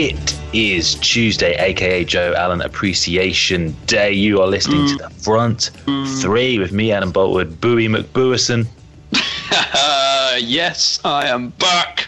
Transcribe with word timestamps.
It 0.00 0.38
is 0.52 0.94
Tuesday, 0.94 1.56
aka 1.56 2.04
Joe 2.04 2.32
Allen 2.36 2.60
Appreciation 2.60 3.74
Day. 3.86 4.12
You 4.12 4.40
are 4.40 4.46
listening 4.46 4.82
mm. 4.82 4.90
to 4.90 4.96
the 4.96 5.10
front 5.10 5.72
mm. 5.86 6.22
three 6.22 6.60
with 6.60 6.70
me, 6.70 6.92
Adam 6.92 7.12
Boultwood, 7.12 7.60
Bowie 7.60 7.88
McBuison. 7.88 8.68
yes, 10.40 11.00
I 11.04 11.26
am 11.26 11.48
back. 11.48 12.06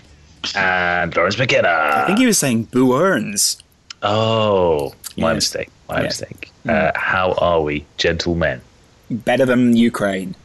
And 0.55 1.17
Laurence 1.17 1.37
McKenna. 1.37 1.69
I 1.69 2.07
think 2.07 2.21
he 2.21 2.27
was 2.27 2.39
saying 2.39 2.63
Boo 2.71 2.95
Earns. 2.95 3.61
Oh, 4.05 4.95
my 5.17 5.33
yes. 5.33 5.35
mistake. 5.35 5.71
My 5.89 6.03
yes. 6.03 6.21
mistake. 6.21 6.53
Mm. 6.65 6.71
Uh, 6.71 6.93
how 6.95 7.33
are 7.33 7.61
we, 7.61 7.85
gentlemen? 7.97 8.61
Better 9.11 9.45
than 9.45 9.77
Ukraine. 9.77 10.37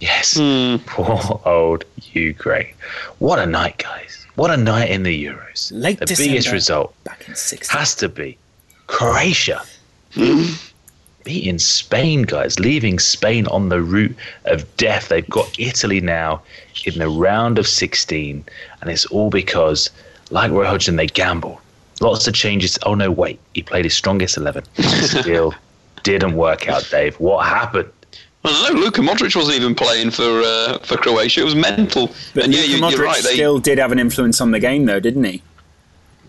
Yes. 0.00 0.34
Mm. 0.34 0.84
Poor 0.86 1.40
old 1.44 1.84
Ukraine. 2.12 2.74
What 3.20 3.38
a 3.38 3.46
night, 3.46 3.78
guys. 3.78 4.19
What 4.36 4.50
a 4.50 4.56
night 4.56 4.90
in 4.90 5.02
the 5.02 5.24
Euros. 5.24 5.70
Late 5.72 5.98
the 5.98 6.06
December, 6.06 6.30
biggest 6.30 6.52
result 6.52 6.94
back 7.04 7.26
in 7.28 7.34
has 7.68 7.94
to 7.96 8.08
be 8.08 8.38
Croatia. 8.86 9.62
Mm. 10.14 10.72
Beating 11.24 11.58
Spain, 11.58 12.22
guys, 12.22 12.58
leaving 12.58 12.98
Spain 12.98 13.46
on 13.48 13.68
the 13.68 13.82
route 13.82 14.16
of 14.46 14.64
death. 14.76 15.08
They've 15.08 15.28
got 15.28 15.58
Italy 15.58 16.00
now 16.00 16.42
in 16.86 16.98
the 16.98 17.08
round 17.08 17.58
of 17.58 17.68
16, 17.68 18.44
and 18.80 18.90
it's 18.90 19.04
all 19.06 19.28
because, 19.30 19.90
like 20.30 20.50
Roy 20.50 20.64
Hodgson, 20.64 20.96
they 20.96 21.06
gambled. 21.06 21.58
Lots 22.00 22.26
of 22.26 22.32
changes. 22.32 22.78
Oh, 22.84 22.94
no, 22.94 23.10
wait. 23.10 23.38
He 23.54 23.62
played 23.62 23.84
his 23.84 23.94
strongest 23.94 24.38
11. 24.38 24.64
Still 24.78 25.54
didn't 26.02 26.34
work 26.34 26.68
out, 26.68 26.88
Dave. 26.90 27.20
What 27.20 27.46
happened? 27.46 27.92
I 28.42 28.52
don't 28.52 28.74
know. 28.74 28.80
Luka 28.80 29.02
Modric 29.02 29.36
wasn't 29.36 29.56
even 29.56 29.74
playing 29.74 30.10
for 30.10 30.40
uh, 30.42 30.78
for 30.78 30.96
Croatia. 30.96 31.42
It 31.42 31.44
was 31.44 31.54
mental. 31.54 32.10
But 32.34 32.44
and 32.44 32.54
yeah, 32.54 32.62
you, 32.62 32.80
Modric 32.80 33.04
right, 33.04 33.22
they... 33.22 33.34
still 33.34 33.58
did 33.58 33.78
have 33.78 33.92
an 33.92 33.98
influence 33.98 34.40
on 34.40 34.50
the 34.50 34.60
game, 34.60 34.86
though, 34.86 35.00
didn't 35.00 35.24
he? 35.24 35.42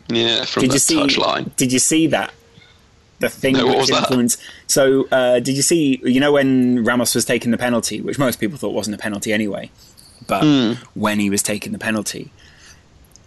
Yeah, 0.10 0.44
from 0.44 0.64
did 0.64 0.72
the 0.72 0.80
see, 0.80 0.98
touchline. 0.98 1.56
Did 1.56 1.72
you 1.72 1.80
see 1.80 2.08
that? 2.08 2.34
The 3.20 3.30
thing 3.30 3.56
no, 3.56 3.68
which 3.68 3.90
influenced. 3.90 4.40
That? 4.40 4.46
So, 4.68 5.08
uh, 5.10 5.40
did 5.40 5.56
you 5.56 5.62
see? 5.62 6.02
You 6.04 6.20
know 6.20 6.34
when 6.34 6.84
Ramos 6.84 7.16
was 7.16 7.24
taking 7.24 7.52
the 7.52 7.58
penalty, 7.58 8.02
which 8.02 8.20
most 8.20 8.40
people 8.40 8.58
thought 8.58 8.74
wasn't 8.74 8.96
a 8.96 9.00
penalty 9.00 9.32
anyway, 9.32 9.72
but 10.28 10.44
mm. 10.44 10.78
when 10.96 11.20
he 11.20 11.30
was 11.30 11.42
taking 11.42 11.72
the 11.72 11.80
penalty, 11.80 12.32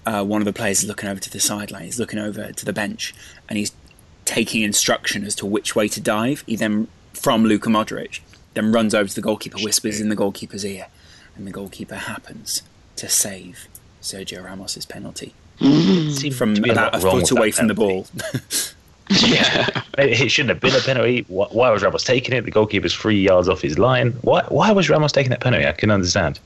uh, 0.05 0.25
one 0.25 0.43
of 0.43 0.47
the 0.47 0.53
players 0.53 0.83
is 0.83 0.89
looking 0.89 1.09
over 1.09 1.21
to 1.21 1.31
the 1.31 1.41
sideline. 1.41 1.85
He's 1.85 1.99
looking 1.99 2.19
over 2.19 2.53
to 2.53 2.65
the 2.67 2.73
bench, 2.73 3.15
and 3.49 3.57
he's 3.57 3.73
taking 4.27 4.63
instruction 4.63 5.25
as 5.25 5.35
to 5.37 5.47
which 5.47 5.75
way 5.75 5.89
to 5.89 6.01
dive. 6.01 6.45
He 6.47 6.57
then 6.57 6.89
from 7.13 7.45
Luka 7.45 7.71
Modric 7.71 8.21
then 8.55 8.73
runs 8.73 8.95
over 8.95 9.09
to 9.09 9.15
the 9.15 9.21
goalkeeper, 9.21 9.59
whispers 9.59 10.01
in 10.01 10.09
the 10.09 10.17
goalkeeper's 10.17 10.65
ear, 10.65 10.87
and 11.37 11.47
the 11.47 11.51
goalkeeper 11.51 11.97
happens 11.97 12.63
to 12.97 13.09
save 13.09 13.69
Sergio 14.01 14.45
Ramos's 14.45 14.87
penalty 14.87 15.35
mm-hmm. 15.61 16.31
from 16.31 16.57
about 16.65 16.95
a 16.95 17.01
foot 17.01 17.31
away 17.31 17.51
from 17.51 17.69
the 17.69 17.75
ball. 17.75 18.07
yeah, 19.11 19.83
it 19.99 20.31
shouldn't 20.31 20.51
have 20.51 20.61
been 20.61 20.75
a 20.75 20.81
penalty. 20.81 21.25
Why 21.29 21.71
was 21.71 21.83
Ramos 21.83 22.05
taking 22.05 22.35
it? 22.35 22.43
The 22.43 22.51
goalkeeper's 22.51 22.95
three 22.95 23.21
yards 23.21 23.49
off 23.49 23.61
his 23.61 23.79
line. 23.79 24.13
Why? 24.23 24.45
Why 24.49 24.73
was 24.73 24.89
Ramos 24.89 25.13
taking 25.13 25.31
that 25.31 25.41
penalty? 25.41 25.67
I 25.67 25.73
can 25.73 25.91
understand. 25.91 26.41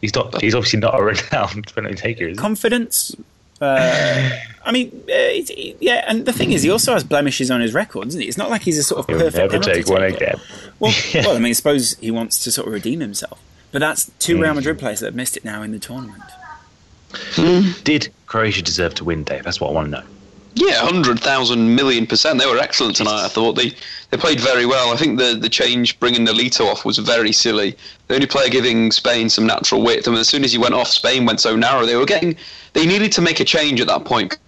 He's 0.00 0.14
not. 0.14 0.40
He's 0.40 0.54
obviously 0.54 0.80
not 0.80 0.98
a 0.98 1.02
renowned 1.02 1.72
penalty 1.74 1.96
taker. 1.96 2.34
Confidence. 2.34 3.14
Uh, 3.60 4.30
I 4.64 4.72
mean, 4.72 5.04
uh, 5.08 5.74
yeah, 5.80 6.04
and 6.08 6.26
the 6.26 6.32
thing 6.32 6.52
is, 6.52 6.62
he 6.62 6.70
also 6.70 6.92
has 6.92 7.04
blemishes 7.04 7.50
on 7.50 7.60
his 7.60 7.74
record, 7.74 8.08
isn't 8.08 8.20
he? 8.20 8.26
It's 8.26 8.38
not 8.38 8.50
like 8.50 8.62
he's 8.62 8.78
a 8.78 8.82
sort 8.82 9.00
of 9.00 9.06
He'll 9.06 9.18
perfect 9.18 9.52
never 9.52 9.64
take 9.64 9.88
one 9.88 10.02
again. 10.02 10.40
Well, 10.80 10.92
yeah. 11.12 11.22
well, 11.26 11.36
I 11.36 11.38
mean, 11.38 11.50
I 11.50 11.52
suppose 11.52 11.96
he 11.98 12.10
wants 12.10 12.42
to 12.44 12.50
sort 12.50 12.66
of 12.66 12.72
redeem 12.72 13.00
himself, 13.00 13.40
but 13.72 13.78
that's 13.78 14.10
two 14.18 14.36
mm. 14.36 14.42
Real 14.42 14.54
Madrid 14.54 14.78
players 14.78 15.00
that 15.00 15.06
have 15.06 15.14
missed 15.14 15.36
it 15.36 15.44
now 15.44 15.62
in 15.62 15.72
the 15.72 15.78
tournament. 15.78 16.22
Did 17.84 18.12
Croatia 18.26 18.62
deserve 18.62 18.94
to 18.96 19.04
win, 19.04 19.22
Dave? 19.22 19.44
That's 19.44 19.60
what 19.60 19.70
I 19.70 19.72
want 19.72 19.86
to 19.86 20.00
know. 20.00 20.06
Yeah, 20.56 20.74
hundred 20.76 21.18
thousand 21.18 21.74
million 21.74 22.06
percent. 22.06 22.38
They 22.38 22.46
were 22.46 22.58
excellent 22.58 22.96
tonight. 22.96 23.24
I 23.24 23.28
thought 23.28 23.54
they, 23.54 23.72
they 24.10 24.16
played 24.16 24.40
very 24.40 24.66
well. 24.66 24.92
I 24.92 24.96
think 24.96 25.18
the 25.18 25.36
the 25.38 25.48
change 25.48 25.98
bringing 25.98 26.24
Nolito 26.24 26.66
off 26.66 26.84
was 26.84 26.98
very 26.98 27.32
silly. 27.32 27.76
The 28.06 28.14
only 28.14 28.26
player 28.26 28.48
giving 28.48 28.92
Spain 28.92 29.28
some 29.28 29.46
natural 29.46 29.82
width, 29.82 30.06
and 30.06 30.16
as 30.16 30.28
soon 30.28 30.44
as 30.44 30.52
he 30.52 30.58
went 30.58 30.74
off, 30.74 30.88
Spain 30.88 31.26
went 31.26 31.40
so 31.40 31.56
narrow. 31.56 31.86
They 31.86 31.96
were 31.96 32.06
getting. 32.06 32.36
They 32.72 32.86
needed 32.86 33.10
to 33.12 33.20
make 33.20 33.40
a 33.40 33.44
change 33.44 33.80
at 33.80 33.88
that 33.88 34.04
point 34.04 34.38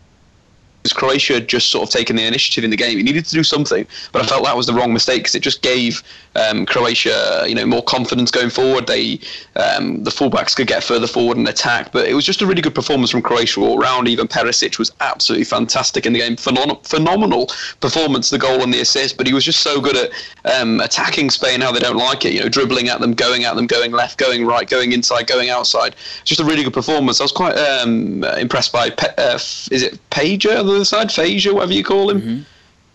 Croatia 0.93 1.35
had 1.35 1.49
just 1.49 1.71
sort 1.71 1.89
of 1.89 1.93
taken 1.93 2.17
the 2.17 2.25
initiative 2.25 2.65
in 2.65 2.71
the 2.71 2.77
game. 2.77 2.97
He 2.97 3.03
needed 3.03 3.25
to 3.27 3.35
do 3.35 3.43
something, 3.43 3.87
but 4.13 4.23
I 4.23 4.27
felt 4.27 4.45
that 4.45 4.57
was 4.57 4.67
the 4.67 4.75
wrong 4.75 4.93
mistake 4.93 5.21
because 5.21 5.35
it 5.35 5.41
just 5.43 5.63
gave 5.63 6.03
um, 6.37 6.67
Croatia, 6.67 7.45
you 7.47 7.55
know, 7.55 7.67
more 7.67 7.83
confidence 7.83 8.31
going 8.31 8.51
forward. 8.51 8.87
They 8.87 9.21
um, 9.57 10.05
the 10.05 10.11
fullbacks 10.11 10.55
could 10.55 10.67
get 10.67 10.85
further 10.85 11.07
forward 11.07 11.37
and 11.37 11.49
attack, 11.49 11.93
but 11.93 12.07
it 12.07 12.15
was 12.15 12.25
just 12.25 12.43
a 12.43 12.47
really 12.47 12.63
good 12.63 12.75
performance 12.75 13.11
from 13.11 13.23
Croatia 13.23 13.61
all 13.61 13.79
round. 13.79 14.09
Even 14.09 14.29
Perisic 14.29 14.79
was 14.79 14.93
absolutely 15.01 15.45
fantastic 15.45 16.07
in 16.07 16.13
the 16.13 16.21
game. 16.21 16.37
Phenom- 16.37 16.85
phenomenal 16.87 17.51
performance, 17.81 18.31
the 18.31 18.39
goal 18.39 18.63
and 18.63 18.73
the 18.73 18.81
assist, 18.81 19.17
but 19.17 19.27
he 19.27 19.33
was 19.33 19.45
just 19.45 19.61
so 19.61 19.81
good 19.81 19.97
at 19.97 20.61
um, 20.61 20.81
attacking 20.81 21.31
Spain 21.31 21.61
how 21.61 21.73
they 21.73 21.81
don't 21.81 21.97
like 21.97 22.25
it. 22.25 22.33
You 22.33 22.41
know, 22.41 22.49
dribbling 22.49 22.89
at 22.89 23.01
them, 23.01 23.15
going 23.15 23.45
at 23.45 23.57
them, 23.57 23.67
going 23.67 23.93
left, 23.93 24.19
going 24.19 24.47
right, 24.47 24.69
going 24.69 24.93
inside, 24.93 25.27
going 25.27 25.51
outside. 25.51 25.97
Just 26.25 26.41
a 26.41 26.45
really 26.45 26.65
good 26.65 26.75
performance. 26.75 27.21
I 27.21 27.25
was 27.25 27.33
quite 27.33 27.57
um, 27.57 28.25
impressed 28.25 28.73
by. 28.73 28.91
Pe- 28.91 29.15
uh, 29.19 29.35
is 29.37 29.83
it 29.83 29.99
Pager? 30.11 30.65
Other 30.77 30.85
side, 30.85 31.09
Phasia, 31.09 31.53
whatever 31.53 31.73
you 31.73 31.85
call 31.85 32.11
him. 32.11 32.21
Mm-hmm. 32.21 32.43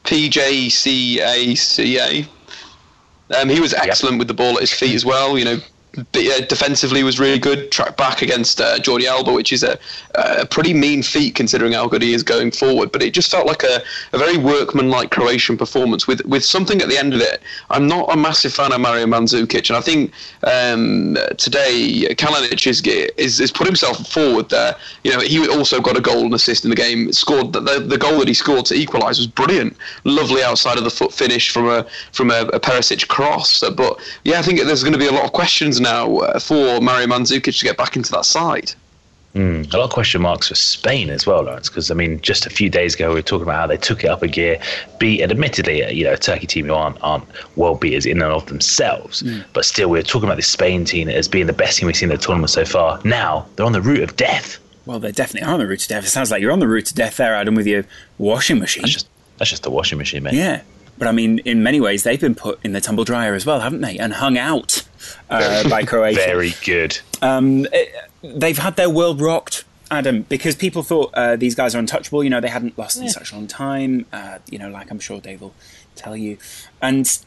P 0.03 0.30
J 0.30 0.69
C 0.69 1.19
A 1.19 1.56
C 1.56 2.00
A. 2.00 2.28
Um, 3.40 3.50
he 3.50 3.59
was 3.59 3.74
excellent 3.74 4.16
yep. 4.16 4.19
with 4.19 4.28
the 4.28 4.34
ball 4.34 4.56
at 4.56 4.62
his 4.62 4.74
feet 4.74 4.96
as 4.96 5.06
well. 5.06 5.38
You 5.38 5.46
know, 5.46 5.58
defensively 6.13 7.03
was 7.03 7.19
really 7.19 7.40
good. 7.40 7.72
Track 7.72 7.97
back 7.97 8.22
against 8.22 8.62
uh, 8.62 8.78
Jordi 8.79 9.06
Alba, 9.06 9.34
which 9.34 9.52
is 9.52 9.63
a, 9.63 9.78
a, 10.16 10.46
pretty 10.46 10.74
mean 10.74 11.03
feat 11.03 11.35
considering 11.35 11.74
how 11.74 11.88
good 11.88 12.02
he 12.02 12.13
is 12.13 12.24
going 12.24 12.52
forward. 12.52 12.91
But 12.91 13.02
it 13.02 13.13
just 13.13 13.29
felt 13.29 13.46
like 13.46 13.63
a, 13.63 13.81
a 14.13 14.18
very 14.18 14.38
workmanlike 14.38 15.12
Croatian 15.12 15.57
performance 15.57 16.07
with 16.07 16.25
with 16.25 16.46
something 16.46 16.81
at 16.81 16.88
the 16.88 16.97
end 16.97 17.13
of 17.13 17.22
it. 17.22 17.41
I'm 17.69 17.88
not 17.88 18.12
a 18.13 18.16
massive 18.16 18.53
fan 18.53 18.72
of 18.72 18.79
Mario 18.79 19.06
Mandzukic, 19.06 19.69
and 19.69 19.78
I 19.78 19.81
think 19.81 20.13
um, 20.44 21.18
today 21.38 22.08
Kalinic 22.16 22.66
is, 22.68 22.81
is, 23.18 23.40
is 23.40 23.52
put 23.52 23.68
himself 23.68 24.08
forward 24.08 24.50
there. 24.50 24.75
You 25.03 25.12
know, 25.12 25.19
he 25.19 25.47
also 25.50 25.81
got 25.81 25.97
a 25.97 26.02
goal 26.02 26.23
and 26.23 26.34
assist 26.34 26.63
in 26.63 26.69
the 26.69 26.75
game. 26.75 27.12
Scored 27.12 27.52
the, 27.52 27.59
the, 27.59 27.79
the 27.79 27.97
goal 27.97 28.19
that 28.19 28.28
he 28.28 28.34
scored 28.34 28.66
to 28.68 28.75
equalise 28.75 29.18
was 29.18 29.28
brilliant. 29.28 29.75
Lovely 30.06 30.41
outside 30.41 30.78
of 30.78 30.85
the 30.85 30.90
foot 30.90 31.13
finish 31.13 31.52
from 31.52 31.68
a 31.68 31.85
from 32.13 32.31
a, 32.31 32.41
a 32.53 32.59
Perisic 32.59 33.09
cross. 33.09 33.59
But 33.59 34.00
yeah, 34.23 34.40
I 34.40 34.41
think 34.41 34.62
there's 34.62 34.84
going 34.84 34.94
to 34.94 35.00
be 35.00 35.08
a 35.08 35.12
lot 35.12 35.25
of 35.25 35.34
questions 35.34 35.81
now 35.81 36.18
uh, 36.18 36.40
for 36.40 36.80
Mario 36.81 37.08
Mandzukic 37.08 37.58
to 37.59 37.66
get 37.66 37.78
back 37.78 37.96
into 37.96 38.12
that 38.12 38.25
side. 38.25 38.74
Mm, 39.36 39.74
a 39.74 39.78
lot 39.78 39.86
of 39.86 39.92
question 39.92 40.22
marks 40.22 40.50
for 40.50 40.56
Spain 40.56 41.09
as 41.09 41.25
well, 41.25 41.44
Laurence, 41.44 41.69
because 41.69 41.90
I 41.90 41.94
mean, 41.94 42.19
just 42.19 42.46
a 42.46 42.50
few 42.50 42.69
days 42.69 42.96
ago 42.96 43.09
we 43.09 43.16
were 43.16 43.22
talking 43.22 43.44
about 43.44 43.56
how 43.56 43.68
they 43.68 43.78
took 43.78 44.03
it 44.03 44.08
up 44.08 44.22
a 44.22 44.28
gear, 44.28 44.59
beat, 45.00 45.22
and 45.22 45.31
admittedly, 45.31 45.86
uh, 45.86 45.90
you 45.90 46.03
know, 46.03 46.14
a 46.14 46.18
Turkey 46.18 46.47
team 46.47 46.66
who 46.66 46.74
aren't 46.74 47.02
aren't 47.02 47.24
world 47.56 47.80
beaters 47.80 48.06
in 48.06 48.22
and 48.22 48.31
of 48.31 48.46
themselves, 48.47 49.24
mm. 49.24 49.44
but 49.53 49.64
still, 49.64 49.90
we 49.90 50.00
are 50.00 50.03
talking 50.03 50.28
about 50.28 50.36
this 50.36 50.47
Spain 50.47 50.84
team 50.84 51.08
as 51.08 51.30
being 51.30 51.47
the 51.47 51.53
best 51.53 51.80
team 51.80 51.88
we've 51.88 51.96
seen 51.96 52.12
in 52.12 52.18
the 52.18 52.22
tournament 52.22 52.50
so 52.50 52.66
far. 52.66 53.00
Now 53.06 53.46
they're 53.56 53.66
on 53.66 53.72
the 53.72 53.81
route 53.81 54.03
of 54.03 54.18
death. 54.18 54.59
Well, 54.86 55.00
they 55.00 55.12
definitely 55.12 55.47
are 55.47 55.53
on 55.53 55.59
the 55.59 55.68
route 55.68 55.80
to 55.80 55.88
death. 55.88 56.03
It 56.03 56.09
sounds 56.09 56.30
like 56.30 56.41
you're 56.41 56.52
on 56.52 56.59
the 56.59 56.68
route 56.68 56.88
to 56.88 56.94
death 56.94 57.18
there, 57.18 57.34
Adam, 57.34 57.56
with 57.56 57.68
your 57.68 57.86
washing 58.18 58.59
machine. 58.59 58.81
That's 58.81 58.94
just 58.94 59.08
that's 59.38 59.50
just 59.50 59.64
the 59.64 59.72
washing 59.72 59.97
machine, 59.97 60.24
mate. 60.24 60.34
Yeah, 60.34 60.62
but 61.01 61.07
I 61.07 61.13
mean, 61.13 61.39
in 61.39 61.63
many 61.63 61.81
ways, 61.81 62.03
they've 62.03 62.22
been 62.22 62.35
put 62.35 62.63
in 62.63 62.73
the 62.73 62.79
tumble 62.79 63.03
dryer 63.03 63.34
as 63.34 63.44
well, 63.44 63.62
haven't 63.62 63.81
they? 63.81 63.97
And 63.97 64.13
hung 64.13 64.38
out 64.38 64.84
uh, 65.31 65.67
by 65.67 65.81
Croatia. 65.81 66.19
Very 66.19 66.53
good. 66.63 67.00
Um, 67.23 67.66
they've 68.22 68.59
had 68.59 68.75
their 68.75 68.88
world 68.88 69.19
rocked, 69.19 69.63
Adam, 69.90 70.22
because 70.29 70.53
people 70.53 70.84
thought 70.84 71.09
uh, 71.16 71.35
these 71.35 71.56
guys 71.56 71.73
are 71.73 71.79
untouchable. 71.79 72.23
You 72.23 72.29
know, 72.29 72.40
they 72.40 72.50
hadn't 72.50 72.78
lost 72.78 72.97
yeah. 72.97 73.06
in 73.06 73.09
such 73.09 73.31
a 73.31 73.35
long 73.35 73.47
time. 73.47 74.06
Uh, 74.13 74.38
you 74.47 74.59
know, 74.59 74.69
like 74.69 74.91
I'm 74.91 75.00
sure 75.00 75.19
Dave 75.19 75.41
will 75.41 75.55
tell 75.96 76.16
you. 76.16 76.37
And 76.84 77.17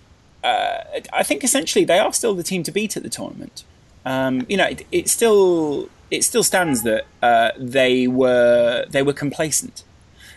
uh, 0.45 0.85
I 1.13 1.25
think 1.25 1.43
essentially 1.43 1.85
they 1.85 1.99
are 1.99 2.13
still 2.13 2.37
the 2.37 2.45
team 2.45 2.63
to 2.63 2.71
beat 2.71 2.97
at 2.97 3.03
the 3.03 3.11
tournament. 3.11 3.65
Um, 4.07 4.47
you 4.49 4.57
know, 4.57 4.67
it, 4.67 4.87
it, 4.93 5.09
still 5.09 5.89
it 6.13 6.23
still 6.23 6.45
stands 6.45 6.85
that 6.85 7.07
uh, 7.21 7.51
they 7.59 8.07
were 8.07 8.87
they 8.89 9.03
were 9.03 9.13
complacent, 9.13 9.83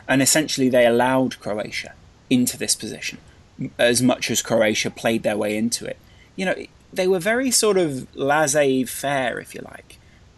and 0.08 0.24
essentially 0.24 0.70
they 0.70 0.88
allowed 0.88 1.40
Croatia 1.40 1.94
into 2.32 2.58
this 2.58 2.76
position 2.76 3.20
as 3.78 4.02
much 4.02 4.30
as 4.30 4.42
Croatia 4.42 4.90
played 4.90 5.24
their 5.24 5.38
way 5.38 5.58
into 5.58 5.86
it. 5.86 5.98
You 6.36 6.46
know, 6.46 6.56
they 6.94 7.08
were 7.08 7.20
very 7.20 7.52
sort 7.52 7.78
of 7.78 8.08
laissez-faire, 8.16 9.40
if 9.40 9.56
you 9.56 9.62
like. 9.62 9.98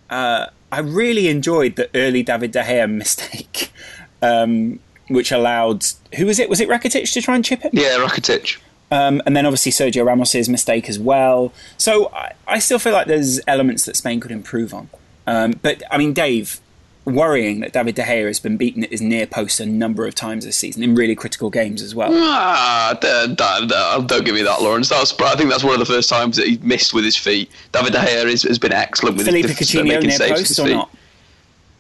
Uh, 0.10 0.48
I 0.72 0.80
really 0.80 1.28
enjoyed 1.28 1.76
the 1.76 1.90
early 1.96 2.24
David 2.24 2.52
De 2.52 2.64
Gea 2.64 2.90
mistake, 2.92 3.72
um, 4.22 4.80
which 5.08 5.32
allowed 5.32 5.86
who 6.16 6.26
was 6.26 6.40
it? 6.40 6.50
Was 6.50 6.60
it 6.60 6.70
Rakitic 6.70 7.12
to 7.14 7.22
try 7.22 7.36
and 7.36 7.44
chip 7.44 7.66
it? 7.66 7.74
Yeah, 7.74 7.98
Rakitic. 7.98 8.58
Um, 8.92 9.22
and 9.26 9.36
then 9.36 9.46
obviously 9.46 9.72
Sergio 9.72 10.06
Ramos's 10.06 10.50
mistake 10.50 10.90
as 10.90 10.98
well. 10.98 11.54
So 11.78 12.12
I, 12.12 12.34
I, 12.48 12.58
still 12.58 12.80
feel 12.80 12.92
like 12.92 13.06
there's 13.06 13.40
elements 13.46 13.86
that 13.86 13.96
Spain 13.96 14.20
could 14.20 14.32
improve 14.32 14.74
on. 14.74 14.90
Um, 15.28 15.60
but 15.62 15.84
I 15.92 16.00
mean, 16.00 16.12
Dave, 16.12 16.60
worrying 17.06 17.62
that 17.62 17.74
David 17.74 17.96
De 17.96 18.04
Gea 18.04 18.28
has 18.28 18.40
been 18.40 18.58
beaten 18.58 18.84
at 18.84 18.92
his 18.92 19.02
near 19.02 19.26
post 19.26 19.60
a 19.60 19.66
number 19.66 20.06
of 20.06 20.16
times 20.16 20.46
this 20.46 20.58
season 20.58 20.84
in 20.84 20.96
really 20.96 21.16
critical 21.16 21.50
games 21.50 21.82
as 21.82 21.96
well. 21.96 22.12
Ah, 22.14 22.98
don't 23.02 24.26
give 24.26 24.36
me 24.36 24.44
that, 24.44 24.62
Laurence. 24.62 24.90
That's, 24.90 25.18
I 25.20 25.36
think 25.36 25.50
that's 25.50 25.64
one 25.64 25.74
of 25.74 25.80
the 25.80 25.86
first 25.86 26.10
times 26.10 26.38
that 26.38 26.48
he 26.48 26.58
missed 26.60 26.94
with 26.94 27.04
his 27.06 27.16
feet. 27.18 27.50
David 27.72 27.94
De 27.94 28.00
Gea 28.00 28.26
is, 28.26 28.44
has 28.44 28.60
been 28.60 28.74
excellent 28.74 29.18
with 29.18 29.26
Felipe 29.26 29.46
his 29.48 29.58
Coutinho 29.58 30.02
near 30.04 30.30
post 30.30 30.60
or 30.60 30.68
not? 30.68 30.96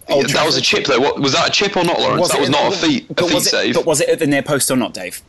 Old 0.07 0.25
that 0.29 0.45
was 0.45 0.57
a 0.57 0.61
chip 0.61 0.85
though. 0.85 0.99
What 0.99 1.19
was 1.19 1.33
that 1.33 1.49
a 1.49 1.51
chip 1.51 1.77
or 1.77 1.83
not, 1.83 1.99
Laurence? 1.99 2.29
that 2.31 2.39
was 2.39 2.49
not 2.49 2.71
the- 2.71 2.75
a 2.75 2.79
feet 2.79 3.05
a 3.11 3.13
feet 3.13 3.33
was 3.33 3.45
it- 3.45 3.49
save. 3.49 3.75
But 3.75 3.85
was 3.85 4.01
it 4.01 4.09
at 4.09 4.17
the 4.19 4.25
near 4.25 4.41
post 4.41 4.71
or 4.71 4.75
not, 4.75 4.93
Dave? 4.93 5.21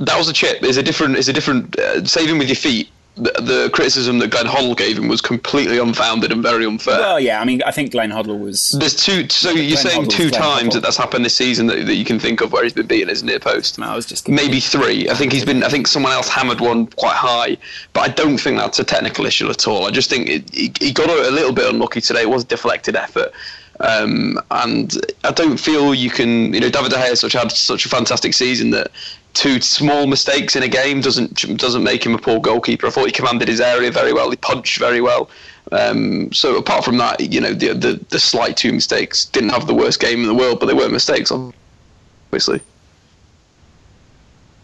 that 0.00 0.16
was 0.18 0.28
a 0.28 0.32
chip. 0.32 0.58
It's 0.62 0.76
a 0.76 0.82
different. 0.82 1.16
It's 1.16 1.28
a 1.28 1.32
different 1.32 1.78
uh, 1.78 2.04
saving 2.04 2.38
with 2.38 2.48
your 2.48 2.56
feet. 2.56 2.88
The, 3.18 3.42
the 3.42 3.70
criticism 3.72 4.18
that 4.20 4.30
Glenn 4.30 4.46
Hoddle 4.46 4.76
gave 4.76 4.96
him 4.96 5.08
was 5.08 5.20
completely 5.20 5.78
unfounded 5.78 6.30
and 6.30 6.42
very 6.42 6.64
unfair. 6.64 6.98
Well, 6.98 7.20
yeah. 7.20 7.40
I 7.40 7.44
mean, 7.44 7.62
I 7.64 7.70
think 7.72 7.92
Glenn 7.92 8.10
Hoddle 8.10 8.38
was. 8.38 8.76
There's 8.78 8.94
two. 8.94 9.28
So 9.28 9.50
you're 9.50 9.72
Glenn 9.72 9.76
saying 9.76 10.02
Hoddle's 10.04 10.14
two 10.14 10.30
Glenn 10.30 10.40
times 10.40 10.68
Hoddle. 10.68 10.72
that 10.74 10.82
that's 10.82 10.96
happened 10.96 11.24
this 11.24 11.34
season 11.34 11.66
that, 11.66 11.86
that 11.86 11.94
you 11.94 12.04
can 12.04 12.18
think 12.18 12.40
of 12.40 12.52
where 12.52 12.62
he's 12.62 12.72
been 12.72 12.86
beaten 12.86 13.10
as 13.10 13.22
near 13.22 13.40
post. 13.40 13.78
No, 13.78 13.86
I 13.86 13.96
was 13.96 14.06
just 14.06 14.28
Maybe 14.28 14.60
three. 14.60 15.08
I 15.08 15.14
think 15.14 15.32
he's 15.32 15.44
been. 15.44 15.62
I 15.64 15.68
think 15.68 15.86
someone 15.86 16.12
else 16.12 16.28
hammered 16.28 16.60
one 16.60 16.86
quite 16.86 17.16
high, 17.16 17.56
but 17.92 18.00
I 18.02 18.12
don't 18.12 18.38
think 18.38 18.58
that's 18.58 18.78
a 18.78 18.84
technical 18.84 19.26
issue 19.26 19.50
at 19.50 19.66
all. 19.66 19.86
I 19.86 19.90
just 19.90 20.08
think 20.10 20.28
it, 20.28 20.50
he, 20.54 20.72
he 20.80 20.92
got 20.92 21.10
a, 21.10 21.28
a 21.28 21.32
little 21.32 21.52
bit 21.52 21.68
unlucky 21.68 22.00
today. 22.00 22.22
It 22.22 22.30
was 22.30 22.44
a 22.44 22.46
deflected 22.46 22.96
effort, 22.96 23.32
um, 23.80 24.40
and 24.50 24.94
I 25.24 25.30
don't 25.30 25.58
feel 25.58 25.94
you 25.94 26.10
can. 26.10 26.52
You 26.52 26.60
know, 26.60 26.70
David 26.70 26.90
De 26.90 26.96
Gea 26.96 27.16
such 27.16 27.32
had 27.32 27.52
such 27.52 27.86
a 27.86 27.88
fantastic 27.88 28.34
season 28.34 28.70
that 28.70 28.90
two 29.34 29.60
small 29.60 30.06
mistakes 30.06 30.56
in 30.56 30.62
a 30.62 30.68
game 30.68 31.00
doesn't 31.00 31.56
doesn't 31.58 31.84
make 31.84 32.04
him 32.04 32.14
a 32.14 32.18
poor 32.18 32.40
goalkeeper. 32.40 32.86
I 32.86 32.90
thought 32.90 33.06
he 33.06 33.12
commanded 33.12 33.48
his 33.48 33.60
area 33.60 33.90
very 33.90 34.12
well. 34.12 34.30
He 34.30 34.36
punched 34.36 34.78
very 34.78 35.00
well. 35.00 35.30
Um, 35.70 36.32
so 36.32 36.56
apart 36.56 36.84
from 36.84 36.96
that, 36.96 37.20
you 37.20 37.40
know, 37.40 37.52
the, 37.52 37.74
the 37.74 38.04
the 38.08 38.18
slight 38.18 38.56
two 38.56 38.72
mistakes 38.72 39.26
didn't 39.26 39.50
have 39.50 39.66
the 39.66 39.74
worst 39.74 40.00
game 40.00 40.20
in 40.20 40.26
the 40.26 40.34
world, 40.34 40.60
but 40.60 40.66
they 40.66 40.74
were 40.74 40.88
mistakes, 40.88 41.30
obviously. 41.30 42.60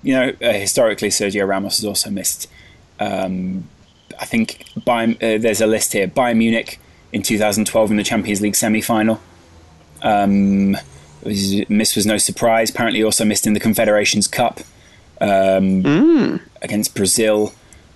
you 0.03 0.15
know, 0.15 0.33
uh, 0.43 0.53
historically, 0.53 1.09
Sergio 1.09 1.47
Ramos 1.47 1.79
has 1.79 1.85
also 1.85 2.11
missed. 2.11 2.49
Um, 3.01 3.69
I 4.21 4.25
think 4.25 4.65
Bayern, 4.81 5.17
uh, 5.17 5.41
there's 5.41 5.61
a 5.61 5.67
list 5.67 5.93
here: 5.93 6.09
Bayern 6.09 6.39
Munich 6.39 6.79
in 7.15 7.23
2012 7.23 7.93
in 7.93 7.97
the 7.97 8.03
Champions 8.03 8.41
League 8.41 8.57
semi-final. 8.57 9.21
Um, 10.03 10.77
was, 11.23 11.69
miss 11.71 11.95
was 11.95 12.05
no 12.05 12.19
surprise. 12.19 12.71
Apparently, 12.71 13.05
also 13.05 13.25
missed 13.25 13.47
in 13.47 13.55
the 13.55 13.61
Confederations 13.61 14.27
Cup 14.27 14.61
um, 15.21 16.41
against 16.61 16.95
Brazil. 16.95 17.55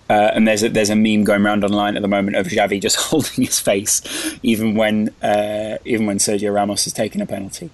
Uh, 0.08 0.30
and 0.32 0.46
there's 0.46 0.62
a, 0.62 0.68
there's 0.68 0.88
a 0.88 0.96
meme 0.96 1.24
going 1.24 1.44
around 1.44 1.64
online 1.64 1.96
at 1.96 2.00
the 2.00 2.08
moment 2.08 2.36
of 2.36 2.46
Xavi 2.46 2.80
just 2.80 2.96
holding 3.10 3.44
his 3.44 3.58
face, 3.58 4.00
even 4.42 4.76
when 4.76 5.12
uh, 5.20 5.76
even 5.84 6.06
when 6.06 6.18
Sergio 6.18 6.54
Ramos 6.54 6.84
has 6.84 6.92
taken 6.92 7.20
a 7.20 7.26
penalty. 7.26 7.70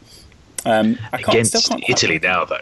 Um, 0.65 0.99
I 1.13 1.19
can't, 1.19 1.29
Against 1.29 1.59
still 1.59 1.77
can't 1.77 1.91
Italy 1.91 2.19
now, 2.19 2.47
though. 2.47 2.57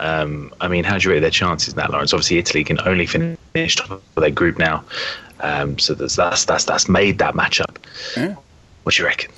Um, 0.00 0.52
I 0.60 0.68
mean, 0.68 0.84
how 0.84 0.98
do 0.98 1.08
you 1.08 1.14
rate 1.14 1.20
their 1.20 1.30
chances 1.30 1.76
now, 1.76 1.88
Laurence? 1.88 2.12
Obviously, 2.12 2.38
Italy 2.38 2.64
can 2.64 2.80
only 2.80 3.06
finish 3.06 3.76
top 3.76 3.90
of 3.90 4.02
their 4.16 4.30
group 4.30 4.58
now, 4.58 4.84
um, 5.40 5.78
so 5.78 5.94
that's 5.94 6.16
that's 6.16 6.44
that's 6.44 6.64
that's 6.64 6.88
made 6.88 7.18
that 7.18 7.34
matchup. 7.34 7.76
Yeah. 8.16 8.36
What 8.82 8.94
do 8.94 9.02
you 9.02 9.06
reckon? 9.06 9.30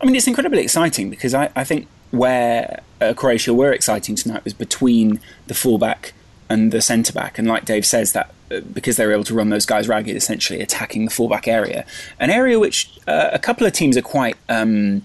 I 0.00 0.06
mean, 0.06 0.14
it's 0.14 0.26
incredibly 0.26 0.62
exciting 0.62 1.10
because 1.10 1.34
I, 1.34 1.50
I 1.56 1.64
think 1.64 1.88
where 2.10 2.80
uh, 3.00 3.14
Croatia 3.14 3.54
were 3.54 3.72
exciting 3.72 4.14
tonight 4.14 4.44
was 4.44 4.54
between 4.54 5.20
the 5.46 5.54
fullback 5.54 6.12
and 6.48 6.72
the 6.72 6.80
centre 6.80 7.12
back. 7.12 7.38
And 7.38 7.48
like 7.48 7.64
Dave 7.64 7.84
says, 7.84 8.12
that 8.12 8.32
uh, 8.50 8.60
because 8.60 8.96
they 8.96 9.06
were 9.06 9.12
able 9.12 9.24
to 9.24 9.34
run 9.34 9.50
those 9.50 9.66
guys 9.66 9.88
ragged, 9.88 10.16
essentially 10.16 10.60
attacking 10.60 11.04
the 11.04 11.10
fullback 11.10 11.48
area, 11.48 11.84
an 12.20 12.30
area 12.30 12.58
which 12.58 12.90
uh, 13.06 13.30
a 13.32 13.38
couple 13.38 13.66
of 13.66 13.72
teams 13.72 13.96
are 13.96 14.02
quite 14.02 14.36
um, 14.48 15.02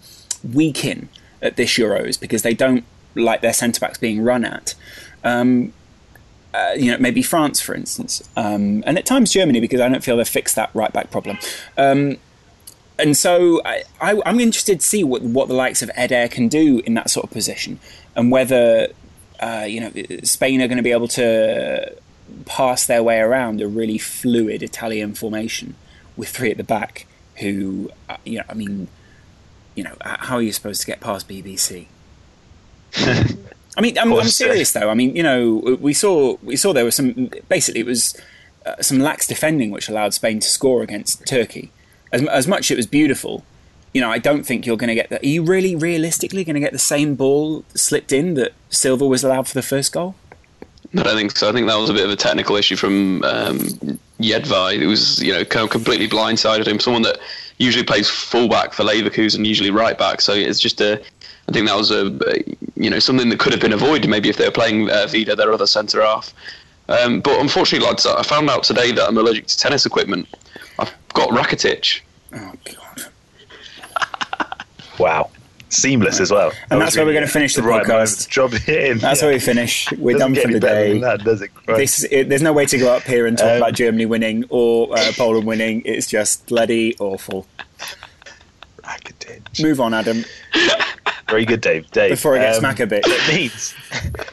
weak 0.53 0.85
in 0.85 1.09
at 1.41 1.55
this 1.55 1.71
Euros 1.71 2.19
because 2.19 2.43
they 2.43 2.53
don't 2.53 2.83
like 3.15 3.41
their 3.41 3.53
centre 3.53 3.79
backs 3.79 3.97
being 3.97 4.21
run 4.21 4.45
at. 4.45 4.75
Um, 5.23 5.73
uh, 6.53 6.73
you 6.77 6.91
know, 6.91 6.97
maybe 6.97 7.21
France, 7.21 7.61
for 7.61 7.73
instance, 7.73 8.27
um, 8.35 8.83
and 8.85 8.97
at 8.97 9.05
times 9.05 9.31
Germany, 9.31 9.59
because 9.59 9.79
I 9.79 9.87
don't 9.87 10.03
feel 10.03 10.17
they've 10.17 10.27
fixed 10.27 10.55
that 10.55 10.69
right 10.73 10.91
back 10.91 11.11
problem. 11.11 11.37
Um, 11.77 12.17
and 12.99 13.17
so 13.17 13.61
I, 13.65 13.83
I'm 14.01 14.39
interested 14.39 14.79
to 14.81 14.85
see 14.85 15.03
what, 15.03 15.21
what 15.21 15.47
the 15.47 15.53
likes 15.53 15.81
of 15.81 15.89
Eder 15.95 16.27
can 16.27 16.47
do 16.47 16.81
in 16.85 16.93
that 16.95 17.09
sort 17.09 17.23
of 17.25 17.31
position, 17.31 17.79
and 18.15 18.31
whether 18.31 18.89
uh, 19.39 19.65
you 19.67 19.79
know 19.79 19.91
Spain 20.23 20.61
are 20.61 20.67
going 20.67 20.77
to 20.77 20.83
be 20.83 20.91
able 20.91 21.07
to 21.09 21.95
pass 22.45 22.85
their 22.85 23.01
way 23.01 23.19
around 23.19 23.61
a 23.61 23.67
really 23.67 23.97
fluid 23.97 24.61
Italian 24.61 25.13
formation 25.13 25.75
with 26.15 26.29
three 26.29 26.51
at 26.51 26.57
the 26.57 26.63
back. 26.63 27.07
Who, 27.37 27.89
uh, 28.07 28.17
you 28.23 28.37
know, 28.37 28.43
I 28.49 28.53
mean, 28.53 28.87
you 29.73 29.83
know, 29.83 29.95
how 30.01 30.35
are 30.35 30.41
you 30.41 30.51
supposed 30.51 30.81
to 30.81 30.87
get 30.87 30.99
past 30.99 31.27
BBC? 31.27 31.87
I 33.77 33.81
mean, 33.81 33.97
I'm, 33.97 34.13
I'm 34.13 34.27
serious 34.27 34.73
though. 34.73 34.89
I 34.89 34.93
mean, 34.93 35.15
you 35.15 35.23
know, 35.23 35.77
we 35.79 35.93
saw 35.93 36.37
we 36.43 36.55
saw 36.55 36.73
there 36.73 36.85
was 36.85 36.95
some. 36.95 37.31
Basically, 37.47 37.81
it 37.81 37.85
was 37.85 38.19
uh, 38.65 38.81
some 38.81 38.99
lax 38.99 39.27
defending 39.27 39.71
which 39.71 39.87
allowed 39.87 40.13
Spain 40.13 40.39
to 40.39 40.47
score 40.47 40.83
against 40.83 41.25
Turkey. 41.25 41.71
As, 42.11 42.25
as 42.27 42.47
much 42.47 42.65
as 42.65 42.71
it 42.71 42.77
was 42.77 42.87
beautiful, 42.87 43.45
you 43.93 44.01
know, 44.01 44.11
I 44.11 44.17
don't 44.17 44.43
think 44.43 44.65
you're 44.65 44.77
going 44.77 44.89
to 44.89 44.95
get 44.95 45.09
that. 45.09 45.23
Are 45.23 45.27
you 45.27 45.43
really 45.43 45.75
realistically 45.75 46.43
going 46.43 46.55
to 46.55 46.59
get 46.59 46.73
the 46.73 46.79
same 46.79 47.15
ball 47.15 47.63
slipped 47.73 48.11
in 48.11 48.33
that 48.35 48.51
Silva 48.69 49.05
was 49.07 49.23
allowed 49.23 49.47
for 49.47 49.53
the 49.53 49.61
first 49.61 49.93
goal? 49.93 50.15
I 50.97 51.03
don't 51.03 51.15
think 51.15 51.31
so. 51.31 51.47
I 51.47 51.53
think 51.53 51.67
that 51.67 51.77
was 51.77 51.89
a 51.89 51.93
bit 51.93 52.03
of 52.03 52.11
a 52.11 52.17
technical 52.17 52.57
issue 52.57 52.75
from 52.75 53.23
um, 53.23 53.57
Jedvaj. 54.19 54.81
It 54.81 54.87
was, 54.87 55.23
you 55.23 55.31
know, 55.31 55.45
kind 55.45 55.63
of 55.63 55.69
completely 55.69 56.09
blindsided 56.09 56.67
him. 56.67 56.81
Someone 56.81 57.03
that 57.03 57.19
usually 57.59 57.85
plays 57.85 58.09
fullback 58.09 58.73
for 58.73 58.83
Leverkusen, 58.83 59.45
usually 59.45 59.71
right 59.71 59.97
back. 59.97 60.19
So 60.19 60.33
it's 60.33 60.59
just 60.59 60.81
a. 60.81 61.01
I 61.51 61.53
think 61.53 61.67
that 61.67 61.75
was 61.77 61.91
a, 61.91 62.05
you 62.75 62.89
know, 62.89 62.99
something 62.99 63.27
that 63.29 63.39
could 63.39 63.51
have 63.51 63.61
been 63.61 63.73
avoided 63.73 64.09
maybe 64.09 64.29
if 64.29 64.37
they 64.37 64.45
were 64.45 64.51
playing 64.51 64.89
uh, 64.89 65.05
Vida, 65.07 65.35
their 65.35 65.51
other 65.51 65.67
centre 65.67 66.01
half. 66.01 66.33
Um, 66.87 67.19
but 67.19 67.39
unfortunately, 67.41 67.85
lads, 67.85 68.05
I 68.05 68.23
found 68.23 68.49
out 68.49 68.63
today 68.63 68.91
that 68.93 69.05
I'm 69.07 69.17
allergic 69.17 69.47
to 69.47 69.57
tennis 69.57 69.85
equipment. 69.85 70.27
I've 70.79 70.93
got 71.13 71.29
Rakitic. 71.29 72.01
Oh 72.33 72.53
God! 72.63 73.05
Wow, 74.99 75.31
seamless 75.69 76.19
as 76.19 76.31
well. 76.31 76.51
And 76.69 76.79
that's 76.79 76.95
where 76.95 77.05
we're 77.05 77.13
going 77.13 77.25
to 77.25 77.31
finish 77.31 77.55
the 77.55 77.63
right 77.63 77.87
moment 77.87 78.07
podcast. 78.09 78.23
to 78.25 78.29
Drop 78.29 78.67
in. 78.69 78.99
That's 78.99 79.21
Yeah. 79.21 79.27
where 79.27 79.33
we 79.35 79.39
finish. 79.39 79.91
We're 79.93 80.13
Doesn't 80.17 80.19
done 80.19 80.33
get 80.33 80.41
for 80.43 80.47
any 80.49 80.53
the 80.53 80.59
better 80.59 80.83
day. 80.83 80.91
than 80.91 81.01
that, 81.01 81.23
does 81.23 81.41
it? 81.41 81.47
Christ. 81.55 81.77
This, 82.01 82.03
it, 82.11 82.29
there's 82.29 82.41
no 82.43 82.53
way 82.53 82.65
to 82.67 82.77
go 82.77 82.95
up 82.95 83.03
here 83.03 83.25
and 83.25 83.37
talk 83.37 83.47
Um, 83.51 83.57
about 83.57 83.73
Germany 83.73 84.05
winning 84.05 84.45
or 84.49 84.95
uh, 84.95 85.11
Poland 85.17 85.47
winning. 85.47 85.81
It's 85.85 86.07
just 86.07 86.45
bloody 86.47 86.95
awful. 86.99 87.47
Rakitic. 88.83 89.63
Move 89.63 89.79
on, 89.81 89.93
Adam. 89.95 90.23
Very 91.31 91.45
good, 91.45 91.61
Dave. 91.61 91.89
Dave. 91.91 92.11
Before 92.11 92.35
I 92.35 92.39
get 92.39 92.55
um, 92.55 92.59
smack 92.59 92.79
a 92.79 92.85
bit. 92.87 93.03
It 93.07 93.33
means 93.33 93.73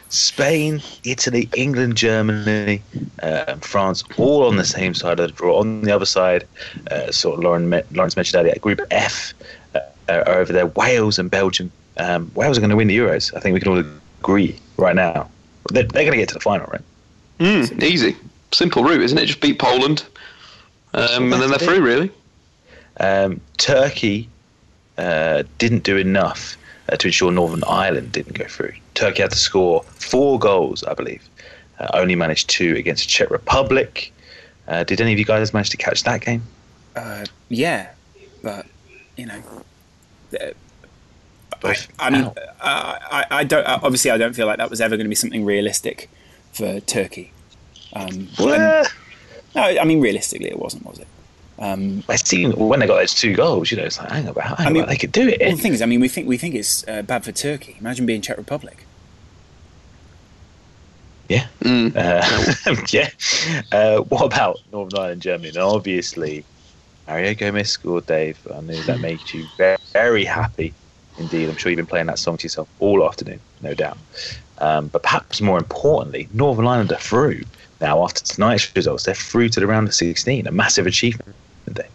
Spain, 0.08 0.82
Italy, 1.04 1.48
England, 1.56 1.96
Germany, 1.96 2.82
uh, 3.22 3.44
and 3.48 3.64
France 3.64 4.02
all 4.16 4.46
on 4.46 4.56
the 4.56 4.64
same 4.64 4.94
side 4.94 5.20
of 5.20 5.28
the 5.28 5.32
draw. 5.32 5.60
On 5.60 5.82
the 5.82 5.94
other 5.94 6.06
side, 6.06 6.46
uh, 6.90 7.10
sort 7.12 7.38
of 7.38 7.44
Lauren, 7.44 7.70
Laurence 7.92 8.16
mentioned 8.16 8.40
earlier, 8.40 8.58
Group 8.60 8.80
F 8.90 9.32
uh, 9.74 9.80
are 10.08 10.28
over 10.28 10.52
there. 10.52 10.66
Wales 10.66 11.18
and 11.18 11.30
Belgium. 11.30 11.70
Um, 11.98 12.30
Wales 12.34 12.58
are 12.58 12.60
going 12.60 12.70
to 12.70 12.76
win 12.76 12.88
the 12.88 12.96
Euros. 12.98 13.34
I 13.36 13.40
think 13.40 13.54
we 13.54 13.60
can 13.60 13.72
all 13.72 13.84
agree 14.20 14.58
right 14.76 14.94
now. 14.94 15.30
They're, 15.70 15.84
they're 15.84 16.04
going 16.04 16.12
to 16.12 16.18
get 16.18 16.28
to 16.30 16.34
the 16.34 16.40
final, 16.40 16.66
right? 16.66 16.82
Mm, 17.38 17.82
easy, 17.82 18.16
simple 18.52 18.82
route, 18.82 19.02
isn't 19.02 19.18
it? 19.18 19.26
Just 19.26 19.40
beat 19.40 19.58
Poland, 19.58 20.04
um, 20.94 21.32
and 21.32 21.40
then 21.40 21.50
they're 21.50 21.58
through. 21.58 21.80
Really. 21.80 22.10
Um, 22.98 23.40
Turkey 23.58 24.28
uh, 24.96 25.44
didn't 25.58 25.84
do 25.84 25.96
enough 25.96 26.57
uh, 26.90 26.96
to 26.96 27.08
ensure 27.08 27.30
Northern 27.30 27.64
Ireland 27.64 28.12
didn't 28.12 28.34
go 28.36 28.44
through. 28.46 28.72
Turkey 28.94 29.22
had 29.22 29.30
to 29.30 29.38
score 29.38 29.82
four 29.84 30.38
goals, 30.38 30.82
I 30.84 30.94
believe. 30.94 31.22
Uh, 31.78 31.88
only 31.94 32.14
managed 32.16 32.48
two 32.50 32.74
against 32.76 33.04
the 33.04 33.08
Czech 33.10 33.30
Republic. 33.30 34.12
Uh, 34.66 34.84
did 34.84 35.00
any 35.00 35.12
of 35.12 35.18
you 35.18 35.24
guys 35.24 35.52
manage 35.54 35.70
to 35.70 35.76
catch 35.76 36.02
that 36.04 36.20
game? 36.20 36.42
Uh, 36.96 37.24
yeah, 37.48 37.90
but 38.42 38.66
you 39.16 39.26
know, 39.26 39.40
uh, 40.40 40.46
I, 41.64 41.76
I 41.98 42.10
mean, 42.10 42.24
uh, 42.24 42.32
I, 42.60 43.24
I 43.30 43.44
don't. 43.44 43.66
Obviously, 43.66 44.10
I 44.10 44.18
don't 44.18 44.34
feel 44.34 44.46
like 44.46 44.58
that 44.58 44.70
was 44.70 44.80
ever 44.80 44.96
going 44.96 45.04
to 45.06 45.08
be 45.08 45.14
something 45.14 45.44
realistic 45.44 46.10
for 46.52 46.80
Turkey. 46.80 47.32
Um, 47.92 48.28
and- 48.38 48.88
no, 49.54 49.62
I 49.62 49.84
mean, 49.84 50.00
realistically, 50.00 50.48
it 50.50 50.58
wasn't, 50.58 50.84
was 50.84 50.98
it? 50.98 51.06
Um, 51.58 52.04
it 52.08 52.26
seemed 52.26 52.54
when 52.54 52.78
they 52.80 52.86
got 52.86 52.96
those 52.98 53.14
two 53.14 53.34
goals, 53.34 53.70
you 53.70 53.76
know, 53.76 53.84
it's 53.84 53.98
like, 53.98 54.10
hang 54.10 54.28
about, 54.28 54.58
hang 54.58 54.66
I 54.66 54.70
mean- 54.70 54.82
about, 54.82 54.90
they 54.90 54.96
could 54.96 55.12
do 55.12 55.28
it. 55.28 55.40
well, 55.40 55.50
the 55.56 55.56
thing 55.62 55.72
is, 55.72 55.82
I 55.82 55.86
mean, 55.86 56.00
we 56.00 56.08
think 56.08 56.28
we 56.28 56.36
think 56.38 56.54
it's 56.54 56.86
uh, 56.86 57.02
bad 57.02 57.24
for 57.24 57.32
Turkey. 57.32 57.76
Imagine 57.80 58.06
being 58.06 58.20
Czech 58.22 58.36
Republic. 58.36 58.84
yeah. 61.28 61.46
Mm. 61.60 61.94
Uh, 61.94 62.76
yeah. 62.90 63.10
Uh, 63.72 64.00
what 64.02 64.24
about 64.24 64.60
Northern 64.72 64.98
Ireland, 64.98 65.22
Germany? 65.22 65.50
Now, 65.54 65.68
obviously, 65.70 66.44
Mario 67.06 67.34
Gomez 67.34 67.70
scored, 67.70 68.06
Dave. 68.06 68.38
I 68.54 68.60
know 68.60 68.80
that 68.82 69.00
made 69.00 69.20
you 69.32 69.44
very, 69.56 69.78
very 69.92 70.24
happy 70.24 70.72
indeed. 71.18 71.48
I'm 71.48 71.56
sure 71.56 71.70
you've 71.70 71.76
been 71.76 71.86
playing 71.86 72.06
that 72.06 72.18
song 72.18 72.36
to 72.38 72.44
yourself 72.44 72.68
all 72.80 73.04
afternoon, 73.04 73.40
no 73.62 73.74
doubt. 73.74 73.98
Um, 74.58 74.88
but 74.88 75.02
perhaps 75.02 75.40
more 75.40 75.58
importantly, 75.58 76.28
Northern 76.32 76.66
Ireland 76.66 76.92
are 76.92 76.98
through. 76.98 77.42
Now, 77.80 78.02
after 78.04 78.24
tonight's 78.24 78.74
results, 78.74 79.04
they're 79.04 79.14
through 79.14 79.50
to 79.50 79.60
the 79.60 79.66
round 79.66 79.86
of 79.88 79.94
16. 79.94 80.46
A 80.46 80.50
massive 80.50 80.86
achievement, 80.86 81.34
Dave. 81.74 81.86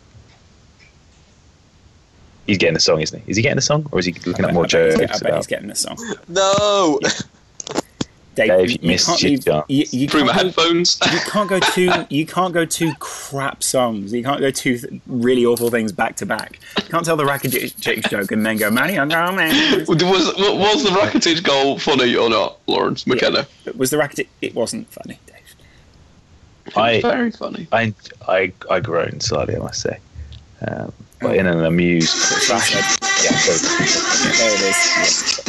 He's 2.48 2.58
getting 2.58 2.74
the 2.74 2.80
song, 2.82 3.00
isn't 3.02 3.24
he? 3.24 3.32
Is 3.32 3.38
he 3.38 3.44
getting 3.44 3.56
the 3.56 3.62
song? 3.62 3.88
Or 3.92 4.00
is 4.00 4.06
he 4.06 4.14
looking 4.26 4.44
at 4.46 4.54
more 4.54 4.64
bet- 4.66 4.76
I 4.76 4.96
bet 4.98 5.00
he's 5.00 5.00
jokes? 5.00 5.00
get- 5.00 5.10
I 5.10 5.14
bet 5.14 5.22
about- 5.30 5.38
he's 5.38 5.48
getting 5.48 5.68
the 5.70 5.76
song. 5.76 6.16
No. 6.28 7.00
Dave, 8.36 8.48
Dave, 8.48 8.72
you 8.72 8.78
you, 8.82 8.88
missed 8.90 9.06
can't 9.06 9.22
your 9.22 9.30
leave. 9.32 9.46
chance. 9.46 9.66
You, 9.70 9.86
you 9.92 10.08
Through 10.10 10.26
my 10.26 10.34
can't 10.34 10.56
go, 10.56 10.64
headphones. 10.64 11.00
you 11.14 11.20
can't 11.20 11.48
go 11.50 11.60
two. 11.60 11.92
You 12.10 12.26
can't 12.26 12.52
go 12.52 12.66
two 12.66 12.92
crap 13.00 13.62
songs. 13.62 14.12
You 14.12 14.24
can't 14.24 14.40
go 14.40 14.50
two 14.50 14.80
th- 14.80 15.02
really 15.06 15.46
awful 15.46 15.70
things 15.70 15.92
back 15.92 16.16
to 16.16 16.26
back. 16.26 16.60
You 16.80 16.90
can't 16.90 17.06
tell 17.06 17.16
the 17.16 17.26
Rakitic 17.26 18.10
joke 18.10 18.32
and 18.32 18.44
then 18.44 18.58
go, 18.58 18.72
"Manny, 18.72 18.98
I'm 18.98 19.08
going, 19.10 19.36
man." 19.36 19.86
was 19.88 19.98
was 20.04 20.84
the 20.84 20.90
Rakitic 20.90 21.44
goal 21.44 21.78
funny 21.78 22.16
or 22.16 22.28
not, 22.28 22.58
Laurence 22.66 23.06
McKenna? 23.06 23.46
Was 23.78 23.92
the 23.92 23.98
Rakitic? 23.98 24.28
It 24.42 24.56
wasn't 24.56 24.92
funny, 24.92 25.20
Dave. 25.28 25.33
I, 26.76 27.02
Very 27.02 27.32
funny. 27.32 27.68
I, 27.72 27.94
I, 28.28 28.52
I 28.70 28.80
groaned 28.80 29.22
slightly, 29.24 29.56
I 29.56 29.60
must 29.60 29.82
say, 29.82 29.98
um, 30.68 30.92
but 31.22 31.36
in 31.36 31.46
an 31.48 31.64
amused 31.66 32.14
fashion. 32.48 32.80
Yeah, 33.24 33.38
so, 33.38 33.54
There 34.38 34.54
it 34.56 34.62
is. 34.62 35.40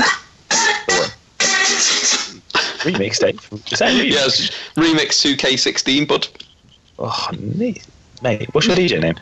remix, 2.84 3.18
Dave. 3.18 3.48
Is 3.72 3.78
that 3.78 3.92
remix? 3.92 4.10
Yes, 4.10 4.50
remix 4.76 5.36
2K16, 5.36 6.06
bud. 6.08 6.28
Oh, 6.98 7.30
neat. 7.38 7.86
mate. 8.22 8.48
What's 8.54 8.66
your 8.66 8.76
DJ 8.76 9.00
name? 9.00 9.14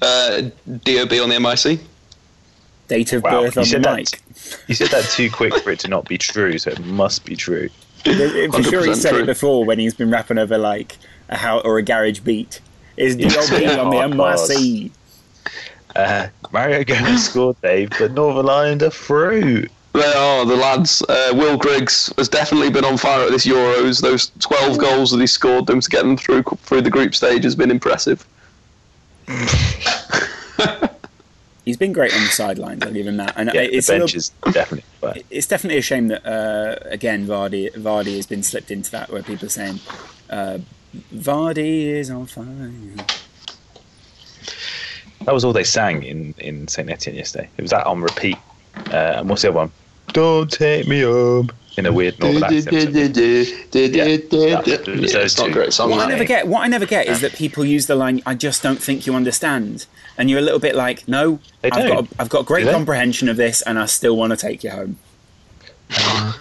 Uh, 0.00 0.42
DOB 0.84 1.12
on 1.22 1.28
the 1.28 1.38
MIC. 1.40 1.80
Date 2.88 3.12
of 3.12 3.22
Wow, 3.22 3.42
birth 3.42 3.56
you 3.56 3.60
on 3.60 3.64
the 3.64 3.70
said 3.70 3.82
that- 3.84 3.96
mic. 3.96 4.20
You 4.68 4.74
said 4.74 4.88
that 4.88 5.04
too 5.10 5.30
quick 5.30 5.54
for 5.58 5.70
it 5.70 5.78
to 5.80 5.88
not 5.88 6.06
be 6.08 6.18
true, 6.18 6.58
so 6.58 6.70
it 6.70 6.80
must 6.84 7.24
be 7.24 7.36
true. 7.36 7.68
For 8.04 8.62
sure, 8.62 8.84
he 8.84 8.94
said 8.94 9.10
true. 9.10 9.22
it 9.22 9.26
before 9.26 9.64
when 9.64 9.78
he's 9.78 9.94
been 9.94 10.10
rapping 10.10 10.38
over 10.38 10.58
like 10.58 10.96
a 11.28 11.36
how 11.36 11.60
or 11.60 11.78
a 11.78 11.82
garage 11.82 12.20
beat. 12.20 12.60
Is 12.96 13.16
DLB 13.16 13.78
on 13.78 13.86
Oh, 13.86 13.90
the 13.90 14.16
MRC? 14.16 14.90
Uh, 15.94 16.28
Mario 16.52 16.84
Gomez 16.84 17.24
scored, 17.30 17.60
Dave, 17.62 17.90
but 17.98 18.12
Northern 18.12 18.48
Ireland 18.48 18.82
are 18.82 18.90
through. 18.90 19.66
They 19.94 20.12
are 20.14 20.46
the 20.46 20.56
lads. 20.56 21.02
Uh, 21.02 21.32
Will 21.34 21.58
Griggs 21.58 22.12
has 22.16 22.28
definitely 22.28 22.70
been 22.70 22.84
on 22.84 22.96
fire 22.96 23.24
at 23.26 23.30
this 23.30 23.46
Euros. 23.46 24.00
Those 24.00 24.32
12 24.40 24.78
goals 24.78 25.10
that 25.10 25.20
he 25.20 25.26
scored 25.26 25.66
them 25.66 25.80
to 25.80 25.90
get 25.90 26.02
them 26.02 26.16
through 26.16 26.42
through 26.42 26.80
the 26.80 26.90
group 26.90 27.14
stage 27.14 27.44
has 27.44 27.54
been 27.54 27.70
impressive. 27.70 28.26
He's 31.64 31.76
been 31.76 31.92
great 31.92 32.12
on 32.12 32.20
the 32.20 32.26
sidelines. 32.26 32.82
I'll 32.82 32.92
give 32.92 33.06
him 33.06 33.18
that. 33.18 33.34
And 33.36 33.50
Yeah, 33.54 33.60
it's 33.62 33.86
the 33.86 33.92
bench 33.94 34.14
little- 34.14 34.18
is 34.18 34.54
definitely 34.54 35.24
it's 35.30 35.46
definitely 35.46 35.78
a 35.78 35.82
shame 35.82 36.08
that 36.08 36.24
uh, 36.26 36.76
again 36.88 37.26
Vardy 37.26 37.72
Vardy 37.74 38.16
has 38.16 38.26
been 38.26 38.42
slipped 38.42 38.70
into 38.70 38.90
that 38.92 39.10
where 39.10 39.22
people 39.22 39.46
are 39.46 39.50
saying 39.50 39.78
uh, 40.30 40.58
Vardy 41.14 41.86
is 41.86 42.10
on 42.10 42.26
fire. 42.26 42.72
That 45.24 45.32
was 45.34 45.44
all 45.44 45.52
they 45.52 45.64
sang 45.64 46.02
in, 46.02 46.34
in 46.38 46.66
St. 46.66 46.90
Etienne 46.90 47.14
yesterday. 47.16 47.48
It 47.56 47.62
was 47.62 47.70
that 47.70 47.86
on 47.86 48.00
repeat. 48.02 48.36
Uh, 48.90 49.18
and 49.18 49.28
what's 49.28 49.42
the 49.42 49.48
other 49.48 49.56
one? 49.58 49.72
Don't 50.08 50.50
take 50.50 50.88
me 50.88 51.02
home. 51.02 51.50
In 51.76 51.86
a 51.86 51.92
weird 51.92 52.18
northern 52.20 52.44
accent. 52.44 52.94
Yeah, 52.94 53.06
So 55.08 55.20
it's 55.20 55.38
not 55.38 55.48
a 55.48 55.52
great 55.52 55.72
song. 55.72 55.90
What 55.90 56.00
I 56.00 56.08
never 56.08 56.24
get, 56.24 56.46
what 56.46 56.62
I 56.62 56.68
never 56.68 56.84
get, 56.84 57.06
is 57.06 57.22
that 57.22 57.32
people 57.32 57.64
use 57.64 57.86
the 57.86 57.94
line 57.94 58.20
"I 58.26 58.34
just 58.34 58.62
don't 58.62 58.82
think 58.82 59.06
you 59.06 59.14
understand," 59.14 59.86
and 60.18 60.28
you're 60.28 60.38
a 60.38 60.42
little 60.42 60.58
bit 60.58 60.74
like, 60.74 61.08
"No, 61.08 61.38
I've 61.64 61.70
got, 61.70 62.08
I've 62.18 62.28
got 62.28 62.44
great 62.44 62.68
comprehension 62.68 63.28
of 63.30 63.36
this, 63.36 63.62
and 63.62 63.78
I 63.78 63.86
still 63.86 64.16
want 64.16 64.32
to 64.32 64.36
take 64.36 64.62
you 64.62 64.70
home." 64.70 64.98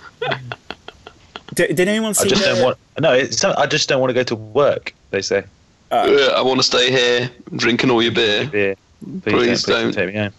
did, 1.53 1.75
did 1.77 1.87
anyone 1.87 2.13
see 2.13 2.25
I 2.25 2.29
just 2.29 2.43
the, 2.43 2.49
don't 2.49 2.63
want. 2.63 2.77
No, 2.99 3.13
it's 3.13 3.41
not, 3.41 3.57
I 3.57 3.67
just 3.67 3.87
don't 3.87 4.01
want 4.01 4.09
to 4.09 4.13
go 4.13 4.23
to 4.23 4.35
work. 4.35 4.93
They 5.11 5.21
say. 5.21 5.45
Yeah, 5.91 6.33
I 6.35 6.41
want 6.41 6.59
to 6.59 6.63
stay 6.63 6.91
here 6.91 7.29
drinking 7.55 7.89
all 7.89 8.01
your 8.01 8.13
beer. 8.13 8.47
Beer. 8.47 8.75
Please 9.23 9.63
don't. 9.63 9.93
take 9.93 10.13
me 10.13 10.19
home. 10.19 10.33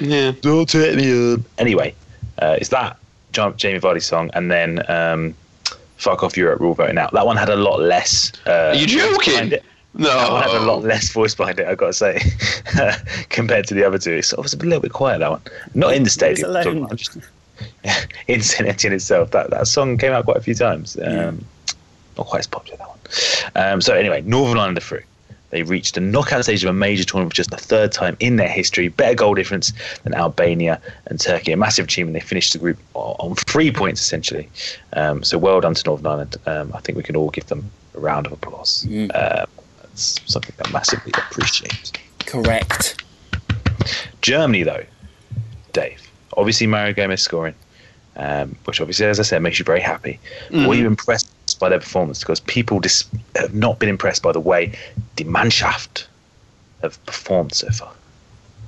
Yeah. 0.00 0.32
Don't 0.40 0.68
take 0.68 0.96
me 0.96 1.08
home. 1.08 1.44
Anyway, 1.58 1.94
uh, 2.38 2.56
it's 2.58 2.70
that 2.70 2.98
John, 3.34 3.56
Jamie 3.56 3.80
Vardy 3.80 4.02
song, 4.02 4.30
and 4.34 4.50
then 4.50 4.82
um, 4.90 5.34
"Fuck 5.98 6.22
Off 6.22 6.36
Europe" 6.36 6.60
rule 6.60 6.74
voting 6.74 6.96
out. 6.98 7.12
That 7.12 7.26
one 7.26 7.36
had 7.36 7.48
a 7.50 7.56
lot 7.56 7.80
less. 7.80 8.32
Uh, 8.46 8.50
Are 8.72 8.74
you 8.74 8.86
joking? 8.86 9.54
No, 9.96 10.08
That 10.08 10.32
one 10.32 10.42
had 10.42 10.54
a 10.54 10.64
lot 10.64 10.82
less 10.82 11.12
voice 11.12 11.34
behind 11.36 11.60
it. 11.60 11.68
I 11.68 11.74
got 11.76 11.86
to 11.88 11.92
say, 11.92 12.18
compared 13.28 13.66
to 13.68 13.74
the 13.74 13.84
other 13.84 13.98
two. 13.98 14.22
So 14.22 14.36
it 14.38 14.42
was 14.42 14.52
a 14.54 14.56
little 14.58 14.80
bit 14.80 14.92
quiet 14.92 15.18
that 15.20 15.30
one. 15.30 15.42
Not 15.74 15.94
in 15.94 16.02
the 16.02 16.10
stadium. 16.10 16.50
alone. 16.50 16.86
I'm 16.90 16.96
talking 16.96 17.22
in 18.26 18.40
St 18.42 18.68
Etienne 18.68 18.92
itself. 18.94 19.30
That 19.30 19.50
that 19.50 19.66
song 19.68 19.96
came 19.98 20.12
out 20.12 20.24
quite 20.24 20.36
a 20.36 20.40
few 20.40 20.54
times. 20.54 20.96
Um, 21.00 21.44
Not 22.16 22.26
quite 22.26 22.40
as 22.40 22.46
popular 22.48 22.78
that 22.78 22.88
one. 22.88 22.98
Um, 23.72 23.80
so 23.80 23.94
anyway, 23.94 24.22
Northern 24.22 24.58
Ireland 24.58 24.78
are 24.78 24.80
through. 24.80 25.02
They 25.54 25.62
reached 25.62 25.94
the 25.94 26.00
knockout 26.00 26.42
stage 26.42 26.64
of 26.64 26.70
a 26.70 26.72
major 26.72 27.04
tournament 27.04 27.32
for 27.32 27.36
just 27.36 27.50
the 27.52 27.56
third 27.56 27.92
time 27.92 28.16
in 28.18 28.34
their 28.34 28.48
history. 28.48 28.88
Better 28.88 29.14
goal 29.14 29.34
difference 29.34 29.72
than 30.02 30.12
Albania 30.12 30.80
and 31.06 31.20
Turkey. 31.20 31.52
A 31.52 31.56
massive 31.56 31.84
achievement. 31.84 32.14
They 32.14 32.26
finished 32.26 32.54
the 32.54 32.58
group 32.58 32.76
on 32.94 33.36
three 33.36 33.70
points 33.70 34.00
essentially. 34.00 34.48
Um, 34.94 35.22
so 35.22 35.38
well 35.38 35.60
done 35.60 35.74
to 35.74 35.82
Northern 35.86 36.08
Ireland. 36.08 36.36
Um, 36.46 36.72
I 36.74 36.80
think 36.80 36.96
we 36.96 37.04
can 37.04 37.14
all 37.14 37.30
give 37.30 37.46
them 37.46 37.70
a 37.94 38.00
round 38.00 38.26
of 38.26 38.32
applause. 38.32 38.84
Mm. 38.88 39.14
Um, 39.14 39.46
that's 39.80 40.20
something 40.26 40.56
I 40.64 40.68
massively 40.72 41.12
appreciate. 41.16 42.00
correct? 42.26 43.00
Germany, 44.22 44.64
though, 44.64 44.84
Dave. 45.72 46.10
Obviously, 46.36 46.66
Mario 46.66 46.94
Gomez 46.94 47.22
scoring, 47.22 47.54
um, 48.16 48.56
which 48.64 48.80
obviously, 48.80 49.06
as 49.06 49.20
I 49.20 49.22
said, 49.22 49.40
makes 49.40 49.60
you 49.60 49.64
very 49.64 49.80
happy. 49.80 50.18
Mm. 50.48 50.66
Were 50.66 50.74
you 50.74 50.88
impressed 50.88 51.30
by 51.58 51.68
their 51.68 51.80
performance? 51.80 52.20
Because 52.20 52.40
people 52.40 52.80
dis- 52.80 53.04
have 53.36 53.54
not 53.54 53.78
been 53.78 53.88
impressed 53.88 54.22
by 54.22 54.32
the 54.32 54.40
way 54.40 54.72
the 55.16 55.24
Mannschaft 55.24 56.06
have 56.82 57.04
performed 57.06 57.54
so 57.54 57.70
far. 57.70 57.92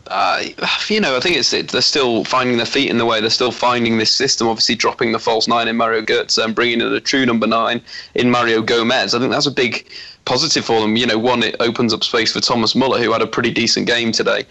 uh, 0.09 0.45
you 0.89 1.01
know, 1.01 1.17
I 1.17 1.21
think 1.21 1.37
it's 1.37 1.53
it, 1.53 1.69
they're 1.69 1.81
still 1.81 2.25
finding 2.25 2.57
their 2.57 2.67
feet 2.67 2.91
in 2.91 2.99
the 2.99 3.05
way. 3.05 3.21
They're 3.21 3.31
still 3.31 3.53
finding 3.53 3.99
this 3.99 4.11
system. 4.11 4.49
Obviously, 4.49 4.75
dropping 4.75 5.13
the 5.13 5.19
false 5.19 5.49
nine 5.49 5.69
in 5.69 5.77
Mario 5.77 6.03
Götze 6.03 6.43
and 6.43 6.55
bringing 6.55 6.81
in 6.81 6.93
a 6.93 7.01
true 7.01 7.27
number 7.27 7.47
nine 7.47 7.81
in 8.15 8.31
Mario 8.31 8.63
Gomez. 8.63 9.15
I 9.15 9.19
think 9.19 9.33
that's 9.33 9.47
a 9.47 9.51
big 9.51 9.89
positive 10.25 10.65
for 10.65 10.81
them. 10.81 10.97
You 10.97 11.07
know, 11.07 11.19
one 11.19 11.43
it 11.43 11.57
opens 11.61 11.93
up 11.93 12.05
space 12.05 12.33
for 12.33 12.41
Thomas 12.41 12.75
Muller, 12.75 13.03
who 13.03 13.13
had 13.13 13.23
a 13.23 13.27
pretty 13.27 13.51
decent 13.51 13.87
game 13.87 14.13
today. 14.13 14.47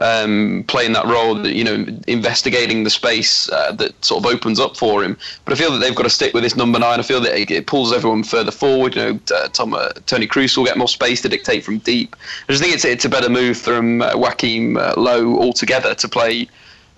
Um, 0.00 0.64
playing 0.68 0.92
that 0.92 1.06
role, 1.06 1.44
you 1.44 1.64
know, 1.64 1.84
investigating 2.06 2.84
the 2.84 2.90
space 2.90 3.50
uh, 3.50 3.72
that 3.72 4.04
sort 4.04 4.24
of 4.24 4.30
opens 4.32 4.60
up 4.60 4.76
for 4.76 5.02
him. 5.02 5.18
But 5.44 5.54
I 5.54 5.56
feel 5.56 5.72
that 5.72 5.78
they've 5.78 5.94
got 5.94 6.04
to 6.04 6.10
stick 6.10 6.34
with 6.34 6.44
this 6.44 6.54
number 6.54 6.78
nine. 6.78 7.00
I 7.00 7.02
feel 7.02 7.20
that 7.22 7.36
it, 7.36 7.50
it 7.50 7.66
pulls 7.66 7.92
everyone 7.92 8.22
further 8.22 8.52
forward. 8.52 8.94
You 8.94 9.02
know, 9.02 9.20
uh, 9.34 9.48
Tom, 9.48 9.74
uh, 9.74 9.88
Toni 10.06 10.28
Kroos 10.28 10.56
will 10.56 10.64
get 10.64 10.78
more 10.78 10.86
space 10.86 11.20
to 11.22 11.28
dictate 11.28 11.64
from 11.64 11.78
deep. 11.78 12.14
I 12.48 12.52
just 12.52 12.62
think 12.62 12.74
it's 12.74 12.84
it's 12.84 13.04
a 13.06 13.08
better 13.08 13.28
move 13.28 13.58
from 13.58 14.02
uh, 14.02 14.06
uh, 14.06 14.94
Löw 14.94 15.36
altogether 15.36 15.96
to 15.96 16.08
play 16.08 16.48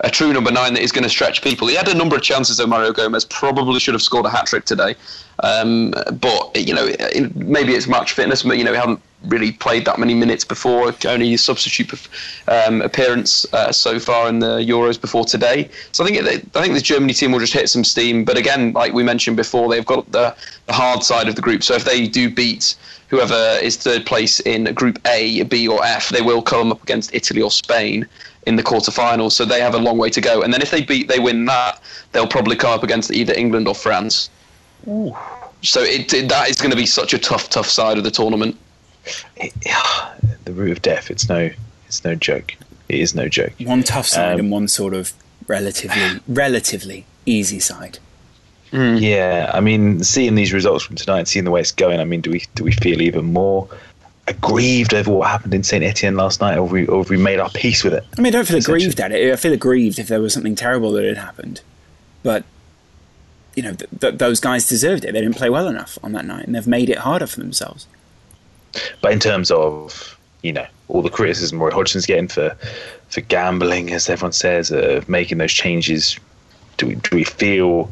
a 0.01 0.11
true 0.11 0.33
number 0.33 0.51
nine 0.51 0.75
that 0.75 0.83
is 0.83 0.93
going 0.93 1.05
to 1.05 1.11
stretch 1.11 1.43
people. 1.43 1.69
He 1.69 1.75
had 1.75 1.89
a 1.89 1.95
number 1.95 2.17
of 2.17 2.23
chances, 2.23 2.57
though. 2.57 2.67
Mario 2.67 2.93
Gomez 2.93 3.25
probably 3.25 3.81
should 3.81 3.95
have 3.95 4.03
scored 4.03 4.27
a 4.27 4.31
hat 4.31 4.47
trick 4.47 4.65
today, 4.65 4.95
um, 5.43 5.93
but 6.21 6.57
you 6.57 6.75
know 6.75 6.87
maybe 7.35 7.75
it's 7.75 7.87
match 7.87 8.13
fitness. 8.13 8.43
But 8.43 8.59
you 8.59 8.65
know 8.65 8.73
he 8.73 8.79
hadn't 8.79 9.01
really 9.27 9.53
played 9.53 9.85
that 9.85 9.99
many 9.99 10.15
minutes 10.15 10.45
before. 10.45 10.93
Only 11.07 11.35
a 11.35 11.39
substitute 11.39 12.09
um, 12.49 12.81
appearance 12.83 13.47
uh, 13.53 13.73
so 13.73 13.99
far 13.99 14.29
in 14.29 14.39
the 14.39 14.59
Euros 14.59 15.01
before 15.01 15.25
today. 15.25 15.69
So 15.93 16.05
I 16.05 16.07
think 16.07 16.19
it, 16.19 16.57
I 16.57 16.63
think 16.63 16.75
the 16.75 16.81
Germany 16.81 17.13
team 17.13 17.33
will 17.33 17.41
just 17.41 17.53
hit 17.53 17.69
some 17.69 17.85
steam. 17.85 18.25
But 18.25 18.37
again, 18.37 18.73
like 18.73 18.93
we 18.93 19.03
mentioned 19.03 19.37
before, 19.37 19.69
they've 19.69 19.85
got 19.85 20.11
the, 20.13 20.35
the 20.67 20.73
hard 20.73 21.03
side 21.03 21.29
of 21.29 21.37
the 21.37 21.43
group. 21.43 21.63
So 21.63 21.75
if 21.75 21.85
they 21.85 22.07
do 22.07 22.31
beat 22.31 22.77
whoever 23.09 23.59
is 23.61 23.77
third 23.77 24.07
place 24.07 24.41
in 24.41 24.73
Group 24.75 24.99
A, 25.07 25.43
B, 25.43 25.69
or 25.69 25.85
F, 25.85 26.09
they 26.11 26.23
will 26.23 26.43
come 26.43 26.73
up 26.73 26.83
against 26.83 27.13
Italy 27.13 27.43
or 27.43 27.51
Spain 27.51 28.07
in 28.47 28.57
the 28.57 28.63
quarterfinals. 28.63 29.33
So 29.33 29.45
they 29.45 29.61
have 29.61 29.75
a 29.75 29.79
long 29.79 29.99
way 29.99 30.11
to 30.11 30.21
go. 30.21 30.43
And 30.43 30.53
then 30.55 30.63
if 30.63 30.71
they 30.71 30.83
beat, 30.83 31.09
they 31.09 31.19
win 31.19 31.45
that, 31.47 31.81
they'll 32.13 32.27
probably 32.27 32.57
come 32.57 32.73
up 32.73 32.83
against 32.83 33.11
either 33.13 33.35
England 33.35 33.69
or 33.69 33.75
France. 33.75 34.31
So 35.63 35.83
it, 35.83 36.13
it, 36.15 36.29
that 36.31 36.49
is 36.49 36.57
going 36.57 36.71
to 36.71 36.77
be 36.77 36.87
such 36.87 37.13
a 37.13 37.19
tough, 37.19 37.51
tough 37.51 37.69
side 37.69 37.99
of 37.99 38.05
the 38.05 38.11
tournament. 38.11 38.57
It, 39.37 39.53
the 40.45 40.53
root 40.53 40.73
of 40.73 40.83
death. 40.83 41.11
It's 41.11 41.29
no. 41.29 41.51
It's 41.87 42.05
no 42.05 42.15
joke. 42.15 42.55
It 42.89 43.01
is 43.01 43.15
no 43.15 43.29
joke. 43.29 43.53
One 43.61 43.83
tough 43.83 44.07
side 44.07 44.35
Um, 44.35 44.41
and 44.41 44.51
one 44.51 44.69
sort 44.69 44.95
of 44.95 45.13
relatively 45.47 46.21
relatively 46.29 47.07
easy 47.27 47.61
side. 47.61 47.99
Yeah, 48.73 49.51
I 49.53 49.59
mean, 49.61 50.05
seeing 50.05 50.37
these 50.37 50.53
results 50.53 50.85
from 50.85 50.95
tonight, 50.95 51.27
seeing 51.27 51.45
the 51.45 51.51
way 51.51 51.61
it's 51.61 51.73
going, 51.73 51.99
I 51.99 52.05
mean, 52.05 52.21
do 52.21 52.31
we 52.31 52.45
do 52.55 52.63
we 52.63 52.71
feel 52.73 53.03
even 53.03 53.33
more 53.33 53.69
aggrieved 54.29 54.95
over 54.95 55.11
what 55.11 55.29
happened 55.29 55.53
in 55.55 55.65
Saint 55.65 55.83
Etienne 55.83 56.15
last 56.17 56.41
night, 56.41 56.57
or 56.57 56.63
have 56.67 56.71
we, 56.73 56.87
or 56.87 56.99
have 57.03 57.11
we 57.11 57.17
made 57.17 57.41
our 57.41 57.51
peace 57.51 57.83
with 57.83 57.95
it? 57.95 58.05
I 58.17 58.21
mean, 58.21 58.33
I 58.33 58.39
don't 58.39 58.47
feel 58.47 58.59
aggrieved 58.59 59.01
at 59.01 59.11
it. 59.11 59.33
I 59.33 59.37
feel 59.37 59.53
aggrieved 59.53 59.99
if 59.99 60.07
there 60.07 60.21
was 60.21 60.33
something 60.33 60.55
terrible 60.55 60.93
that 60.93 61.05
had 61.05 61.17
happened. 61.19 61.63
But, 62.23 62.45
you 63.57 63.65
know, 63.65 63.73
th- 63.75 63.91
th- 64.01 64.19
those 64.19 64.39
guys 64.39 64.69
deserved 64.69 65.05
it. 65.05 65.13
They 65.15 65.21
didn't 65.21 65.37
play 65.37 65.51
well 65.51 65.67
enough 65.67 65.99
on 66.05 66.13
that 66.13 66.25
night, 66.25 66.47
and 66.47 66.55
they've 66.55 66.67
made 66.67 66.91
it 66.91 66.99
harder 66.99 67.27
for 67.27 67.41
themselves. 67.41 67.89
But 69.01 69.13
in 69.13 69.19
terms 69.21 69.51
of 69.51 70.19
you 70.43 70.53
know 70.53 70.67
all 70.89 71.03
the 71.03 71.11
criticism 71.11 71.59
Roy 71.63 71.71
Hodgson's 71.71 72.07
getting 72.07 72.29
for 72.29 72.57
for 73.09 73.21
gambling, 73.23 73.93
as 73.93 74.09
everyone 74.09 74.33
says, 74.33 74.71
of 74.71 75.09
making 75.09 75.39
those 75.39 75.53
changes, 75.53 76.17
do 76.77 76.87
we 76.87 76.95
do 76.97 77.17
we 77.17 77.25
feel 77.25 77.91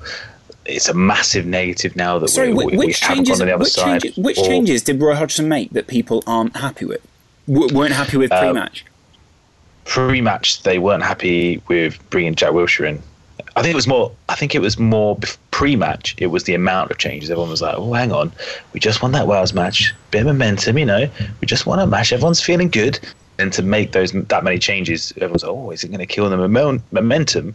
it's 0.66 0.88
a 0.88 0.94
massive 0.94 1.47
negative 1.47 1.97
now 1.97 2.18
that 2.18 2.28
Sorry, 2.28 2.49
we, 2.49 2.54
whi- 2.54 2.64
we, 2.66 2.76
we 2.76 2.87
which 2.87 3.00
haven't 3.00 3.16
changes? 3.25 3.38
gone 3.38 3.38
to 3.38 3.44
the 3.47 3.54
other 3.54 3.64
Which, 3.64 3.73
side? 3.73 4.02
changes 4.02 4.16
which 4.18 4.38
Or- 4.38 4.44
changes 4.47 4.82
did 4.82 5.00
Roy 5.00 5.14
Hodgson 5.14 5.49
make 5.49 5.70
that 5.70 5.87
people 5.87 6.23
aren't 6.26 6.56
happy 6.56 6.85
with? 6.85 7.00
W- 7.50 7.75
weren't 7.75 7.94
happy 7.94 8.18
with 8.18 8.30
Um, 8.30 8.38
pre-match. 8.40 8.85
pre-match 9.85 10.62
they 10.62 10.78
weren't 10.78 11.02
happy 11.02 11.62
with 11.68 11.99
bringing 12.11 12.35
Jack 12.35 12.50
Wilshere 12.50 12.88
in. 12.90 13.02
I 13.57 13.62
think 13.62 13.73
it 13.73 13.76
was 13.76 13.87
more. 13.87 14.12
I 14.28 14.35
think 14.35 14.54
it 14.54 14.61
was 14.61 14.78
more 14.78 15.18
pre-match. 15.50 16.14
It 16.18 16.28
was 16.28 16.45
the 16.45 16.54
amount 16.54 16.90
of 16.90 16.99
changes. 16.99 17.30
Everyone 17.30 17.50
was 17.50 17.62
like, 17.62 17.75
"Oh, 17.76 17.92
hang 17.92 18.12
on, 18.12 18.33
we 18.73 18.80
just 18.80 19.02
won 19.02 19.12
that 19.12 19.26
Wales 19.26 19.52
match. 19.52 19.95
Bit 20.11 20.21
of 20.21 20.26
momentum, 20.26 20.78
you 20.78 20.87
know. 20.87 21.09
We 21.40 21.47
just 21.47 21.66
won 21.66 21.78
a 21.78 21.87
match. 21.87 22.12
Everyone's 22.12 22.42
feeling 22.42 22.68
good." 22.68 22.99
And 23.40 23.52
to 23.52 23.62
make 23.62 23.92
those 23.92 24.12
that 24.12 24.45
many 24.45 24.59
changes, 24.59 25.12
everyone's 25.16 25.42
like, 25.42 25.52
"Oh, 25.52 25.71
is 25.71 25.85
it 25.85 25.88
going 25.88 25.99
to 26.00 26.07
kill 26.07 26.28
the 26.28 26.37
momen- 26.37 26.83
momentum?" 26.90 27.54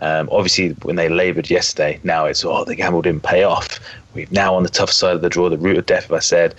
Um, 0.00 0.28
obviously, 0.30 0.70
when 0.82 0.96
they 0.96 1.08
laboured 1.08 1.50
yesterday, 1.50 1.98
now 2.04 2.26
it's 2.26 2.44
oh 2.44 2.64
the 2.64 2.76
gamble 2.76 3.02
didn't 3.02 3.24
pay 3.24 3.42
off. 3.42 3.80
We've 4.14 4.30
now 4.30 4.54
on 4.54 4.62
the 4.62 4.68
tough 4.68 4.92
side 4.92 5.16
of 5.16 5.22
the 5.22 5.28
draw, 5.28 5.48
the 5.48 5.58
route 5.58 5.78
of 5.78 5.86
death. 5.86 6.04
As 6.06 6.12
I 6.12 6.20
said, 6.20 6.54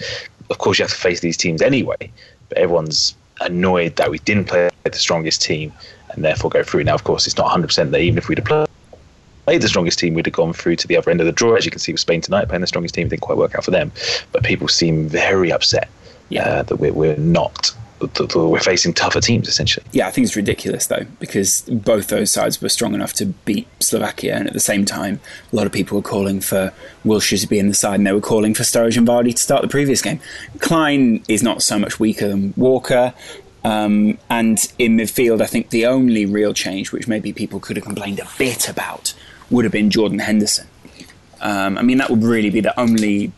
of 0.49 0.57
course 0.57 0.79
you 0.79 0.83
have 0.83 0.91
to 0.91 0.97
face 0.97 1.21
these 1.21 1.37
teams 1.37 1.61
anyway, 1.61 2.11
but 2.49 2.57
everyone's 2.57 3.15
annoyed 3.41 3.95
that 3.95 4.11
we 4.11 4.19
didn't 4.19 4.45
play 4.45 4.69
the 4.83 4.93
strongest 4.93 5.41
team 5.41 5.71
and 6.11 6.23
therefore 6.23 6.49
go 6.49 6.63
through. 6.63 6.83
Now, 6.83 6.95
of 6.95 7.03
course, 7.03 7.27
it's 7.27 7.37
not 7.37 7.43
100 7.45 7.67
percent 7.67 7.91
that 7.91 7.99
even 8.01 8.17
if 8.17 8.27
we'd 8.27 8.39
have 8.39 8.67
played 9.45 9.61
the 9.61 9.67
strongest 9.67 9.99
team, 9.99 10.13
we'd 10.13 10.25
have 10.25 10.33
gone 10.33 10.53
through 10.53 10.75
to 10.77 10.87
the 10.87 10.95
other 10.97 11.09
end 11.11 11.19
of 11.21 11.25
the 11.25 11.31
draw. 11.31 11.55
As 11.55 11.65
you 11.65 11.71
can 11.71 11.79
see 11.79 11.91
with 11.91 12.01
Spain 12.01 12.21
tonight, 12.21 12.47
playing 12.47 12.61
the 12.61 12.67
strongest 12.67 12.95
team 12.95 13.07
didn't 13.09 13.21
quite 13.21 13.37
work 13.37 13.55
out 13.55 13.63
for 13.65 13.71
them. 13.71 13.91
But 14.31 14.43
people 14.43 14.67
seem 14.67 15.07
very 15.07 15.51
upset 15.51 15.89
Yeah. 16.29 16.43
uh, 16.47 16.63
that 16.63 16.75
we're, 16.77 16.93
we're 16.93 17.17
not. 17.17 17.71
We're 18.33 18.61
facing 18.61 18.93
tougher 18.93 19.19
teams 19.19 19.49
essentially. 19.49 19.85
Yeah, 19.91 20.07
I 20.07 20.11
think 20.11 20.23
it's 20.25 20.37
ridiculous 20.37 20.87
though 20.87 21.05
because 21.19 21.63
both 21.63 22.07
those 22.07 22.31
sides 22.31 22.61
were 22.61 22.69
strong 22.69 22.93
enough 22.93 23.11
to 23.15 23.25
beat 23.25 23.67
Slovakia, 23.81 24.35
and 24.37 24.47
at 24.47 24.53
the 24.53 24.59
same 24.61 24.85
time, 24.85 25.19
a 25.51 25.55
lot 25.57 25.65
of 25.65 25.73
people 25.73 25.97
were 25.97 26.01
calling 26.01 26.39
for 26.39 26.71
Wilshere 27.03 27.41
to 27.41 27.47
be 27.47 27.59
in 27.59 27.67
the 27.67 27.73
side, 27.73 27.95
and 27.95 28.07
they 28.07 28.13
were 28.13 28.21
calling 28.21 28.53
for 28.53 28.63
Sturridge 28.63 28.95
and 28.95 29.05
Vardy 29.05 29.33
to 29.35 29.41
start 29.41 29.63
the 29.63 29.67
previous 29.67 30.01
game. 30.01 30.21
Clyne 30.59 31.25
is 31.27 31.43
not 31.43 31.61
so 31.61 31.77
much 31.77 31.99
weaker 31.99 32.29
than 32.29 32.53
Walker. 32.55 33.13
Um, 33.63 34.17
and 34.29 34.71
in 34.77 34.97
midfield, 34.97 35.41
I 35.41 35.45
think 35.45 35.69
the 35.69 35.85
only 35.85 36.25
real 36.25 36.53
change, 36.53 36.91
which 36.91 37.07
maybe 37.07 37.33
people 37.33 37.59
could 37.59 37.75
have 37.75 37.85
complained 37.85 38.19
a 38.19 38.27
bit 38.37 38.69
about, 38.69 39.13
would 39.49 39.65
have 39.65 39.71
been 39.71 39.89
Jordan 39.89 40.19
Henderson. 40.19 40.67
Um, 41.41 41.77
I 41.77 41.81
mean, 41.81 41.97
that 41.97 42.09
would 42.09 42.23
really 42.23 42.49
be 42.49 42.61
the 42.61 42.77
only 42.79 43.31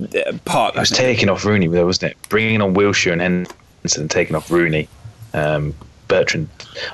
uh, 0.00 0.32
part. 0.44 0.76
It 0.76 0.80
was 0.80 0.90
taking 0.90 1.28
off 1.28 1.44
Rooney, 1.44 1.66
though, 1.68 1.86
wasn't 1.86 2.12
it? 2.12 2.28
Bringing 2.28 2.60
on 2.60 2.74
Wilshere 2.74 3.12
and 3.12 3.20
Henderson 3.20 4.02
and 4.02 4.10
taking 4.10 4.36
off 4.36 4.50
Rooney. 4.50 4.88
Um, 5.32 5.74
Bertrand, 6.06 6.48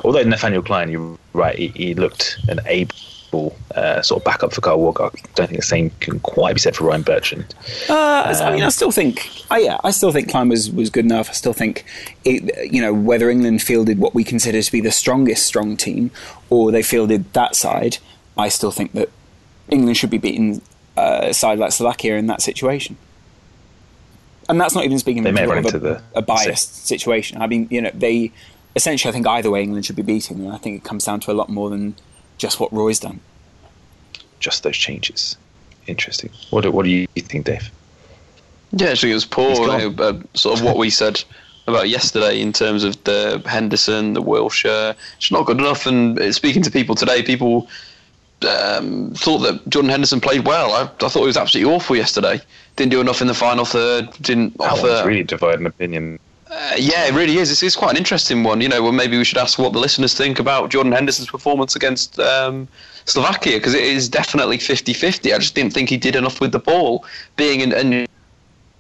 although 0.05 0.23
Nathaniel 0.23 0.62
Clyne, 0.62 0.90
you're 0.90 1.19
right, 1.33 1.57
he, 1.57 1.69
he 1.69 1.95
looked 1.95 2.38
an 2.49 2.61
able 2.67 2.95
uh, 3.75 4.02
sort 4.02 4.20
of 4.20 4.25
backup 4.25 4.52
for 4.52 4.60
Kyle 4.60 4.78
Walker. 4.78 5.04
I 5.04 5.10
don't 5.34 5.46
think 5.46 5.60
the 5.60 5.66
same 5.66 5.90
can 6.00 6.20
quite 6.20 6.54
be 6.54 6.60
said 6.60 6.76
for 6.76 6.84
Ryan 6.84 7.02
Bertrand. 7.02 7.54
Uh, 7.88 8.34
I 8.42 8.52
mean, 8.52 8.62
I 8.62 8.68
still 8.68 8.90
think, 8.90 9.28
I 9.50 9.58
yeah, 9.60 9.78
I 9.84 9.90
still 9.90 10.12
think 10.12 10.30
Clyne 10.30 10.49
was, 10.49 10.70
was 10.70 10.90
good 10.90 11.04
enough. 11.04 11.28
I 11.30 11.32
still 11.32 11.52
think, 11.52 11.84
it, 12.25 12.72
you 12.72 12.80
know, 12.80 12.92
whether 12.92 13.30
England 13.30 13.62
fielded 13.62 13.99
what 13.99 14.14
we 14.14 14.25
consider 14.25 14.60
to 14.60 14.72
be 14.72 14.80
the 14.80 14.90
strongest 14.90 15.46
strong 15.46 15.76
team, 15.76 16.10
or 16.49 16.72
they 16.72 16.82
fielded 16.82 17.32
that 17.32 17.54
side, 17.54 17.99
I 18.37 18.49
still 18.49 18.70
think 18.70 18.92
that 18.92 19.08
England 19.68 19.96
should 19.96 20.10
be 20.10 20.18
beating 20.18 20.62
uh, 20.96 21.20
a 21.30 21.34
side 21.34 21.58
like 21.58 21.72
Slovakia 21.72 22.16
in 22.16 22.26
that 22.26 22.42
situation. 22.42 22.96
And 24.49 24.60
that's 24.60 24.75
not 24.75 24.84
even 24.84 24.99
speaking 24.99 25.22
They 25.22 25.30
may 25.30 25.44
of 25.44 25.50
run 25.50 25.87
a, 25.87 26.02
a 26.16 26.22
biased 26.22 26.87
situation. 26.87 27.40
I 27.40 27.46
mean, 27.46 27.68
you 27.70 27.80
know, 27.80 27.90
they 27.94 28.32
essentially, 28.75 29.08
I 29.10 29.12
think 29.12 29.26
either 29.26 29.50
way 29.50 29.62
England 29.62 29.87
should 29.87 29.96
be 29.96 30.02
beating, 30.02 30.40
and 30.40 30.52
I 30.52 30.58
think 30.58 30.76
it 30.76 30.84
comes 30.84 31.04
down 31.04 31.20
to 31.20 31.30
a 31.30 31.34
lot 31.34 31.49
more 31.49 31.70
than 31.70 31.94
just 32.40 32.59
what 32.59 32.73
Roy's 32.73 32.99
done. 32.99 33.20
Just 34.40 34.62
those 34.62 34.76
changes. 34.76 35.37
Interesting. 35.87 36.30
What 36.50 36.62
do, 36.62 36.70
what 36.70 36.85
do 36.85 36.90
you 36.90 37.06
think, 37.16 37.44
Dave? 37.44 37.70
Yeah, 38.73 38.88
actually, 38.88 39.11
it 39.11 39.14
was 39.14 39.26
poor. 39.26 39.78
He's. 39.78 39.99
Uh, 40.00 40.20
sort 40.35 40.59
of 40.59 40.64
what 40.64 40.76
we 40.78 40.88
said 40.90 41.23
about 41.66 41.88
yesterday 41.90 42.40
in 42.40 42.52
terms 42.52 42.82
of 42.82 43.02
the 43.04 43.42
Henderson, 43.44 44.14
the 44.14 44.23
Wilshere. 44.23 44.97
It's 45.18 45.30
not 45.30 45.44
good 45.47 45.59
enough. 45.59 45.87
And 45.87 46.35
speaking 46.35 46.62
to 46.62 46.70
people 46.70 46.94
today, 46.94 47.23
people 47.23 47.68
um, 48.49 49.12
thought 49.14 49.38
that 49.38 49.68
Jordan 49.68 49.90
Henderson 49.90 50.20
played 50.20 50.47
well. 50.47 50.73
I, 50.73 50.82
I 51.04 51.09
thought 51.09 51.20
he 51.20 51.26
was 51.26 51.37
absolutely 51.37 51.73
awful 51.75 51.97
yesterday. 51.97 52.40
Didn't 52.76 52.92
do 52.92 53.00
enough 53.00 53.20
in 53.20 53.26
the 53.26 53.35
final 53.35 53.66
third. 53.66 54.09
Didn't 54.23 54.56
That 54.59 54.73
offer. 54.73 54.87
one's 54.88 55.06
really 55.06 55.25
dividing 55.25 55.67
opinion. 55.67 56.19
Uh, 56.50 56.75
yeah, 56.76 57.06
it 57.06 57.15
really 57.15 57.36
is. 57.36 57.50
It's, 57.50 57.63
it's 57.63 57.76
quite 57.76 57.93
an 57.93 57.97
interesting 57.97 58.43
one. 58.43 58.60
You 58.60 58.69
know, 58.69 58.82
well, 58.82 58.93
maybe 58.93 59.17
we 59.17 59.25
should 59.25 59.39
ask 59.39 59.58
what 59.58 59.73
the 59.73 59.78
listeners 59.78 60.15
think 60.15 60.41
about 60.41 60.71
Jordan 60.71 60.91
Henderson's 60.91 61.30
performance 61.30 61.76
against 61.76 62.19
um, 62.19 62.67
Slovakia 63.04 63.58
because 63.58 63.75
it 63.75 63.84
is 63.84 64.08
definitely 64.08 64.58
50 64.58 64.93
50. 64.93 65.32
I 65.32 65.39
just 65.39 65.54
didn't 65.54 65.73
think 65.73 65.89
he 65.89 65.97
did 65.97 66.17
enough 66.17 66.41
with 66.41 66.50
the 66.50 66.58
ball. 66.58 67.04
Being 67.36 67.60
in, 67.60 67.73
in, 67.73 68.06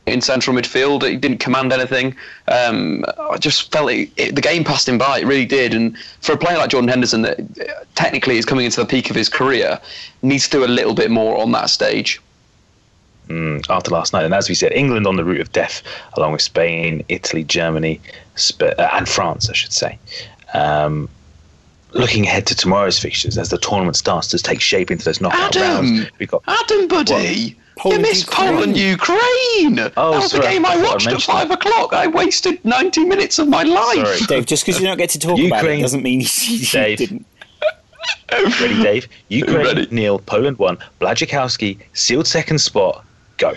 in 0.06 0.20
central 0.20 0.56
midfield, 0.56 1.08
he 1.08 1.16
didn't 1.16 1.38
command 1.38 1.72
anything. 1.72 2.16
Um, 2.48 3.04
I 3.30 3.36
just 3.36 3.70
felt 3.70 3.92
it, 3.92 4.10
it, 4.16 4.34
the 4.34 4.40
game 4.40 4.64
passed 4.64 4.88
him 4.88 4.98
by. 4.98 5.20
It 5.20 5.26
really 5.26 5.46
did. 5.46 5.72
And 5.72 5.96
for 6.22 6.32
a 6.32 6.36
player 6.36 6.58
like 6.58 6.70
Jordan 6.70 6.88
Henderson, 6.88 7.22
that 7.22 7.38
uh, 7.38 7.84
technically 7.94 8.36
is 8.36 8.44
coming 8.44 8.64
into 8.64 8.80
the 8.80 8.86
peak 8.86 9.10
of 9.10 9.16
his 9.16 9.28
career, 9.28 9.78
needs 10.22 10.48
to 10.48 10.58
do 10.58 10.64
a 10.64 10.66
little 10.66 10.94
bit 10.94 11.12
more 11.12 11.38
on 11.40 11.52
that 11.52 11.70
stage. 11.70 12.20
Mm, 13.30 13.64
after 13.70 13.90
last 13.92 14.12
night. 14.12 14.24
And 14.24 14.34
as 14.34 14.48
we 14.48 14.56
said, 14.56 14.72
England 14.72 15.06
on 15.06 15.14
the 15.16 15.24
route 15.24 15.40
of 15.40 15.52
death, 15.52 15.82
along 16.14 16.32
with 16.32 16.42
Spain, 16.42 17.04
Italy, 17.08 17.44
Germany, 17.44 18.00
Sp- 18.34 18.74
uh, 18.76 18.88
and 18.92 19.08
France, 19.08 19.48
I 19.48 19.52
should 19.52 19.72
say. 19.72 19.98
Um, 20.52 21.08
looking 21.92 22.26
ahead 22.26 22.46
to 22.48 22.56
tomorrow's 22.56 22.98
fixtures 22.98 23.38
as 23.38 23.48
the 23.50 23.58
tournament 23.58 23.96
starts 23.96 24.26
to 24.28 24.38
take 24.38 24.60
shape 24.60 24.90
into 24.90 25.04
those 25.04 25.20
knockout 25.20 25.54
Adam! 25.56 25.62
rounds, 25.96 26.10
we've 26.18 26.28
got 26.30 26.42
Adam, 26.48 26.88
buddy. 26.88 27.56
Poland, 27.78 27.98
you 28.04 28.08
missed 28.10 28.26
Ukraine. 28.26 28.52
Poland, 28.54 28.76
Ukraine. 28.76 29.78
Oh, 29.96 30.10
that 30.10 30.22
was 30.22 30.30
sorry, 30.32 30.42
the 30.46 30.50
game 30.50 30.66
I 30.66 30.70
I 30.70 30.74
thought 30.74 30.84
I 30.84 30.90
watched 30.92 31.06
at 31.06 31.12
mentioned 31.12 31.32
five 31.32 31.50
o'clock. 31.52 31.92
I 31.94 32.06
wasted 32.08 32.62
ninety 32.64 33.04
minutes 33.04 33.38
of 33.38 33.48
my 33.48 33.62
life. 33.62 34.06
Sorry. 34.06 34.20
Dave, 34.28 34.46
just 34.46 34.66
because 34.66 34.80
you 34.80 34.86
don't 34.88 34.98
get 34.98 35.10
to 35.10 35.18
talk 35.20 35.38
about 35.38 35.40
it 35.40 35.44
Ukraine- 35.62 35.80
doesn't 35.82 36.02
mean 36.02 36.20
you, 36.20 36.26
you 36.42 36.66
Dave. 36.66 36.98
didn't. 36.98 37.24
ready, 38.32 38.82
Dave. 38.82 39.08
Ukraine, 39.28 39.56
Ready. 39.64 39.88
nil, 39.92 40.18
Poland 40.18 40.58
one. 40.58 40.78
Blaszczykowski 41.00 41.78
sealed 41.94 42.26
second 42.26 42.58
spot. 42.58 43.04
Go. 43.40 43.54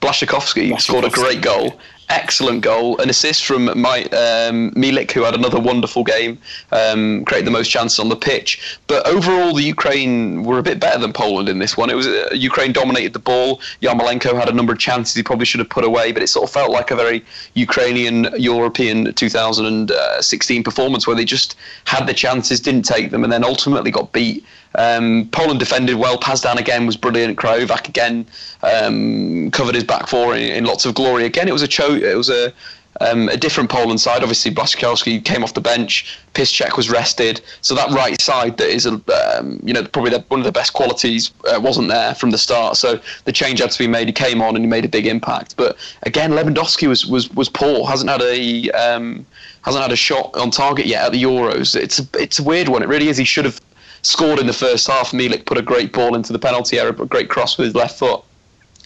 Blaszczykowski 0.00 0.78
scored 0.80 1.04
a 1.04 1.10
great 1.10 1.40
goal. 1.40 1.78
Excellent 2.08 2.60
goal. 2.60 2.98
An 3.00 3.08
assist 3.08 3.44
from 3.44 3.64
my, 3.80 4.02
um, 4.04 4.72
Milik, 4.72 5.12
who 5.12 5.22
had 5.22 5.34
another 5.34 5.60
wonderful 5.60 6.02
game, 6.02 6.38
um, 6.72 7.24
created 7.24 7.46
the 7.46 7.52
most 7.52 7.68
chances 7.68 8.00
on 8.00 8.08
the 8.08 8.16
pitch. 8.16 8.78
But 8.88 9.06
overall, 9.06 9.54
the 9.54 9.62
Ukraine 9.62 10.42
were 10.42 10.58
a 10.58 10.62
bit 10.62 10.80
better 10.80 10.98
than 10.98 11.12
Poland 11.12 11.48
in 11.48 11.60
this 11.60 11.76
one. 11.76 11.88
It 11.88 11.94
was 11.94 12.08
uh, 12.08 12.28
Ukraine 12.32 12.72
dominated 12.72 13.12
the 13.12 13.20
ball. 13.20 13.60
Yarmolenko 13.80 14.34
had 14.36 14.48
a 14.48 14.52
number 14.52 14.72
of 14.72 14.80
chances 14.80 15.14
he 15.14 15.22
probably 15.22 15.46
should 15.46 15.60
have 15.60 15.70
put 15.70 15.84
away, 15.84 16.10
but 16.10 16.22
it 16.22 16.28
sort 16.28 16.48
of 16.48 16.52
felt 16.52 16.70
like 16.70 16.90
a 16.90 16.96
very 16.96 17.24
Ukrainian 17.54 18.28
European 18.36 19.14
2016 19.14 20.62
performance 20.64 21.06
where 21.06 21.16
they 21.16 21.24
just 21.24 21.56
had 21.84 22.06
the 22.06 22.14
chances, 22.14 22.60
didn't 22.60 22.84
take 22.84 23.12
them, 23.12 23.22
and 23.22 23.32
then 23.32 23.44
ultimately 23.44 23.92
got 23.92 24.12
beat. 24.12 24.44
Um, 24.74 25.28
Poland 25.32 25.58
defended 25.58 25.96
well. 25.96 26.18
Pazdan 26.18 26.56
again 26.56 26.86
was 26.86 26.96
brilliant. 26.96 27.38
Krychowiak 27.38 27.88
again 27.88 28.26
um, 28.62 29.50
covered 29.50 29.74
his 29.74 29.84
back 29.84 30.06
four 30.08 30.34
in, 30.34 30.42
in 30.52 30.64
lots 30.64 30.84
of 30.84 30.94
glory. 30.94 31.24
Again, 31.24 31.48
it 31.48 31.52
was 31.52 31.62
a 31.62 31.68
cho- 31.68 31.94
it 31.94 32.16
was 32.16 32.28
a 32.28 32.52
um, 33.00 33.28
a 33.28 33.36
different 33.36 33.70
Poland 33.70 34.00
side. 34.00 34.22
Obviously, 34.22 34.50
Blaszczykowski 34.50 35.24
came 35.24 35.42
off 35.44 35.54
the 35.54 35.60
bench. 35.60 36.18
Piszczek 36.34 36.76
was 36.76 36.90
rested, 36.90 37.40
so 37.60 37.74
that 37.74 37.90
right 37.90 38.20
side 38.20 38.56
that 38.58 38.68
is 38.68 38.86
um, 38.86 39.60
you 39.62 39.72
know 39.72 39.84
probably 39.84 40.10
the, 40.10 40.20
one 40.28 40.40
of 40.40 40.46
the 40.46 40.52
best 40.52 40.72
qualities 40.72 41.30
uh, 41.52 41.60
wasn't 41.60 41.88
there 41.88 42.14
from 42.14 42.30
the 42.30 42.38
start. 42.38 42.76
So 42.76 43.00
the 43.24 43.32
change 43.32 43.60
had 43.60 43.70
to 43.70 43.78
be 43.78 43.86
made. 43.86 44.06
He 44.08 44.12
came 44.12 44.40
on 44.42 44.56
and 44.56 44.64
he 44.64 44.68
made 44.68 44.84
a 44.84 44.88
big 44.88 45.06
impact. 45.06 45.56
But 45.56 45.76
again, 46.02 46.32
Lewandowski 46.32 46.88
was 46.88 47.06
was 47.06 47.30
was 47.30 47.48
poor. 47.48 47.86
hasn't 47.86 48.10
had 48.10 48.22
a 48.22 48.70
um, 48.70 49.26
hasn't 49.62 49.82
had 49.82 49.92
a 49.92 49.96
shot 49.96 50.34
on 50.36 50.50
target 50.50 50.86
yet 50.86 51.04
at 51.06 51.12
the 51.12 51.22
Euros. 51.22 51.74
It's 51.74 51.98
a, 51.98 52.06
it's 52.14 52.38
a 52.38 52.42
weird 52.42 52.68
one. 52.68 52.82
It 52.82 52.88
really 52.88 53.08
is. 53.08 53.16
He 53.16 53.24
should 53.24 53.44
have 53.44 53.60
scored 54.06 54.38
in 54.38 54.46
the 54.46 54.52
first 54.52 54.86
half. 54.86 55.10
Milik 55.10 55.44
put 55.44 55.58
a 55.58 55.62
great 55.62 55.92
ball 55.92 56.14
into 56.14 56.32
the 56.32 56.38
penalty 56.38 56.78
area, 56.78 56.92
but 56.92 57.04
a 57.04 57.06
great 57.06 57.28
cross 57.28 57.58
with 57.58 57.66
his 57.66 57.74
left 57.74 57.98
foot. 57.98 58.22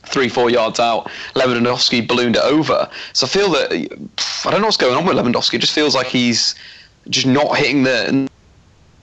Three, 0.06 0.28
four 0.28 0.48
yards 0.48 0.80
out, 0.80 1.10
Lewandowski 1.34 2.08
ballooned 2.08 2.36
it 2.36 2.42
over. 2.42 2.88
So 3.12 3.26
I 3.26 3.28
feel 3.28 3.50
that 3.50 3.70
I 3.70 4.50
don't 4.50 4.62
know 4.62 4.66
what's 4.66 4.78
going 4.78 4.96
on 4.96 5.04
with 5.04 5.16
Lewandowski. 5.16 5.54
It 5.54 5.58
just 5.58 5.74
feels 5.74 5.94
like 5.94 6.06
he's 6.06 6.54
just 7.10 7.26
not 7.26 7.56
hitting 7.58 7.82
the 7.82 8.29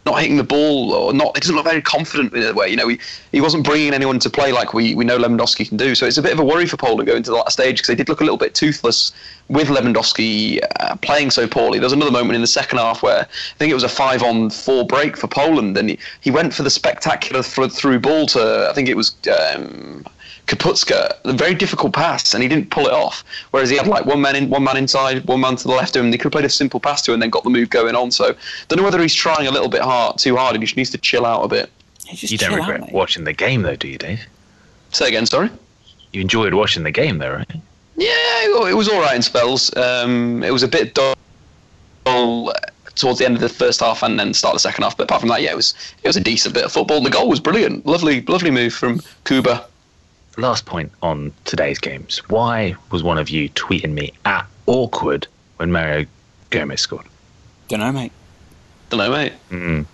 not 0.08 0.22
hitting 0.22 0.38
the 0.38 0.44
ball 0.44 0.94
or 0.94 1.14
not. 1.14 1.36
He 1.36 1.42
doesn't 1.42 1.56
look 1.56 1.66
very 1.66 1.82
confident 1.82 2.34
in 2.34 2.44
a 2.44 2.54
way. 2.54 2.70
You 2.70 2.78
know, 2.78 2.88
he, 2.88 3.00
he 3.32 3.42
wasn't 3.42 3.66
bringing 3.66 3.94
anyone 3.94 4.20
to 4.20 4.30
play 4.30 4.52
like 4.54 4.74
we, 4.74 4.96
we 4.96 5.04
know 5.04 5.18
Lewandowski 5.18 5.68
can 5.68 5.78
do. 5.78 5.96
So 5.96 6.06
it's 6.06 6.18
a 6.18 6.22
bit 6.22 6.32
of 6.32 6.40
a 6.40 6.46
worry 6.46 6.66
for 6.66 6.78
Poland 6.78 7.08
going 7.08 7.24
to 7.24 7.32
that 7.32 7.52
stage 7.52 7.78
because 7.78 7.88
they 7.88 7.96
did 7.96 8.08
look 8.08 8.22
a 8.22 8.24
little 8.24 8.38
bit 8.38 8.56
toothless 8.56 9.12
with 9.50 9.68
Lewandowski 9.68 10.60
uh, 10.80 10.96
playing 10.98 11.32
so 11.32 11.46
poorly. 11.46 11.80
There 11.80 11.86
was 11.86 11.94
another 11.94 12.12
moment 12.12 12.36
in 12.36 12.42
the 12.42 12.48
second 12.48 12.78
half 12.80 13.04
where 13.04 13.22
I 13.22 13.58
think 13.58 13.70
it 13.70 13.76
was 13.76 13.84
a 13.84 13.90
five 13.90 14.24
on 14.24 14.50
four 14.50 14.86
break 14.86 15.18
for 15.18 15.28
Poland, 15.28 15.78
and 15.78 15.90
he, 15.90 16.00
he 16.22 16.32
went 16.32 16.54
for 16.54 16.64
the 16.64 16.70
spectacular 16.70 17.44
th- 17.44 17.72
through 17.72 18.00
ball 18.00 18.26
to 18.28 18.68
I 18.70 18.74
think 18.74 18.88
it 18.90 18.96
was. 18.96 19.16
Um, 19.54 20.06
Kapustka, 20.48 21.14
a 21.26 21.34
very 21.34 21.54
difficult 21.54 21.94
pass, 21.94 22.34
and 22.34 22.42
he 22.42 22.50
didn't 22.50 22.72
pull 22.72 22.88
it 22.88 22.94
off. 22.94 23.24
Whereas 23.52 23.70
he 23.70 23.76
had 23.78 23.86
like 23.86 24.06
one 24.06 24.22
man 24.22 24.36
in, 24.36 24.50
one 24.50 24.64
man 24.64 24.78
inside, 24.78 25.26
one 25.26 25.42
man 25.42 25.58
to 25.58 25.64
the 25.64 25.74
left 25.74 25.96
of 25.96 26.00
him. 26.00 26.06
and 26.06 26.14
They 26.14 26.18
could 26.18 26.26
have 26.26 26.32
played 26.32 26.46
a 26.46 26.50
simple 26.50 26.80
pass 26.80 27.02
to, 27.04 27.12
him 27.12 27.16
and 27.16 27.24
then 27.24 27.30
got 27.30 27.44
the 27.44 27.50
move 27.50 27.70
going 27.70 27.96
on. 27.96 28.12
So, 28.12 28.34
don't 28.68 28.78
know 28.78 28.84
whether 28.84 29.02
he's 29.02 29.14
trying 29.14 29.48
a 29.48 29.52
little 29.52 29.70
bit 29.70 29.82
hard, 29.82 30.18
too 30.18 30.38
hard, 30.38 30.56
and 30.56 30.64
he 30.64 30.66
just 30.66 30.78
needs 30.78 30.90
to 30.92 30.98
chill 30.98 31.26
out 31.26 31.44
a 31.44 31.48
bit. 31.48 31.70
Hey, 32.06 32.16
just 32.16 32.32
You 32.32 32.38
don't 32.38 32.52
chill 32.52 32.62
out, 32.64 32.70
regret 32.70 32.94
watching 32.94 33.26
the 33.26 33.34
game, 33.34 33.62
though, 33.62 33.76
do 33.76 33.90
you, 33.90 33.98
Dave? 33.98 34.22
Say 34.92 35.10
again, 35.10 35.26
sorry. 35.26 35.50
You 36.14 36.22
enjoyed 36.22 36.54
watching 36.54 36.84
the 36.84 36.92
game, 36.92 37.18
though, 37.18 37.34
right? 37.34 37.52
Yeah, 37.98 38.70
it 38.70 38.76
was 38.76 38.88
all 38.88 39.02
right 39.02 39.16
in 39.16 39.22
spells. 39.22 39.76
Um, 39.76 40.44
it 40.44 40.52
was 40.52 40.64
a 40.64 40.68
bit 40.68 40.94
dull 40.94 42.54
towards 42.96 43.20
the 43.20 43.26
end 43.26 43.36
of 43.36 43.42
the 43.42 43.50
first 43.50 43.80
half 43.80 44.04
and 44.04 44.20
then 44.20 44.34
start 44.34 44.54
the 44.54 44.60
second 44.60 44.84
half. 44.84 44.98
But 44.98 45.04
apart 45.04 45.22
from 45.22 45.30
that, 45.30 45.42
yeah, 45.42 45.52
it 45.52 45.56
was 45.56 45.74
it 46.04 46.08
was 46.08 46.18
a 46.18 46.22
decent 46.22 46.54
bit 46.54 46.64
of 46.66 46.72
football. 46.72 47.02
The 47.02 47.10
goal 47.10 47.30
was 47.30 47.40
brilliant, 47.40 47.86
lovely, 47.86 48.22
lovely 48.22 48.52
move 48.52 48.74
from 48.74 49.02
Kuba. 49.26 49.66
Last 50.38 50.66
point 50.68 50.92
on 51.02 51.34
today's 51.46 51.80
games. 51.80 52.20
Why 52.30 52.76
was 52.92 53.02
one 53.02 53.18
of 53.18 53.28
you 53.30 53.50
tweeting 53.50 53.94
me 53.94 54.14
at 54.24 54.46
awkward 54.68 55.28
when 55.56 55.72
Mario 55.72 56.06
Gomez 56.52 56.80
scored? 56.82 57.08
Don't 57.70 57.80
know, 57.80 57.92
mate. 57.92 58.12
Don't 58.90 59.00
know, 59.00 59.10
mate. 59.12 59.34
Mm, 59.50 59.86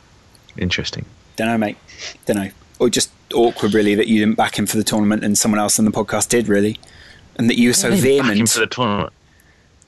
interesting. 0.58 1.06
Don't 1.38 1.48
know, 1.48 1.58
mate. 1.58 1.78
Don't 2.26 2.36
know. 2.38 2.50
Or 2.80 2.90
just 2.90 3.10
awkward, 3.34 3.74
really, 3.74 3.96
that 3.96 4.08
you 4.08 4.20
didn't 4.20 4.36
back 4.36 4.60
him 4.60 4.66
for 4.66 4.76
the 4.76 4.84
tournament 4.84 5.24
and 5.24 5.38
someone 5.38 5.60
else 5.60 5.80
on 5.80 5.86
the 5.86 5.92
podcast 5.92 6.28
did, 6.28 6.50
really, 6.50 6.78
and 7.38 7.50
that 7.50 7.58
you 7.58 7.70
were 7.70 7.74
so 7.74 7.88
I 7.88 7.92
didn't 7.92 8.04
back 8.04 8.12
him 8.12 8.26
vehement, 8.36 8.50
for 8.50 8.60
the 8.60 8.68
tournament. 8.68 9.14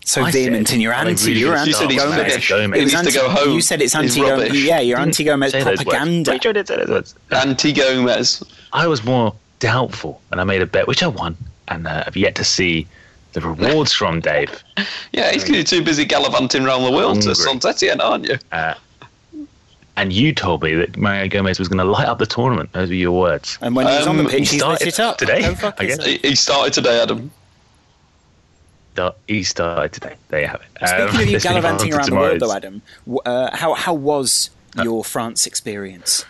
so 0.05 0.21
I 0.23 0.31
vehement 0.31 0.69
said 0.69 0.75
in 0.75 0.81
your 0.81 0.93
anti. 0.93 1.27
really 1.31 1.39
You're 1.41 1.55
anti 1.55 1.67
You 1.67 1.73
said 1.75 1.91
he's 1.91 2.01
Gomez. 2.01 2.47
Gomez. 2.47 2.79
It 2.79 2.83
was 2.85 2.93
needs 2.93 3.07
to 3.07 3.13
go 3.13 3.29
home. 3.29 3.53
You 3.53 3.61
said 3.61 3.81
it's 3.81 3.93
anti 3.93 4.21
Gomez. 4.21 4.63
Yeah, 4.63 4.79
you're 4.79 4.99
anti 4.99 5.25
Gomez 5.25 5.51
Say 5.51 5.59
those 5.59 5.79
words. 5.79 5.83
propaganda. 5.83 6.31
Wait, 6.31 6.41
Joe 6.41 6.53
did 6.53 6.65
say 6.67 6.77
those 6.77 6.87
words. 6.87 7.15
Anti 7.31 7.73
Gomez. 7.73 8.41
I 8.71 8.87
was 8.87 9.03
more 9.03 9.35
doubtful, 9.69 10.21
and 10.31 10.39
I 10.39 10.43
made 10.43 10.61
a 10.61 10.65
bet, 10.67 10.87
which 10.87 11.01
I 11.01 11.07
won, 11.07 11.35
and 11.67 11.87
uh, 11.87 12.03
I've 12.05 12.15
yet 12.15 12.35
to 12.35 12.43
see 12.43 12.85
the 13.33 13.41
rewards 13.41 13.91
from 13.99 14.19
Dave. 14.19 14.63
Yeah, 15.11 15.31
he's 15.31 15.47
you're 15.49 15.63
too 15.63 15.83
busy 15.83 16.05
gallivanting 16.05 16.63
around 16.65 16.83
the 16.83 16.91
world 16.91 17.21
to 17.23 17.29
Hungry. 17.33 17.43
Saint 17.45 17.65
Etienne, 17.65 18.01
aren't 18.01 18.27
you? 18.29 18.37
And 19.97 20.11
you 20.11 20.33
told 20.33 20.61
me 20.61 20.75
that 20.75 20.97
Mario 20.97 21.29
Gomez 21.29 21.57
was 21.57 21.69
going 21.69 21.77
to 21.79 21.85
light 21.85 22.07
up 22.07 22.19
the 22.19 22.25
tournament. 22.25 22.69
Those 22.73 22.89
were 22.89 22.95
your 22.95 23.17
words. 23.17 23.57
And 23.61 23.75
when 23.75 23.87
he 23.87 23.95
was 23.95 24.05
on 24.07 24.17
the 24.17 24.25
Um, 24.25 24.29
pitch, 24.29 24.49
he 24.49 24.57
he 24.57 24.61
lit 24.61 24.79
started 24.81 24.87
it 24.89 24.99
up. 24.99 25.17
today, 25.17 25.41
Go 25.55 25.73
I 25.79 25.85
guess. 25.85 26.05
He, 26.05 26.17
he 26.17 26.35
started 26.35 26.73
today, 26.73 27.01
Adam. 27.01 27.31
He 29.27 29.43
started 29.43 29.93
today. 29.93 30.15
There 30.29 30.41
you 30.41 30.47
have 30.47 30.61
it. 30.61 30.87
Speaking 30.87 31.01
Um, 31.01 31.07
of 31.07 31.13
you 31.25 31.31
let's 31.31 31.45
move 31.45 31.55
on 31.55 31.61
gallivanting 31.61 31.91
to 31.91 31.97
around 31.97 32.09
the 32.09 32.15
world, 32.15 32.39
though, 32.41 32.53
Adam, 32.53 32.81
uh, 33.25 33.55
how 33.55 33.73
how 33.73 33.93
was 33.93 34.49
your 34.83 35.03
France 35.03 35.47
experience? 35.47 36.25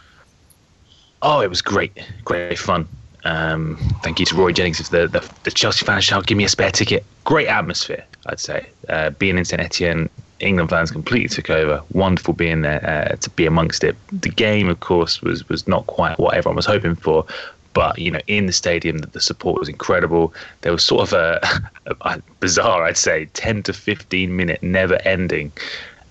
Oh, 1.23 1.41
it 1.41 1.49
was 1.49 1.61
great, 1.63 1.91
great 2.23 2.59
fun. 2.59 2.87
Um, 3.25 3.77
thank 4.03 4.19
you 4.19 4.25
to 4.27 4.35
Rory 4.35 4.53
Jennings 4.53 4.79
of 4.79 4.89
the, 4.91 5.07
the, 5.07 5.27
the 5.43 5.51
Chelsea 5.51 5.83
fan 5.83 5.99
shout, 5.99 6.27
give 6.27 6.37
me 6.37 6.43
a 6.43 6.49
spare 6.49 6.71
ticket. 6.71 7.03
Great 7.23 7.47
atmosphere, 7.47 8.05
I'd 8.27 8.39
say. 8.39 8.67
Uh, 8.87 9.09
being 9.09 9.37
in 9.37 9.45
St 9.45 9.59
Etienne, 9.59 10.09
England 10.39 10.69
fans 10.69 10.91
completely 10.91 11.29
took 11.29 11.49
over. 11.49 11.81
Wonderful 11.91 12.35
being 12.35 12.61
there 12.61 12.85
uh, 12.87 13.15
to 13.15 13.29
be 13.31 13.45
amongst 13.45 13.83
it. 13.83 13.95
The 14.11 14.29
game, 14.29 14.69
of 14.69 14.79
course, 14.79 15.21
was 15.21 15.47
was 15.49 15.67
not 15.67 15.87
quite 15.87 16.19
what 16.19 16.35
everyone 16.35 16.55
was 16.55 16.65
hoping 16.65 16.95
for. 16.95 17.25
But 17.73 17.97
you 17.97 18.11
know, 18.11 18.19
in 18.27 18.45
the 18.45 18.53
stadium, 18.53 18.99
the, 18.99 19.07
the 19.07 19.21
support 19.21 19.59
was 19.59 19.69
incredible. 19.69 20.33
There 20.61 20.71
was 20.71 20.83
sort 20.83 21.11
of 21.11 21.13
a, 21.13 21.61
a 22.01 22.21
bizarre, 22.39 22.83
I'd 22.83 22.97
say, 22.97 23.25
ten 23.33 23.63
to 23.63 23.73
fifteen 23.73 24.35
minute, 24.35 24.61
never-ending, 24.61 25.51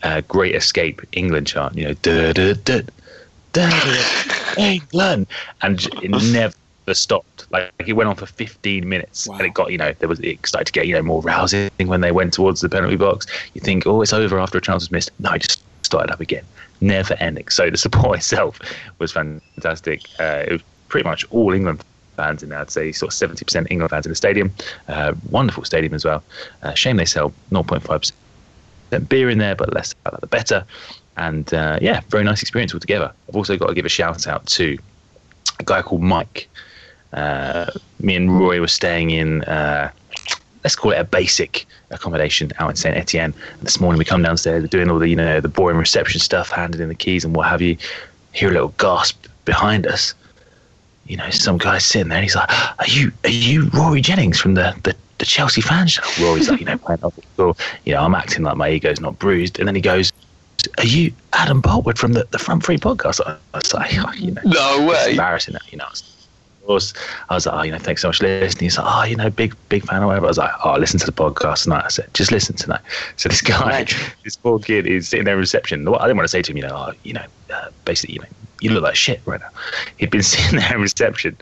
uh, 0.02 0.22
"Great 0.22 0.54
Escape" 0.56 1.00
England 1.12 1.46
chant. 1.46 1.76
You 1.76 1.88
know, 1.88 1.94
duh, 1.94 2.32
duh, 2.32 2.54
duh, 2.64 2.82
England, 4.58 5.26
and 5.62 5.86
it 6.02 6.10
never 6.10 6.54
stopped. 6.92 7.46
Like 7.50 7.72
it 7.86 7.94
went 7.94 8.08
on 8.10 8.16
for 8.16 8.26
15 8.26 8.86
minutes, 8.86 9.26
Wow. 9.26 9.36
and 9.38 9.46
it 9.46 9.54
got 9.54 9.72
you 9.72 9.78
know 9.78 9.94
there 10.00 10.08
was 10.08 10.20
it 10.20 10.46
started 10.46 10.66
to 10.66 10.72
get 10.72 10.86
you 10.86 10.94
know 10.94 11.02
more 11.02 11.22
rousing 11.22 11.70
when 11.86 12.02
they 12.02 12.12
went 12.12 12.34
towards 12.34 12.60
the 12.60 12.68
penalty 12.68 12.96
box. 12.96 13.26
You 13.54 13.60
think, 13.62 13.86
oh, 13.86 14.02
it's 14.02 14.12
over 14.12 14.38
after 14.38 14.58
a 14.58 14.60
chance 14.60 14.82
was 14.82 14.90
missed. 14.90 15.10
No, 15.20 15.32
it 15.32 15.42
just 15.42 15.62
started 15.82 16.12
up 16.12 16.20
again, 16.20 16.44
never 16.80 17.14
ending. 17.20 17.48
So 17.48 17.70
the 17.70 17.78
support 17.78 18.18
itself 18.18 18.58
was 18.98 19.12
fantastic. 19.12 20.02
Uh, 20.20 20.44
it 20.46 20.52
was 20.52 20.62
pretty 20.88 21.08
much 21.08 21.24
all 21.30 21.52
England 21.54 21.82
fans 22.16 22.42
in 22.42 22.50
there. 22.50 22.58
I'd 22.60 22.70
say 22.70 22.92
sort 22.92 23.12
of 23.12 23.30
70% 23.36 23.66
England 23.70 23.90
fans 23.90 24.06
in 24.06 24.10
the 24.10 24.16
stadium. 24.16 24.52
Uh, 24.88 25.14
wonderful 25.30 25.64
stadium 25.64 25.94
as 25.94 26.04
well. 26.04 26.22
Uh, 26.62 26.74
shame 26.74 26.96
they 26.96 27.04
sell 27.04 27.32
0.5% 27.50 28.12
beer 29.08 29.28
in 29.30 29.38
there, 29.38 29.56
but 29.56 29.72
less 29.72 29.94
the 30.20 30.26
better. 30.26 30.64
And 31.16 31.52
uh, 31.54 31.78
yeah, 31.82 32.00
very 32.08 32.24
nice 32.24 32.40
experience 32.42 32.72
altogether. 32.74 33.12
I've 33.28 33.36
also 33.36 33.56
got 33.56 33.66
to 33.66 33.74
give 33.74 33.84
a 33.84 33.88
shout 33.88 34.26
out 34.26 34.46
to 34.46 34.78
a 35.58 35.64
guy 35.64 35.82
called 35.82 36.02
Mike. 36.02 36.48
Uh, 37.14 37.70
me 38.00 38.16
and 38.16 38.38
Roy 38.38 38.60
were 38.60 38.68
staying 38.68 39.10
in, 39.10 39.42
uh, 39.44 39.90
let's 40.64 40.74
call 40.76 40.90
it 40.92 40.96
a 40.98 41.04
basic 41.04 41.64
accommodation 41.90 42.50
out 42.58 42.70
in 42.70 42.76
Saint 42.76 42.96
Etienne. 42.96 43.32
And 43.58 43.62
this 43.62 43.80
morning 43.80 43.98
we 43.98 44.04
come 44.04 44.22
downstairs, 44.22 44.62
we're 44.62 44.68
doing 44.68 44.90
all 44.90 44.98
the 44.98 45.08
you 45.08 45.16
know 45.16 45.40
the 45.40 45.48
boring 45.48 45.78
reception 45.78 46.20
stuff, 46.20 46.50
handing 46.50 46.80
in 46.80 46.88
the 46.88 46.94
keys 46.94 47.24
and 47.24 47.34
what 47.34 47.48
have 47.48 47.62
you. 47.62 47.76
Hear 48.32 48.48
a 48.50 48.52
little 48.52 48.74
gasp 48.78 49.26
behind 49.44 49.86
us. 49.86 50.12
You 51.06 51.16
know, 51.16 51.30
some 51.30 51.56
guy 51.56 51.78
sitting 51.78 52.08
there, 52.08 52.18
and 52.18 52.24
he's 52.24 52.34
like, 52.34 52.50
"Are 52.50 52.88
you 52.88 53.12
are 53.22 53.30
you 53.30 53.68
Rory 53.70 54.00
Jennings 54.00 54.40
from 54.40 54.54
the 54.54 54.74
the, 54.82 54.96
the 55.18 55.24
Chelsea 55.24 55.60
fan 55.60 55.86
show?" 55.86 56.02
Rory's 56.20 56.48
like, 56.50 56.58
"You 56.58 56.66
know, 56.66 56.78
playing 56.84 57.04
up 57.04 57.14
school. 57.34 57.56
You 57.84 57.94
know, 57.94 58.02
I'm 58.02 58.14
acting 58.14 58.42
like 58.42 58.56
my 58.56 58.70
ego's 58.70 59.00
not 59.00 59.18
bruised." 59.20 59.60
And 59.60 59.68
then 59.68 59.76
he 59.76 59.80
goes, 59.80 60.10
"Are 60.78 60.84
you 60.84 61.12
Adam 61.34 61.62
Boultwood 61.62 61.96
from 61.96 62.14
the 62.14 62.26
the 62.32 62.38
Front 62.40 62.64
Free 62.64 62.78
podcast?" 62.78 63.20
I 63.24 63.36
was 63.56 63.72
like, 63.72 63.92
oh, 63.98 64.12
"You 64.14 64.32
know, 64.32 64.42
No 64.46 64.80
it's 64.90 65.04
way. 65.06 65.10
embarrassing, 65.12 65.54
you 65.70 65.78
know." 65.78 65.86
Course, 66.66 66.94
I 67.28 67.34
was 67.34 67.44
like, 67.44 67.54
oh, 67.54 67.62
you 67.62 67.72
know, 67.72 67.78
thanks 67.78 68.00
so 68.00 68.08
much 68.08 68.18
for 68.18 68.24
listening. 68.24 68.64
He's 68.64 68.78
like, 68.78 68.86
oh, 68.88 69.04
you 69.04 69.16
know, 69.16 69.28
big, 69.28 69.54
big 69.68 69.84
fan 69.84 70.02
or 70.02 70.06
whatever. 70.06 70.24
I 70.24 70.28
was 70.28 70.38
like, 70.38 70.50
oh, 70.64 70.76
listen 70.78 70.98
to 71.00 71.04
the 71.04 71.12
podcast 71.12 71.64
tonight. 71.64 71.84
I 71.84 71.88
said, 71.88 72.08
just 72.14 72.32
listen 72.32 72.56
tonight. 72.56 72.80
So 73.16 73.28
this 73.28 73.42
guy, 73.42 73.86
this 74.24 74.36
poor 74.36 74.58
kid, 74.58 74.86
is 74.86 75.08
sitting 75.08 75.26
there 75.26 75.34
in 75.34 75.40
reception. 75.40 75.86
I 75.86 75.92
didn't 75.92 76.16
want 76.16 76.24
to 76.24 76.28
say 76.28 76.40
to 76.40 76.50
him, 76.50 76.56
you 76.56 76.62
know, 76.62 76.74
oh, 76.74 76.92
you 77.02 77.12
know, 77.12 77.24
uh, 77.52 77.68
basically, 77.84 78.14
you 78.14 78.20
know, 78.20 78.28
you 78.60 78.70
look 78.70 78.82
like 78.82 78.96
shit 78.96 79.20
right 79.26 79.40
now. 79.40 79.50
He'd 79.98 80.10
been 80.10 80.22
sitting 80.22 80.58
there 80.58 80.74
in 80.74 80.80
reception, 80.80 81.36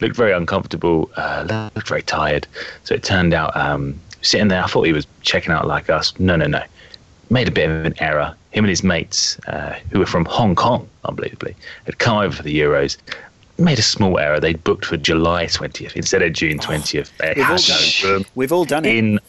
looked 0.00 0.16
very 0.16 0.32
uncomfortable, 0.32 1.08
uh, 1.16 1.70
looked 1.74 1.88
very 1.88 2.02
tired. 2.02 2.46
So 2.82 2.94
it 2.94 3.04
turned 3.04 3.32
out, 3.32 3.56
um, 3.56 3.98
sitting 4.22 4.48
there, 4.48 4.64
I 4.64 4.66
thought 4.66 4.82
he 4.82 4.92
was 4.92 5.06
checking 5.22 5.52
out 5.52 5.68
like 5.68 5.88
us. 5.88 6.18
No, 6.18 6.34
no, 6.34 6.46
no. 6.46 6.62
Made 7.30 7.46
a 7.46 7.52
bit 7.52 7.70
of 7.70 7.86
an 7.86 7.94
error. 8.00 8.34
Him 8.50 8.64
and 8.64 8.70
his 8.70 8.82
mates, 8.82 9.38
uh, 9.46 9.78
who 9.90 10.00
were 10.00 10.06
from 10.06 10.24
Hong 10.24 10.54
Kong, 10.54 10.88
unbelievably, 11.04 11.54
had 11.86 11.98
come 11.98 12.18
over 12.18 12.36
for 12.36 12.42
the 12.42 12.58
Euros. 12.58 12.96
Made 13.58 13.78
a 13.78 13.82
small 13.82 14.18
error. 14.18 14.40
They 14.40 14.54
booked 14.54 14.84
for 14.84 14.96
July 14.96 15.46
20th 15.46 15.94
instead 15.94 16.22
of 16.22 16.32
June 16.32 16.58
20th. 16.58 17.10
They 17.18 17.34
We've 17.36 17.44
all 17.46 17.56
had 17.56 17.62
done 18.02 18.20
it. 18.20 18.26
We've 18.34 18.52
all 18.52 18.64
done 18.64 18.84
it. 18.84 18.96
in 18.96 19.20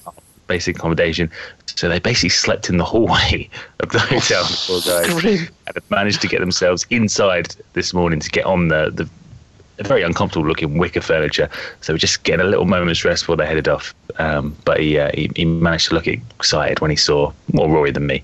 basic 0.48 0.78
accommodation. 0.78 1.30
So 1.66 1.90
they 1.90 2.00
basically 2.00 2.30
slept 2.30 2.70
in 2.70 2.78
the 2.78 2.86
hallway 2.86 3.50
of 3.82 3.90
the 3.90 4.00
hotel, 4.00 4.46
poor 4.66 4.82
guys, 4.82 5.24
and 5.24 5.50
have 5.76 5.92
managed 5.92 6.22
to 6.22 6.28
get 6.28 6.40
themselves 6.40 6.86
inside 6.90 7.56
this 7.74 7.94
morning 7.94 8.20
to 8.20 8.30
get 8.30 8.46
on 8.46 8.70
the, 8.70 8.92
the 8.92 9.10
very 9.84 10.04
uncomfortable 10.04 10.48
looking 10.48 10.78
wicker 10.78 11.02
furniture. 11.02 11.50
So 11.82 11.94
we're 11.94 11.98
just 11.98 12.24
getting 12.24 12.46
a 12.46 12.50
little 12.50 12.66
moment's 12.66 13.04
rest 13.04 13.24
before 13.24 13.36
they 13.36 13.46
headed 13.46 13.68
off. 13.68 13.94
Um, 14.18 14.56
but 14.66 14.80
he, 14.80 14.98
uh, 14.98 15.12
he, 15.14 15.30
he 15.36 15.46
managed 15.46 15.90
to 15.90 15.96
look 15.96 16.08
excited 16.08 16.80
when 16.80 16.92
he 16.92 16.98
saw 16.98 17.34
more 17.52 17.70
Rory 17.70 17.92
than 17.92 18.08
me. 18.08 18.24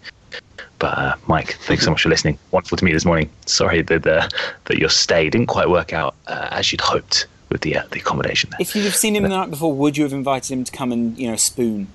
But 0.81 0.97
uh, 0.97 1.15
Mike, 1.27 1.57
thanks 1.61 1.85
so 1.85 1.91
much 1.91 2.01
for 2.01 2.09
listening. 2.09 2.39
Wonderful 2.49 2.75
to 2.79 2.83
meet 2.83 2.89
you 2.91 2.95
this 2.95 3.05
morning. 3.05 3.29
Sorry 3.45 3.83
that 3.83 4.05
uh, 4.05 4.27
that 4.65 4.79
your 4.79 4.89
stay 4.89 5.29
didn't 5.29 5.45
quite 5.45 5.69
work 5.69 5.93
out 5.93 6.15
uh, 6.25 6.47
as 6.49 6.71
you'd 6.71 6.81
hoped 6.81 7.27
with 7.49 7.61
the 7.61 7.77
uh, 7.77 7.83
the 7.91 7.99
accommodation 7.99 8.49
there. 8.49 8.57
If 8.59 8.75
you'd 8.75 8.85
have 8.85 8.95
seen 8.95 9.15
him 9.15 9.21
the 9.21 9.29
night 9.29 9.51
before, 9.51 9.71
would 9.73 9.95
you 9.95 10.03
have 10.03 10.11
invited 10.11 10.51
him 10.51 10.63
to 10.63 10.71
come 10.71 10.91
and 10.91 11.15
you 11.19 11.29
know 11.29 11.35
spoon? 11.35 11.87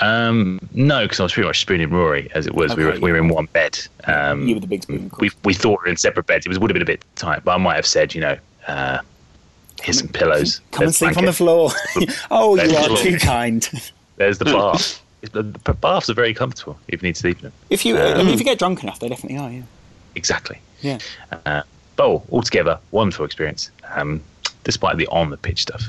Um, 0.00 0.60
no, 0.74 1.04
because 1.04 1.18
I 1.18 1.22
was 1.22 1.32
pretty 1.32 1.46
much 1.46 1.60
spooning 1.60 1.88
Rory 1.88 2.30
as 2.34 2.46
it 2.46 2.54
was. 2.54 2.76
we 2.76 2.84
were 2.84 2.90
Okay, 2.90 2.98
we 3.00 3.10
were 3.10 3.18
in 3.18 3.28
one 3.28 3.46
bed. 3.46 3.78
Um, 4.04 4.46
You 4.46 4.54
were 4.56 4.60
the 4.60 4.66
big 4.66 4.82
spoon. 4.82 5.10
we 5.18 5.30
we 5.44 5.54
thought 5.54 5.80
we 5.80 5.84
were 5.84 5.88
in 5.88 5.96
separate 5.96 6.26
beds. 6.26 6.44
It 6.44 6.50
was 6.50 6.58
would 6.58 6.70
have 6.70 6.74
been 6.74 6.82
a 6.82 6.84
bit 6.84 7.02
tight, 7.16 7.42
but 7.42 7.52
I 7.52 7.56
might 7.56 7.76
have 7.76 7.86
said, 7.86 8.14
you 8.14 8.20
know, 8.20 8.36
uh, 8.66 8.98
here's 9.80 9.98
some 9.98 10.08
pillows. 10.08 10.60
Come 10.72 10.82
and 10.82 10.88
There's 10.88 10.96
sleep 10.98 11.16
on 11.16 11.24
the 11.24 11.32
floor. 11.32 11.70
oh, 12.30 12.56
you 12.56 12.76
are 12.76 12.96
too 12.98 13.18
kind. 13.18 13.66
There's 14.16 14.36
the 14.36 14.44
bath. 14.44 15.01
The 15.30 15.42
the 15.42 15.72
baths 15.74 16.10
are 16.10 16.14
very 16.14 16.34
comfortable 16.34 16.76
if 16.88 17.00
you 17.02 17.08
need 17.08 17.14
to 17.14 17.20
sleep 17.20 17.38
in 17.38 17.42
them. 17.44 17.52
If 17.70 17.86
you, 17.86 17.96
I 17.96 18.18
mean, 18.18 18.28
if 18.34 18.38
you 18.40 18.44
get 18.44 18.58
drunk 18.58 18.82
enough, 18.82 18.98
they 18.98 19.08
definitely 19.08 19.38
are. 19.38 19.50
Yeah. 19.50 19.62
Exactly. 20.16 20.58
Yeah. 20.80 20.98
Uh, 21.46 21.62
but 21.96 22.04
all- 22.06 22.26
altogether, 22.32 22.78
wonderful 22.90 23.24
experience. 23.24 23.70
Um, 23.94 24.20
despite 24.64 24.96
the 24.96 25.06
on 25.08 25.30
the 25.30 25.36
pitch 25.36 25.62
stuff, 25.62 25.84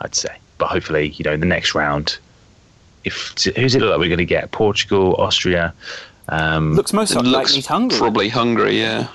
I'd 0.00 0.14
say. 0.14 0.36
But 0.56 0.68
hopefully, 0.68 1.08
you 1.10 1.24
know, 1.24 1.32
in 1.32 1.40
the 1.40 1.46
next 1.46 1.74
round, 1.74 2.18
if 3.04 3.34
who's 3.56 3.74
it 3.74 3.80
look 3.80 3.90
like 3.90 3.98
we're 3.98 4.08
going 4.08 4.18
to 4.18 4.24
get? 4.24 4.50
Portugal, 4.52 5.14
Austria. 5.18 5.72
Um, 6.30 6.74
Looks 6.74 6.92
most 6.92 7.14
likely 7.14 7.30
looks 7.30 7.54
he's 7.54 7.66
hungry. 7.66 7.96
probably 7.98 8.28
hungry, 8.28 8.78
yeah. 8.78 9.08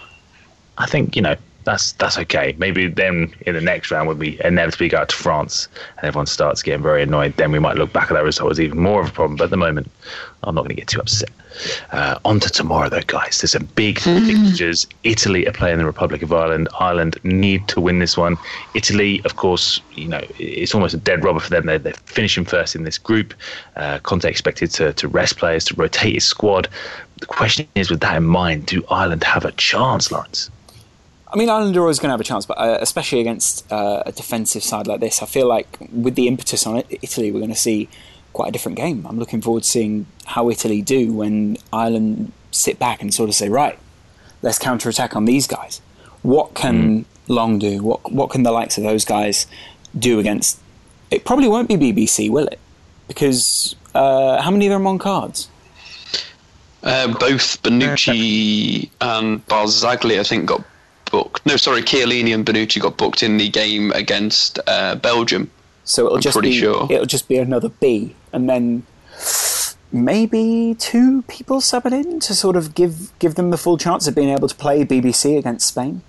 I 0.78 0.86
think 0.86 1.16
you 1.16 1.22
know 1.22 1.36
that's 1.64 1.94
that's 1.94 2.18
okay. 2.18 2.56
Maybe 2.58 2.88
then 2.88 3.34
in 3.42 3.56
the 3.56 3.62
next 3.62 3.92
round 3.92 4.08
when 4.08 4.18
we 4.18 4.40
inevitably 4.44 4.90
go 4.90 5.00
out 5.00 5.10
to 5.10 5.16
France 5.16 5.68
and 5.98 6.06
everyone 6.06 6.28
starts 6.28 6.62
getting 6.62 6.84
very 6.84 7.04
annoyed, 7.04 7.36
then 7.38 7.52
we 7.52 7.60
might 7.60 7.76
look 7.76 7.94
back 7.94 8.12
at 8.12 8.14
that 8.14 8.24
result 8.24 8.52
as 8.52 8.60
even 8.60 8.80
more 8.80 9.02
of 9.02 9.10
a 9.10 9.12
problem. 9.12 9.38
But 9.38 9.46
at 9.46 9.50
the 9.50 9.58
moment, 9.58 9.90
I'm 10.44 10.56
not 10.56 10.62
going 10.62 10.76
to 10.76 10.76
get 10.76 10.88
too 10.88 11.00
upset. 11.00 11.30
Uh, 11.92 12.18
on 12.26 12.40
to 12.40 12.50
tomorrow, 12.50 12.90
though, 12.90 13.02
guys. 13.06 13.40
There's 13.40 13.52
some 13.52 13.70
big 13.76 14.00
fixtures. 14.00 14.88
Italy 15.04 15.48
are 15.48 15.52
playing 15.52 15.78
the 15.78 15.86
Republic 15.86 16.22
of 16.22 16.34
Ireland. 16.34 16.68
Ireland 16.80 17.18
need 17.24 17.68
to 17.70 17.80
win 17.80 18.00
this 18.00 18.18
one. 18.18 18.38
Italy, 18.74 19.22
of 19.24 19.36
course, 19.36 19.80
you 19.94 20.08
know 20.08 20.22
it's 20.40 20.74
almost 20.74 20.94
a 20.94 20.98
dead 20.98 21.24
rubber 21.24 21.40
for 21.40 21.50
them. 21.50 21.66
They're, 21.66 21.80
they're 21.80 21.94
finishing 22.06 22.46
first 22.46 22.76
in 22.76 22.84
this 22.84 22.98
group. 22.98 23.34
Uh, 23.76 24.00
Conte 24.00 24.26
expected 24.26 24.72
to, 24.72 24.94
to 24.94 25.08
rest 25.08 25.38
players 25.38 25.66
to 25.66 25.76
rotate 25.76 26.16
his 26.16 26.26
squad. 26.26 26.68
The 27.20 27.28
question 27.28 27.68
is, 27.76 27.90
with 27.90 28.02
that 28.02 28.18
in 28.18 28.24
mind, 28.24 28.66
do 28.66 28.84
Ireland 28.90 29.24
have 29.24 29.46
a 29.46 29.52
chance, 29.54 30.12
Laurence? 30.12 30.50
I 31.34 31.36
mean, 31.36 31.50
Ireland 31.50 31.76
are 31.76 31.82
always 31.82 31.98
going 31.98 32.10
to 32.10 32.14
have 32.14 32.22
a 32.22 32.24
chance, 32.24 32.46
but 32.46 32.60
uh, 32.60 32.78
especially 32.80 33.20
against 33.20 33.72
uh, 33.72 34.04
a 34.06 34.12
defensive 34.12 34.64
side 34.64 34.86
like 34.86 35.00
this, 35.00 35.24
I 35.24 35.26
feel 35.26 35.48
like 35.48 35.78
with 35.92 36.14
the 36.14 36.28
impetus 36.28 36.68
on 36.68 36.78
it, 36.78 36.86
Italy, 37.02 37.32
we're 37.32 37.40
going 37.40 37.50
to 37.50 37.56
see 37.56 37.90
quite 38.34 38.50
a 38.50 38.52
different 38.52 38.78
game. 38.78 39.06
I'm 39.08 39.18
looking 39.18 39.42
forward 39.42 39.64
to 39.64 39.70
seeing 39.70 40.06
how 40.26 40.50
Italy 40.52 40.84
do 40.84 41.12
when 41.12 41.58
Ireland 41.72 42.34
sit 42.52 42.78
back 42.78 43.02
and 43.02 43.12
sort 43.12 43.30
of 43.30 43.36
say, 43.36 43.50
right, 43.50 43.80
let's 44.44 44.60
counter 44.60 44.90
attack 44.90 45.16
on 45.16 45.26
these 45.26 45.48
guys. 45.48 45.82
What 46.22 46.54
can 46.54 47.06
Long 47.28 47.58
do? 47.58 47.82
What 47.82 48.12
what 48.12 48.30
can 48.30 48.44
the 48.44 48.52
likes 48.52 48.78
of 48.78 48.84
those 48.84 49.06
guys 49.06 49.48
do 49.98 50.20
against? 50.20 50.60
It 51.10 51.24
probably 51.24 51.48
won't 51.48 51.70
be 51.70 51.76
BBC, 51.76 52.30
will 52.30 52.48
it? 52.48 52.60
Because 53.08 53.76
uh, 53.96 54.42
how 54.42 54.52
many 54.52 54.68
of 54.68 54.72
them 54.72 54.86
are 54.86 54.90
on 54.90 55.00
cards? 55.00 55.48
Uh, 56.84 57.08
both 57.08 57.62
Bonucci 57.64 58.90
and 59.00 59.46
Barzagli, 59.48 60.20
I 60.20 60.24
think, 60.24 60.48
got 60.48 60.60
booked. 60.60 60.73
No, 61.46 61.58
sorry, 61.58 61.82
Chiellini 61.82 62.34
and 62.34 62.46
Bonucci 62.46 62.82
got 62.82 62.98
booked 62.98 63.22
in 63.22 63.38
the 63.38 63.50
game 63.50 63.92
against 63.92 64.60
uh, 64.68 64.96
Belgium. 64.96 65.52
So 65.84 66.06
it'll 66.06 66.16
I'm 66.16 66.22
just 66.22 66.36
pretty 66.36 66.52
be 66.52 66.60
sure. 66.60 66.88
it'll 66.90 67.06
just 67.06 67.28
be 67.28 67.38
another 67.38 67.68
B, 67.70 68.16
and 68.32 68.50
then 68.50 68.84
maybe 69.92 70.76
two 70.80 71.22
people 71.24 71.58
subbing 71.60 71.92
in 71.92 72.20
to 72.22 72.34
sort 72.34 72.56
of 72.56 72.74
give 72.74 73.12
give 73.20 73.36
them 73.36 73.50
the 73.52 73.58
full 73.58 73.78
chance 73.78 74.08
of 74.08 74.16
being 74.16 74.30
able 74.30 74.48
to 74.48 74.56
play 74.56 74.86
BBC 74.86 75.38
against 75.38 75.68
Spain, 75.68 76.02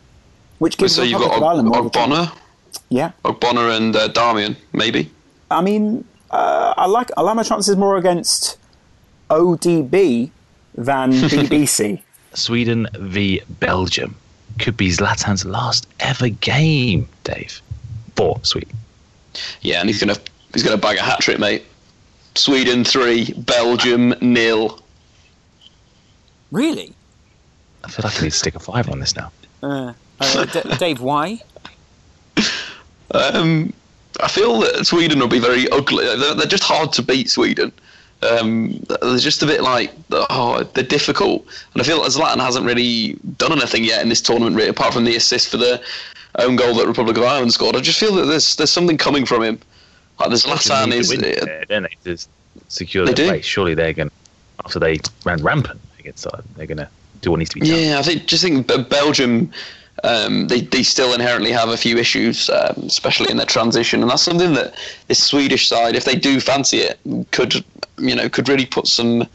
which 0.59 0.77
gives 0.79 0.95
So 0.95 1.03
the 1.03 1.09
you've 1.09 1.21
got 1.21 1.37
of 1.37 1.43
Ireland 1.43 1.69
more 1.69 1.81
of 1.81 1.87
a 1.87 1.91
chance. 1.91 2.31
Ogbonna, 2.31 2.39
Yeah, 2.89 3.11
Ogbonna 3.25 3.77
and 3.77 3.97
uh, 3.97 4.09
Darmian, 4.11 4.57
maybe. 4.73 5.11
I 5.51 5.61
mean, 5.61 6.05
uh, 6.31 6.75
I 6.77 6.87
like 6.87 7.11
I 7.17 7.23
like 7.23 7.35
my 7.35 7.43
chances 7.43 7.77
more 7.77 7.97
against 7.97 8.57
ODB 9.31 10.31
than 10.77 11.11
BBC. 11.13 12.01
Sweden 12.35 12.89
v 12.95 13.41
Belgium 13.61 14.17
could 14.59 14.77
be 14.77 14.89
Zlatan's 14.91 15.45
last 15.45 15.87
ever 16.01 16.29
game, 16.29 17.09
Dave. 17.25 17.61
For 18.17 18.39
Sweden. 18.43 18.77
Yeah, 19.63 19.81
and 19.81 19.89
he's 19.89 19.99
gonna 19.99 20.17
he's 20.53 20.63
gonna 20.63 20.77
bag 20.77 20.97
a 20.99 21.03
hat 21.03 21.21
trick, 21.21 21.39
mate. 21.39 21.65
Sweden 22.37 22.85
three, 22.85 23.33
Belgium 23.37 24.15
nil. 24.21 24.81
really, 26.53 26.95
I 27.85 27.89
feel 27.91 28.05
like 28.05 28.19
I 28.21 28.25
need 28.25 28.31
to 28.33 28.37
stick 28.39 28.55
a 28.55 28.61
five 28.61 28.89
on 28.89 29.01
this 29.01 29.17
now. 29.17 29.33
uh, 29.63 29.93
uh, 30.21 30.45
D- 30.47 30.77
Dave? 30.79 31.01
Why? 31.01 31.41
Um, 33.13 33.73
I 34.21 34.29
feel 34.29 34.61
that 34.61 34.87
Sweden 34.87 35.19
will 35.19 35.29
be 35.29 35.39
very 35.41 35.69
ugly. 35.71 36.05
They're, 36.05 36.35
they're 36.35 36.47
just 36.47 36.63
hard 36.65 36.93
to 36.95 37.03
beat. 37.03 37.31
Sweden. 37.31 37.73
Um, 38.25 38.79
they're 38.89 39.19
just 39.19 39.43
a 39.43 39.47
bit 39.47 39.63
like 39.63 39.93
oh, 40.11 40.63
they're 40.75 40.85
difficult, 40.85 41.47
and 41.73 41.83
I 41.83 41.85
feel 41.85 42.03
that 42.03 42.11
Zlatan 42.11 42.41
hasn't 42.41 42.65
really 42.65 43.15
done 43.37 43.53
anything 43.53 43.85
yet 43.85 44.03
in 44.03 44.09
this 44.09 44.21
tournament, 44.21 44.57
really, 44.57 44.69
apart 44.69 44.95
from 44.95 45.05
the 45.05 45.17
assist 45.17 45.49
for 45.49 45.57
the 45.57 45.83
own 46.39 46.57
goal 46.57 46.75
that 46.75 46.87
Republic 46.87 47.17
of 47.17 47.25
Ireland 47.25 47.53
scored. 47.53 47.77
I 47.77 47.81
just 47.81 47.99
feel 47.99 48.15
that 48.15 48.27
there's 48.27 48.57
there's 48.57 48.71
something 48.71 48.97
coming 48.97 49.27
from 49.27 49.43
him. 49.43 49.59
Like 50.19 50.31
the 50.31 50.37
Zlatan 50.37 50.93
is. 50.93 51.11
win 51.11 51.21
there, 51.21 51.65
don't 51.69 51.83
they, 51.83 52.17
to 52.17 52.27
secure 52.69 53.05
their 53.05 53.15
place. 53.15 53.45
Surely 53.45 53.75
they're 53.75 53.93
going 53.93 54.09
to, 54.09 54.15
after 54.65 54.79
they 54.79 55.01
ran 55.25 55.43
rampant 55.43 55.81
against 55.99 56.27
Ireland, 56.27 56.49
they're 56.57 56.67
going 56.67 56.79
to 56.79 56.89
do 57.21 57.31
what 57.31 57.39
needs 57.39 57.51
to 57.51 57.61
be 57.61 57.67
done. 57.67 57.79
Yeah, 57.79 57.99
I 57.99 58.03
think 58.03 58.27
just 58.27 58.45
think 58.45 58.67
Belgium. 58.89 59.51
Um, 60.05 60.49
they 60.49 60.61
they 60.61 60.83
still 60.83 61.15
inherently 61.15 61.51
have 61.51 61.71
a 61.71 61.79
few 61.79 61.97
issues, 61.97 62.51
um, 62.51 62.85
especially 62.85 63.31
in 63.31 63.39
their 63.39 63.47
transition, 63.47 64.03
and 64.03 64.11
that's 64.11 64.23
something 64.23 64.53
that 64.53 64.75
this 65.09 65.23
Swedish 65.23 65.67
side, 65.67 65.97
if 65.97 66.05
they 66.05 66.15
do 66.15 66.41
fancy 66.41 66.79
it, 66.79 66.99
could 67.31 67.65
you 67.99 68.15
know 68.15 68.29
could 68.29 68.47
really 68.47 68.67
put 68.67 68.87
some 68.87 69.27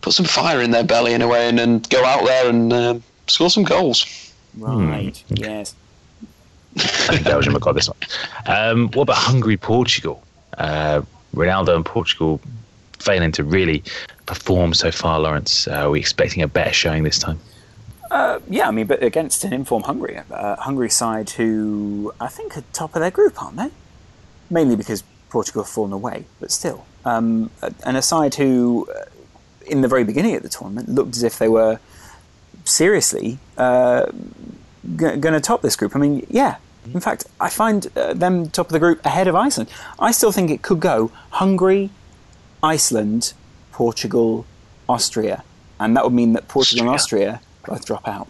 put 0.00 0.14
some 0.14 0.26
fire 0.26 0.60
in 0.60 0.72
their 0.72 0.82
belly 0.82 1.14
in 1.14 1.22
a 1.22 1.28
way, 1.28 1.48
and, 1.48 1.60
and 1.60 1.88
go 1.90 2.04
out 2.04 2.24
there 2.24 2.50
and 2.50 2.72
um, 2.72 3.02
score 3.28 3.48
some 3.48 3.62
goals. 3.62 4.04
Right. 4.58 5.22
Yes. 5.28 5.76
I 6.76 6.80
think 7.14 7.24
Belgium 7.24 7.52
have 7.52 7.62
got 7.62 7.74
this 7.76 7.88
one. 7.88 7.98
Um, 8.46 8.88
what 8.88 9.02
about 9.02 9.18
Hungary, 9.18 9.56
Portugal? 9.56 10.24
Uh, 10.58 11.02
Ronaldo 11.34 11.76
and 11.76 11.86
Portugal 11.86 12.40
failing 12.98 13.30
to 13.32 13.44
really 13.44 13.84
perform 14.26 14.74
so 14.74 14.90
far, 14.90 15.20
Laurence. 15.20 15.68
Uh, 15.68 15.86
are 15.86 15.90
we 15.90 16.00
expecting 16.00 16.42
a 16.42 16.48
better 16.48 16.72
showing 16.72 17.04
this 17.04 17.18
time? 17.18 17.38
Yeah, 18.48 18.68
I 18.68 18.70
mean, 18.70 18.86
but 18.86 19.02
against 19.02 19.44
an 19.44 19.52
informed 19.52 19.86
Hungary, 19.86 20.20
uh, 20.30 20.56
Hungary 20.56 20.90
side 20.90 21.30
who 21.30 22.12
I 22.20 22.28
think 22.28 22.56
are 22.56 22.64
top 22.72 22.94
of 22.94 23.00
their 23.00 23.10
group, 23.10 23.42
aren't 23.42 23.56
they? 23.56 23.70
Mainly 24.50 24.76
because 24.76 25.02
Portugal 25.30 25.62
have 25.64 25.70
fallen 25.70 25.92
away, 25.92 26.24
but 26.40 26.50
still, 26.50 26.86
um, 27.04 27.50
and 27.84 27.96
a 27.96 28.02
side 28.02 28.34
who, 28.36 28.88
uh, 28.94 29.04
in 29.66 29.80
the 29.80 29.88
very 29.88 30.04
beginning 30.04 30.36
of 30.36 30.42
the 30.42 30.48
tournament, 30.48 30.88
looked 30.88 31.16
as 31.16 31.22
if 31.22 31.38
they 31.38 31.48
were 31.48 31.80
seriously 32.64 33.38
uh, 33.58 34.06
g- 35.00 35.16
going 35.24 35.34
to 35.34 35.40
top 35.40 35.62
this 35.62 35.76
group. 35.76 35.96
I 35.96 35.98
mean, 35.98 36.26
yeah. 36.30 36.56
In 36.94 37.00
fact, 37.00 37.26
I 37.40 37.48
find 37.48 37.88
uh, 37.96 38.14
them 38.14 38.48
top 38.48 38.66
of 38.66 38.72
the 38.72 38.78
group 38.78 39.04
ahead 39.04 39.26
of 39.26 39.34
Iceland. 39.34 39.68
I 39.98 40.12
still 40.12 40.30
think 40.30 40.50
it 40.50 40.62
could 40.62 40.78
go 40.78 41.10
Hungary, 41.30 41.90
Iceland, 42.62 43.32
Portugal, 43.72 44.46
Austria, 44.88 45.42
and 45.80 45.96
that 45.96 46.04
would 46.04 46.12
mean 46.12 46.32
that 46.34 46.46
Portugal 46.46 46.86
and 46.86 46.94
Austria 46.94 47.40
both 47.66 47.84
drop 47.84 48.06
out. 48.08 48.28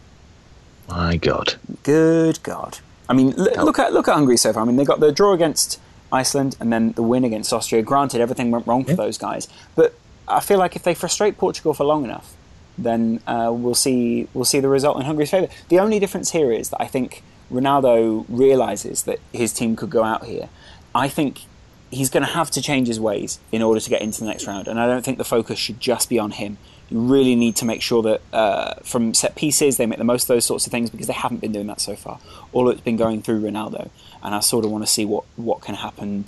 My 0.89 1.17
God. 1.17 1.55
Good 1.83 2.43
God! 2.43 2.79
I 3.09 3.13
mean, 3.13 3.35
l- 3.39 3.65
look 3.65 3.79
at 3.79 3.93
look 3.93 4.09
at 4.09 4.15
Hungary 4.15 4.37
so 4.37 4.53
far. 4.53 4.63
I 4.63 4.67
mean, 4.67 4.77
they 4.77 4.85
got 4.85 5.01
the 5.01 5.13
draw 5.13 5.33
against 5.33 5.81
Iceland 6.13 6.57
and 6.61 6.73
then 6.73 6.93
the 6.93 7.03
win 7.03 7.25
against 7.25 7.53
Austria. 7.53 7.83
Granted, 7.83 8.21
everything 8.21 8.51
went 8.51 8.67
wrong 8.67 8.85
for 8.85 8.95
those 8.95 9.19
guys, 9.19 9.49
but 9.75 9.95
I 10.29 10.41
feel 10.41 10.59
like 10.59 10.77
if 10.77 10.83
they 10.83 10.95
frustrate 10.95 11.39
Portugal 11.39 11.75
for 11.75 11.85
long 11.85 12.05
enough, 12.05 12.35
then 12.79 13.21
uh, 13.27 13.51
we'll 13.53 13.75
see 13.75 14.29
we'll 14.35 14.45
see 14.45 14.61
the 14.61 14.69
result 14.69 14.97
in 14.99 15.05
Hungary's 15.05 15.31
favour. 15.31 15.49
The 15.69 15.79
only 15.79 15.99
difference 15.99 16.31
here 16.33 16.53
is 16.53 16.71
that 16.71 16.81
I 16.81 16.87
think 16.87 17.23
Ronaldo 17.53 18.25
realizes 18.29 19.05
that 19.05 19.19
his 19.33 19.53
team 19.53 19.77
could 19.77 19.91
go 19.91 20.03
out 20.05 20.25
here. 20.27 20.49
I 20.95 21.09
think 21.09 21.43
he's 21.91 22.11
going 22.11 22.25
to 22.25 22.33
have 22.33 22.51
to 22.51 22.61
change 22.63 22.89
his 22.89 22.99
ways 22.99 23.39
in 23.53 23.63
order 23.63 23.81
to 23.81 23.91
get 23.91 24.03
into 24.03 24.21
the 24.21 24.27
next 24.27 24.47
round, 24.47 24.67
and 24.69 24.79
I 24.81 24.87
don't 24.87 25.05
think 25.05 25.19
the 25.19 25.25
focus 25.25 25.59
should 25.59 25.81
just 25.81 26.09
be 26.09 26.19
on 26.19 26.33
him. 26.33 26.59
You 26.89 27.01
really 27.01 27.35
need 27.35 27.57
to 27.57 27.65
make 27.65 27.83
sure 27.83 28.03
that 28.03 28.21
uh, 28.33 28.75
from 28.85 29.13
set 29.13 29.35
pieces 29.35 29.77
they 29.77 29.87
make 29.87 29.99
the 29.99 30.05
most 30.05 30.25
of 30.25 30.29
those 30.29 30.45
sorts 30.45 30.67
of 30.67 30.71
things 30.71 30.89
because 30.89 31.09
they 31.09 31.13
haven't 31.13 31.41
been 31.41 31.53
doing 31.53 31.67
that 31.67 31.81
so 31.81 31.97
far. 31.97 32.21
All 32.53 32.69
it's 32.69 32.81
been 32.81 32.97
going 32.97 33.23
through 33.23 33.43
Ronaldo, 33.43 33.91
and 34.23 34.35
I 34.35 34.41
sort 34.41 34.65
of 34.65 34.71
want 34.71 34.87
to 34.87 34.91
see 34.91 35.05
what, 35.05 35.25
what 35.37 35.63
can 35.63 35.75
happen 35.75 36.27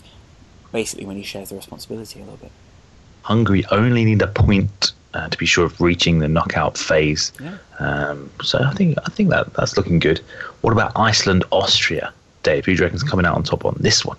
basically 0.72 1.06
when 1.06 1.16
he 1.16 1.22
shares 1.22 1.50
the 1.50 1.56
responsibility 1.56 2.20
a 2.20 2.24
little 2.24 2.38
bit. 2.38 2.50
Hungary 3.22 3.64
only 3.70 4.04
need 4.04 4.20
a 4.22 4.26
point 4.26 4.92
uh, 5.14 5.28
to 5.28 5.38
be 5.38 5.46
sure 5.46 5.64
of 5.64 5.80
reaching 5.80 6.18
the 6.18 6.28
knockout 6.28 6.76
phase. 6.76 7.32
Yeah. 7.40 7.58
Um, 7.78 8.30
so 8.42 8.58
I 8.58 8.72
think 8.72 8.98
I 9.04 9.10
think 9.10 9.30
that 9.30 9.54
that's 9.54 9.76
looking 9.76 9.98
good. 9.98 10.18
What 10.60 10.72
about 10.72 10.92
Iceland, 10.96 11.44
Austria? 11.50 12.12
Dave, 12.42 12.66
who 12.66 12.74
do 12.74 12.78
you 12.78 12.84
reckon's 12.84 13.02
coming 13.02 13.26
out 13.26 13.36
on 13.36 13.42
top 13.42 13.64
on 13.64 13.76
this 13.80 14.04
one? 14.04 14.16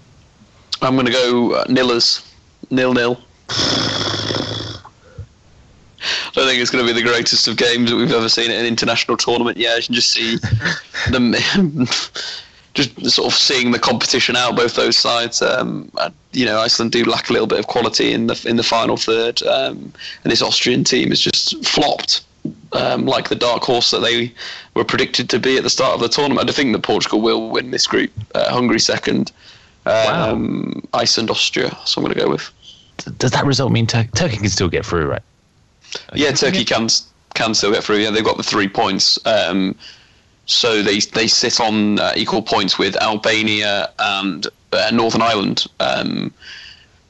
I'm 0.81 0.95
going 0.95 1.05
to 1.05 1.11
go 1.11 1.53
uh, 1.53 1.65
nillers, 1.65 2.25
nil 2.69 2.93
nil. 2.93 3.19
I 6.29 6.41
don't 6.41 6.47
think 6.47 6.61
it's 6.61 6.69
going 6.69 6.85
to 6.85 6.93
be 6.93 6.99
the 6.99 7.07
greatest 7.07 7.47
of 7.47 7.57
games 7.57 7.89
that 7.89 7.95
we've 7.95 8.11
ever 8.11 8.29
seen 8.29 8.51
at 8.51 8.57
an 8.57 8.65
international 8.65 9.17
tournament. 9.17 9.57
Yeah, 9.57 9.75
you 9.75 9.83
can 9.83 9.95
just 9.95 10.11
see 10.11 10.37
them, 11.11 11.33
just 12.73 13.11
sort 13.11 13.33
of 13.33 13.33
seeing 13.33 13.71
the 13.71 13.79
competition 13.79 14.35
out 14.35 14.55
both 14.55 14.75
those 14.75 14.95
sides. 14.95 15.41
Um, 15.41 15.91
you 16.31 16.45
know, 16.45 16.59
Iceland 16.59 16.91
do 16.91 17.03
lack 17.03 17.29
a 17.29 17.33
little 17.33 17.47
bit 17.47 17.59
of 17.59 17.67
quality 17.67 18.13
in 18.13 18.27
the 18.27 18.45
in 18.47 18.57
the 18.57 18.63
final 18.63 18.95
third, 18.95 19.41
um, 19.43 19.91
and 20.23 20.31
this 20.31 20.41
Austrian 20.41 20.83
team 20.83 21.09
has 21.09 21.19
just 21.19 21.65
flopped. 21.65 22.21
Um, 22.71 23.05
like 23.05 23.27
the 23.27 23.35
dark 23.35 23.63
horse 23.63 23.91
that 23.91 23.99
they 23.99 24.31
were 24.73 24.85
predicted 24.85 25.29
to 25.31 25.39
be 25.39 25.57
at 25.57 25.63
the 25.63 25.69
start 25.69 25.95
of 25.95 25.99
the 25.99 26.07
tournament. 26.07 26.49
I 26.49 26.53
think 26.53 26.71
that 26.71 26.83
Portugal 26.83 27.19
will 27.19 27.49
win 27.49 27.71
this 27.71 27.85
group. 27.85 28.11
Uh, 28.33 28.49
Hungary 28.49 28.79
second, 28.79 29.31
um, 29.85 30.87
Iceland, 30.93 31.29
Austria. 31.31 31.77
So 31.85 31.99
I'm 31.99 32.05
going 32.05 32.15
to 32.15 32.23
go 32.23 32.29
with. 32.29 32.49
Does 33.17 33.31
that 33.31 33.45
result 33.45 33.71
mean 33.71 33.87
Tur- 33.87 34.07
Turkey 34.15 34.37
can 34.37 34.49
still 34.49 34.69
get 34.69 34.85
through, 34.85 35.07
right? 35.07 35.21
Yeah, 36.13 36.31
Turkey 36.31 36.65
can 36.65 36.89
can 37.33 37.53
still 37.53 37.71
get 37.71 37.83
through. 37.83 37.97
Yeah, 37.97 38.11
they've 38.11 38.23
got 38.23 38.37
the 38.37 38.43
three 38.43 38.67
points. 38.67 39.19
Um, 39.25 39.75
so 40.45 40.81
they 40.81 40.99
they 40.99 41.27
sit 41.27 41.59
on 41.59 41.99
uh, 41.99 42.13
equal 42.15 42.41
points 42.41 42.77
with 42.77 42.95
Albania 42.97 43.91
and 43.99 44.47
uh, 44.73 44.89
Northern 44.91 45.21
Ireland. 45.21 45.65
Um, 45.79 46.33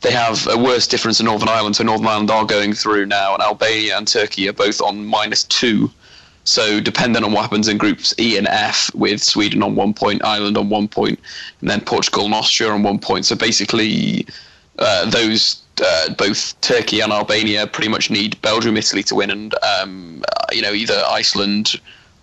they 0.01 0.11
have 0.11 0.47
a 0.47 0.57
worse 0.57 0.87
difference 0.87 1.19
in 1.19 1.25
Northern 1.25 1.49
Ireland, 1.49 1.75
so 1.75 1.83
Northern 1.83 2.07
Ireland 2.07 2.31
are 2.31 2.45
going 2.45 2.73
through 2.73 3.05
now, 3.05 3.33
and 3.33 3.43
Albania 3.43 3.97
and 3.97 4.07
Turkey 4.07 4.47
are 4.47 4.53
both 4.53 4.81
on 4.81 5.05
minus 5.05 5.43
two. 5.43 5.91
So 6.45 6.79
depending 6.79 7.23
on 7.23 7.31
what 7.31 7.43
happens 7.43 7.67
in 7.67 7.77
groups 7.77 8.13
E 8.17 8.37
and 8.37 8.47
F, 8.47 8.89
with 8.95 9.21
Sweden 9.21 9.61
on 9.61 9.75
one 9.75 9.93
point, 9.93 10.23
Ireland 10.23 10.57
on 10.57 10.69
one 10.69 10.87
point, 10.87 11.19
and 11.61 11.69
then 11.69 11.81
Portugal 11.81 12.25
and 12.25 12.33
Austria 12.33 12.71
on 12.71 12.81
one 12.81 12.99
point. 12.99 13.25
So 13.25 13.35
basically, 13.35 14.25
uh, 14.79 15.09
those 15.09 15.61
uh, 15.83 16.13
both 16.15 16.59
Turkey 16.61 16.99
and 17.01 17.11
Albania 17.13 17.65
pretty 17.67 17.89
much 17.89 18.09
need 18.09 18.41
Belgium, 18.41 18.75
Italy 18.77 19.03
to 19.03 19.15
win, 19.15 19.29
and 19.29 19.53
um, 19.63 20.23
uh, 20.27 20.45
you 20.51 20.61
know 20.61 20.73
either 20.73 21.01
Iceland 21.07 21.79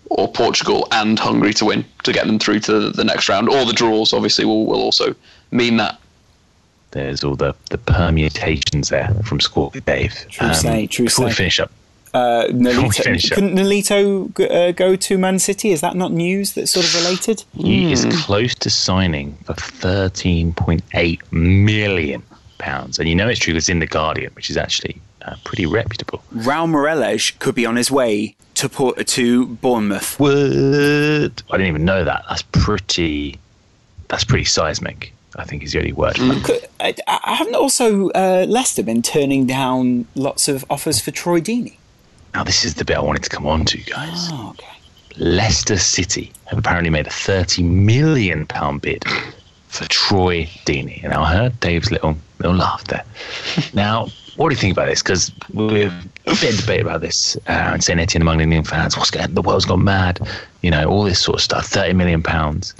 or 0.09 0.27
Portugal 0.31 0.87
and 0.91 1.17
Hungary 1.19 1.53
to 1.55 1.65
win 1.65 1.83
to 2.03 2.13
get 2.13 2.27
them 2.27 2.39
through 2.39 2.59
to 2.61 2.91
the 2.91 3.03
next 3.03 3.27
round. 3.29 3.49
Or 3.49 3.65
the 3.65 3.73
draws, 3.73 4.13
obviously, 4.13 4.45
will, 4.45 4.65
will 4.65 4.81
also 4.81 5.13
mean 5.51 5.77
that. 5.77 5.99
There's 6.91 7.23
all 7.23 7.35
the, 7.35 7.53
the 7.69 7.77
permutations 7.77 8.87
there 8.89 9.13
from 9.25 9.41
Score 9.41 9.69
Dave. 9.85 10.13
True 10.29 10.53
say, 10.53 10.87
true 10.87 11.05
before 11.05 11.25
we 11.25 11.33
finish 11.33 11.59
up, 11.59 11.69
Uh, 12.13 12.45
Nolito, 12.49 13.03
finish 13.03 13.29
up. 13.31 13.35
couldn't 13.35 13.55
Nolito 13.57 14.33
g- 14.37 14.47
uh, 14.47 14.71
go 14.71 14.95
to 14.95 15.17
Man 15.17 15.37
City? 15.39 15.71
Is 15.71 15.81
that 15.81 15.97
not 15.97 16.13
news 16.13 16.53
that's 16.53 16.71
sort 16.71 16.85
of 16.85 16.95
related? 16.95 17.43
he 17.53 17.91
is 17.91 18.05
close 18.23 18.55
to 18.55 18.69
signing 18.69 19.33
for 19.43 19.53
13.8 19.53 21.19
million 21.31 22.23
pounds, 22.57 22.99
and 22.99 23.07
you 23.07 23.15
know 23.15 23.27
it's 23.27 23.39
true. 23.39 23.55
It's 23.55 23.69
in 23.69 23.79
the 23.79 23.87
Guardian, 23.87 24.31
which 24.33 24.49
is 24.49 24.57
actually 24.57 24.99
uh, 25.23 25.35
pretty 25.43 25.65
reputable. 25.65 26.23
Raul 26.35 26.69
Morelos 26.69 27.31
could 27.31 27.55
be 27.55 27.65
on 27.65 27.75
his 27.75 27.89
way 27.91 28.35
to 28.55 28.69
Port- 28.69 29.05
to 29.07 29.45
Bournemouth. 29.47 30.19
What? 30.19 30.31
I 30.33 31.57
didn't 31.57 31.67
even 31.67 31.85
know 31.85 32.03
that. 32.03 32.23
That's 32.29 32.41
pretty. 32.41 33.39
That's 34.09 34.23
pretty 34.23 34.45
seismic. 34.45 35.13
I 35.35 35.43
think 35.43 35.61
is 35.63 35.73
the 35.73 35.79
only 35.79 35.93
word. 35.93 36.17
for. 36.17 36.33
Could, 36.45 36.67
I, 36.79 36.95
I 37.07 37.35
haven't 37.35 37.55
also 37.55 38.09
uh, 38.11 38.45
Leicester 38.49 38.81
been 38.81 39.01
turning 39.03 39.45
down 39.45 40.07
lots 40.15 40.47
of 40.47 40.65
offers 40.69 40.99
for 40.99 41.11
Troy 41.11 41.39
Deeney. 41.41 41.75
Now 42.33 42.43
this 42.43 42.65
is 42.65 42.75
the 42.75 42.85
bit 42.85 42.97
I 42.97 43.01
wanted 43.01 43.23
to 43.23 43.29
come 43.29 43.45
on 43.45 43.65
to, 43.65 43.77
guys. 43.77 44.29
Oh, 44.31 44.49
okay. 44.51 44.67
Leicester 45.17 45.77
City 45.77 46.31
have 46.45 46.57
apparently 46.57 46.89
made 46.89 47.05
a 47.07 47.11
thirty 47.11 47.61
million 47.61 48.45
pound 48.47 48.81
bid 48.81 49.03
for 49.67 49.85
Troy 49.89 50.45
Deeney, 50.65 51.03
and 51.03 51.13
I 51.13 51.33
heard 51.33 51.59
Dave's 51.59 51.91
little 51.91 52.17
little 52.39 52.55
laugh 52.55 52.83
there. 52.85 53.03
now, 53.73 54.07
what 54.35 54.49
do 54.49 54.55
you 54.55 54.61
think 54.61 54.73
about 54.73 54.87
this? 54.87 55.01
Because 55.01 55.31
we've 55.53 55.93
been 56.25 56.55
debate 56.55 56.81
about 56.81 57.01
this, 57.01 57.35
uh, 57.47 57.73
and 57.73 57.83
saying 57.83 57.99
Etienne 57.99 58.21
among 58.21 58.41
Indian 58.41 58.63
fans, 58.63 58.97
what's 58.97 59.11
going? 59.11 59.33
The 59.33 59.41
world's 59.41 59.65
gone 59.65 59.83
mad, 59.83 60.19
you 60.61 60.71
know, 60.71 60.85
all 60.85 61.03
this 61.03 61.19
sort 61.19 61.37
of 61.37 61.43
stuff. 61.43 61.65
Thirty 61.65 61.93
million 61.93 62.23
pounds. 62.23 62.73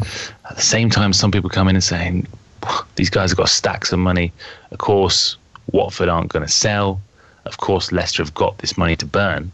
At 0.50 0.56
the 0.56 0.62
same 0.62 0.90
time, 0.90 1.14
some 1.14 1.32
people 1.32 1.50
come 1.50 1.68
in 1.68 1.76
and 1.76 1.84
saying 1.84 2.28
these 2.96 3.10
guys 3.10 3.32
have 3.32 3.38
got 3.38 3.50
stacks 3.50 3.92
of 3.92 4.00
money. 4.00 4.32
Of 4.72 4.78
course, 4.78 5.38
Watford 5.72 6.10
aren't 6.10 6.30
going 6.30 6.46
to 6.46 6.52
sell. 6.52 7.02
Of 7.46 7.58
course, 7.58 7.92
Leicester 7.92 8.24
have 8.24 8.34
got 8.34 8.58
this 8.60 8.78
money 8.78 8.96
to 8.98 9.06
burn. 9.06 9.52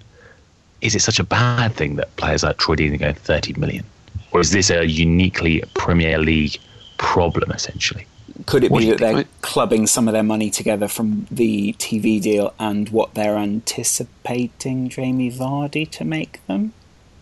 Is 0.81 0.95
it 0.95 1.01
such 1.01 1.19
a 1.19 1.23
bad 1.23 1.73
thing 1.73 1.95
that 1.95 2.15
players 2.17 2.43
like 2.43 2.57
Troy 2.57 2.75
Deeney 2.75 2.95
are 2.95 2.97
going 2.97 3.15
30 3.15 3.53
million? 3.53 3.85
Or 4.31 4.41
is 4.41 4.51
this 4.51 4.69
a 4.69 4.85
uniquely 4.85 5.63
Premier 5.75 6.17
League 6.17 6.57
problem, 7.03 7.51
essentially? 7.51 8.05
Could 8.47 8.63
it 8.63 8.71
What 8.71 8.79
be 8.79 8.89
that 8.89 8.99
they're 8.99 9.13
think? 9.15 9.27
clubbing 9.41 9.85
some 9.87 10.07
of 10.07 10.13
their 10.13 10.23
money 10.23 10.49
together 10.49 10.87
from 10.87 11.27
the 11.29 11.73
TV 11.73 12.19
deal 12.21 12.53
and 12.59 12.89
what 12.89 13.13
they're 13.13 13.37
anticipating 13.37 14.89
Jamie 14.89 15.31
Vardy 15.31 15.89
to 15.91 16.03
make 16.03 16.45
them? 16.47 16.73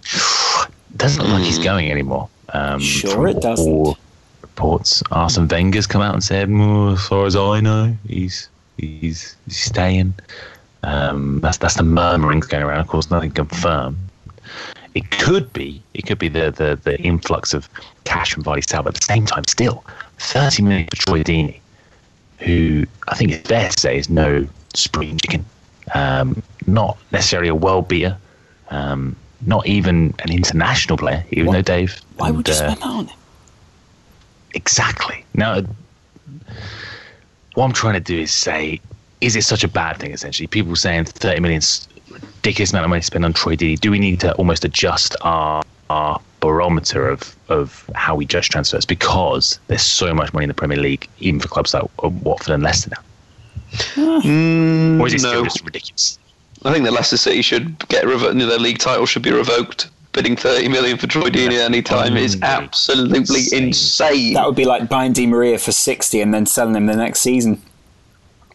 Doesn't 0.97 1.23
look 1.23 1.33
like 1.33 1.43
he's 1.43 1.59
going 1.59 1.89
anymore. 1.91 2.29
Um, 2.49 2.79
Sure 2.79 3.27
it 3.27 3.41
doesn't. 3.41 3.71
all 3.71 3.97
Reports. 4.41 5.01
Arsene 5.11 5.47
Wenger's 5.47 5.87
come 5.87 6.01
out 6.01 6.13
and 6.13 6.23
said, 6.23 6.49
"Mm, 6.49 6.93
as 6.93 7.07
far 7.07 7.25
as 7.25 7.35
I 7.35 7.61
know, 7.61 7.95
he's 8.07 8.49
he's, 8.77 9.35
he's 9.45 9.57
staying. 9.57 10.13
Um, 10.83 11.39
that's 11.41 11.57
that's 11.57 11.75
the 11.75 11.83
murmurings 11.83 12.47
going 12.47 12.63
around. 12.63 12.81
Of 12.81 12.87
course, 12.87 13.09
nothing 13.09 13.31
confirmed. 13.31 13.97
It 14.93 15.09
could 15.11 15.51
be 15.53 15.81
it 15.93 16.05
could 16.05 16.19
be 16.19 16.27
the 16.27 16.51
the, 16.51 16.79
the 16.83 16.99
influx 17.01 17.53
of 17.53 17.69
cash 18.03 18.33
from 18.33 18.43
Vardy's 18.43 18.69
sale, 18.69 18.83
but 18.83 18.95
at 18.95 19.01
the 19.01 19.05
same 19.05 19.25
time, 19.25 19.43
still 19.47 19.83
thirty 20.17 20.63
million 20.63 20.87
for 20.87 20.97
Troy 20.97 21.23
Deeney, 21.23 21.59
who 22.39 22.85
I 23.07 23.15
think 23.15 23.31
it's 23.31 23.47
fair 23.47 23.69
to 23.69 23.79
say 23.79 23.97
is 23.97 24.09
no 24.09 24.47
spring 24.73 25.17
chicken, 25.17 25.45
um, 25.93 26.41
not 26.67 26.97
necessarily 27.11 27.49
a 27.49 27.55
world 27.55 27.87
beater, 27.87 28.17
um, 28.69 29.15
not 29.45 29.65
even 29.65 30.13
an 30.19 30.31
international 30.31 30.97
player, 30.97 31.23
even 31.31 31.47
Why- 31.47 31.55
though 31.55 31.61
Dave. 31.61 31.99
Why 32.17 32.31
would 32.31 32.47
you 32.47 32.53
uh, 32.53 32.57
spend 32.57 32.77
that 32.81 32.85
on 32.85 33.07
him? 33.07 33.17
Exactly. 34.53 35.23
Now, 35.33 35.61
what 37.53 37.65
I'm 37.65 37.73
trying 37.73 37.93
to 37.93 37.99
do 37.99 38.19
is 38.19 38.31
say, 38.31 38.79
is 39.21 39.35
it 39.35 39.43
such 39.43 39.63
a 39.63 39.67
bad 39.67 39.97
thing? 39.97 40.11
Essentially, 40.11 40.47
people 40.47 40.75
saying 40.75 41.05
30 41.05 41.39
million 41.39 41.61
ridiculous 42.13 42.71
amount 42.71 42.85
of 42.85 42.89
money 42.89 43.01
to 43.01 43.05
spend 43.05 43.25
on 43.25 43.33
Troy 43.33 43.55
Deeney. 43.55 43.79
Do 43.79 43.91
we 43.91 43.99
need 43.99 44.19
to 44.21 44.33
almost 44.35 44.65
adjust 44.65 45.15
our 45.21 45.63
our 45.89 46.21
barometer 46.39 47.07
of 47.07 47.35
of 47.49 47.89
how 47.95 48.15
we 48.15 48.25
judge 48.25 48.49
transfers 48.49 48.85
because 48.85 49.59
there's 49.67 49.81
so 49.81 50.13
much 50.13 50.33
money 50.33 50.45
in 50.45 50.47
the 50.47 50.53
Premier 50.53 50.77
League, 50.77 51.07
even 51.19 51.39
for 51.39 51.47
clubs 51.47 51.73
like 51.73 51.83
uh, 52.03 52.09
Watford 52.09 52.53
and 52.53 52.63
Leicester 52.63 52.91
now? 52.91 53.01
Ah. 53.97 54.21
Mm, 54.23 54.99
or 54.99 55.07
is 55.07 55.13
it 55.13 55.19
still 55.19 55.43
just 55.43 55.63
ridiculous? 55.63 56.17
I 56.63 56.71
think 56.71 56.85
that 56.85 56.93
Leicester 56.93 57.17
City 57.17 57.41
should 57.41 57.87
get 57.89 58.05
revo- 58.05 58.37
their 58.37 58.59
league 58.59 58.77
title 58.77 59.05
should 59.05 59.23
be 59.23 59.31
revoked. 59.31 59.89
Bidding 60.13 60.35
30 60.35 60.67
million 60.67 60.97
for 60.97 61.07
Troy 61.07 61.29
Deeney 61.29 61.53
at 61.55 61.61
any 61.61 61.81
time 61.81 62.17
is 62.17 62.37
absolutely 62.41 63.19
Insane. 63.19 63.63
insane. 63.67 64.33
That 64.33 64.45
would 64.45 64.57
be 64.57 64.65
like 64.65 64.89
buying 64.89 65.13
Di 65.13 65.25
Maria 65.25 65.57
for 65.57 65.71
60 65.71 66.19
and 66.19 66.33
then 66.33 66.45
selling 66.45 66.75
him 66.75 66.85
the 66.85 66.97
next 66.97 67.21
season. 67.21 67.61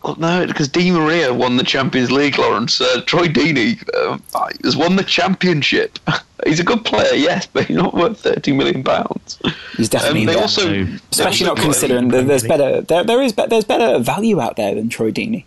Well, 0.06 0.14
no, 0.20 0.46
because 0.46 0.68
Di 0.68 0.92
Maria 0.92 1.34
won 1.34 1.56
the 1.56 1.64
Champions 1.64 2.12
League, 2.12 2.38
Laurence. 2.38 2.80
Uh, 2.80 3.00
Troy 3.06 3.26
Deeney 3.26 3.82
uh, 3.92 4.18
has 4.62 4.76
won 4.76 4.94
the 4.94 5.02
championship. 5.02 5.98
he's 6.46 6.60
a 6.60 6.64
good 6.64 6.84
player, 6.84 7.12
yes, 7.14 7.46
but 7.46 7.64
he's 7.64 7.76
not 7.76 7.92
worth 7.92 8.20
30 8.20 8.52
million 8.52 8.84
pounds. 8.84 9.36
He's 9.76 9.88
definitely 9.88 10.20
Um, 10.20 10.26
they 10.26 10.40
also, 10.40 10.84
So- 10.84 10.98
Especially 11.10 11.46
not 11.48 11.56
considering 11.56 12.08
that 12.08 12.28
there's 12.28 12.44
better 12.44 12.82
there, 12.82 13.02
there 13.02 13.20
is 13.20 13.32
there's 13.32 13.64
better 13.64 13.98
value 13.98 14.40
out 14.40 14.54
there 14.54 14.76
than 14.76 14.88
Troy 14.88 15.10
Deeney. 15.10 15.44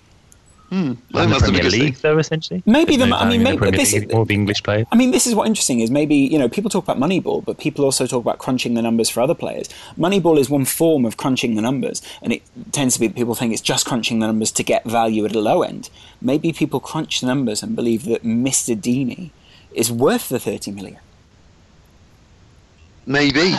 I 0.72 0.76
think 0.76 0.86
In 0.92 0.98
the 1.12 1.28
that's 1.28 1.34
the 1.34 1.40
Premier 1.40 1.62
biggest 1.62 1.76
League, 1.78 1.94
thing. 1.96 2.02
though, 2.14 2.18
essentially. 2.20 2.62
Maybe 2.66 2.96
There's 2.96 3.10
the- 3.10 3.16
I 3.16 3.26
mean, 3.26 3.34
in 3.34 3.40
the 3.40 3.44
maybe 3.50 3.58
Premier 3.58 3.80
this 3.80 3.92
League 3.94 4.04
is- 4.04 4.10
anymore, 4.10 4.26
the 4.28 4.34
English 4.36 4.62
players. 4.64 4.86
I 4.92 4.96
mean, 4.96 5.12
this 5.12 5.26
is 5.26 5.34
what 5.34 5.48
interesting 5.48 5.80
is 5.80 5.90
maybe 5.90 6.16
you 6.16 6.38
know 6.38 6.48
people 6.48 6.70
talk 6.70 6.84
about 6.84 6.98
Moneyball, 7.00 7.44
but 7.44 7.58
people 7.58 7.86
also 7.86 8.06
talk 8.06 8.22
about 8.22 8.38
crunching 8.38 8.76
the 8.76 8.82
numbers 8.82 9.10
for 9.10 9.22
other 9.22 9.34
players. 9.34 9.68
Moneyball 9.98 10.38
is 10.38 10.50
one 10.50 10.66
form 10.66 11.06
of 11.06 11.18
crunching 11.18 11.56
the 11.56 11.62
numbers, 11.62 12.02
and 12.22 12.32
it 12.34 12.44
tends 12.72 12.94
to 12.94 13.00
be 13.00 13.08
that 13.08 13.16
people 13.16 13.34
think 13.36 13.52
it's 13.52 13.62
just 13.64 13.86
crunching 13.86 14.20
the 14.20 14.28
numbers 14.28 14.52
to 14.52 14.64
get 14.64 14.86
value 14.86 15.26
at 15.26 15.34
a 15.36 15.40
low 15.40 15.64
end. 15.64 15.90
Maybe 16.22 16.54
people 16.54 16.80
crunch 16.80 17.22
the 17.22 17.28
numbers 17.28 17.64
and 17.64 17.76
believe 17.76 18.06
that 18.06 18.24
Mr. 18.24 18.76
Deeney 18.80 19.32
is 19.74 19.92
worth 19.92 20.30
the 20.30 20.40
thirty 20.40 20.72
million. 20.72 20.98
Maybe. 23.06 23.56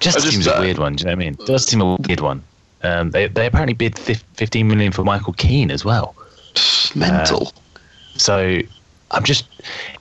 Just 0.00 0.16
I 0.18 0.20
just, 0.20 0.30
seems 0.30 0.46
uh, 0.48 0.52
a 0.56 0.60
weird 0.60 0.78
one. 0.78 0.94
Do 0.96 1.02
you 1.02 1.06
know 1.06 1.10
what 1.10 1.22
I 1.22 1.24
mean? 1.24 1.32
It 1.34 1.46
does 1.46 1.66
seem 1.66 1.80
a 1.80 1.96
weird 2.06 2.20
one. 2.20 2.42
Um, 2.82 3.10
they 3.10 3.28
they 3.28 3.46
apparently 3.46 3.74
bid 3.74 3.98
fif- 3.98 4.24
15 4.34 4.68
million 4.68 4.92
for 4.92 5.04
Michael 5.04 5.32
Keane 5.34 5.70
as 5.70 5.84
well. 5.84 6.14
Mental. 6.94 7.52
So 8.16 8.60
I'm 9.10 9.24
just. 9.24 9.46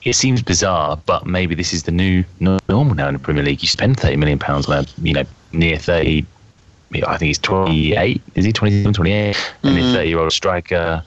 It 0.04 0.14
seems 0.14 0.42
bizarre, 0.42 1.00
but 1.06 1.26
maybe 1.26 1.56
this 1.56 1.74
is 1.74 1.84
the 1.84 1.92
new 1.92 2.24
normal 2.40 2.96
now 2.96 3.08
in 3.08 3.14
the 3.14 3.20
Premier 3.20 3.44
League. 3.44 3.62
You 3.62 3.68
spend 3.68 4.00
30 4.00 4.18
million 4.18 4.40
pounds 4.40 4.68
on 4.68 4.84
a 4.84 4.88
you 5.02 5.14
know 5.14 5.24
near 5.52 5.78
30. 5.78 6.26
I 6.94 7.18
think 7.18 7.28
he's 7.28 7.40
28. 7.40 8.22
Is 8.36 8.46
he 8.46 8.54
27, 8.54 8.94
28? 8.94 9.54
And 9.64 9.78
a 9.78 9.82
30 9.94 10.08
year 10.08 10.20
old 10.20 10.32
striker. 10.32 11.04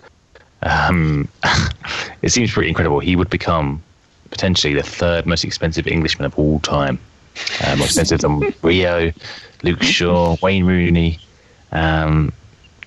Um, 0.62 1.26
it 2.22 2.30
seems 2.30 2.52
pretty 2.52 2.68
incredible. 2.68 3.00
He 3.00 3.16
would 3.16 3.30
become 3.30 3.83
potentially 4.30 4.74
the 4.74 4.83
third 4.83 5.26
most 5.26 5.44
expensive 5.44 5.87
Englishman 5.87 6.26
of 6.26 6.38
all 6.38 6.61
time. 6.61 6.98
Uh, 7.64 7.76
more 7.76 7.87
expensive 7.87 8.20
than 8.20 8.40
Rio, 8.62 9.12
Luke 9.62 9.83
Shaw, 9.83 10.37
Wayne 10.42 10.66
Rooney. 10.66 11.18
Um, 11.72 12.33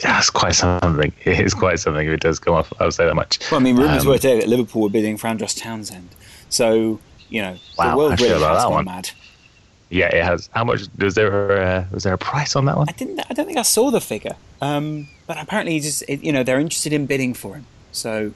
that's 0.01 0.29
quite 0.29 0.55
something. 0.55 1.13
It 1.25 1.39
is 1.39 1.53
quite 1.53 1.79
something 1.79 2.05
if 2.07 2.13
it 2.13 2.21
does 2.21 2.39
come 2.39 2.55
off. 2.55 2.71
I'll 2.79 2.91
say 2.91 3.05
that 3.05 3.15
much. 3.15 3.39
Well, 3.51 3.59
I 3.59 3.63
mean, 3.63 3.75
rumours 3.77 4.01
Um, 4.03 4.09
were 4.09 4.17
today 4.17 4.39
that 4.39 4.47
Liverpool 4.49 4.81
were 4.81 4.89
bidding 4.89 5.17
for 5.17 5.27
Andros 5.27 5.53
Townsend, 5.53 6.09
so 6.49 6.99
you 7.29 7.41
know 7.41 7.55
Wow, 7.77 7.91
the 7.91 7.97
world 7.97 8.21
really 8.21 8.43
has 8.43 8.63
gone 8.63 8.85
mad. 8.85 9.09
Yeah, 9.89 10.07
it 10.07 10.23
has. 10.23 10.49
How 10.53 10.63
much 10.63 10.81
was 10.97 11.13
there? 11.13 11.51
A, 11.61 11.87
was 11.91 12.03
there 12.03 12.13
a 12.13 12.17
price 12.17 12.55
on 12.55 12.65
that 12.65 12.77
one? 12.77 12.89
I 12.89 12.93
didn't. 12.93 13.19
I 13.29 13.33
don't 13.33 13.45
think 13.45 13.59
I 13.59 13.61
saw 13.61 13.91
the 13.91 14.01
figure, 14.01 14.35
um, 14.61 15.07
but 15.27 15.37
apparently, 15.39 15.79
just 15.79 16.07
you 16.09 16.31
know, 16.31 16.41
they're 16.43 16.59
interested 16.59 16.91
in 16.93 17.05
bidding 17.05 17.33
for 17.35 17.55
him. 17.55 17.65
So 17.91 18.33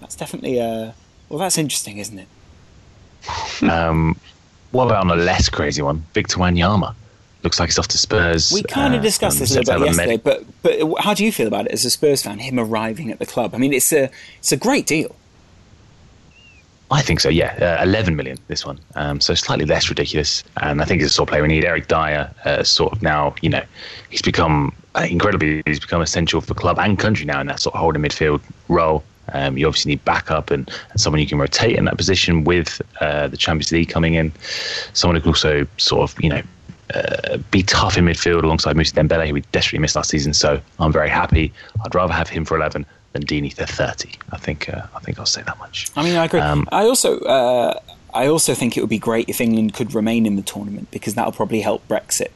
that's 0.00 0.16
definitely 0.16 0.58
a. 0.58 0.94
well, 1.28 1.38
that's 1.38 1.58
interesting, 1.58 1.98
isn't 1.98 2.18
it? 2.18 2.28
Um, 3.62 4.16
what 4.70 4.86
about 4.86 5.04
on 5.04 5.10
a 5.10 5.20
less 5.22 5.48
crazy 5.48 5.82
one? 5.82 6.04
Victor 6.14 6.36
Wanyama 6.38 6.94
looks 7.42 7.60
like 7.60 7.68
he's 7.68 7.78
off 7.78 7.88
to 7.88 7.98
Spurs. 7.98 8.52
We 8.52 8.62
kind 8.62 8.94
of 8.94 9.00
uh, 9.00 9.04
discussed 9.04 9.38
this 9.38 9.54
a 9.54 9.60
little 9.60 9.78
bit 9.78 9.86
yesterday, 9.86 10.10
May. 10.12 10.16
but 10.16 10.44
but 10.62 11.00
how 11.00 11.14
do 11.14 11.24
you 11.24 11.32
feel 11.32 11.46
about 11.46 11.66
it 11.66 11.72
as 11.72 11.84
a 11.84 11.90
Spurs 11.90 12.22
fan? 12.22 12.38
Him 12.38 12.58
arriving 12.58 13.10
at 13.10 13.18
the 13.18 13.26
club. 13.26 13.54
I 13.54 13.58
mean, 13.58 13.72
it's 13.72 13.92
a 13.92 14.10
it's 14.38 14.52
a 14.52 14.56
great 14.56 14.86
deal. 14.86 15.14
I 16.90 17.02
think 17.02 17.20
so. 17.20 17.28
Yeah, 17.28 17.76
uh, 17.80 17.84
11 17.84 18.16
million 18.16 18.38
this 18.48 18.64
one. 18.64 18.80
Um, 18.94 19.20
so 19.20 19.34
slightly 19.34 19.66
less 19.66 19.90
ridiculous, 19.90 20.42
and 20.62 20.80
I 20.80 20.86
think 20.86 21.02
it's 21.02 21.10
a 21.10 21.14
sort 21.14 21.28
of 21.28 21.30
player 21.30 21.42
we 21.42 21.48
need. 21.48 21.64
Eric 21.64 21.86
Dier, 21.86 22.30
uh, 22.44 22.62
sort 22.62 22.92
of 22.94 23.02
now, 23.02 23.34
you 23.42 23.50
know, 23.50 23.62
he's 24.08 24.22
become 24.22 24.74
uh, 24.94 25.06
incredibly. 25.08 25.62
He's 25.66 25.80
become 25.80 26.00
essential 26.00 26.40
for 26.40 26.54
club 26.54 26.78
and 26.78 26.98
country 26.98 27.26
now 27.26 27.40
in 27.40 27.46
that 27.48 27.60
sort 27.60 27.74
of 27.74 27.80
holding 27.80 28.02
midfield 28.02 28.40
role. 28.68 29.04
Um, 29.34 29.58
you 29.58 29.66
obviously 29.66 29.90
need 29.90 30.02
backup 30.06 30.50
and, 30.50 30.70
and 30.90 31.00
someone 31.00 31.20
you 31.20 31.26
can 31.26 31.38
rotate 31.38 31.76
in 31.76 31.84
that 31.84 31.98
position 31.98 32.44
with 32.44 32.80
uh, 33.02 33.28
the 33.28 33.36
Champions 33.36 33.70
League 33.70 33.90
coming 33.90 34.14
in. 34.14 34.32
Someone 34.94 35.16
who 35.16 35.20
can 35.20 35.28
also 35.30 35.66
sort 35.76 36.10
of, 36.10 36.24
you 36.24 36.30
know, 36.30 36.40
uh, 36.94 37.38
be 37.50 37.62
tough 37.62 37.96
in 37.96 38.04
midfield 38.04 38.42
alongside 38.42 38.76
Mousa 38.76 38.94
Dembélé, 38.94 39.28
who 39.28 39.34
we 39.34 39.40
desperately 39.52 39.80
missed 39.80 39.96
last 39.96 40.10
season. 40.10 40.32
So 40.32 40.60
I'm 40.78 40.92
very 40.92 41.10
happy. 41.10 41.52
I'd 41.84 41.94
rather 41.94 42.12
have 42.12 42.28
him 42.28 42.44
for 42.44 42.56
11 42.56 42.86
than 43.12 43.22
Deeney 43.24 43.54
for 43.54 43.66
30. 43.66 44.10
I 44.32 44.38
think. 44.38 44.68
Uh, 44.68 44.82
I 44.94 45.00
think 45.00 45.18
I'll 45.18 45.26
say 45.26 45.42
that 45.42 45.58
much. 45.58 45.90
I 45.96 46.02
mean, 46.02 46.16
I 46.16 46.24
agree. 46.24 46.40
Um, 46.40 46.68
I 46.72 46.84
also 46.84 47.18
uh, 47.20 47.78
I 48.14 48.26
also 48.26 48.54
think 48.54 48.76
it 48.76 48.80
would 48.80 48.90
be 48.90 48.98
great 48.98 49.28
if 49.28 49.40
England 49.40 49.74
could 49.74 49.94
remain 49.94 50.26
in 50.26 50.36
the 50.36 50.42
tournament 50.42 50.90
because 50.90 51.14
that'll 51.14 51.32
probably 51.32 51.60
help 51.60 51.86
Brexit. 51.88 52.30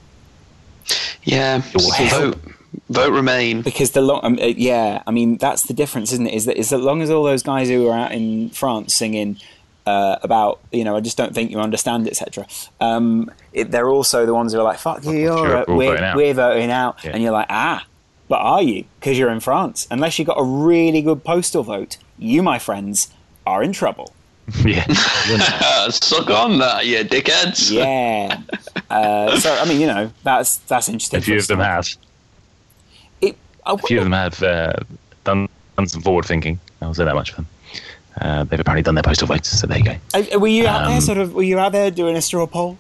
Yeah. 1.25 1.63
will 1.75 1.91
help. 1.93 2.35
Vote, 2.35 2.55
vote 2.91 3.13
Remain. 3.13 3.63
Because 3.63 3.93
the 3.93 4.03
long, 4.03 4.21
um, 4.23 4.39
uh, 4.41 4.47
yeah, 4.47 5.03
I 5.07 5.11
mean 5.11 5.39
that's 5.39 5.65
the 5.65 5.75
difference, 5.75 6.13
isn't 6.13 6.27
it? 6.27 6.35
Is 6.35 6.45
that 6.47 6.57
is 6.57 6.73
as 6.73 6.81
long 6.81 7.03
as 7.03 7.11
all 7.11 7.25
those 7.25 7.43
guys 7.43 7.69
who 7.69 7.89
are 7.89 7.99
out 7.99 8.13
in 8.13 8.51
France 8.51 8.95
singing 8.95 9.39
uh, 9.87 10.17
about 10.23 10.61
you 10.73 10.85
know 10.85 10.97
I 10.97 11.01
just 11.01 11.17
don't 11.17 11.35
think 11.35 11.51
you 11.51 11.59
understand, 11.61 12.07
etc. 12.09 12.47
Um, 12.81 13.31
they're 13.53 13.89
also 13.91 14.27
the 14.27 14.35
ones 14.35 14.53
who 14.53 14.61
are 14.61 14.65
like, 14.65 14.79
"Fuck 14.79 15.05
you, 15.05 15.27
Sure, 15.27 15.47
Europe, 15.49 15.69
we're 15.69 15.77
we're, 15.77 15.89
voting 15.91 16.05
out." 16.05 16.17
we're 16.17 16.35
voting 16.35 16.71
out," 16.71 16.97
Yeah. 17.05 17.11
and 17.15 17.23
you're 17.23 17.33
like, 17.33 17.47
"Ah, 17.51 17.85
but 18.29 18.37
are 18.41 18.63
you? 18.63 18.85
Because 19.01 19.19
you're 19.19 19.31
in 19.31 19.41
France. 19.41 19.87
Unless 19.91 20.19
you 20.19 20.25
got 20.25 20.39
a 20.39 20.45
really 20.45 21.03
good 21.03 21.25
postal 21.25 21.63
vote, 21.63 21.99
you, 22.19 22.43
my 22.43 22.59
friends, 22.59 23.09
are 23.47 23.63
in 23.63 23.73
trouble." 23.73 24.13
yeah. 24.65 24.85
You're 25.29 25.39
not- 25.39 25.53
Ah, 25.63 25.87
suck 25.91 26.29
on 26.31 26.59
that, 26.59 26.85
you 26.87 26.99
dickheads. 27.05 27.71
Yeah. 27.71 28.41
uh, 28.91 29.39
so 29.39 29.55
I 29.55 29.65
mean, 29.67 29.81
you 29.81 29.87
know, 29.87 30.11
that's 30.25 30.59
that's 30.59 30.89
interesting. 30.89 31.19
a 31.19 31.23
few 31.23 31.37
of 31.39 31.47
them 31.47 31.61
have. 31.61 31.89
It, 33.21 33.37
I 33.65 33.73
A 33.75 33.79
few 33.79 33.99
of 33.99 34.05
them 34.05 34.13
have 34.13 34.43
uh, 34.43 34.73
done, 35.25 35.49
done 35.77 35.87
some 35.87 36.03
forward 36.03 36.25
thinking. 36.25 36.59
I'll 36.81 36.93
say 36.95 37.05
that 37.05 37.15
much 37.15 37.31
for 37.31 37.37
them. 37.37 37.47
Uh, 38.23 38.45
they've 38.45 38.61
apparently 38.61 38.83
done 38.83 38.95
their 38.95 39.03
postal 39.03 39.27
votes, 39.27 39.49
so 39.61 39.67
there 39.67 39.79
you 39.79 39.85
go. 39.85 39.97
Uh, 40.15 40.39
Were 40.39 40.47
you 40.47 40.67
out 40.69 40.87
there, 40.87 40.97
Um, 40.97 41.01
sort 41.01 41.19
of? 41.19 41.35
Were 41.35 41.43
you 41.43 41.59
out 41.59 41.73
there 41.73 41.91
doing 41.91 42.17
a 42.17 42.23
straw 42.23 42.47
poll? 42.47 42.79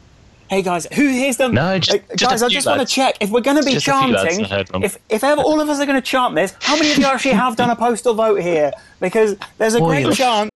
Hey 0.48 0.62
guys, 0.62 0.86
who 0.92 1.08
here's 1.08 1.36
them? 1.38 1.54
No, 1.54 1.78
just- 1.78 1.96
Uh, 1.96 2.00
just 2.14 2.30
guys, 2.30 2.42
I 2.42 2.48
few 2.48 2.54
just 2.58 2.66
want 2.66 2.80
to 2.80 2.86
check 2.86 3.16
if 3.20 3.30
we're 3.30 3.40
going 3.40 3.56
to 3.56 3.62
be 3.62 3.72
Just 3.72 3.88
a 3.88 3.92
few 4.02 4.12
lads 4.12 4.22
chanting. 4.36 4.44
I 4.44 4.48
heard 4.48 4.68
from. 4.68 4.84
If 4.84 4.98
if 5.08 5.24
ever 5.24 5.40
all 5.40 5.60
of 5.60 5.68
us 5.68 5.80
are 5.80 5.86
going 5.86 5.96
to 6.00 6.02
chant 6.06 6.34
this, 6.34 6.54
how 6.60 6.76
many 6.76 6.92
of 6.92 6.98
you 6.98 7.06
actually 7.06 7.32
have 7.32 7.56
done 7.56 7.70
a 7.70 7.76
postal 7.76 8.14
vote 8.14 8.40
here? 8.42 8.70
Because 9.00 9.34
there's 9.58 9.74
a 9.74 9.78
Boy, 9.80 9.88
great 9.88 10.06
look- 10.06 10.16
chance. 10.16 10.50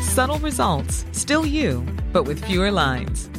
Subtle 0.00 0.38
results, 0.40 1.04
still 1.12 1.46
you, 1.46 1.84
but 2.12 2.24
with 2.24 2.44
fewer 2.44 2.70
lines. 2.70 3.30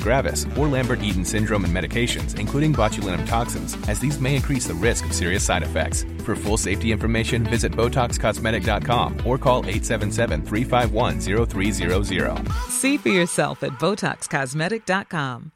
gravis, 0.00 0.46
or 0.56 0.66
Lambert-Eaton 0.66 1.24
syndrome 1.24 1.64
and 1.64 1.76
medications, 1.76 2.36
including 2.38 2.72
botulinum 2.72 3.26
toxins, 3.26 3.76
as 3.88 4.00
these 4.00 4.18
may 4.20 4.36
increase 4.36 4.66
the 4.66 4.74
risk 4.74 5.04
of 5.04 5.12
serious 5.12 5.44
side 5.44 5.62
effects. 5.62 6.06
For 6.24 6.34
full 6.34 6.56
safety 6.56 6.92
information, 6.92 7.44
visit 7.44 7.72
BotoxCosmetic.com 7.72 9.26
or 9.26 9.36
call 9.38 9.62
877-351-0300. 9.64 12.52
See 12.70 12.96
for 12.96 13.10
yourself 13.10 13.62
at 13.62 13.72
BotoxCosmetic.com. 13.72 15.52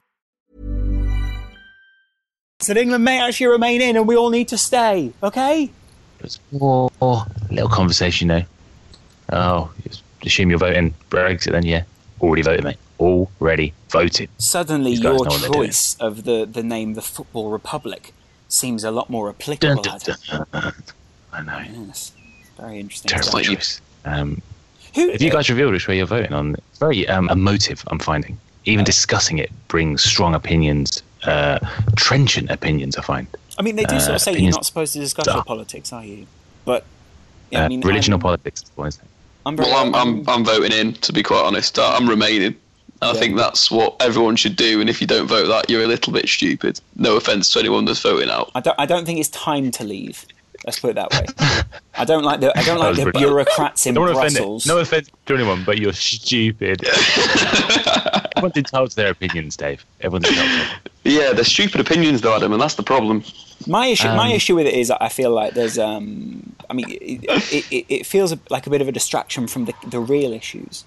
That 2.66 2.76
England 2.78 3.05
may 3.05 3.20
actually 3.20 3.49
remain 3.49 3.82
in, 3.82 3.97
and 3.97 4.09
we 4.09 4.16
all 4.16 4.30
need 4.30 4.49
to 4.49 4.57
stay. 4.57 5.12
Okay. 5.22 5.70
It's 6.20 6.40
more 6.51 6.90
little 7.51 7.68
conversation, 7.68 8.30
you 8.30 8.34
know. 8.34 8.42
Oh, 9.30 9.70
assume 10.24 10.49
you're 10.49 10.59
voting 10.59 10.95
Brexit, 11.11 11.53
then 11.53 11.66
yeah, 11.66 11.82
already 12.22 12.40
voted, 12.40 12.64
mate. 12.64 12.78
Already 13.05 13.74
voted. 13.90 14.30
Suddenly, 14.38 14.92
your 14.92 15.02
know 15.02 15.14
what 15.16 15.30
they're 15.30 15.50
doing. 15.50 15.68
choice 15.68 15.96
of 16.00 16.24
the 16.24 16.46
the 16.50 16.62
name, 16.62 16.94
the 16.94 17.02
Football 17.02 17.50
Republic, 17.50 18.12
seems 18.48 18.84
a 18.84 18.90
lot 18.90 19.11
more 19.11 19.28
applicable. 19.28 19.82
Dun, 19.82 19.98
dun, 19.98 20.16
Adam. 20.26 20.46
dun. 20.52 20.72
I 21.32 21.42
know. 21.42 21.86
Yes. 21.86 22.12
Very 22.59 22.80
interesting. 22.80 23.09
Terrible 23.09 23.40
choice. 23.40 23.80
Um, 24.05 24.40
Who, 24.94 25.11
If 25.11 25.20
you 25.20 25.30
guys 25.30 25.50
revealed 25.50 25.72
which 25.72 25.88
way 25.88 25.96
you're 25.96 26.07
voting 26.07 26.32
on, 26.32 26.55
it's 26.55 26.78
very 26.78 27.07
um, 27.09 27.28
emotive. 27.28 27.82
I'm 27.88 27.98
finding 27.98 28.38
even 28.64 28.84
discussing 28.84 29.38
it 29.38 29.50
brings 29.68 30.02
strong 30.02 30.34
opinions, 30.34 31.02
uh, 31.24 31.59
trenchant 31.96 32.50
opinions. 32.50 32.96
I 32.96 33.02
find 33.02 33.26
I 33.59 33.62
mean, 33.62 33.76
they 33.76 33.84
do 33.84 33.98
sort 34.00 34.12
uh, 34.12 34.14
of 34.14 34.20
say 34.20 34.38
you're 34.38 34.50
not 34.50 34.66
supposed 34.66 34.92
to 34.94 35.00
discuss 35.00 35.26
Duh. 35.26 35.34
your 35.34 35.44
politics, 35.44 35.92
are 35.92 36.05
you? 36.05 36.26
But 36.64 36.84
yeah, 37.50 37.62
I 37.62 37.64
uh, 37.64 37.68
mean, 37.68 37.80
religion 37.82 38.12
I'm, 38.14 38.20
or 38.20 38.22
politics. 38.22 38.62
is 38.62 38.70
what 38.74 38.86
I 38.86 38.90
say. 38.90 39.02
I'm 39.46 39.57
very, 39.57 39.70
Well, 39.70 39.84
I'm, 39.84 39.94
I'm, 39.94 40.28
I'm 40.28 40.44
voting 40.44 40.72
in, 40.72 40.94
to 40.94 41.12
be 41.12 41.22
quite 41.22 41.44
honest. 41.44 41.78
I'm 41.78 42.09
remaining. 42.09 42.57
I 43.05 43.12
Yeah. 43.12 43.20
think 43.20 43.36
that's 43.36 43.70
what 43.70 43.96
everyone 44.00 44.36
should 44.36 44.57
do, 44.57 44.80
and 44.80 44.88
if 44.90 45.00
you 45.00 45.07
don't 45.07 45.26
vote 45.26 45.46
that, 45.48 45.68
you're 45.70 45.82
a 45.84 45.86
little 45.86 46.12
bit 46.12 46.28
stupid. 46.28 46.80
No 46.96 47.16
offence 47.16 47.50
to 47.52 47.59
anyone 47.61 47.84
that's 47.84 48.00
voting 48.00 48.30
out. 48.30 48.50
I 48.55 48.61
don't. 48.61 48.78
I 48.78 48.86
don't 48.86 49.05
think 49.07 49.18
it's 49.20 49.28
time 49.30 49.70
to 49.72 49.84
leave. 49.84 50.24
Let's 50.66 50.78
put 50.80 50.90
it 50.90 50.94
that 50.94 51.12
way. 51.12 51.26
I 51.98 52.07
don't 52.07 52.24
like 52.24 52.40
the. 52.40 52.57
I 52.59 52.62
don't 52.62 52.78
like 52.84 52.96
the 52.96 53.02
pretty- 53.02 53.18
bureaucrats 53.18 53.84
in 53.86 53.94
Don't 53.94 54.05
want 54.05 54.16
offend. 54.16 54.34
Brussels. 54.34 54.66
No 54.66 54.78
offense 54.78 55.11
to 55.26 55.34
anyone, 55.34 55.62
but 55.64 55.78
you're 55.78 55.92
stupid. 55.92 56.82
Everyone's 58.36 58.57
entitled 58.57 58.90
to 58.90 58.96
their 58.96 59.11
opinions, 59.11 59.57
Dave. 59.57 59.84
Everyone's 60.00 60.28
entitled. 60.28 60.68
Yeah, 61.05 61.32
they're 61.32 61.44
stupid 61.44 61.80
opinions, 61.80 62.20
though, 62.22 62.34
Adam, 62.34 62.52
and 62.52 62.61
that's 62.61 62.74
the 62.74 62.82
problem. 62.82 63.22
My 63.66 63.86
issue, 63.86 64.09
my 64.09 64.26
Um, 64.28 64.32
issue 64.32 64.57
with 64.57 64.66
it 64.66 64.74
is, 64.74 64.90
I 64.90 65.09
feel 65.09 65.30
like 65.30 65.55
there's, 65.55 65.78
um, 65.78 66.55
I 66.68 66.72
mean, 66.74 66.86
it, 66.90 67.24
it, 67.52 67.72
it, 67.72 67.86
it 67.88 68.07
feels 68.07 68.34
like 68.50 68.66
a 68.66 68.70
bit 68.70 68.80
of 68.80 68.88
a 68.88 68.92
distraction 68.92 69.46
from 69.46 69.66
the, 69.66 69.74
the 69.86 70.00
real 70.00 70.32
issues. 70.32 70.84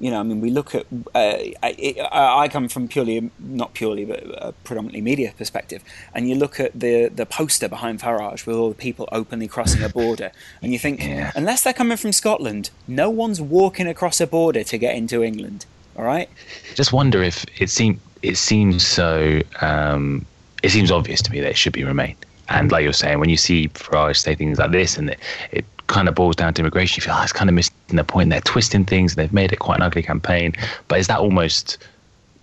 You 0.00 0.10
know, 0.10 0.18
I 0.20 0.22
mean, 0.24 0.40
we 0.40 0.50
look 0.50 0.74
at. 0.74 0.86
Uh, 1.14 1.38
I, 1.62 1.94
I 2.10 2.42
I 2.44 2.48
come 2.48 2.68
from 2.68 2.88
purely, 2.88 3.30
not 3.38 3.74
purely, 3.74 4.04
but 4.04 4.22
a 4.38 4.52
predominantly 4.64 5.00
media 5.00 5.32
perspective, 5.38 5.82
and 6.12 6.28
you 6.28 6.34
look 6.34 6.58
at 6.58 6.78
the 6.78 7.08
the 7.08 7.24
poster 7.24 7.68
behind 7.68 8.00
Farage 8.00 8.44
with 8.44 8.56
all 8.56 8.70
the 8.70 8.74
people 8.74 9.08
openly 9.12 9.46
crossing 9.46 9.82
a 9.84 9.88
border, 9.88 10.32
and 10.60 10.72
you 10.72 10.78
think, 10.80 11.00
Yeah. 11.04 11.30
unless 11.36 11.62
they're 11.62 11.72
coming 11.72 11.96
from 11.96 12.12
Scotland, 12.12 12.70
no 12.88 13.08
one's 13.08 13.40
walking 13.40 13.86
across 13.86 14.20
a 14.20 14.26
border 14.26 14.64
to 14.64 14.78
get 14.78 14.96
into 14.96 15.22
England. 15.22 15.64
All 15.96 16.04
right, 16.04 16.28
Just 16.74 16.92
wonder 16.92 17.22
if 17.22 17.44
it 17.60 17.70
seems 17.70 18.00
it 18.22 18.36
seems 18.36 18.84
so. 18.84 19.40
Um, 19.60 20.26
it 20.64 20.70
seems 20.70 20.90
obvious 20.90 21.22
to 21.22 21.30
me 21.30 21.38
that 21.40 21.50
it 21.50 21.56
should 21.56 21.72
be 21.72 21.84
remain. 21.84 22.16
And 22.48 22.72
like 22.72 22.82
you're 22.82 22.92
saying, 22.92 23.20
when 23.20 23.28
you 23.28 23.36
see 23.36 23.68
Farage 23.68 24.16
say 24.16 24.34
things 24.34 24.58
like 24.58 24.72
this, 24.72 24.98
and 24.98 25.10
it, 25.10 25.18
it 25.52 25.64
kind 25.86 26.08
of 26.08 26.14
boils 26.16 26.34
down 26.34 26.52
to 26.54 26.60
immigration, 26.62 27.00
you 27.00 27.04
feel 27.04 27.14
oh, 27.16 27.22
it's 27.22 27.32
kind 27.32 27.48
of 27.48 27.54
missing 27.86 27.96
the 27.96 28.04
point. 28.04 28.30
They're 28.30 28.40
twisting 28.40 28.84
things. 28.84 29.12
and 29.12 29.18
They've 29.18 29.32
made 29.32 29.52
it 29.52 29.58
quite 29.58 29.76
an 29.76 29.82
ugly 29.82 30.02
campaign. 30.02 30.54
But 30.88 30.98
is 30.98 31.06
that 31.08 31.18
almost 31.18 31.78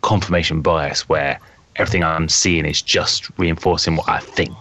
confirmation 0.01 0.61
bias, 0.61 1.07
where 1.09 1.39
everything 1.75 2.03
I'm 2.03 2.29
seeing 2.29 2.65
is 2.65 2.81
just 2.81 3.29
reinforcing 3.37 3.95
what 3.95 4.09
I 4.09 4.19
think? 4.19 4.53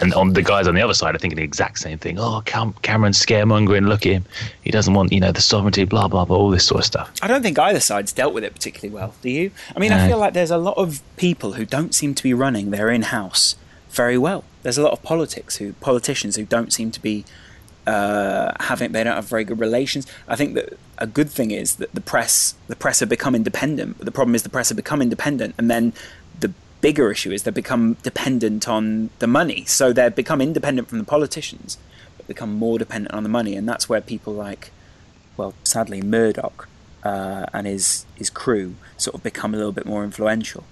And 0.00 0.14
on 0.14 0.34
the 0.34 0.42
guys 0.42 0.68
on 0.68 0.76
the 0.76 0.80
other 0.80 0.94
side 0.94 1.16
are 1.16 1.18
thinking 1.18 1.38
the 1.38 1.42
exact 1.42 1.80
same 1.80 1.98
thing. 1.98 2.20
Oh, 2.20 2.40
Cam- 2.44 2.72
Cameron's 2.82 3.18
scaremongering. 3.18 3.88
Look 3.88 4.06
at 4.06 4.12
him. 4.12 4.24
He 4.62 4.70
doesn't 4.70 4.94
want, 4.94 5.12
you 5.12 5.18
know, 5.18 5.32
the 5.32 5.40
sovereignty. 5.40 5.82
Blah 5.84 6.06
blah 6.06 6.24
blah. 6.24 6.36
All 6.36 6.50
this 6.50 6.64
sort 6.64 6.80
of 6.80 6.84
stuff. 6.84 7.10
I 7.20 7.26
don't 7.26 7.42
think 7.42 7.58
either 7.58 7.80
side's 7.80 8.12
dealt 8.12 8.32
with 8.32 8.44
it 8.44 8.52
particularly 8.54 8.94
well. 8.94 9.14
Do 9.22 9.30
you? 9.30 9.50
I 9.74 9.80
mean, 9.80 9.90
I 9.92 10.06
feel 10.06 10.18
like 10.18 10.34
there's 10.34 10.52
a 10.52 10.58
lot 10.58 10.76
of 10.76 11.00
people 11.16 11.54
who 11.54 11.64
don't 11.64 11.92
seem 11.94 12.14
to 12.14 12.22
be 12.22 12.32
running 12.32 12.70
their 12.70 12.90
in-house 12.90 13.56
very 13.90 14.16
well. 14.16 14.44
There's 14.62 14.78
a 14.78 14.82
lot 14.82 14.92
of 14.92 15.02
politics 15.02 15.56
who 15.56 15.72
politicians 15.74 16.36
who 16.36 16.44
don't 16.44 16.72
seem 16.72 16.92
to 16.92 17.02
be 17.02 17.24
uh, 17.88 18.52
having 18.60 18.92
they 18.92 19.02
don't 19.02 19.14
have 19.14 19.28
very 19.28 19.44
good 19.44 19.60
relations. 19.60 20.06
I 20.28 20.36
think 20.36 20.54
that 20.54 20.78
a 20.98 21.06
good 21.06 21.30
thing 21.30 21.50
is 21.50 21.76
that 21.76 21.92
the 21.94 22.00
press 22.00 22.54
the 22.68 22.76
press 22.76 23.00
have 23.00 23.08
become 23.08 23.34
independent. 23.34 23.98
The 23.98 24.12
problem 24.12 24.34
is 24.34 24.42
the 24.42 24.54
press 24.56 24.68
have 24.68 24.76
become 24.76 25.00
independent, 25.00 25.54
and 25.58 25.70
then 25.70 25.92
the 26.38 26.52
bigger 26.80 27.10
issue 27.10 27.32
is 27.32 27.42
they 27.44 27.50
become 27.50 27.94
dependent 28.02 28.68
on 28.68 29.10
the 29.20 29.26
money. 29.26 29.64
So 29.64 29.92
they've 29.92 30.14
become 30.14 30.40
independent 30.40 30.88
from 30.88 30.98
the 30.98 31.04
politicians, 31.04 31.78
but 32.16 32.26
become 32.26 32.52
more 32.52 32.78
dependent 32.78 33.14
on 33.14 33.22
the 33.22 33.28
money, 33.28 33.56
and 33.56 33.68
that's 33.68 33.88
where 33.88 34.02
people 34.02 34.34
like 34.34 34.70
well, 35.38 35.54
sadly, 35.64 36.02
Murdoch 36.02 36.68
uh, 37.04 37.46
and 37.54 37.66
his 37.66 38.04
his 38.16 38.28
crew 38.28 38.74
sort 38.98 39.14
of 39.14 39.22
become 39.22 39.54
a 39.54 39.56
little 39.56 39.72
bit 39.72 39.86
more 39.86 40.04
influential. 40.04 40.64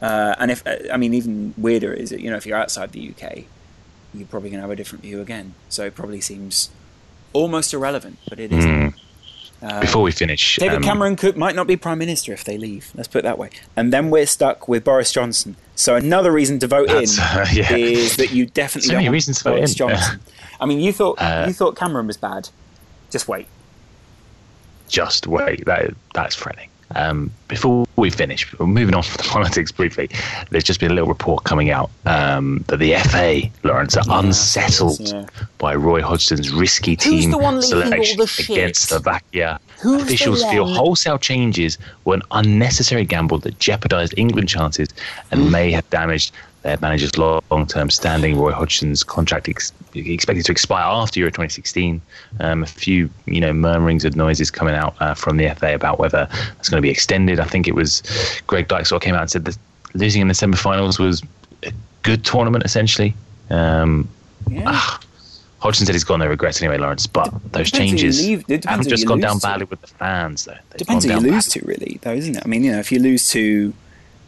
Uh, 0.00 0.34
and 0.38 0.50
if 0.50 0.64
I 0.92 0.96
mean, 0.96 1.14
even 1.14 1.54
weirder 1.56 1.92
is 1.92 2.10
that 2.10 2.20
you 2.20 2.30
know 2.30 2.36
if 2.36 2.46
you're 2.46 2.58
outside 2.58 2.90
the 2.90 3.12
UK, 3.12 3.44
you're 4.18 4.28
probably 4.28 4.50
going 4.50 4.58
to 4.58 4.62
have 4.62 4.70
a 4.70 4.76
different 4.76 5.02
view 5.02 5.20
again. 5.20 5.54
So 5.68 5.84
it 5.84 5.94
probably 5.94 6.20
seems 6.20 6.70
almost 7.32 7.72
irrelevant, 7.74 8.18
but 8.28 8.38
it 8.40 8.52
isn't. 8.52 8.94
Before 9.80 10.02
we 10.02 10.12
finish, 10.12 10.56
David 10.56 10.76
um, 10.76 10.82
Cameron 10.82 11.16
could, 11.16 11.36
might 11.36 11.56
not 11.56 11.66
be 11.66 11.76
prime 11.76 11.98
minister 11.98 12.32
if 12.32 12.44
they 12.44 12.58
leave. 12.58 12.92
Let's 12.94 13.08
put 13.08 13.20
it 13.20 13.22
that 13.22 13.38
way. 13.38 13.50
And 13.74 13.92
then 13.92 14.10
we're 14.10 14.26
stuck 14.26 14.68
with 14.68 14.84
Boris 14.84 15.10
Johnson. 15.10 15.56
So 15.74 15.96
another 15.96 16.30
reason 16.30 16.58
to 16.60 16.66
vote 16.66 16.90
in 16.90 17.04
uh, 17.20 17.46
yeah. 17.52 17.74
is 17.74 18.16
that 18.16 18.32
you 18.32 18.46
definitely 18.46 18.88
So 18.88 18.92
don't 18.92 18.98
many 19.02 19.08
reasons 19.08 19.38
to 19.38 19.44
vote 19.44 19.56
Boris 19.56 19.72
in. 19.72 19.76
Johnson. 19.76 20.20
I 20.60 20.66
mean, 20.66 20.80
you 20.80 20.92
thought 20.92 21.20
Uh, 21.20 21.44
you 21.48 21.52
thought 21.54 21.74
Cameron 21.76 22.06
was 22.06 22.16
bad. 22.16 22.48
Just 23.10 23.28
wait. 23.28 23.46
just 24.88 25.26
wait. 25.26 25.64
That 25.64 25.94
that's 26.14 26.36
threatening. 26.36 26.68
Um, 26.94 27.30
before 27.48 27.86
we 27.96 28.10
finish, 28.10 28.52
moving 28.60 28.94
on 28.94 29.02
from 29.02 29.16
the 29.16 29.28
politics 29.28 29.72
briefly. 29.72 30.08
There's 30.50 30.64
just 30.64 30.80
been 30.80 30.90
a 30.90 30.94
little 30.94 31.08
report 31.08 31.44
coming 31.44 31.70
out 31.70 31.90
um, 32.04 32.64
that 32.68 32.78
the 32.78 32.94
FA, 32.96 33.42
Laurence, 33.66 33.96
are 33.96 34.04
unsettled 34.08 35.00
yeah. 35.00 35.26
by 35.58 35.74
Roy 35.74 36.00
Hodgson's 36.02 36.50
risky 36.50 36.92
Who's 36.92 37.04
team 37.04 37.30
the 37.30 37.38
one 37.38 37.56
leaking 37.56 37.74
all 37.74 37.82
selection 37.82 38.18
the 38.18 38.46
against 38.52 38.88
Slovakia. 38.88 39.60
Who's 39.82 39.98
the 39.98 40.14
Officials 40.14 40.44
feel 40.44 40.66
wholesale 40.66 41.18
changes 41.18 41.78
were 42.04 42.14
an 42.14 42.22
unnecessary 42.30 43.04
gamble 43.04 43.38
that 43.38 43.58
jeopardised 43.58 44.14
England 44.16 44.48
chances 44.48 44.88
and 45.30 45.44
Hmm. 45.44 45.50
may 45.50 45.70
have 45.72 45.88
damaged 45.90 46.32
their 46.66 46.78
manager's 46.82 47.16
long-term 47.16 47.90
standing. 47.90 48.36
Roy 48.36 48.50
Hodgson's 48.52 49.04
contract 49.04 49.48
ex- 49.48 49.72
expected 49.94 50.44
to 50.46 50.52
expire 50.52 50.82
after 50.84 51.20
Euro 51.20 51.30
2016. 51.30 52.00
Um, 52.40 52.64
a 52.64 52.66
few, 52.66 53.08
you 53.26 53.40
know, 53.40 53.52
murmurings 53.52 54.04
and 54.04 54.16
noises 54.16 54.50
coming 54.50 54.74
out 54.74 54.96
uh, 55.00 55.14
from 55.14 55.36
the 55.36 55.48
FA 55.54 55.74
about 55.74 55.98
whether 56.00 56.28
it's 56.58 56.68
going 56.68 56.78
to 56.78 56.82
be 56.82 56.90
extended. 56.90 57.38
I 57.38 57.44
think 57.44 57.68
it 57.68 57.74
was 57.76 58.02
Greg 58.48 58.66
Dyke 58.66 58.86
sort 58.86 59.02
of 59.02 59.04
came 59.06 59.14
out 59.14 59.20
and 59.22 59.30
said 59.30 59.44
that 59.44 59.56
losing 59.94 60.22
in 60.22 60.28
the 60.28 60.34
semi-finals 60.34 60.98
was 60.98 61.22
a 61.62 61.72
good 62.02 62.24
tournament, 62.24 62.64
essentially. 62.64 63.14
Um, 63.50 64.08
Yeah. 64.50 64.64
ah, 64.66 65.00
Hodgson 65.60 65.86
said 65.86 65.94
he's 65.94 66.04
got 66.04 66.16
no 66.18 66.26
regrets 66.26 66.60
anyway, 66.60 66.78
Laurence. 66.78 67.06
But 67.06 67.32
those 67.52 67.70
changes 67.70 68.20
leave- 68.26 68.44
haven't 68.64 68.88
just 68.88 69.06
gone 69.06 69.20
down 69.20 69.38
to. 69.38 69.46
badly 69.46 69.66
with 69.66 69.80
the 69.82 69.86
fans, 69.86 70.44
though. 70.44 70.52
They've 70.70 70.78
Depends 70.78 71.04
who 71.04 71.12
you 71.12 71.20
lose 71.20 71.46
badly. 71.46 71.60
to, 71.60 71.66
really, 71.66 71.98
though, 72.02 72.12
isn't 72.12 72.36
it? 72.36 72.42
I 72.44 72.48
mean, 72.48 72.64
you 72.64 72.72
know, 72.72 72.78
if 72.80 72.90
you 72.90 72.98
lose 72.98 73.28
to 73.30 73.72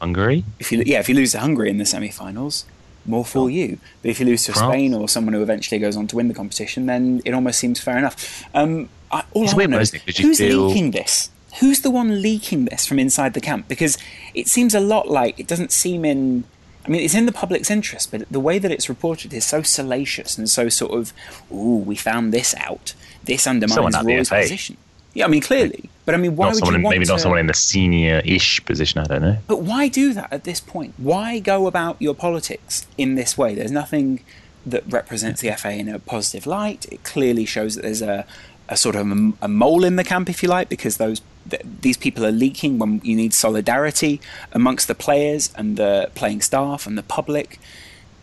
Hungary, 0.01 0.45
if 0.59 0.71
you 0.73 0.83
yeah, 0.87 1.01
if 1.01 1.09
you 1.09 1.15
lose 1.15 1.33
to 1.33 1.41
Hungary 1.41 1.71
in 1.71 1.79
the 1.79 1.87
semi-finals, 1.87 2.65
more 3.07 3.25
for 3.25 3.49
you. 3.51 3.79
But 4.03 4.11
if 4.11 4.21
you 4.21 4.27
lose 4.27 4.45
to 4.45 4.53
France. 4.53 4.73
Spain 4.73 4.95
or 4.95 5.09
someone 5.09 5.35
who 5.35 5.43
eventually 5.43 5.79
goes 5.79 5.97
on 5.97 6.07
to 6.09 6.17
win 6.17 6.29
the 6.29 6.35
competition, 6.35 6.87
then 6.87 7.23
it 7.25 7.33
almost 7.33 7.59
seems 7.59 7.81
fair 7.81 7.99
enough. 7.99 8.45
Um, 8.55 8.89
I, 9.11 9.25
all 9.33 9.45
It's 9.45 9.55
I 9.55 9.57
weird, 9.57 9.71
know 9.71 9.79
is 9.81 9.95
it? 9.95 10.05
'Cause 10.05 10.19
you 10.19 10.27
who's 10.29 10.39
feel- 10.39 10.67
leaking 10.69 10.91
this? 10.93 11.31
Who's 11.61 11.81
the 11.81 11.91
one 11.91 12.21
leaking 12.23 12.67
this 12.67 12.87
from 12.87 12.99
inside 12.99 13.33
the 13.35 13.41
camp? 13.41 13.67
Because 13.69 13.97
it 14.35 14.49
seems 14.49 14.75
a 14.75 14.81
lot 14.81 15.09
like 15.09 15.41
it 15.41 15.47
doesn't 15.47 15.73
seem 15.73 16.05
in. 16.05 16.45
I 16.87 16.91
mean, 16.91 17.01
it's 17.03 17.15
in 17.15 17.27
the 17.27 17.33
public's 17.33 17.71
interest, 17.71 18.11
but 18.11 18.31
the 18.31 18.39
way 18.41 18.59
that 18.59 18.71
it's 18.71 18.89
reported 18.89 19.33
is 19.35 19.45
so 19.45 19.63
salacious 19.63 20.39
and 20.39 20.49
so 20.49 20.69
sort 20.69 20.93
of, 20.93 21.13
"Ooh, 21.53 21.83
we 21.85 21.97
found 21.97 22.33
this 22.33 22.55
out. 22.59 22.95
This 23.25 23.47
undermines 23.47 23.75
Someone 23.75 23.95
at 23.95 24.05
the 24.05 24.15
Roy's 24.17 24.29
position." 24.29 24.77
Yeah, 25.15 25.25
I 25.25 25.29
mean, 25.29 25.41
clearly, 25.41 25.89
but 26.05 26.15
I 26.15 26.19
mean, 26.19 26.37
why 26.37 26.47
not 26.47 26.55
would 26.55 26.59
someone, 26.59 26.81
you 26.81 26.85
want 26.85 26.95
maybe 26.95 27.05
to? 27.07 27.13
not 27.13 27.21
someone 27.21 27.41
in 27.41 27.47
the 27.47 27.55
senior-ish 27.55 28.65
position. 28.65 29.01
I 29.01 29.05
don't 29.05 29.23
know. 29.23 29.39
But 29.47 29.63
why 29.63 29.89
do 29.89 30.13
that 30.15 30.33
at 30.33 30.45
this 30.45 30.61
point? 30.61 30.95
Why 30.97 31.39
go 31.39 31.67
about 31.67 32.01
your 32.01 32.15
politics 32.15 32.87
in 32.97 33.15
this 33.15 33.37
way? 33.37 33.55
There's 33.55 33.73
nothing 33.73 34.21
that 34.65 34.85
represents 34.91 35.41
the 35.41 35.51
FA 35.53 35.73
in 35.73 35.89
a 35.89 35.99
positive 35.99 36.47
light. 36.47 36.87
It 36.93 37.03
clearly 37.05 37.45
shows 37.45 37.75
that 37.75 37.83
there's 37.83 38.03
a, 38.03 38.27
a 38.69 38.77
sort 38.77 38.97
of 38.97 39.11
a, 39.11 39.33
a 39.43 39.49
mole 39.49 39.85
in 39.85 39.97
the 39.97 40.05
camp, 40.05 40.29
if 40.29 40.43
you 40.43 40.49
like, 40.49 40.69
because 40.69 40.99
those 40.99 41.21
th- 41.49 41.63
these 41.81 41.97
people 41.97 42.25
are 42.25 42.33
leaking 42.33 42.79
when 42.79 43.01
you 43.03 43.17
need 43.17 43.35
solidarity 43.35 44.21
amongst 44.53 44.89
the 44.89 44.95
players 44.95 45.53
and 45.57 45.77
the 45.77 46.11
playing 46.15 46.41
staff 46.43 46.87
and 46.87 46.97
the 46.97 47.03
public. 47.03 47.59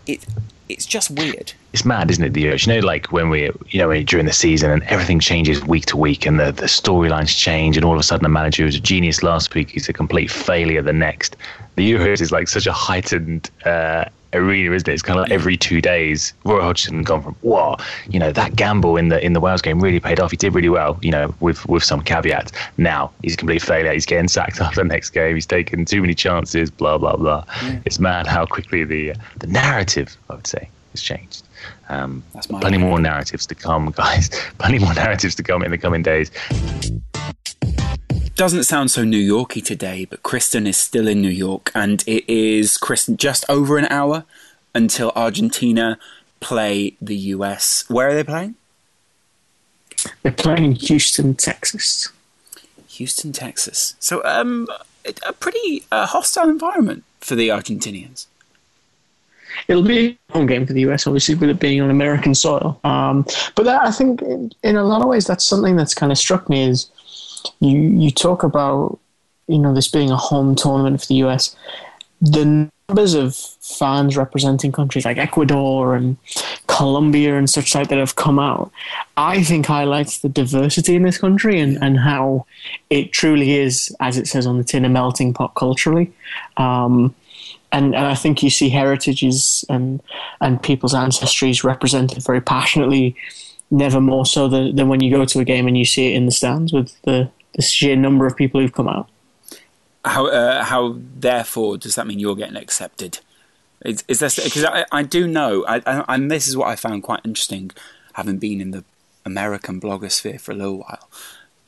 It 0.06 0.26
it's 0.68 0.86
just 0.86 1.12
weird. 1.12 1.54
It's 1.76 1.84
mad, 1.84 2.10
isn't 2.10 2.24
it? 2.24 2.34
The 2.34 2.46
Euros. 2.46 2.66
You 2.66 2.76
know, 2.76 2.88
like 2.88 3.12
when 3.12 3.30
we, 3.30 3.52
you 3.68 3.80
know, 3.80 4.02
during 4.04 4.26
the 4.26 4.32
season 4.32 4.72
and 4.72 4.82
everything 4.84 5.20
changes 5.20 5.62
week 5.62 5.86
to 5.88 5.98
week, 5.98 6.26
and 6.26 6.40
the 6.40 6.54
the 6.54 6.68
storylines 6.68 7.38
change, 7.38 7.76
and 7.76 7.84
all 7.84 7.96
of 7.96 8.00
a 8.00 8.04
sudden 8.04 8.24
the 8.24 8.30
manager 8.30 8.64
was 8.64 8.78
a 8.78 8.80
genius 8.80 9.22
last 9.24 9.54
week 9.54 9.72
he's 9.72 9.90
a 9.90 9.92
complete 9.92 10.32
failure 10.32 10.82
the 10.82 10.94
next. 10.94 11.36
The 11.76 11.92
Euros 11.92 12.22
is 12.22 12.32
like 12.32 12.48
such 12.48 12.66
a 12.66 12.72
heightened 12.72 13.52
uh, 13.66 14.06
arena, 14.32 14.74
isn't 14.74 14.88
it? 14.88 14.94
It's 14.94 15.02
kind 15.02 15.20
of 15.20 15.24
like 15.24 15.34
every 15.34 15.58
two 15.58 15.82
days, 15.82 16.34
Roy 16.46 16.62
Hodgson 16.62 17.04
gone 17.04 17.22
from 17.22 17.36
whoa, 17.42 17.76
you 18.08 18.20
know, 18.20 18.32
that 18.32 18.56
gamble 18.56 18.96
in 18.96 19.10
the 19.10 19.22
in 19.22 19.34
the 19.34 19.42
Wales 19.42 19.62
game 19.62 19.82
really 19.82 20.00
paid 20.00 20.22
off. 20.22 20.32
He 20.32 20.38
did 20.38 20.54
really 20.54 20.70
well, 20.70 20.98
you 21.02 21.12
know, 21.12 21.36
with 21.42 21.68
with 21.68 21.84
some 21.84 22.00
caveats. 22.00 22.54
Now 22.78 23.12
he's 23.22 23.34
a 23.34 23.38
complete 23.38 23.62
failure. 23.62 23.92
He's 23.92 24.06
getting 24.06 24.30
sacked 24.30 24.62
after 24.66 24.82
the 24.82 24.88
next 24.88 25.10
game. 25.10 25.36
He's 25.36 25.46
taken 25.46 25.84
too 25.84 26.00
many 26.00 26.16
chances. 26.16 26.72
Blah 26.72 27.00
blah 27.00 27.18
blah. 27.18 27.44
It's 27.84 28.00
mad 28.00 28.28
how 28.28 28.46
quickly 28.46 28.86
the 28.86 29.12
uh, 29.12 29.16
the 29.40 29.48
narrative, 29.48 30.16
I 30.30 30.36
would 30.36 30.48
say, 30.48 30.70
has 30.92 31.02
changed. 31.02 31.45
Um, 31.90 32.24
That's 32.34 32.50
my 32.50 32.60
plenty 32.60 32.78
opinion. 32.78 32.90
more 32.90 33.00
narratives 33.00 33.46
to 33.48 33.56
come, 33.56 33.92
guys. 33.92 34.30
plenty 34.58 34.80
more 34.80 34.94
narratives 34.94 35.36
to 35.36 35.44
come 35.44 35.64
in 35.64 35.72
the 35.72 35.78
coming 35.78 36.02
days. 36.04 36.32
doesn't 38.36 38.64
sound 38.64 38.92
so 38.92 39.04
New 39.04 39.18
Yorky 39.18 39.62
today, 39.62 40.06
but 40.06 40.24
Kristen 40.24 40.68
is 40.68 40.78
still 40.78 41.08
in 41.08 41.22
New 41.22 41.30
York, 41.30 41.72
and 41.76 42.04
it 42.08 42.28
is 42.30 42.78
Kristen 42.78 43.18
just 43.18 43.46
over 43.50 43.78
an 43.78 43.86
hour 43.86 44.26
until 44.74 45.12
Argentina 45.16 45.98
play 46.40 46.96
the 47.02 47.16
US. 47.16 47.86
Where 47.88 48.10
are 48.10 48.14
they 48.14 48.24
playing? 48.24 48.56
They're 50.24 50.32
playing 50.32 50.66
in 50.66 50.72
Houston, 50.74 51.34
Texas. 51.36 52.10
Houston, 52.90 53.32
Texas. 53.32 53.96
So, 54.00 54.24
um, 54.26 54.68
a 55.26 55.34
pretty 55.34 55.84
uh, 55.92 56.06
hostile 56.08 56.50
environment 56.50 57.04
for 57.20 57.36
the 57.36 57.50
Argentinians. 57.50 58.28
It'll 59.68 59.84
be 59.84 60.18
a 60.30 60.34
home 60.34 60.46
game 60.46 60.66
for 60.66 60.74
the 60.74 60.82
US, 60.82 61.08
obviously, 61.08 61.36
with 61.36 61.50
it 61.50 61.60
being 61.60 61.82
on 61.82 61.90
American 61.90 62.36
soil. 62.36 62.80
Um, 62.84 63.26
but 63.56 63.66
that, 63.66 63.82
I 63.82 63.92
think, 63.92 64.22
in, 64.22 64.76
a 64.76 64.84
lot 64.84 65.02
of 65.02 65.08
ways, 65.08 65.26
that's 65.26 65.46
something 65.46 65.76
that's 65.76 65.94
kind 65.94 66.12
of 66.12 66.18
struck 66.18 66.50
me 66.50 66.68
is 66.68 66.90
you 67.60 67.80
you 67.80 68.12
talk 68.12 68.44
about 68.44 69.00
you 69.48 69.60
know 69.60 69.74
this 69.74 69.88
being 69.88 70.12
a 70.12 70.18
home 70.18 70.56
tournament 70.56 71.02
for 71.02 71.08
the 71.08 71.16
US. 71.16 71.56
The 72.22 72.70
numbers 72.88 73.14
of 73.14 73.36
fans 73.36 74.16
representing 74.16 74.72
countries 74.72 75.06
like 75.06 75.18
Ecuador 75.18 75.96
and 75.96 76.18
Colombia 76.68 77.38
and 77.38 77.50
such 77.50 77.74
like 77.74 77.88
that 77.90 77.98
have 77.98 78.16
come 78.16 78.38
out, 78.38 78.72
I 79.18 79.44
think 79.44 79.66
highlights 79.66 80.20
the 80.20 80.30
diversity 80.30 80.96
in 80.96 81.04
this 81.04 81.18
country 81.18 81.60
and, 81.60 81.78
and 81.82 82.00
how 82.00 82.46
it 82.90 83.12
truly 83.12 83.54
is, 83.54 83.96
as 84.00 84.18
it 84.18 84.28
says 84.28 84.46
on 84.46 84.58
the 84.58 84.64
tin, 84.64 84.86
a 84.86 84.90
melting 84.90 85.34
pot 85.34 85.56
culturally. 85.56 86.12
Um, 86.58 87.16
and, 87.76 87.94
and 87.94 88.06
I 88.06 88.16
think 88.16 88.42
you 88.42 88.50
see 88.50 88.70
heritages 88.70 89.66
and 89.70 90.02
and 90.40 90.64
people's 90.64 90.94
ancestries 90.94 91.64
represented 91.64 92.24
very 92.24 92.42
passionately, 92.42 93.16
never 93.70 94.00
more 94.00 94.26
so 94.26 94.48
than, 94.48 94.76
than 94.76 94.88
when 94.88 95.02
you 95.02 95.12
go 95.12 95.26
to 95.26 95.40
a 95.40 95.44
game 95.44 95.68
and 95.68 95.78
you 95.78 95.86
see 95.86 96.14
it 96.14 96.16
in 96.16 96.26
the 96.26 96.32
stands 96.32 96.72
with 96.72 97.00
the, 97.02 97.30
the 97.54 97.62
sheer 97.62 97.96
number 97.96 98.26
of 98.26 98.36
people 98.36 98.62
who've 98.62 98.72
come 98.72 98.88
out. 98.88 99.10
How, 100.06 100.28
uh, 100.28 100.64
how 100.64 100.96
therefore 100.98 101.78
does 101.78 101.96
that 101.96 102.08
mean 102.08 102.20
you're 102.20 102.36
getting 102.36 102.56
accepted? 102.56 103.20
Is, 103.84 104.04
is 104.08 104.20
this 104.20 104.36
because 104.36 104.64
I, 104.64 104.86
I 104.92 105.04
do 105.04 105.28
know, 105.28 105.66
I, 105.68 105.82
I, 105.86 106.06
and 106.16 106.32
this 106.32 106.48
is 106.48 106.56
what 106.56 106.70
I 106.70 106.76
found 106.76 107.04
quite 107.04 107.22
interesting, 107.26 107.72
having 108.14 108.38
been 108.38 108.62
in 108.62 108.72
the 108.72 108.86
American 109.26 109.82
blogosphere 109.82 110.40
for 110.40 110.54
a 110.54 110.56
little 110.56 110.78
while. 110.78 111.10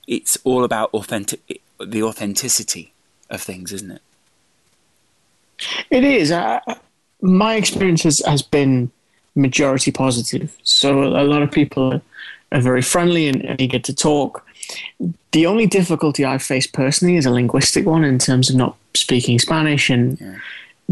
It's 0.08 0.38
all 0.45 0.64
about 0.64 0.93
authentic, 0.93 1.62
the 1.80 2.03
authenticity 2.03 2.93
of 3.30 3.41
things, 3.41 3.74
isn't 3.74 3.91
it? 3.91 4.01
It 5.89 6.03
is. 6.03 6.32
Uh, 6.32 6.60
my 7.22 7.55
experience 7.55 8.03
has, 8.03 8.20
has 8.26 8.41
been 8.41 8.91
majority 9.36 9.91
positive. 9.91 10.58
So 10.64 11.03
a 11.03 11.24
lot 11.24 11.41
of 11.41 11.51
people 11.51 11.93
are, 11.93 12.01
very 12.51 12.82
friendly 12.82 13.28
and, 13.28 13.43
and 13.43 13.60
eager 13.60 13.80
to 13.80 13.93
talk. 13.93 14.45
The 15.34 15.45
only 15.45 15.68
difficulty 15.68 16.24
I've 16.24 16.41
faced 16.41 16.72
personally 16.72 17.18
is 17.18 17.26
a 17.26 17.32
linguistic 17.32 17.86
one 17.86 18.05
in 18.05 18.20
terms 18.20 18.49
of 18.49 18.55
not 18.55 18.78
speaking 18.93 19.38
Spanish, 19.38 19.89
and 19.89 20.39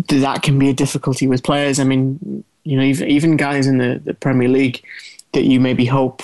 that 0.07 0.43
can 0.43 0.59
be 0.59 0.69
a 0.69 0.73
difficulty 0.73 1.27
with 1.27 1.43
players. 1.43 1.79
I 1.79 1.85
mean, 1.85 2.43
you 2.65 2.75
know, 2.75 2.83
even, 2.83 3.09
even 3.09 3.37
guys 3.37 3.67
in 3.67 3.77
the, 3.77 4.01
the 4.03 4.13
Premier 4.13 4.49
League 4.49 4.83
that 5.31 5.45
you 5.45 5.61
maybe 5.61 5.85
hope 5.85 6.21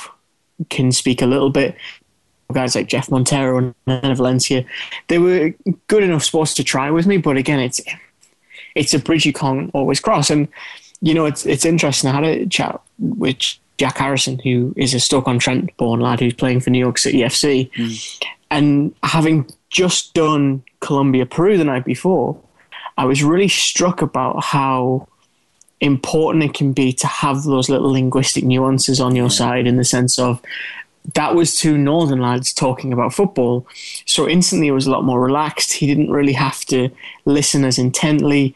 can 0.70 0.92
speak 0.92 1.22
a 1.22 1.26
little 1.26 1.50
bit, 1.50 1.78
guys 2.52 2.76
like 2.76 2.88
Jeff 2.88 3.10
Montero 3.10 3.74
and 3.88 4.18
Valencia, 4.18 4.66
they 5.08 5.18
were 5.18 5.54
good 5.88 6.04
enough 6.04 6.24
sports 6.24 6.54
to 6.56 6.64
try 6.64 6.92
with 6.92 7.08
me, 7.08 7.18
but 7.18 7.38
again, 7.38 7.60
it's 7.60 7.80
it's 8.76 8.94
a 8.94 9.00
bridge 9.00 9.26
you 9.26 9.34
can't 9.34 9.72
always 9.74 10.00
cross. 10.00 10.30
And 10.30 10.48
you 11.02 11.14
know, 11.14 11.26
it's 11.26 11.46
it's 11.46 11.66
interesting. 11.66 12.10
I 12.10 12.16
had 12.16 12.24
a 12.24 12.46
chat 12.48 12.80
with 13.00 13.38
Jack 13.78 13.98
Harrison, 13.98 14.40
who 14.40 14.74
is 14.78 14.94
a 14.94 15.00
Stoke 15.00 15.28
on 15.28 15.40
Trent 15.40 15.76
born 15.78 16.00
lad 16.00 16.20
who's 16.20 16.34
playing 16.34 16.60
for 16.60 16.70
New 16.70 16.80
York 16.80 16.98
City 16.98 17.20
FC, 17.20 17.72
mm. 17.72 18.24
and 18.52 18.94
having 19.04 19.50
just 19.70 20.14
done 20.14 20.64
Colombia 20.82 21.26
Peru 21.26 21.58
the 21.58 21.64
night 21.64 21.86
before, 21.86 22.40
I 22.98 23.06
was 23.06 23.24
really 23.24 23.48
struck 23.48 24.02
about 24.02 24.44
how 24.44 25.08
important 25.80 26.44
it 26.44 26.54
can 26.54 26.74
be 26.74 26.94
to 26.94 27.08
have 27.08 27.44
those 27.44 27.70
little 27.70 27.92
linguistic 27.92 28.44
nuances 28.44 29.02
on 29.02 29.16
your 29.16 29.32
side 29.32 29.66
in 29.66 29.78
the 29.78 29.84
sense 29.84 30.20
of 30.20 30.40
that 31.14 31.36
was 31.36 31.56
two 31.56 31.78
northern 31.78 32.20
lads 32.20 32.54
talking 32.54 32.94
about 32.94 33.14
football. 33.14 33.68
So 34.06 34.28
instantly 34.28 34.68
it 34.68 34.72
was 34.72 34.88
a 34.88 34.92
lot 34.92 35.04
more 35.04 35.22
relaxed. 35.22 35.74
He 35.74 35.88
didn't 35.88 36.12
really 36.12 36.34
have 36.34 36.64
to 36.66 36.90
listen 37.26 37.66
as 37.66 37.78
intently. 37.78 38.56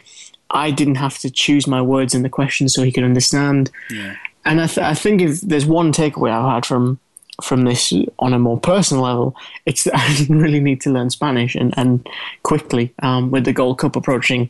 I 0.51 0.71
didn't 0.71 0.95
have 0.95 1.17
to 1.19 1.29
choose 1.29 1.67
my 1.67 1.81
words 1.81 2.13
in 2.13 2.21
the 2.21 2.29
question 2.29 2.69
so 2.69 2.83
he 2.83 2.91
could 2.91 3.03
understand. 3.03 3.71
And 4.45 4.61
I, 4.61 4.67
th- 4.67 4.85
I 4.85 4.93
think 4.93 5.21
if 5.21 5.41
there's 5.41 5.65
one 5.65 5.91
takeaway 5.91 6.29
i've 6.31 6.53
had 6.53 6.65
from 6.65 6.99
from 7.43 7.63
this 7.63 7.91
on 8.19 8.33
a 8.33 8.39
more 8.39 8.57
personal 8.59 9.03
level 9.03 9.35
it's 9.65 9.83
that 9.83 9.95
i 9.97 10.15
didn't 10.15 10.39
really 10.39 10.59
need 10.59 10.79
to 10.81 10.91
learn 10.91 11.09
spanish 11.09 11.55
and, 11.55 11.73
and 11.77 12.07
quickly 12.43 12.93
um, 13.01 13.31
with 13.31 13.43
the 13.43 13.51
gold 13.51 13.79
cup 13.79 13.95
approaching 13.95 14.49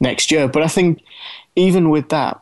next 0.00 0.30
year. 0.30 0.48
But 0.48 0.62
i 0.62 0.68
think 0.68 1.02
even 1.54 1.90
with 1.90 2.08
that 2.08 2.40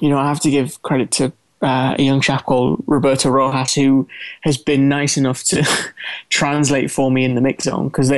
you 0.00 0.08
know 0.10 0.18
i 0.18 0.28
have 0.28 0.40
to 0.40 0.50
give 0.50 0.80
credit 0.82 1.10
to 1.12 1.32
uh, 1.62 1.94
a 1.98 2.02
young 2.02 2.20
chap 2.20 2.44
called 2.44 2.82
Roberto 2.86 3.30
Rojas 3.30 3.74
who 3.74 4.08
has 4.42 4.56
been 4.56 4.88
nice 4.88 5.16
enough 5.16 5.42
to 5.44 5.66
translate 6.28 6.90
for 6.90 7.10
me 7.10 7.24
in 7.24 7.34
the 7.34 7.40
mix 7.40 7.64
zone 7.64 7.88
because 7.88 8.12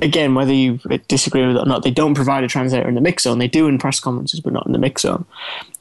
again, 0.00 0.34
whether 0.34 0.52
you 0.52 0.78
disagree 1.08 1.46
with 1.46 1.56
it 1.56 1.60
or 1.60 1.66
not, 1.66 1.82
they 1.82 1.90
don't 1.90 2.14
provide 2.14 2.44
a 2.44 2.48
translator 2.48 2.88
in 2.88 2.94
the 2.94 3.00
mix 3.00 3.24
zone. 3.24 3.38
They 3.38 3.48
do 3.48 3.66
in 3.66 3.78
press 3.78 3.98
conferences, 3.98 4.40
but 4.40 4.52
not 4.52 4.66
in 4.66 4.72
the 4.72 4.78
mix 4.78 5.02
zone. 5.02 5.24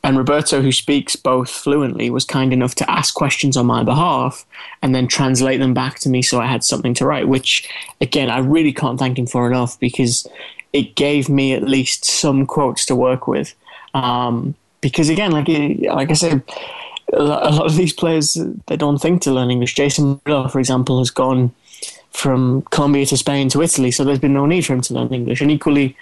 And 0.03 0.17
Roberto, 0.17 0.61
who 0.61 0.71
speaks 0.71 1.15
both 1.15 1.49
fluently, 1.49 2.09
was 2.09 2.25
kind 2.25 2.51
enough 2.51 2.75
to 2.75 2.89
ask 2.89 3.13
questions 3.13 3.55
on 3.57 3.65
my 3.65 3.83
behalf 3.83 4.45
and 4.81 4.95
then 4.95 5.07
translate 5.07 5.59
them 5.59 5.73
back 5.73 5.99
to 5.99 6.09
me 6.09 6.21
so 6.21 6.39
I 6.39 6.47
had 6.47 6.63
something 6.63 6.93
to 6.95 7.05
write, 7.05 7.27
which, 7.27 7.69
again, 8.01 8.29
I 8.29 8.39
really 8.39 8.73
can't 8.73 8.97
thank 8.97 9.19
him 9.19 9.27
for 9.27 9.47
enough 9.47 9.79
because 9.79 10.27
it 10.73 10.95
gave 10.95 11.29
me 11.29 11.53
at 11.53 11.63
least 11.63 12.05
some 12.05 12.45
quotes 12.45 12.85
to 12.87 12.95
work 12.95 13.27
with. 13.27 13.53
Um, 13.93 14.55
because, 14.81 15.09
again, 15.09 15.31
like, 15.31 15.47
like 15.47 16.09
I 16.09 16.13
said, 16.13 16.43
a 17.13 17.23
lot 17.23 17.65
of 17.65 17.75
these 17.75 17.93
players, 17.93 18.37
they 18.67 18.77
don't 18.77 18.97
think 18.97 19.21
to 19.23 19.31
learn 19.31 19.49
English. 19.49 19.75
Jeison 19.75 20.19
Murillo, 20.25 20.47
for 20.49 20.59
example, 20.59 20.99
has 20.99 21.09
gone 21.09 21.53
from 22.11 22.63
Colombia 22.71 23.05
to 23.05 23.17
Spain 23.17 23.47
to 23.49 23.61
Italy, 23.61 23.91
so 23.91 24.03
there's 24.03 24.19
been 24.19 24.33
no 24.33 24.45
need 24.45 24.65
for 24.65 24.73
him 24.73 24.81
to 24.81 24.93
learn 24.93 25.13
English. 25.13 25.39
And 25.39 25.51
equally, 25.51 25.95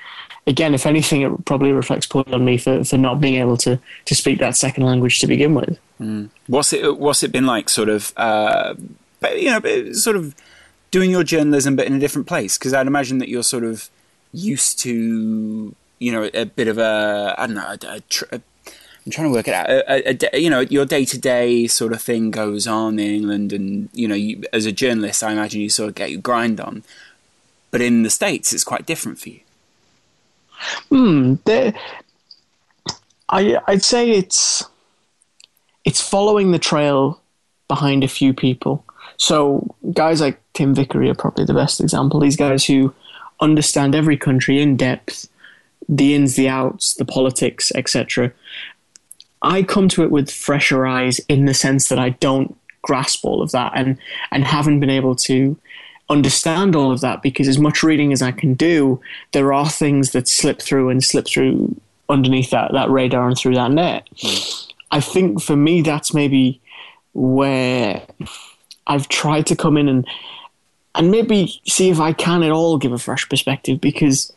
again, 0.48 0.74
if 0.74 0.86
anything, 0.86 1.22
it 1.22 1.46
probably 1.46 1.72
reflects 1.72 2.06
poorly 2.06 2.34
on 2.34 2.46
me 2.46 2.58
for, 2.58 2.84
for 2.84 2.98
not 2.98 3.20
being 3.20 3.36
able 3.36 3.58
to, 3.58 3.80
to 4.06 4.16
speak 4.16 4.40
that 4.40 4.56
second 4.56 4.86
language 4.86 5.20
to 5.20 5.28
begin 5.28 5.54
with. 5.54 5.78
Mm. 6.00 6.30
What's 6.48 6.74
it 6.74 6.98
What's 6.98 7.24
it 7.24 7.32
been 7.32 7.46
like, 7.46 7.70
sort 7.70 7.90
of, 7.90 8.14
uh, 8.18 8.76
you 9.36 9.52
know, 9.52 9.92
sort 9.92 10.16
of 10.16 10.36
doing 10.92 11.12
your 11.12 11.24
journalism 11.24 11.76
but 11.76 11.86
in 11.86 11.94
a 11.94 12.00
different 12.00 12.28
place? 12.28 12.58
Because 12.58 12.74
I'd 12.74 12.88
imagine 12.88 13.18
that 13.20 13.30
you're 13.30 13.44
sort 13.44 13.64
of 13.64 13.90
used 14.32 14.80
to, 14.80 15.76
you 16.00 16.12
know, 16.12 16.30
a 16.34 16.46
bit 16.46 16.68
of 16.68 16.78
a 16.78 17.36
I 17.38 17.48
don't 17.48 17.56
know, 17.56 17.76
a, 17.82 17.88
a, 17.88 18.36
a 18.38 18.42
I'm 19.06 19.12
trying 19.12 19.28
to 19.28 19.34
work 19.34 19.48
it 19.48 19.54
out. 19.54 19.70
A, 19.70 20.36
a, 20.36 20.40
you 20.40 20.50
know, 20.50 20.62
your 20.62 20.86
day 20.86 21.06
to 21.06 21.18
day 21.18 21.68
sort 21.68 21.94
of 21.94 22.02
thing 22.02 22.32
goes 22.32 22.66
on 22.66 22.98
in 22.98 23.12
England, 23.12 23.54
and 23.54 23.90
you 23.94 24.08
know, 24.08 24.16
you, 24.16 24.44
as 24.52 24.66
a 24.66 24.72
journalist, 24.72 25.24
I 25.24 25.32
imagine 25.32 25.62
you 25.62 25.70
sort 25.70 25.90
of 25.90 25.96
get 25.96 26.12
your 26.12 26.22
grind 26.22 26.60
on. 26.60 26.84
But 27.70 27.82
in 27.82 28.04
the 28.04 28.10
states, 28.10 28.52
it's 28.54 28.64
quite 28.64 28.86
different 28.86 29.20
for 29.20 29.30
you. 29.30 29.40
Hmm. 30.90 31.36
I 33.30 33.60
I'd 33.68 33.84
say 33.84 34.12
it's 34.12 34.64
it's 35.84 36.02
following 36.02 36.52
the 36.52 36.60
trail 36.60 37.22
behind 37.68 38.04
a 38.04 38.08
few 38.08 38.34
people. 38.34 38.84
So 39.18 39.76
guys 39.94 40.22
like 40.22 40.42
Tim 40.54 40.74
Vickery 40.74 41.10
are 41.10 41.16
probably 41.16 41.46
the 41.46 41.54
best 41.54 41.80
example. 41.80 42.20
These 42.20 42.38
guys 42.38 42.66
who 42.66 42.94
understand 43.40 43.96
every 43.96 44.18
country 44.18 44.62
in 44.62 44.78
depth, 44.78 45.28
the 45.88 46.16
ins, 46.16 46.36
the 46.36 46.50
outs, 46.50 46.96
the 46.96 47.06
politics, 47.06 47.72
etc. 47.76 48.32
I 49.46 49.64
come 49.64 49.88
to 49.90 50.04
it 50.04 50.12
with 50.12 50.32
fresher 50.32 50.86
eyes 50.86 51.20
in 51.30 51.46
the 51.46 51.54
sense 51.54 51.88
that 51.90 52.00
I 52.00 52.10
don't 52.10 52.58
grasp 52.82 53.24
all 53.24 53.42
of 53.42 53.52
that 53.52 53.72
and 53.76 53.98
and 54.32 54.44
haven't 54.44 54.80
been 54.80 54.90
able 54.90 55.16
to 55.16 55.58
understand 56.10 56.76
all 56.76 56.92
of 56.92 57.02
that 57.02 57.22
because 57.22 57.48
as 57.48 57.58
much 57.58 57.82
reading 57.82 58.12
as 58.12 58.22
I 58.22 58.32
can 58.32 58.54
do, 58.54 59.00
there 59.32 59.54
are 59.54 59.70
things 59.70 60.12
that 60.12 60.28
slip 60.28 60.62
through 60.62 60.90
and 60.90 61.04
slip 61.04 61.28
through 61.28 61.80
underneath 62.10 62.52
that, 62.52 62.72
that 62.74 62.90
radar 62.90 63.28
and 63.28 63.38
through 63.38 63.56
that 63.56 63.72
net. 63.72 64.08
I 64.92 65.00
think 65.00 65.42
for 65.42 65.56
me 65.56 65.82
that's 65.82 66.14
maybe 66.14 66.62
where 67.14 68.06
I've 68.88 69.10
tried 69.10 69.48
to 69.48 69.56
come 69.56 69.78
in 69.78 69.90
and 69.90 70.08
and 70.96 71.12
maybe 71.12 71.60
see 71.68 71.90
if 71.90 72.00
I 72.00 72.14
can 72.14 72.42
at 72.42 72.52
all 72.52 72.78
give 72.78 72.94
a 72.94 72.98
fresh 72.98 73.28
perspective 73.28 73.82
because 73.82 74.32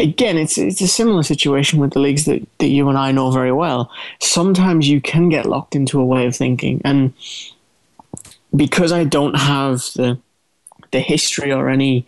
again, 0.00 0.36
it's 0.36 0.58
it's 0.58 0.80
a 0.80 0.88
similar 0.88 1.22
situation 1.22 1.78
with 1.78 1.92
the 1.92 2.00
leagues 2.00 2.24
that, 2.24 2.46
that 2.58 2.68
you 2.68 2.88
and 2.88 2.98
I 2.98 3.12
know 3.12 3.30
very 3.30 3.52
well. 3.52 3.90
Sometimes 4.20 4.88
you 4.88 5.00
can 5.00 5.28
get 5.28 5.46
locked 5.46 5.76
into 5.76 6.00
a 6.00 6.04
way 6.04 6.26
of 6.26 6.34
thinking, 6.34 6.80
and 6.84 7.12
because 8.54 8.92
I 8.92 9.04
don't 9.04 9.36
have 9.36 9.78
the 9.94 10.18
the 10.90 11.00
history 11.00 11.52
or 11.52 11.68
any 11.68 12.06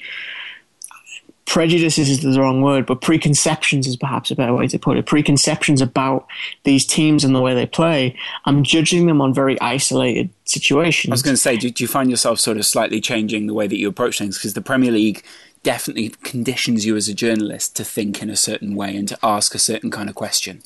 prejudices 1.45 2.09
is 2.09 2.23
the 2.23 2.41
wrong 2.41 2.63
word, 2.63 2.87
but 2.87 3.03
preconceptions 3.03 3.87
is 3.87 3.97
perhaps 3.97 4.31
a 4.31 4.35
better 4.35 4.55
way 4.55 4.67
to 4.67 4.79
put 4.79 4.97
it. 4.97 5.07
Preconceptions 5.07 5.81
about 5.81 6.27
these 6.65 6.87
teams 6.87 7.25
and 7.25 7.35
the 7.35 7.41
way 7.41 7.55
they 7.55 7.67
play. 7.67 8.17
I'm 8.47 8.63
judging 8.63 9.07
them 9.07 9.21
on 9.21 9.35
very 9.35 9.61
isolated 9.61 10.31
situations. 10.47 11.11
I 11.11 11.15
was 11.15 11.23
going 11.23 11.35
to 11.35 11.41
say, 11.41 11.57
do, 11.57 11.69
do 11.69 11.85
you 11.85 11.89
find 11.89 12.11
yourself 12.11 12.41
sort 12.41 12.57
of 12.57 12.65
slightly 12.65 13.01
changing 13.01 13.49
the 13.49 13.55
way 13.55 13.67
that 13.67 13.77
you 13.77 13.89
approach 13.89 14.19
things? 14.19 14.39
Because 14.39 14.55
the 14.55 14.63
Premier 14.63 14.93
League 14.93 15.25
definitely 15.63 16.11
conditions 16.23 16.85
you 16.85 16.97
as 16.97 17.09
a 17.09 17.15
journalist 17.15 17.77
to 17.77 17.85
think 17.85 18.23
in 18.23 18.31
a 18.31 18.37
certain 18.37 18.75
way 18.75 18.97
and 18.97 19.09
to 19.09 19.19
ask 19.23 19.55
a 19.55 19.59
certain 19.59 19.91
kind 19.91 20.09
of 20.09 20.15
question. 20.15 20.63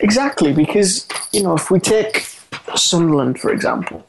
Exactly, 0.00 0.52
because, 0.52 1.06
you 1.32 1.42
know, 1.42 1.54
if 1.54 1.70
we 1.70 1.78
take 1.78 2.26
Sunderland, 2.74 3.38
for 3.38 3.50
example, 3.50 4.06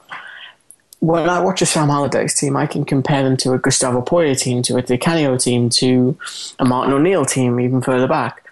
when 1.00 1.30
I 1.30 1.40
watch 1.40 1.62
a 1.62 1.66
Sam 1.66 1.90
Allardyce 1.90 2.40
team, 2.40 2.58
I 2.58 2.66
can 2.66 2.84
compare 2.84 3.24
them 3.24 3.38
to 3.38 3.54
a 3.54 3.60
Gustavo 3.60 4.02
Poyet 4.02 4.40
team, 4.40 4.62
to 4.64 4.78
a 4.78 4.82
Di 4.82 4.98
Canio 4.98 5.38
team, 5.38 5.70
to 5.72 6.18
a 6.60 6.66
Martin 6.66 6.94
O'Neill 6.94 7.26
team, 7.26 7.60
even 7.60 7.82
further 7.82 8.08
back. 8.08 8.44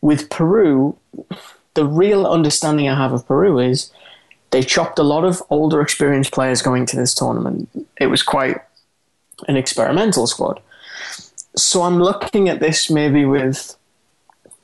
With 0.00 0.28
Peru, 0.28 0.96
the 1.74 1.86
real 1.86 2.26
understanding 2.26 2.88
I 2.88 2.94
have 2.94 3.12
of 3.12 3.26
Peru 3.26 3.58
is 3.58 3.90
they 4.50 4.62
chopped 4.62 4.98
a 4.98 5.02
lot 5.02 5.24
of 5.24 5.42
older, 5.50 5.80
experienced 5.80 6.32
players 6.32 6.62
going 6.62 6.86
to 6.86 6.96
this 6.96 7.14
tournament. 7.14 7.68
It 7.98 8.06
was 8.06 8.22
quite 8.22 8.58
an 9.46 9.56
experimental 9.56 10.26
squad. 10.26 10.60
So 11.56 11.82
I'm 11.82 12.00
looking 12.00 12.48
at 12.48 12.60
this 12.60 12.90
maybe 12.90 13.24
with 13.24 13.76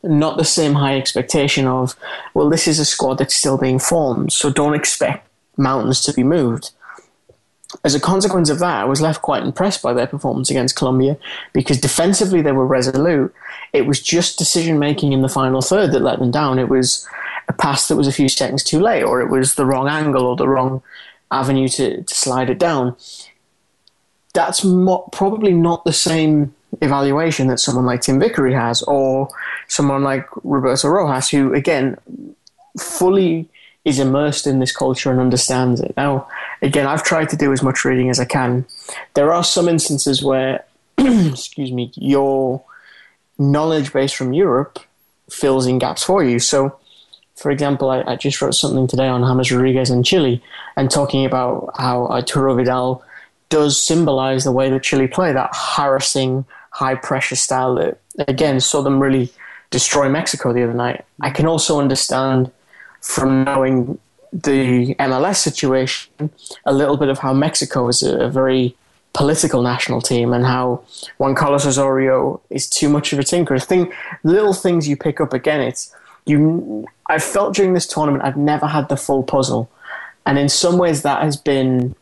not 0.03 0.37
the 0.37 0.45
same 0.45 0.75
high 0.75 0.97
expectation 0.97 1.66
of, 1.66 1.97
well, 2.35 2.51
this 2.51 2.68
is 2.68 2.79
a 2.79 2.85
squad 2.85 3.18
that's 3.18 3.35
still 3.35 3.57
being 3.57 3.79
formed, 3.79 4.33
so 4.33 4.51
don't 4.51 4.75
expect 4.75 5.29
mountains 5.57 6.03
to 6.05 6.12
be 6.12 6.22
moved. 6.22 6.70
As 7.85 7.95
a 7.95 8.01
consequence 8.01 8.51
of 8.51 8.61
that, 8.61 8.83
I 8.83 8.85
was 8.85 9.01
left 9.01 9.22
quite 9.22 9.43
impressed 9.43 9.83
by 9.83 9.93
their 9.93 10.07
performance 10.07 10.51
against 10.51 10.77
Colombia 10.77 11.16
because 11.53 11.81
defensively 11.81 12.41
they 12.41 12.53
were 12.53 12.66
resolute. 12.66 13.35
It 13.72 13.87
was 13.87 14.01
just 14.01 14.39
decision 14.39 14.79
making 14.79 15.12
in 15.12 15.22
the 15.22 15.29
final 15.29 15.61
third 15.61 15.91
that 15.93 16.03
let 16.03 16.20
them 16.20 16.31
down. 16.31 16.59
It 16.59 16.68
was 16.68 17.09
a 17.49 17.53
pass 17.53 17.89
that 17.89 17.97
was 17.97 18.07
a 18.07 18.12
few 18.12 18.29
seconds 18.29 18.62
too 18.62 18.79
late, 18.79 19.03
or 19.03 19.20
it 19.20 19.29
was 19.29 19.57
the 19.57 19.66
wrong 19.66 19.89
angle 19.89 20.25
or 20.25 20.37
the 20.37 20.49
wrong 20.49 20.83
avenue 21.33 21.66
to, 21.68 22.03
to 22.03 22.14
slide 22.14 22.49
it 22.49 22.59
down 22.59 22.95
that's 24.35 24.64
mo- 24.64 25.09
probably 25.12 25.53
not 25.53 25.85
the 25.85 25.93
same 25.93 26.55
evaluation 26.82 27.47
that 27.47 27.61
someone 27.61 27.87
like 27.87 28.03
Tim 28.03 28.20
Vickery 28.20 28.53
has, 28.53 28.82
or 28.82 29.28
someone 29.68 30.03
like 30.03 30.28
Roberto 30.43 30.89
Rojas, 30.89 31.30
who 31.30 31.55
again 31.55 31.97
fully 32.78 33.49
is 33.85 33.99
immersed 33.99 34.47
in 34.47 34.59
this 34.59 34.72
culture 34.72 35.11
and 35.11 35.20
understands 35.20 35.80
it. 35.80 35.95
Now, 35.97 36.26
again, 36.62 36.87
I've 36.87 37.05
tried 37.05 37.28
to 37.30 37.37
do 37.37 37.53
as 37.53 37.62
much 37.62 37.85
reading 37.85 38.11
as 38.11 38.18
I 38.18 38.24
can. 38.24 38.64
There 39.14 39.32
are 39.32 39.45
some 39.45 39.68
instances 39.68 40.22
where, 40.22 40.64
excuse 40.99 41.70
me, 41.70 41.93
your 41.95 42.64
knowledge 43.39 43.93
base 43.93 44.12
from 44.12 44.32
Europe 44.32 44.78
fills 45.30 45.66
in 45.66 45.78
gaps 45.78 46.03
for 46.03 46.24
you. 46.24 46.39
So, 46.39 46.78
for 47.37 47.51
example, 47.51 47.91
I, 47.91 48.03
I 48.07 48.16
just 48.16 48.41
wrote 48.41 48.55
something 48.55 48.87
today 48.87 49.09
on 49.09 49.22
James 49.22 49.53
Rodriguez 49.53 49.91
in 49.91 50.03
Chile 50.03 50.43
and 50.76 50.91
talking 50.91 51.26
about 51.26 51.72
how 51.76 52.07
Arturo 52.07 52.55
Vidal 52.55 53.04
does 53.49 53.82
symbolize 53.82 54.45
the 54.45 54.53
way 54.53 54.70
that 54.70 54.82
Chile 54.82 55.07
play, 55.07 55.32
that 55.32 55.51
harassing, 55.55 56.45
high 56.70 56.95
pressure 56.95 57.36
style 57.36 57.74
that, 57.76 57.99
again, 58.26 58.61
saw 58.61 58.82
them 58.82 59.01
really 59.01 59.30
destroy 59.70 60.09
Mexico 60.09 60.53
the 60.53 60.62
other 60.62 60.74
night. 60.74 61.05
I 61.20 61.30
can 61.30 61.47
also 61.47 61.80
understand 61.80 62.51
from 63.01 63.45
knowing 63.45 63.99
the 64.32 64.95
MLS 64.97 65.36
situation 65.36 66.30
a 66.64 66.72
little 66.72 66.97
bit 66.97 67.09
of 67.09 67.18
how 67.18 67.32
Mexico 67.32 67.88
is 67.88 68.03
a, 68.03 68.24
a 68.24 68.28
very 68.28 68.76
political 69.12 69.62
national 69.62 70.01
team 70.01 70.32
and 70.32 70.45
how 70.45 70.82
Juan 71.18 71.34
Carlos 71.34 71.64
Osorio 71.64 72.40
is 72.51 72.68
too 72.68 72.88
much 72.88 73.12
of 73.12 73.18
a 73.18 73.22
tinker. 73.22 73.59
Thing, 73.59 73.92
little 74.24 74.53
things 74.53 74.88
you 74.88 74.97
pick 74.97 75.20
up 75.20 75.32
again. 75.32 75.61
It's 75.61 75.95
you. 76.26 76.86
I 77.07 77.18
felt 77.18 77.55
during 77.55 77.74
this 77.74 77.86
tournament 77.86 78.24
I've 78.24 78.36
never 78.36 78.66
had 78.66 78.88
the 78.88 78.97
full 78.97 79.22
puzzle, 79.22 79.70
and 80.26 80.38
in 80.38 80.49
some 80.49 80.78
ways 80.78 81.03
that 81.03 81.22
has 81.22 81.36
been 81.36 81.95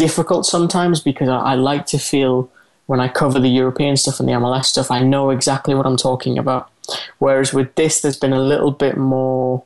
difficult 0.00 0.46
sometimes 0.46 1.00
because 1.00 1.28
I, 1.28 1.38
I 1.52 1.54
like 1.54 1.84
to 1.86 1.98
feel 1.98 2.50
when 2.86 3.00
I 3.00 3.08
cover 3.08 3.38
the 3.38 3.48
European 3.48 3.96
stuff 3.96 4.18
and 4.18 4.28
the 4.28 4.32
MLS 4.32 4.64
stuff, 4.64 4.90
I 4.90 5.00
know 5.00 5.30
exactly 5.30 5.74
what 5.74 5.86
I'm 5.86 5.96
talking 5.96 6.38
about. 6.38 6.70
Whereas 7.18 7.52
with 7.52 7.74
this, 7.74 8.00
there's 8.00 8.16
been 8.16 8.32
a 8.32 8.40
little 8.40 8.72
bit 8.72 8.96
more 8.96 9.62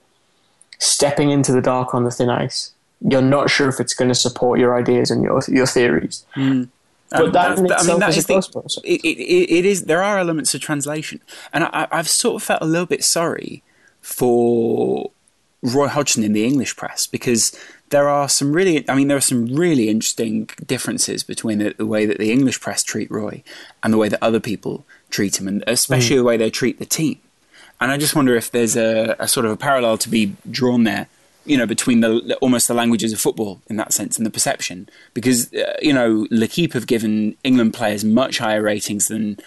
stepping 0.78 1.30
into 1.30 1.52
the 1.52 1.62
dark 1.62 1.94
on 1.94 2.04
the 2.04 2.10
thin 2.10 2.28
ice. 2.28 2.72
You're 3.00 3.22
not 3.22 3.48
sure 3.48 3.68
if 3.68 3.80
it's 3.80 3.94
going 3.94 4.08
to 4.08 4.14
support 4.14 4.58
your 4.58 4.76
ideas 4.76 5.10
and 5.10 5.22
your 5.22 5.40
your 5.48 5.66
theories. 5.66 6.26
Mm. 6.36 6.68
But 7.10 7.20
um, 7.20 7.32
that, 7.32 7.56
that 7.68 7.80
I 7.80 7.86
mean, 7.86 8.00
that 8.00 8.16
is, 8.16 8.26
the, 8.26 8.80
it, 8.84 9.00
it, 9.04 9.54
it 9.58 9.64
is. 9.64 9.84
There 9.84 10.02
are 10.02 10.18
elements 10.18 10.52
of 10.54 10.60
translation, 10.60 11.20
and 11.52 11.64
I, 11.64 11.86
I've 11.92 12.08
sort 12.08 12.36
of 12.36 12.42
felt 12.42 12.62
a 12.62 12.66
little 12.66 12.86
bit 12.86 13.04
sorry 13.04 13.62
for 14.00 15.10
Roy 15.62 15.88
Hodgson 15.88 16.24
in 16.24 16.32
the 16.32 16.44
English 16.44 16.76
press 16.76 17.06
because 17.06 17.58
there 17.94 18.08
are 18.08 18.28
some 18.28 18.52
really, 18.52 18.84
I 18.90 18.94
mean, 18.96 19.06
there 19.06 19.16
are 19.16 19.30
some 19.32 19.46
really 19.46 19.88
interesting 19.88 20.50
differences 20.66 21.22
between 21.22 21.58
the, 21.58 21.74
the, 21.78 21.86
way 21.86 22.06
that 22.06 22.18
the 22.18 22.32
English 22.32 22.60
press 22.60 22.82
treat 22.82 23.08
Roy 23.08 23.44
and 23.84 23.92
the 23.92 23.98
way 23.98 24.08
that 24.08 24.20
other 24.20 24.40
people 24.40 24.84
treat 25.10 25.40
him, 25.40 25.46
and 25.46 25.62
especially 25.68 26.16
mm. 26.16 26.18
the 26.18 26.24
way 26.24 26.36
they 26.36 26.50
treat 26.50 26.80
the 26.80 26.86
team. 26.86 27.18
And 27.80 27.92
I 27.92 27.96
just 27.96 28.16
wonder 28.16 28.34
if 28.34 28.50
there's 28.50 28.76
a, 28.76 29.14
a, 29.20 29.28
sort 29.28 29.46
of 29.46 29.52
a 29.52 29.56
parallel 29.56 29.96
to 29.98 30.08
be 30.08 30.34
drawn 30.50 30.82
there 30.82 31.06
you 31.46 31.56
know, 31.58 31.66
between 31.66 32.00
the 32.00 32.36
almost 32.40 32.68
the 32.68 32.74
languages 32.74 33.12
of 33.12 33.20
football 33.20 33.60
in 33.68 33.76
that 33.76 33.92
sense 33.92 34.16
and 34.16 34.24
the 34.26 34.30
perception, 34.30 34.88
because 35.12 35.52
uh, 35.52 35.76
you 35.80 35.92
know, 35.92 36.26
L'Equipe 36.30 36.72
have 36.72 36.86
given 36.86 37.36
England 37.44 37.74
players 37.74 38.02
much 38.02 38.38
higher 38.38 38.62
ratings 38.62 39.08
than 39.08 39.38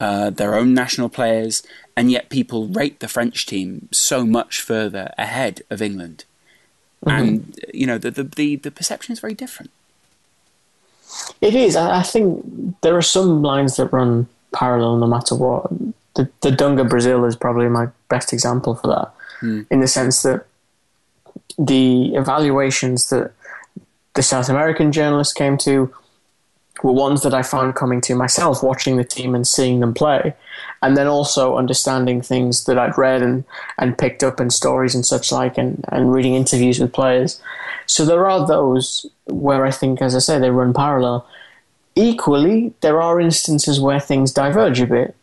uh, 0.00 0.30
their 0.30 0.56
own 0.56 0.74
national 0.74 1.08
players, 1.08 1.62
and 1.96 2.10
yet 2.10 2.28
people 2.28 2.66
rate 2.66 2.98
the 2.98 3.08
French 3.08 3.46
team 3.46 3.88
so 3.92 4.26
much 4.26 4.60
further 4.60 5.14
ahead 5.16 5.62
of 5.70 5.80
England, 5.80 6.24
mm-hmm. 7.04 7.10
and 7.10 7.60
you 7.72 7.86
know, 7.86 7.98
the, 7.98 8.10
the 8.10 8.24
the 8.24 8.56
the 8.56 8.70
perception 8.70 9.12
is 9.12 9.20
very 9.20 9.34
different. 9.34 9.70
It 11.40 11.54
is. 11.54 11.76
I 11.76 12.02
think 12.02 12.44
there 12.82 12.96
are 12.96 13.02
some 13.02 13.42
lines 13.42 13.76
that 13.76 13.92
run 13.92 14.26
parallel 14.52 14.96
no 14.96 15.06
matter 15.06 15.34
what. 15.34 15.70
The, 16.14 16.30
the 16.42 16.50
Dunga 16.50 16.88
Brazil 16.88 17.24
is 17.24 17.36
probably 17.36 17.68
my 17.68 17.88
best 18.08 18.32
example 18.32 18.76
for 18.76 18.88
that, 18.88 19.12
mm. 19.42 19.66
in 19.70 19.80
the 19.80 19.88
sense 19.88 20.22
that 20.22 20.46
the 21.58 22.14
evaluations 22.14 23.10
that 23.10 23.32
the 24.14 24.22
South 24.22 24.48
American 24.48 24.92
journalists 24.92 25.32
came 25.32 25.58
to 25.58 25.92
were 26.84 26.92
ones 26.92 27.22
that 27.22 27.32
I 27.32 27.42
found 27.42 27.74
coming 27.74 28.02
to 28.02 28.14
myself, 28.14 28.62
watching 28.62 28.98
the 28.98 29.04
team 29.04 29.34
and 29.34 29.46
seeing 29.46 29.80
them 29.80 29.94
play, 29.94 30.34
and 30.82 30.98
then 30.98 31.06
also 31.06 31.56
understanding 31.56 32.20
things 32.20 32.66
that 32.66 32.78
I'd 32.78 32.98
read 32.98 33.22
and, 33.22 33.42
and 33.78 33.96
picked 33.96 34.22
up 34.22 34.38
in 34.38 34.50
stories 34.50 34.94
and 34.94 35.04
such 35.04 35.32
like, 35.32 35.56
and, 35.56 35.82
and 35.88 36.12
reading 36.12 36.34
interviews 36.34 36.78
with 36.78 36.92
players. 36.92 37.40
So 37.86 38.04
there 38.04 38.28
are 38.28 38.46
those 38.46 39.06
where 39.24 39.64
I 39.64 39.70
think, 39.70 40.02
as 40.02 40.14
I 40.14 40.18
say, 40.18 40.38
they 40.38 40.50
run 40.50 40.74
parallel. 40.74 41.26
Equally, 41.94 42.74
there 42.82 43.00
are 43.00 43.18
instances 43.18 43.80
where 43.80 43.98
things 43.98 44.30
diverge 44.30 44.80
a 44.80 44.86
bit, 44.86 45.16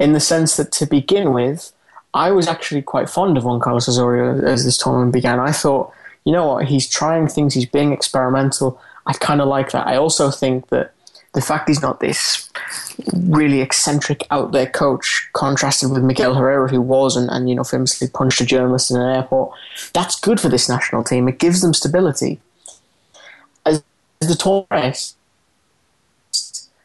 in 0.00 0.12
the 0.12 0.20
sense 0.20 0.56
that 0.56 0.72
to 0.72 0.86
begin 0.86 1.32
with, 1.32 1.72
I 2.14 2.32
was 2.32 2.48
actually 2.48 2.82
quite 2.82 3.08
fond 3.08 3.38
of 3.38 3.44
Juan 3.44 3.60
Carlos 3.60 3.88
Osorio 3.88 4.44
as 4.44 4.64
this 4.64 4.76
tournament 4.76 5.12
began. 5.12 5.38
I 5.38 5.52
thought, 5.52 5.92
you 6.24 6.32
know 6.32 6.48
what, 6.48 6.66
he's 6.66 6.88
trying 6.88 7.28
things, 7.28 7.54
he's 7.54 7.66
being 7.66 7.92
experimental. 7.92 8.80
I 9.06 9.12
kind 9.12 9.40
of 9.40 9.46
like 9.46 9.70
that. 9.70 9.86
I 9.86 9.96
also 9.96 10.32
think 10.32 10.68
that 10.70 10.92
the 11.36 11.42
fact 11.42 11.68
he's 11.68 11.82
not 11.82 12.00
this 12.00 12.48
really 13.12 13.60
eccentric 13.60 14.26
out 14.30 14.52
there 14.52 14.66
coach 14.66 15.28
contrasted 15.34 15.90
with 15.90 16.02
Miguel 16.02 16.34
Herrera 16.34 16.66
who 16.66 16.80
was 16.80 17.14
and, 17.14 17.28
and 17.28 17.46
you 17.46 17.54
know 17.54 17.62
famously 17.62 18.08
punched 18.08 18.40
a 18.40 18.46
journalist 18.46 18.90
in 18.90 18.96
an 18.96 19.14
airport 19.14 19.52
that's 19.92 20.18
good 20.18 20.40
for 20.40 20.48
this 20.48 20.66
national 20.66 21.04
team. 21.04 21.28
It 21.28 21.38
gives 21.38 21.60
them 21.60 21.74
stability. 21.74 22.40
As 23.66 23.82
the 24.20 24.34
Torres, 24.34 25.14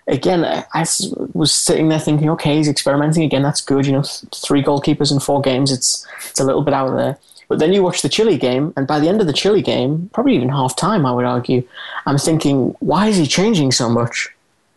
again 0.06 0.44
I 0.44 0.86
was 1.34 1.54
sitting 1.54 1.88
there 1.88 2.00
thinking 2.00 2.30
okay 2.32 2.58
he's 2.58 2.68
experimenting 2.68 3.24
again 3.24 3.44
that's 3.44 3.62
good 3.62 3.86
you 3.86 3.94
know 3.94 4.04
three 4.04 4.62
goalkeepers 4.62 5.14
in 5.14 5.22
four 5.22 5.40
games 5.40 5.72
it's 5.72 6.06
it's 6.30 6.42
a 6.42 6.44
little 6.44 6.62
bit 6.62 6.74
out 6.74 6.94
there. 6.98 7.18
But 7.48 7.60
then 7.60 7.72
you 7.72 7.84
watch 7.84 8.02
the 8.02 8.10
Chile 8.10 8.38
game, 8.38 8.74
and 8.78 8.88
by 8.88 9.00
the 9.00 9.10
end 9.10 9.20
of 9.20 9.28
the 9.28 9.34
Chile 9.34 9.62
game, 9.62 10.10
probably 10.14 10.36
even 10.36 10.48
half 10.48 10.74
time, 10.78 11.06
I 11.06 11.12
would 11.12 11.26
argue, 11.26 11.68
I'm 12.06 12.18
thinking, 12.18 12.74
why 12.80 13.08
is 13.08 13.18
he 13.18 13.28
changing 13.28 13.74
so 13.74 13.90
much? 13.90 14.30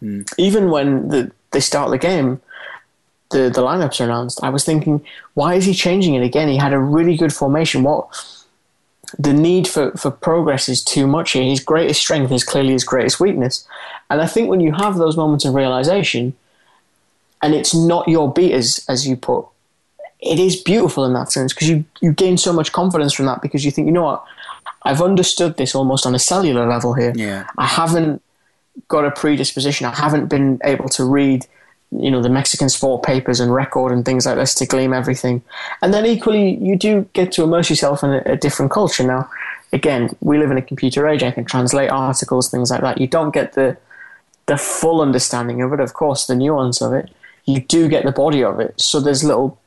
Mm. 0.04 0.32
Even 0.38 0.70
when 0.70 1.08
the, 1.08 1.32
they 1.52 1.60
start 1.60 1.90
the 1.90 1.98
game, 1.98 2.40
the, 3.30 3.50
the 3.50 3.62
lineups 3.62 4.00
are 4.00 4.04
announced, 4.04 4.42
I 4.42 4.50
was 4.50 4.64
thinking, 4.64 5.04
why 5.34 5.54
is 5.54 5.64
he 5.64 5.74
changing 5.74 6.14
it 6.14 6.22
again? 6.22 6.48
He 6.48 6.56
had 6.56 6.72
a 6.72 6.78
really 6.78 7.16
good 7.16 7.32
formation. 7.32 7.82
What 7.82 8.08
the 9.18 9.32
need 9.32 9.66
for, 9.66 9.92
for 9.92 10.10
progress 10.10 10.68
is 10.68 10.84
too 10.84 11.06
much 11.06 11.32
here. 11.32 11.42
His 11.42 11.60
greatest 11.60 12.00
strength 12.00 12.30
is 12.32 12.44
clearly 12.44 12.72
his 12.72 12.84
greatest 12.84 13.20
weakness. 13.20 13.66
And 14.10 14.20
I 14.20 14.26
think 14.26 14.48
when 14.48 14.60
you 14.60 14.72
have 14.72 14.96
those 14.96 15.16
moments 15.16 15.44
of 15.44 15.54
realization, 15.54 16.34
and 17.42 17.54
it's 17.54 17.74
not 17.74 18.08
your 18.08 18.32
beaters, 18.32 18.84
as 18.88 19.06
you 19.06 19.16
put, 19.16 19.46
it 20.20 20.38
is 20.38 20.56
beautiful 20.56 21.04
in 21.04 21.12
that 21.12 21.30
sense 21.30 21.52
because 21.52 21.68
you, 21.68 21.84
you 22.00 22.12
gain 22.12 22.38
so 22.38 22.52
much 22.52 22.72
confidence 22.72 23.12
from 23.12 23.26
that 23.26 23.42
because 23.42 23.64
you 23.64 23.70
think, 23.70 23.86
you 23.86 23.92
know 23.92 24.04
what, 24.04 24.24
I've 24.82 25.02
understood 25.02 25.56
this 25.56 25.74
almost 25.74 26.06
on 26.06 26.14
a 26.14 26.18
cellular 26.18 26.66
level 26.66 26.94
here. 26.94 27.12
Yeah. 27.14 27.46
I 27.58 27.66
haven't 27.66 28.22
got 28.88 29.04
a 29.04 29.10
predisposition. 29.10 29.86
I 29.86 29.94
haven't 29.94 30.26
been 30.26 30.60
able 30.64 30.88
to 30.90 31.04
read, 31.04 31.46
you 31.90 32.10
know, 32.10 32.22
the 32.22 32.28
Mexican 32.28 32.68
sport 32.68 33.02
papers 33.02 33.40
and 33.40 33.52
record 33.52 33.92
and 33.92 34.04
things 34.04 34.26
like 34.26 34.36
this 34.36 34.54
to 34.56 34.66
glean 34.66 34.92
everything. 34.92 35.42
And 35.82 35.94
then 35.94 36.06
equally, 36.06 36.56
you 36.56 36.76
do 36.76 37.08
get 37.12 37.32
to 37.32 37.44
immerse 37.44 37.70
yourself 37.70 38.02
in 38.02 38.10
a, 38.10 38.22
a 38.26 38.36
different 38.36 38.72
culture. 38.72 39.04
Now, 39.04 39.30
again, 39.72 40.10
we 40.20 40.38
live 40.38 40.50
in 40.50 40.58
a 40.58 40.62
computer 40.62 41.06
age. 41.06 41.22
I 41.22 41.30
can 41.30 41.44
translate 41.44 41.90
articles, 41.90 42.50
things 42.50 42.70
like 42.70 42.80
that. 42.82 43.00
You 43.00 43.06
don't 43.06 43.32
get 43.32 43.52
the 43.52 43.76
the 44.46 44.56
full 44.58 45.00
understanding 45.00 45.62
of 45.62 45.72
it, 45.72 45.80
of 45.80 45.94
course, 45.94 46.26
the 46.26 46.34
nuance 46.34 46.82
of 46.82 46.92
it. 46.92 47.10
You 47.46 47.60
do 47.60 47.88
get 47.88 48.04
the 48.04 48.12
body 48.12 48.44
of 48.44 48.60
it. 48.60 48.78
So 48.78 49.00
there's 49.00 49.24
little 49.24 49.58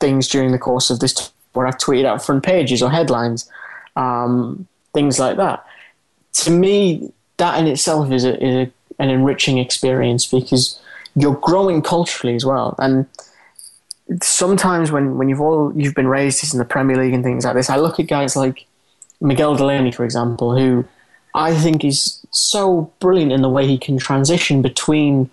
things 0.00 0.28
during 0.28 0.52
the 0.52 0.58
course 0.58 0.90
of 0.90 1.00
this 1.00 1.32
where 1.54 1.66
I've 1.66 1.78
tweeted 1.78 2.04
out 2.04 2.24
front 2.24 2.44
pages 2.44 2.82
or 2.82 2.90
headlines, 2.90 3.50
um, 3.96 4.66
things 4.92 5.18
like 5.18 5.38
that. 5.38 5.64
To 6.34 6.50
me, 6.50 7.10
that 7.38 7.58
in 7.58 7.66
itself 7.66 8.12
is, 8.12 8.24
a, 8.24 8.44
is 8.44 8.68
a, 8.68 9.02
an 9.02 9.10
enriching 9.10 9.58
experience 9.58 10.26
because 10.26 10.80
you're 11.16 11.36
growing 11.36 11.82
culturally 11.82 12.34
as 12.36 12.44
well. 12.44 12.74
And 12.78 13.06
sometimes 14.22 14.92
when, 14.92 15.18
when 15.18 15.28
you've 15.28 15.40
all 15.40 15.72
you've 15.74 15.94
been 15.94 16.08
raised 16.08 16.52
in 16.52 16.58
the 16.58 16.64
Premier 16.64 16.96
League 16.96 17.14
and 17.14 17.24
things 17.24 17.44
like 17.44 17.54
this, 17.54 17.70
I 17.70 17.76
look 17.76 17.98
at 17.98 18.06
guys 18.06 18.36
like 18.36 18.66
Miguel 19.20 19.56
Delaney, 19.56 19.92
for 19.92 20.04
example, 20.04 20.56
who 20.56 20.84
I 21.34 21.54
think 21.54 21.84
is 21.84 22.24
so 22.30 22.92
brilliant 23.00 23.32
in 23.32 23.42
the 23.42 23.48
way 23.48 23.66
he 23.66 23.78
can 23.78 23.98
transition 23.98 24.62
between 24.62 25.30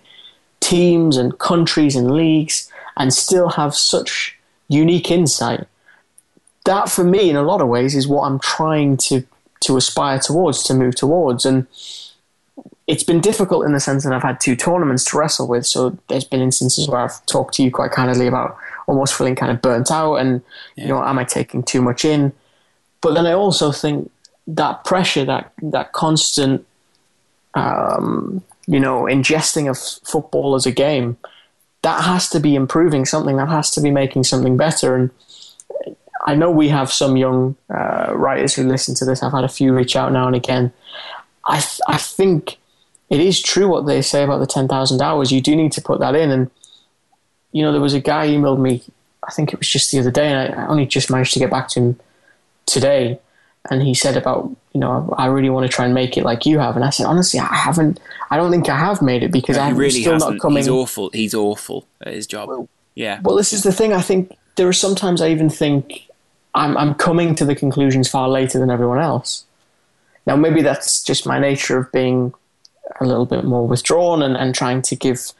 teams 0.60 1.16
and 1.16 1.38
countries 1.38 1.96
and 1.96 2.10
leagues 2.10 2.70
and 2.96 3.12
still 3.12 3.50
have 3.50 3.74
such 3.74 4.36
unique 4.68 5.10
insight. 5.10 5.66
That, 6.64 6.88
for 6.88 7.04
me, 7.04 7.30
in 7.30 7.36
a 7.36 7.42
lot 7.42 7.60
of 7.60 7.68
ways, 7.68 7.94
is 7.94 8.08
what 8.08 8.22
I'm 8.22 8.40
trying 8.40 8.96
to 9.08 9.24
to 9.60 9.76
aspire 9.76 10.18
towards, 10.18 10.62
to 10.64 10.74
move 10.74 10.94
towards. 10.94 11.44
And 11.44 11.66
it's 12.86 13.02
been 13.02 13.20
difficult 13.20 13.64
in 13.66 13.72
the 13.72 13.80
sense 13.80 14.04
that 14.04 14.12
I've 14.12 14.22
had 14.22 14.40
two 14.40 14.54
tournaments 14.56 15.04
to 15.06 15.18
wrestle 15.18 15.48
with. 15.48 15.66
So 15.66 15.98
there's 16.08 16.24
been 16.24 16.40
instances 16.40 16.88
where 16.88 17.00
I've 17.00 17.24
talked 17.26 17.54
to 17.54 17.62
you 17.62 17.70
quite 17.70 17.92
candidly 17.92 18.26
about 18.26 18.56
almost 18.86 19.14
feeling 19.14 19.34
kind 19.34 19.50
of 19.50 19.60
burnt 19.60 19.90
out 19.90 20.16
and, 20.16 20.42
yeah. 20.76 20.84
you 20.84 20.90
know, 20.90 21.02
am 21.02 21.18
I 21.18 21.24
taking 21.24 21.62
too 21.62 21.82
much 21.82 22.04
in? 22.04 22.32
But 23.00 23.14
then 23.14 23.26
I 23.26 23.32
also 23.32 23.72
think 23.72 24.10
that 24.46 24.84
pressure, 24.84 25.24
that, 25.24 25.52
that 25.62 25.92
constant, 25.92 26.64
um, 27.54 28.42
you 28.66 28.78
know, 28.78 29.02
ingesting 29.02 29.68
of 29.68 29.78
football 30.08 30.54
as 30.54 30.66
a 30.66 30.72
game, 30.72 31.16
that 31.82 32.02
has 32.04 32.28
to 32.30 32.40
be 32.40 32.54
improving 32.54 33.04
something, 33.04 33.36
that 33.36 33.48
has 33.48 33.70
to 33.72 33.80
be 33.80 33.90
making 33.90 34.24
something 34.24 34.56
better. 34.56 34.96
And 34.96 35.10
I 36.26 36.34
know 36.34 36.50
we 36.50 36.68
have 36.68 36.92
some 36.92 37.16
young 37.16 37.56
uh, 37.72 38.12
writers 38.14 38.54
who 38.54 38.64
listen 38.64 38.94
to 38.96 39.04
this. 39.04 39.22
I've 39.22 39.32
had 39.32 39.44
a 39.44 39.48
few 39.48 39.72
reach 39.72 39.94
out 39.94 40.12
now 40.12 40.26
and 40.26 40.34
again. 40.34 40.72
I 41.44 41.60
th- 41.60 41.80
I 41.86 41.96
think 41.98 42.58
it 43.08 43.20
is 43.20 43.40
true 43.40 43.68
what 43.68 43.86
they 43.86 44.02
say 44.02 44.24
about 44.24 44.38
the 44.38 44.46
ten 44.46 44.66
thousand 44.66 45.00
hours. 45.00 45.30
You 45.30 45.40
do 45.40 45.54
need 45.54 45.72
to 45.72 45.80
put 45.80 46.00
that 46.00 46.16
in. 46.16 46.30
And 46.30 46.50
you 47.52 47.62
know, 47.62 47.70
there 47.70 47.80
was 47.80 47.94
a 47.94 48.00
guy 48.00 48.26
emailed 48.26 48.58
me. 48.58 48.82
I 49.26 49.30
think 49.30 49.52
it 49.52 49.58
was 49.58 49.68
just 49.68 49.92
the 49.92 50.00
other 50.00 50.10
day, 50.10 50.28
and 50.28 50.54
I 50.54 50.66
only 50.66 50.86
just 50.86 51.10
managed 51.10 51.32
to 51.34 51.38
get 51.38 51.50
back 51.50 51.68
to 51.70 51.80
him 51.80 52.00
today. 52.66 53.20
And 53.70 53.82
he 53.82 53.94
said 53.94 54.16
about 54.16 54.50
you 54.72 54.80
know 54.80 55.14
I 55.16 55.26
really 55.26 55.50
want 55.50 55.64
to 55.66 55.72
try 55.72 55.84
and 55.84 55.94
make 55.94 56.16
it 56.16 56.24
like 56.24 56.44
you 56.44 56.58
have. 56.58 56.74
And 56.74 56.84
I 56.84 56.90
said 56.90 57.06
honestly, 57.06 57.38
I 57.38 57.54
haven't. 57.54 58.00
I 58.30 58.36
don't 58.36 58.50
think 58.50 58.68
I 58.68 58.76
have 58.76 59.00
made 59.00 59.22
it 59.22 59.30
because 59.30 59.56
I'm 59.56 59.76
really 59.76 60.00
still 60.00 60.14
hasn't. 60.14 60.34
not 60.34 60.40
coming. 60.40 60.58
He's 60.58 60.68
awful. 60.68 61.10
He's 61.12 61.34
awful 61.34 61.86
at 62.00 62.14
his 62.14 62.26
job. 62.26 62.48
Well, 62.48 62.68
yeah. 62.96 63.20
Well, 63.22 63.36
this 63.36 63.52
is 63.52 63.62
the 63.62 63.72
thing. 63.72 63.92
I 63.92 64.02
think 64.02 64.36
there 64.56 64.66
are 64.66 64.72
sometimes 64.72 65.20
I 65.20 65.28
even 65.28 65.50
think 65.50 66.05
I'm, 66.56 66.76
I'm 66.76 66.94
coming 66.94 67.34
to 67.36 67.44
the 67.44 67.54
conclusions 67.54 68.08
far 68.08 68.28
later 68.28 68.58
than 68.58 68.70
everyone 68.70 68.98
else. 68.98 69.44
Now, 70.26 70.36
maybe 70.36 70.62
that's 70.62 71.02
just 71.02 71.26
my 71.26 71.38
nature 71.38 71.78
of 71.78 71.92
being 71.92 72.34
a 73.00 73.04
little 73.04 73.26
bit 73.26 73.44
more 73.44 73.66
withdrawn 73.66 74.22
and, 74.22 74.36
and 74.36 74.54
trying 74.54 74.82
to 74.82 74.96
give 74.96 75.32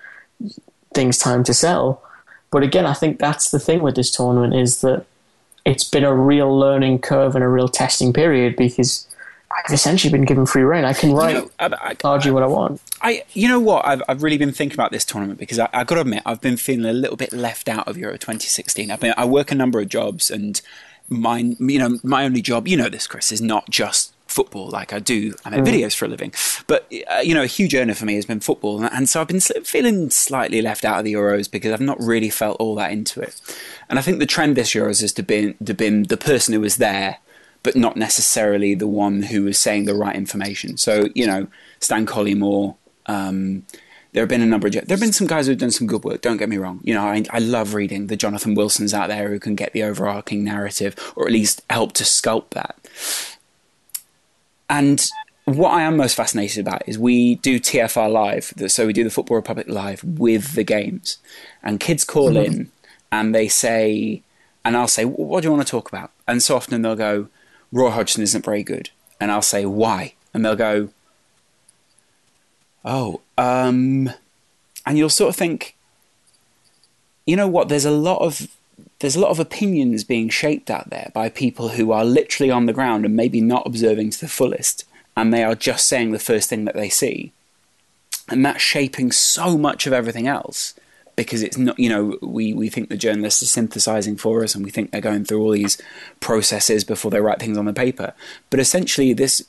things 0.95 1.19
time 1.19 1.43
to 1.45 1.55
settle. 1.55 2.03
But 2.51 2.63
again, 2.63 2.87
I 2.87 2.93
think 2.93 3.19
that's 3.19 3.51
the 3.51 3.59
thing 3.59 3.83
with 3.83 3.97
this 3.97 4.11
tournament 4.11 4.55
is 4.55 4.81
that 4.83 5.05
it's 5.65 5.85
been 5.85 6.05
a 6.05 6.15
real 6.15 6.57
learning 6.57 7.01
curve 7.01 7.35
and 7.35 7.43
a 7.43 7.49
real 7.49 7.69
testing 7.69 8.13
period 8.13 8.55
because 8.55 9.09
I've 9.51 9.73
essentially 9.73 10.13
been 10.13 10.25
given 10.25 10.47
free 10.47 10.63
reign. 10.63 10.85
I 10.85 10.93
can 10.93 11.13
write, 11.13 11.35
you 11.35 11.43
know, 11.43 11.51
I, 11.59 11.67
I, 11.75 11.97
argue 12.05 12.33
what 12.33 12.43
I 12.43 12.47
want. 12.47 12.81
I, 13.01 13.25
you 13.33 13.49
know 13.49 13.59
what? 13.59 13.87
I've, 13.87 14.03
I've 14.09 14.23
really 14.23 14.39
been 14.39 14.53
thinking 14.53 14.77
about 14.77 14.93
this 14.93 15.05
tournament 15.05 15.41
because 15.41 15.59
I, 15.59 15.69
have 15.73 15.87
got 15.87 15.97
to 15.97 16.03
admit 16.03 16.23
I've 16.27 16.41
been 16.41 16.57
feeling 16.57 16.85
a 16.85 16.93
little 16.93 17.17
bit 17.17 17.33
left 17.33 17.69
out 17.69 17.89
of 17.89 17.97
Euro 17.97 18.15
2016. 18.15 18.91
I've 18.91 19.01
been, 19.01 19.15
I 19.17 19.25
work 19.25 19.51
a 19.51 19.55
number 19.55 19.81
of 19.81 19.89
jobs 19.89 20.31
and 20.31 20.61
my 21.09 21.39
you 21.39 21.79
know 21.79 21.99
my 22.03 22.25
only 22.25 22.43
job 22.43 22.67
you 22.67 22.77
know 22.77 22.89
this 22.89 23.07
Kris 23.07 23.33
is 23.33 23.41
not 23.41 23.69
just 23.71 24.13
football. 24.27 24.69
Like 24.69 24.93
i 24.93 24.99
do 24.99 25.35
i 25.45 25.51
make 25.51 25.61
mm. 25.61 25.67
videos 25.67 25.95
for 25.95 26.05
a 26.05 26.09
living. 26.09 26.33
But 26.67 26.93
uh, 27.11 27.21
you 27.21 27.35
know 27.35 27.43
a 27.43 27.47
huge 27.47 27.75
earner 27.75 27.95
for 27.95 28.05
me 28.05 28.15
has 28.17 28.27
been 28.27 28.41
football. 28.41 28.83
And 28.85 29.09
so 29.09 29.21
i've 29.21 29.29
been 29.29 29.41
feeling 29.41 30.11
slightly 30.11 30.61
left 30.63 30.85
out 30.85 30.99
of 30.99 31.05
the 31.05 31.15
euros 31.15 31.51
because 31.51 31.73
i've 31.73 31.81
not 31.81 32.01
really 32.01 32.31
felt 32.31 32.61
all 32.61 32.75
that 32.77 32.91
into 32.91 33.21
it. 33.21 33.41
And 33.89 33.99
i 33.99 34.03
think 34.03 34.19
the 34.19 34.27
trend 34.27 34.57
this 34.57 34.73
euros 34.73 35.03
is 35.03 35.13
to 35.15 35.23
be 35.23 35.55
to 35.65 35.75
be 35.75 36.03
the 36.03 36.17
person 36.17 36.55
who 36.55 36.61
was 36.61 36.77
there 36.77 37.19
but 37.63 37.75
not 37.75 37.97
necessarily 37.97 38.77
the 38.77 38.87
one 38.87 39.23
who 39.23 39.43
was 39.43 39.59
saying 39.59 39.87
the 39.87 39.95
right 39.95 40.15
information. 40.15 40.77
So 40.77 41.09
you 41.15 41.27
know 41.27 41.47
stan 41.81 42.07
collymore 42.07 42.77
um, 43.07 43.65
there 44.17 44.23
have 44.23 44.31
been 44.31 44.41
a 44.41 44.47
number 44.47 44.67
of 44.67 44.73
there 44.73 44.83
have 44.89 45.01
been 45.01 45.13
some 45.13 45.27
guys 45.27 45.47
who've 45.47 45.59
done 45.59 45.71
some 45.71 45.87
good 45.87 46.03
work. 46.03 46.23
Don't 46.23 46.39
get 46.39 46.49
me 46.49 46.57
wrong. 46.57 46.81
You 46.83 46.95
know, 46.95 47.03
I, 47.03 47.23
I 47.29 47.39
love 47.39 47.75
reading 47.75 48.07
the 48.07 48.17
Jonathan 48.17 48.55
Wilsons 48.55 48.95
out 48.95 49.09
there 49.09 49.29
who 49.29 49.39
can 49.39 49.55
get 49.55 49.75
the 49.75 49.83
overarching 49.83 50.43
narrative 50.43 51.13
or 51.15 51.27
at 51.27 51.33
least 51.33 51.61
help 51.69 51.93
to 51.93 52.03
sculpt 52.03 52.53
that. 52.53 52.79
And 54.71 55.07
what 55.45 55.75
I 55.75 55.83
am 55.83 55.99
most 55.99 56.15
fascinated 56.15 56.67
about 56.67 56.89
is 56.89 56.99
we 56.99 57.35
do 57.35 57.61
TFR 57.61 58.11
live, 58.11 58.55
so 58.73 58.87
we 58.87 58.95
do 58.95 59.05
the 59.05 59.11
Football 59.11 59.37
Republic 59.37 59.69
live 59.69 60.03
with 60.03 60.55
the 60.55 60.65
games, 60.65 61.19
and 61.63 61.79
kids 61.79 62.03
call 62.03 62.31
mm-hmm. 62.31 62.61
in 62.61 62.73
and 63.13 63.35
they 63.35 63.49
say, 63.49 64.23
and 64.65 64.79
I'll 64.79 64.89
say, 64.89 65.05
"What 65.05 65.43
do 65.43 65.49
you 65.49 65.53
want 65.53 65.67
to 65.67 65.71
talk 65.71 65.91
about?" 65.91 66.11
And 66.27 66.43
so 66.43 66.57
often 66.57 66.81
they'll 66.81 66.97
go, 66.97 67.29
"Roy 67.71 67.91
Hodgson 67.91 68.23
isn't 68.23 68.47
very 68.47 68.63
good," 68.63 68.89
and 69.21 69.31
I'll 69.31 69.43
say, 69.43 69.67
"Why?" 69.67 70.15
And 70.33 70.43
they'll 70.43 70.57
go, 70.57 70.89
"Oh, 72.87 73.21
um," 73.37 74.11
and 74.87 74.97
you'll 74.97 75.11
sort 75.11 75.29
of 75.29 75.37
think, 75.37 75.77
you 77.27 77.37
know 77.37 77.49
what? 77.49 77.69
There's 77.69 77.85
a 77.85 77.91
lot 77.91 78.23
of 78.23 78.49
there's 79.01 79.17
a 79.17 79.21
lot 79.21 79.31
of 79.31 79.41
opinions 79.41 80.05
being 80.05 80.31
shaped 80.31 80.71
out 80.71 80.89
there 80.89 81.11
by 81.13 81.29
people 81.29 81.71
who 81.71 81.93
are 81.93 82.05
literally 82.05 82.51
on 82.51 82.65
the 82.65 82.73
ground 82.73 83.05
and 83.05 83.15
maybe 83.15 83.41
not 83.41 83.67
observing 83.67 84.11
to 84.11 84.21
the 84.21 84.29
fullest, 84.29 84.85
and 85.17 85.35
they 85.35 85.45
are 85.45 85.55
just 85.55 85.87
saying 85.87 86.13
the 86.13 86.19
first 86.19 86.49
thing 86.49 86.65
that 86.65 86.75
they 86.75 86.89
see. 86.89 87.33
And 88.29 88.45
that's 88.45 88.63
shaping 88.63 89.13
so 89.13 89.59
much 89.59 89.87
of 89.87 89.93
everything 89.93 90.27
else 90.27 90.75
because 91.17 91.43
it's 91.43 91.57
not, 91.57 91.79
you 91.79 91.89
know, 91.89 92.19
we, 92.21 92.53
we 92.53 92.69
think 92.69 92.89
the 92.89 92.97
journalists 92.97 93.43
are 93.43 93.47
synthesizing 93.47 94.17
for 94.17 94.45
us 94.45 94.55
and 94.55 94.65
we 94.65 94.71
think 94.71 94.91
they're 94.91 95.01
going 95.01 95.25
through 95.25 95.43
all 95.43 95.51
these 95.51 95.81
processes 96.21 96.85
before 96.85 97.11
they 97.11 97.21
write 97.21 97.41
things 97.41 97.57
on 97.57 97.65
the 97.65 97.73
paper. 97.73 98.13
But 98.51 98.61
essentially, 98.61 99.15
this, 99.15 99.43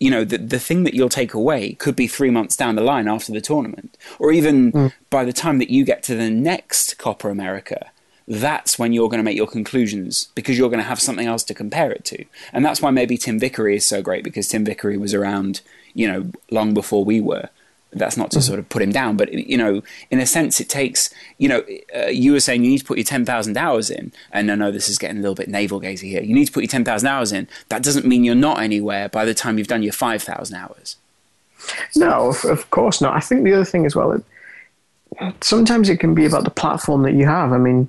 you 0.00 0.10
know, 0.10 0.24
the, 0.24 0.38
the 0.38 0.58
thing 0.58 0.82
that 0.82 0.94
you'll 0.94 1.08
take 1.08 1.32
away 1.32 1.74
could 1.74 1.94
be 1.94 2.08
three 2.08 2.30
months 2.30 2.56
down 2.56 2.74
the 2.74 2.82
line 2.82 3.06
after 3.06 3.32
the 3.32 3.40
tournament, 3.40 3.96
or 4.18 4.32
even 4.32 4.72
mm. 4.72 4.92
by 5.10 5.24
the 5.24 5.32
time 5.32 5.58
that 5.58 5.70
you 5.70 5.84
get 5.84 6.02
to 6.04 6.16
the 6.16 6.28
next 6.28 6.98
Copa 6.98 7.28
America 7.28 7.92
that's 8.28 8.78
when 8.78 8.92
you're 8.92 9.08
going 9.08 9.18
to 9.18 9.24
make 9.24 9.36
your 9.36 9.46
conclusions 9.46 10.28
because 10.34 10.56
you're 10.56 10.70
going 10.70 10.78
to 10.78 10.84
have 10.84 11.00
something 11.00 11.26
else 11.26 11.42
to 11.44 11.54
compare 11.54 11.90
it 11.90 12.04
to. 12.04 12.24
And 12.52 12.64
that's 12.64 12.80
why 12.80 12.90
maybe 12.90 13.16
Tim 13.16 13.38
Vickery 13.38 13.76
is 13.76 13.84
so 13.84 14.00
great 14.00 14.24
because 14.24 14.48
Tim 14.48 14.64
Vickery 14.64 14.96
was 14.96 15.12
around, 15.12 15.60
you 15.92 16.06
know, 16.06 16.30
long 16.50 16.72
before 16.72 17.04
we 17.04 17.20
were. 17.20 17.48
That's 17.92 18.16
not 18.16 18.30
to 18.30 18.38
mm-hmm. 18.38 18.46
sort 18.46 18.58
of 18.58 18.68
put 18.68 18.82
him 18.82 18.90
down, 18.90 19.16
but 19.16 19.32
you 19.32 19.58
know, 19.58 19.82
in 20.10 20.18
a 20.18 20.26
sense, 20.26 20.60
it 20.60 20.68
takes. 20.68 21.10
You 21.38 21.48
know, 21.48 21.64
uh, 21.94 22.06
you 22.06 22.32
were 22.32 22.40
saying 22.40 22.64
you 22.64 22.70
need 22.70 22.78
to 22.78 22.84
put 22.84 22.98
your 22.98 23.04
ten 23.04 23.24
thousand 23.24 23.56
hours 23.56 23.90
in, 23.90 24.12
and 24.30 24.50
I 24.50 24.54
know 24.54 24.70
this 24.70 24.88
is 24.88 24.98
getting 24.98 25.18
a 25.18 25.20
little 25.20 25.34
bit 25.34 25.48
navel 25.48 25.78
gazing 25.78 26.08
here. 26.08 26.22
You 26.22 26.34
need 26.34 26.46
to 26.46 26.52
put 26.52 26.62
your 26.62 26.70
ten 26.70 26.84
thousand 26.84 27.08
hours 27.08 27.32
in. 27.32 27.48
That 27.68 27.82
doesn't 27.82 28.06
mean 28.06 28.24
you're 28.24 28.34
not 28.34 28.60
anywhere 28.60 29.08
by 29.08 29.24
the 29.24 29.34
time 29.34 29.58
you've 29.58 29.68
done 29.68 29.82
your 29.82 29.92
five 29.92 30.22
thousand 30.22 30.56
hours. 30.56 30.96
No, 31.94 32.28
of, 32.28 32.44
of, 32.44 32.70
course 32.70 33.00
not. 33.00 33.14
I 33.14 33.20
think 33.20 33.44
the 33.44 33.52
other 33.52 33.64
thing 33.64 33.86
as 33.86 33.94
well, 33.94 34.12
it, 34.12 34.24
sometimes 35.42 35.88
it 35.88 35.98
can 35.98 36.14
be 36.14 36.24
about 36.24 36.44
the 36.44 36.50
platform 36.50 37.02
that 37.02 37.12
you 37.12 37.26
have. 37.26 37.52
I 37.52 37.58
mean, 37.58 37.88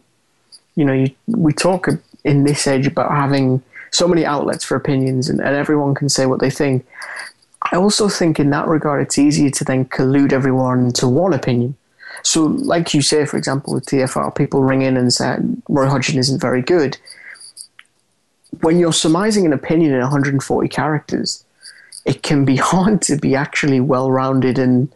you 0.75 0.85
know, 0.85 0.93
you, 0.93 1.09
we 1.27 1.53
talk 1.53 1.87
in 2.23 2.43
this 2.43 2.67
age 2.67 2.87
about 2.87 3.11
having 3.11 3.63
so 3.91 4.07
many 4.07 4.25
outlets 4.25 4.63
for 4.63 4.75
opinions 4.75 5.29
and, 5.29 5.39
and 5.39 5.55
everyone 5.55 5.95
can 5.95 6.09
say 6.09 6.25
what 6.25 6.39
they 6.39 6.49
think. 6.49 6.85
I 7.73 7.77
also 7.77 8.07
think 8.07 8.39
in 8.39 8.51
that 8.51 8.67
regard, 8.67 9.01
it's 9.01 9.17
easier 9.17 9.49
to 9.49 9.63
then 9.63 9.85
collude 9.85 10.31
everyone 10.31 10.85
into 10.85 11.07
one 11.07 11.33
opinion. 11.33 11.75
So, 12.21 12.43
like 12.43 12.93
you 12.93 13.01
say, 13.01 13.25
for 13.25 13.35
example, 13.35 13.73
with 13.73 13.87
TFR, 13.87 14.35
people 14.35 14.61
ring 14.61 14.83
in 14.83 14.95
and 14.95 15.11
say 15.11 15.39
Roy 15.67 15.87
Hodgson 15.87 16.19
isn't 16.19 16.39
very 16.39 16.61
good. 16.61 16.99
When 18.61 18.77
you're 18.77 18.93
surmising 18.93 19.47
an 19.47 19.53
opinion 19.53 19.91
in 19.91 20.01
140 20.01 20.67
characters, 20.67 21.43
it 22.05 22.21
can 22.21 22.45
be 22.45 22.55
hard 22.71 23.01
to 23.03 23.17
be 23.17 23.33
actually 23.33 23.79
well 23.79 24.11
rounded 24.11 24.59
and 24.59 24.93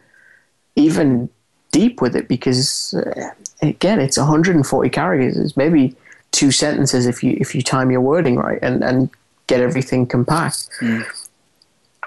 even 0.76 1.28
deep 1.72 2.00
with 2.00 2.14
it 2.14 2.28
because 2.28 2.94
uh, 2.94 3.30
again, 3.60 3.98
it's 3.98 4.16
140 4.16 4.88
characters. 4.90 5.36
It's 5.36 5.56
maybe 5.56 5.96
two 6.30 6.52
sentences 6.52 7.06
if 7.06 7.24
you 7.24 7.36
if 7.40 7.56
you 7.56 7.62
time 7.62 7.90
your 7.90 8.02
wording 8.02 8.36
right 8.36 8.60
and 8.62 8.84
and 8.84 9.10
get 9.48 9.60
everything 9.60 10.06
compact. 10.06 10.68
Mm. 10.80 11.27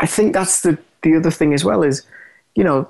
I 0.01 0.07
think 0.07 0.33
that's 0.33 0.61
the 0.61 0.77
the 1.03 1.15
other 1.15 1.31
thing 1.31 1.53
as 1.53 1.63
well 1.63 1.83
is, 1.83 2.05
you 2.55 2.63
know, 2.63 2.87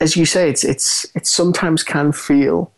as 0.00 0.16
you 0.16 0.26
say, 0.26 0.50
it's 0.50 0.64
it's 0.64 1.06
it 1.14 1.26
sometimes 1.26 1.84
can 1.84 2.12
feel 2.12 2.72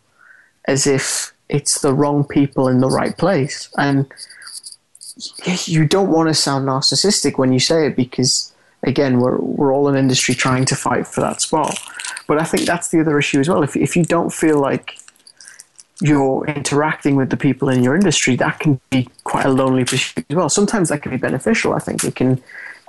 as 0.67 0.87
if 0.87 1.33
it's 1.49 1.81
the 1.81 1.95
wrong 1.95 2.25
people 2.25 2.69
in 2.69 2.81
the 2.81 2.91
right 2.91 3.17
place, 3.17 3.71
and 3.79 4.07
you 5.65 5.87
don't 5.87 6.11
want 6.11 6.29
to 6.29 6.35
sound 6.35 6.69
narcissistic 6.69 7.39
when 7.39 7.53
you 7.53 7.61
say 7.61 7.87
it 7.87 7.97
because 7.97 8.53
again, 8.83 9.21
we're 9.21 9.39
we're 9.39 9.73
all 9.73 9.89
an 9.89 9.97
industry 9.97 10.35
trying 10.35 10.65
to 10.67 10.77
fight 10.77 11.07
for 11.07 11.21
that 11.21 11.41
spot. 11.41 11.79
But 12.27 12.41
I 12.41 12.45
think 12.45 12.67
that's 12.67 12.89
the 12.89 13.01
other 13.01 13.19
issue 13.19 13.41
as 13.41 13.49
well. 13.49 13.63
If 13.63 13.77
if 13.77 13.97
you 13.97 14.05
don't 14.05 14.33
feel 14.33 14.59
like 14.59 14.99
you're 16.01 16.47
interacting 16.47 17.17
with 17.17 17.31
the 17.31 17.37
people 17.37 17.69
in 17.69 17.83
your 17.83 17.95
industry, 17.95 18.37
that 18.37 18.59
can 18.61 18.81
be 18.91 19.09
quite 19.25 19.47
a 19.47 19.51
lonely 19.51 19.85
pursuit 19.85 20.25
as 20.29 20.37
well. 20.37 20.49
Sometimes 20.49 20.89
that 20.89 21.03
can 21.03 21.11
be 21.11 21.17
beneficial. 21.17 21.75
I 21.75 21.81
think 21.81 22.05
it 22.05 22.15
can 22.15 22.43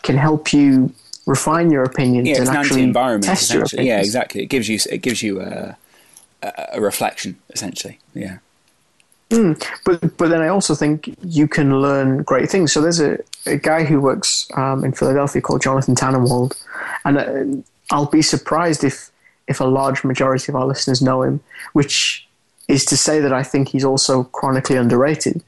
can 0.03 0.17
help 0.17 0.53
you 0.53 0.93
refine 1.25 1.69
your 1.69 1.83
opinions 1.83 2.27
yeah, 2.27 2.37
and 2.39 2.49
actually 2.49 2.81
environment, 2.81 3.25
test 3.25 3.53
your 3.53 3.63
opinions. 3.63 3.87
Yeah, 3.87 3.99
exactly. 3.99 4.43
It 4.43 4.47
gives 4.47 4.67
you 4.67 4.79
it 4.89 5.01
gives 5.01 5.21
you 5.21 5.41
a, 5.41 5.77
a 6.73 6.81
reflection 6.81 7.37
essentially. 7.51 7.99
Yeah. 8.13 8.39
Mm, 9.29 9.63
but 9.85 10.17
but 10.17 10.29
then 10.29 10.41
I 10.41 10.47
also 10.47 10.73
think 10.73 11.15
you 11.23 11.47
can 11.47 11.81
learn 11.81 12.23
great 12.23 12.49
things. 12.49 12.73
So 12.73 12.81
there's 12.81 12.99
a, 12.99 13.19
a 13.45 13.57
guy 13.57 13.83
who 13.83 14.01
works 14.01 14.47
um, 14.55 14.83
in 14.83 14.91
Philadelphia 14.91 15.41
called 15.41 15.61
Jonathan 15.61 15.93
Tannenwald, 15.93 16.59
and 17.05 17.17
uh, 17.17 17.63
I'll 17.91 18.07
be 18.07 18.23
surprised 18.23 18.83
if 18.83 19.11
if 19.47 19.59
a 19.59 19.65
large 19.65 20.03
majority 20.03 20.51
of 20.51 20.55
our 20.55 20.65
listeners 20.65 21.01
know 21.01 21.21
him, 21.21 21.41
which 21.73 22.27
is 22.67 22.85
to 22.85 22.97
say 22.97 23.19
that 23.19 23.33
I 23.33 23.43
think 23.43 23.69
he's 23.69 23.85
also 23.85 24.23
chronically 24.25 24.77
underrated 24.77 25.43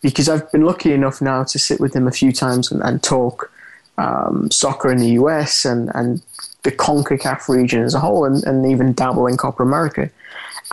because 0.00 0.28
I've 0.28 0.50
been 0.52 0.62
lucky 0.62 0.92
enough 0.92 1.22
now 1.22 1.44
to 1.44 1.58
sit 1.58 1.80
with 1.80 1.94
him 1.94 2.06
a 2.06 2.12
few 2.12 2.30
times 2.30 2.70
and, 2.70 2.82
and 2.82 3.02
talk 3.02 3.50
um, 3.98 4.50
soccer 4.50 4.90
in 4.90 4.98
the 4.98 5.10
US 5.10 5.64
and, 5.64 5.90
and 5.94 6.22
the 6.62 6.72
CONCACAF 6.72 7.48
region 7.48 7.82
as 7.82 7.94
a 7.94 8.00
whole 8.00 8.24
and, 8.24 8.42
and 8.44 8.66
even 8.66 8.92
dabble 8.92 9.26
in 9.26 9.36
Copa 9.36 9.62
America. 9.62 10.10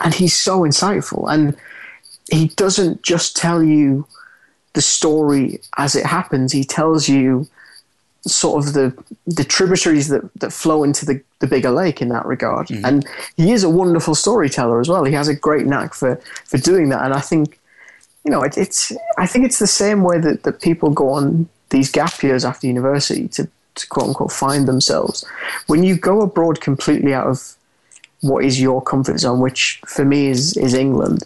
And 0.02 0.14
he's 0.14 0.34
so 0.34 0.60
insightful. 0.60 1.32
And 1.32 1.56
he 2.30 2.48
doesn't 2.48 3.02
just 3.02 3.36
tell 3.36 3.62
you 3.62 4.06
the 4.72 4.82
story 4.82 5.60
as 5.76 5.94
it 5.94 6.06
happens, 6.06 6.52
he 6.52 6.64
tells 6.64 7.08
you 7.08 7.46
sort 8.26 8.64
of 8.64 8.72
the 8.72 8.94
the 9.26 9.44
tributaries 9.44 10.08
that, 10.08 10.22
that 10.36 10.52
flow 10.52 10.84
into 10.84 11.04
the, 11.04 11.20
the 11.40 11.46
bigger 11.46 11.70
lake 11.70 12.00
in 12.00 12.08
that 12.08 12.24
regard. 12.24 12.68
Mm-hmm. 12.68 12.84
And 12.84 13.06
he 13.36 13.52
is 13.52 13.64
a 13.64 13.70
wonderful 13.70 14.14
storyteller 14.14 14.80
as 14.80 14.88
well. 14.88 15.04
He 15.04 15.12
has 15.12 15.28
a 15.28 15.34
great 15.34 15.66
knack 15.66 15.92
for, 15.94 16.16
for 16.46 16.58
doing 16.58 16.88
that. 16.90 17.04
And 17.04 17.12
I 17.12 17.20
think, 17.20 17.58
you 18.24 18.30
know, 18.30 18.42
it, 18.42 18.56
it's 18.56 18.92
I 19.18 19.26
think 19.26 19.44
it's 19.44 19.58
the 19.58 19.66
same 19.66 20.02
way 20.02 20.18
that, 20.18 20.44
that 20.44 20.62
people 20.62 20.90
go 20.90 21.10
on 21.10 21.48
these 21.72 21.90
gap 21.90 22.22
years 22.22 22.44
after 22.44 22.68
university 22.68 23.26
to, 23.28 23.48
to 23.74 23.86
quote 23.88 24.08
unquote 24.08 24.32
find 24.32 24.68
themselves. 24.68 25.24
When 25.66 25.82
you 25.82 25.96
go 25.96 26.20
abroad 26.20 26.60
completely 26.60 27.12
out 27.12 27.26
of 27.26 27.56
what 28.20 28.44
is 28.44 28.60
your 28.60 28.80
comfort 28.80 29.18
zone, 29.18 29.40
which 29.40 29.80
for 29.86 30.04
me 30.04 30.28
is 30.28 30.56
is 30.56 30.74
England, 30.74 31.24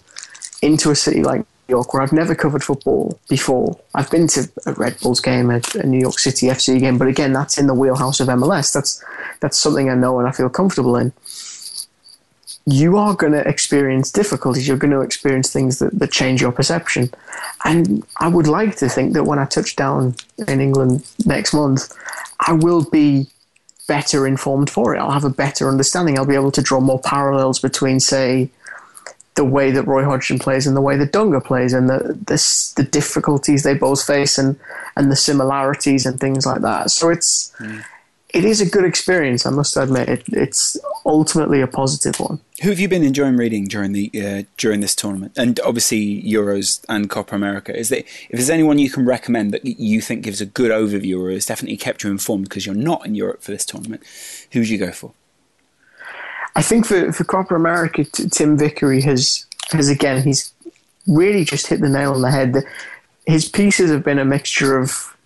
into 0.62 0.90
a 0.90 0.97
city 0.97 1.22
like 1.22 1.40
New 1.40 1.74
York, 1.76 1.92
where 1.92 2.03
I've 2.03 2.12
never 2.12 2.34
covered 2.34 2.64
football 2.64 3.18
before. 3.28 3.78
I've 3.94 4.11
been 4.11 4.28
to 4.28 4.49
a 4.66 4.72
Red 4.72 4.99
Bulls 5.01 5.20
game, 5.20 5.51
a, 5.51 5.61
a, 5.74 5.86
New 5.86 5.99
York 5.99 6.18
City 6.18 6.47
FC 6.47 6.78
game, 6.80 6.97
but 6.97 7.09
again, 7.09 7.32
that's 7.32 7.59
in 7.59 7.66
the 7.66 7.74
wheelhouse 7.74 8.20
of 8.20 8.28
MLS. 8.28 8.72
That's 8.72 9.05
that's 9.40 9.59
something 9.59 9.90
I 9.90 9.94
know 9.94 10.18
and 10.18 10.28
I 10.28 10.32
feel 10.32 10.49
comfortable 10.49 10.97
in. 10.97 11.12
You 12.66 12.96
are 12.96 13.14
going 13.14 13.32
to 13.32 13.46
experience 13.48 14.10
difficulties. 14.10 14.66
You're 14.66 14.76
going 14.76 14.90
to 14.92 15.00
experience 15.00 15.52
things 15.52 15.78
that, 15.78 15.96
that 15.98 16.10
change 16.10 16.40
your 16.40 16.52
perception. 16.52 17.10
And 17.64 18.04
I 18.18 18.28
would 18.28 18.48
like 18.48 18.76
to 18.76 18.88
think 18.88 19.14
that 19.14 19.24
when 19.24 19.38
I 19.38 19.44
touch 19.44 19.76
down 19.76 20.16
in 20.48 20.60
England 20.60 21.06
next 21.24 21.54
month, 21.54 21.94
I 22.40 22.52
will 22.52 22.84
be 22.90 23.28
better 23.86 24.26
informed 24.26 24.68
for 24.68 24.94
it. 24.94 24.98
I'll 24.98 25.12
have 25.12 25.24
a 25.24 25.30
better 25.30 25.68
understanding. 25.68 26.18
I'll 26.18 26.26
be 26.26 26.34
able 26.34 26.50
to 26.52 26.62
draw 26.62 26.80
more 26.80 27.00
parallels 27.00 27.60
between, 27.60 28.00
say, 28.00 28.50
the 29.36 29.44
way 29.44 29.70
that 29.70 29.86
Roy 29.86 30.04
Hodgson 30.04 30.38
plays 30.38 30.66
and 30.66 30.76
the 30.76 30.80
way 30.80 30.96
that 30.96 31.12
Dunga 31.12 31.44
plays 31.44 31.72
and 31.72 31.88
the, 31.88 32.18
the, 32.26 32.72
the 32.76 32.88
difficulties 32.90 33.62
they 33.62 33.74
both 33.74 34.04
face 34.04 34.38
and 34.38 34.58
and 34.96 35.12
the 35.12 35.16
similarities 35.16 36.06
and 36.06 36.18
things 36.18 36.46
like 36.46 36.62
that. 36.62 36.90
So 36.90 37.10
it's 37.10 37.52
mm. 37.58 37.84
It 38.37 38.45
is 38.45 38.61
a 38.61 38.68
good 38.68 38.84
experience. 38.84 39.47
I 39.47 39.51
must 39.51 39.76
admit, 39.76 40.09
it, 40.09 40.24
it's 40.28 40.76
ultimately 41.07 41.62
a 41.62 41.66
positive 41.66 42.20
one. 42.20 42.39
Who 42.62 42.68
have 42.68 42.78
you 42.78 42.87
been 42.87 43.03
enjoying 43.03 43.39
reading 43.39 43.64
during 43.64 43.93
the 43.93 44.11
uh, 44.14 44.43
during 44.59 44.80
this 44.80 44.95
tournament, 44.95 45.32
and 45.37 45.59
obviously 45.61 46.22
Euros 46.22 46.84
and 46.89 47.09
Copa 47.09 47.34
America? 47.34 47.74
Is 47.74 47.89
there 47.89 48.01
if 48.01 48.32
there's 48.32 48.51
anyone 48.51 48.78
you 48.78 48.91
can 48.91 49.07
recommend 49.07 49.53
that 49.53 49.64
you 49.64 50.03
think 50.03 50.22
gives 50.22 50.43
a 50.43 50.47
good 50.47 50.70
overview 50.70 51.18
or 51.18 51.30
has 51.30 51.47
definitely 51.47 51.78
kept 51.78 52.05
you 52.05 52.11
informed 52.11 52.49
because 52.49 52.66
you're 52.66 52.74
not 52.74 53.07
in 53.07 53.14
Europe 53.14 53.43
for 53.43 53.53
this 53.53 53.64
tournament? 53.64 54.03
Who 54.53 54.61
would 54.61 54.68
you 54.68 54.78
go 54.78 54.93
for? 54.93 55.12
I 56.55 56.62
think 56.62 56.87
for, 56.87 57.12
for 57.12 57.24
Copa 57.24 57.55
America, 57.55 58.05
Tim 58.05 58.59
Vickery 58.59 59.01
has 59.01 59.47
has 59.70 59.89
again 59.89 60.22
he's 60.22 60.53
really 61.07 61.45
just 61.45 61.68
hit 61.68 61.80
the 61.80 61.89
nail 61.89 62.12
on 62.12 62.20
the 62.20 62.30
head. 62.30 62.64
His 63.26 63.49
pieces 63.49 63.91
have 63.91 64.05
been 64.05 64.18
a 64.18 64.24
mixture 64.24 64.78
of 64.78 65.16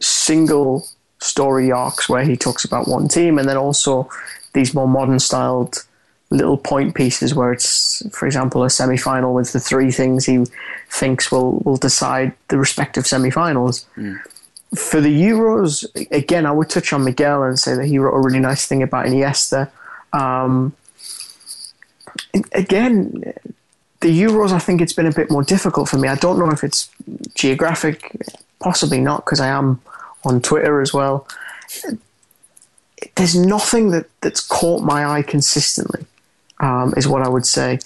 single 0.00 0.86
story 1.20 1.72
arcs 1.72 2.08
where 2.08 2.24
he 2.24 2.36
talks 2.36 2.64
about 2.64 2.88
one 2.88 3.08
team, 3.08 3.38
and 3.38 3.48
then 3.48 3.56
also 3.56 4.08
these 4.52 4.74
more 4.74 4.88
modern 4.88 5.18
styled 5.18 5.84
little 6.30 6.58
point 6.58 6.94
pieces 6.94 7.34
where 7.34 7.52
it's, 7.52 8.02
for 8.12 8.26
example, 8.26 8.62
a 8.62 8.70
semi 8.70 8.96
final 8.96 9.32
with 9.32 9.52
the 9.52 9.60
three 9.60 9.90
things 9.90 10.26
he 10.26 10.44
thinks 10.90 11.32
will 11.32 11.60
will 11.64 11.76
decide 11.76 12.32
the 12.48 12.58
respective 12.58 13.06
semi 13.06 13.30
finals. 13.30 13.86
Mm. 13.96 14.20
for 14.74 15.00
the 15.00 15.22
Euros, 15.22 15.86
again, 16.10 16.44
I 16.44 16.52
would 16.52 16.68
touch 16.68 16.92
on 16.92 17.04
Miguel 17.04 17.42
and 17.42 17.58
say 17.58 17.74
that 17.74 17.86
he 17.86 17.98
wrote 17.98 18.14
a 18.14 18.20
really 18.20 18.40
nice 18.40 18.66
thing 18.66 18.82
about 18.82 19.06
Iniesta. 19.06 19.70
Um, 20.12 20.74
again, 22.52 23.32
the 24.00 24.22
Euros, 24.22 24.52
I 24.52 24.58
think 24.58 24.80
it's 24.80 24.92
been 24.92 25.06
a 25.06 25.12
bit 25.12 25.30
more 25.30 25.42
difficult 25.42 25.88
for 25.88 25.96
me. 25.96 26.08
I 26.08 26.16
don't 26.16 26.38
know 26.38 26.50
if 26.50 26.62
it's 26.62 26.90
geographic, 27.34 28.14
possibly 28.60 29.00
not, 29.00 29.24
because 29.24 29.40
I 29.40 29.48
am 29.48 29.80
on 30.28 30.40
Twitter 30.40 30.80
as 30.80 30.92
well. 30.92 31.26
There's 33.16 33.36
nothing 33.36 33.90
that, 33.90 34.06
that's 34.20 34.40
caught 34.40 34.82
my 34.82 35.04
eye 35.06 35.22
consistently, 35.22 36.04
um, 36.60 36.94
is 36.96 37.06
what 37.06 37.22
I 37.22 37.28
would 37.28 37.46
say 37.46 37.78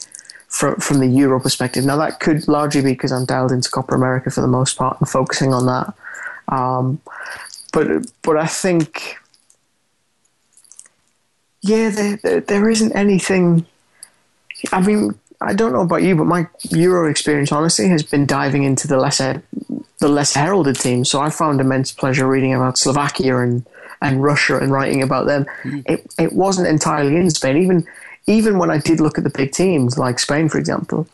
from 0.48 0.76
from 0.76 1.00
the 1.00 1.06
Euro 1.06 1.40
perspective. 1.40 1.84
Now 1.84 1.96
that 1.96 2.20
could 2.20 2.46
largely 2.46 2.82
be 2.82 2.92
because 2.92 3.12
I'm 3.12 3.24
dialed 3.24 3.52
into 3.52 3.70
Copa 3.70 3.94
America 3.94 4.30
for 4.30 4.42
the 4.42 4.46
most 4.46 4.76
part 4.76 5.00
and 5.00 5.08
focusing 5.08 5.52
on 5.54 5.66
that. 5.66 5.94
Um, 6.48 7.00
but 7.72 7.86
but 8.22 8.36
I 8.36 8.46
think, 8.46 9.16
yeah, 11.62 11.90
there, 11.90 12.16
there, 12.22 12.40
there 12.40 12.70
isn't 12.70 12.92
anything. 12.92 13.66
I 14.72 14.80
mean, 14.80 15.14
I 15.40 15.54
don't 15.54 15.72
know 15.72 15.80
about 15.80 16.02
you, 16.02 16.14
but 16.14 16.26
my 16.26 16.46
Euro 16.70 17.10
experience, 17.10 17.50
honestly, 17.50 17.88
has 17.88 18.02
been 18.02 18.26
diving 18.26 18.62
into 18.62 18.86
the 18.86 18.98
lesser, 18.98 19.42
the 20.02 20.08
less 20.08 20.34
heralded 20.34 20.78
teams. 20.78 21.08
So 21.08 21.20
I 21.20 21.30
found 21.30 21.60
immense 21.60 21.92
pleasure 21.92 22.26
reading 22.26 22.52
about 22.52 22.76
Slovakia 22.76 23.38
and, 23.38 23.64
and 24.02 24.22
Russia 24.22 24.58
and 24.58 24.72
writing 24.72 25.02
about 25.02 25.26
them. 25.26 25.46
Mm. 25.62 25.84
It 25.86 26.14
it 26.18 26.32
wasn't 26.32 26.66
entirely 26.66 27.16
in 27.16 27.30
Spain. 27.30 27.56
Even 27.56 27.86
even 28.26 28.58
when 28.58 28.70
I 28.70 28.78
did 28.78 29.00
look 29.00 29.16
at 29.16 29.24
the 29.24 29.30
big 29.30 29.52
teams 29.52 29.96
like 29.96 30.18
Spain, 30.18 30.48
for 30.48 30.58
example, 30.58 31.06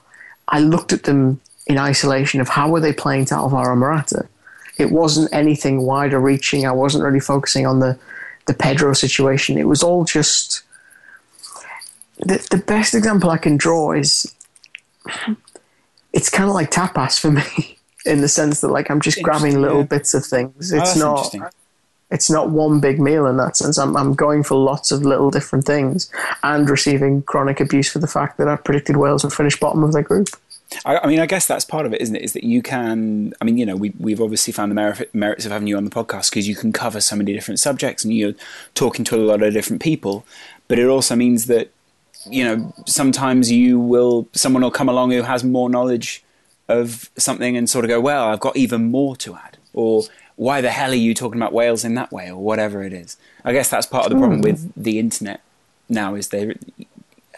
I 0.49 0.61
looked 0.61 0.93
at 0.93 1.05
them 1.05 1.41
in 1.67 1.79
isolation 1.79 2.41
of 2.41 2.49
how 2.49 2.71
were 2.71 2.81
they 2.81 2.95
playing 2.95 3.27
to 3.27 3.35
Alvaro 3.35 3.77
Morata. 3.77 4.27
It 4.79 4.91
wasn't 4.91 5.33
anything 5.33 5.83
wider 5.83 6.19
reaching. 6.19 6.67
I 6.67 6.73
wasn't 6.73 7.05
really 7.05 7.21
focusing 7.21 7.67
on 7.67 7.81
the 7.81 7.99
the 8.47 8.55
Pedro 8.55 8.95
situation. 8.95 9.59
It 9.59 9.69
was 9.69 9.83
all 9.83 10.05
just 10.05 10.63
the, 12.21 12.45
the 12.51 12.57
best 12.57 12.95
example 12.95 13.29
I 13.29 13.39
can 13.39 13.59
draw 13.59 13.93
is 13.93 14.35
it's 16.15 16.31
kind 16.31 16.49
of 16.49 16.55
like 16.55 16.71
tapas 16.71 17.21
for 17.21 17.31
me 17.31 17.75
in 18.09 18.21
the 18.21 18.29
sense 18.29 18.61
that 18.61 18.69
like 18.69 18.91
I'm 18.91 19.01
just 19.01 19.23
grabbing 19.23 19.61
little 19.61 19.81
yeah. 19.81 19.87
bits 19.87 20.15
of 20.15 20.25
things. 20.25 20.73
Oh, 20.73 20.79
it's 20.79 21.01
oh, 21.01 21.31
not 21.33 21.53
it's 22.11 22.31
not 22.31 22.51
one 22.51 22.81
big 22.81 23.01
meal 23.01 23.27
in 23.27 23.37
that 23.37 23.57
sense. 23.57 23.79
I'm 23.79 23.97
I'm 23.97 24.15
going 24.15 24.43
for 24.43 24.57
lots 24.57 24.91
of 24.91 25.03
little 25.03 25.31
different 25.31 25.65
things 25.65 26.11
and 26.43 26.69
receiving 26.69 27.23
chronic 27.23 27.61
abuse 27.61 27.91
for 27.91 27.99
the 27.99 28.07
fact 28.07 28.39
that 28.39 28.49
I 28.49 28.57
predicted 28.57 28.97
Wales 28.97 29.25
would 29.25 29.33
finish 29.33 29.59
bottom 29.59 29.85
of 29.85 29.93
their 29.93 30.03
group. 30.03 30.29
I, 30.85 30.99
I, 30.99 31.07
mean, 31.07 31.19
I 31.19 31.25
guess 31.25 31.47
that's 31.47 31.65
part 31.65 31.87
of 31.87 31.95
it, 31.95 32.03
isn't 32.03 32.15
it? 32.15 32.21
Is 32.21 32.35
that 32.35 32.45
you 32.45 32.61
can, 32.61 33.33
I 33.41 33.47
mean, 33.47 33.57
you 33.57 33.65
know, 33.65 33.75
we, 33.75 33.95
we've 33.99 34.21
obviously 34.21 34.53
found 34.53 34.71
the 34.71 34.75
merit, 34.75 35.15
merits 35.15 35.47
of 35.47 35.53
having 35.53 35.67
you 35.67 35.79
on 35.79 35.87
the 35.87 35.91
podcast 35.91 36.29
because 36.29 36.47
you 36.47 36.55
can 36.55 36.75
cover 36.75 37.01
so 37.01 37.17
many 37.17 37.33
different 37.33 37.59
subjects 37.59 38.05
and 38.05 38.13
you're 38.13 38.35
talking 38.75 39.03
to 39.07 39.17
a 39.17 39.25
lot 39.25 39.43
of 39.43 39.55
different 39.55 39.81
people. 39.81 40.27
But 40.69 40.79
it 40.79 40.87
also 40.87 41.17
means 41.17 41.47
that 41.47 41.71
you 42.31 42.45
know, 42.45 42.75
sometimes 42.87 43.51
you 43.51 43.79
will, 43.79 44.29
someone 44.33 44.63
will 44.63 44.71
come 44.71 44.89
along 44.89 45.13
who 45.13 45.23
has 45.23 45.45
more 45.45 45.71
knowledge 45.71 46.23
of 46.69 47.11
something 47.17 47.57
and 47.57 47.69
sort 47.69 47.85
of 47.85 47.89
go, 47.89 48.01
well, 48.01 48.29
I've 48.29 48.41
got 48.41 48.57
even 48.57 48.91
more 48.91 49.17
to 49.17 49.35
add. 49.35 49.57
Or 49.73 50.05
why 50.37 50.61
the 50.61 50.71
hell 50.71 50.91
are 50.91 50.95
you 50.95 51.15
talking 51.15 51.41
about 51.41 51.53
Wales 51.53 51.85
in 51.85 51.95
that 51.95 52.13
way? 52.13 52.31
Or 52.31 52.37
whatever 52.37 52.83
it 52.83 52.93
is. 52.93 53.17
I 53.45 53.53
guess 53.53 53.71
that's 53.71 53.87
part 53.87 54.07
of 54.07 54.13
the 54.13 54.19
problem 54.19 54.43
with 54.43 54.73
the 54.77 54.99
internet 54.99 55.41
now 55.89 56.15
is 56.15 56.29
there, 56.29 56.55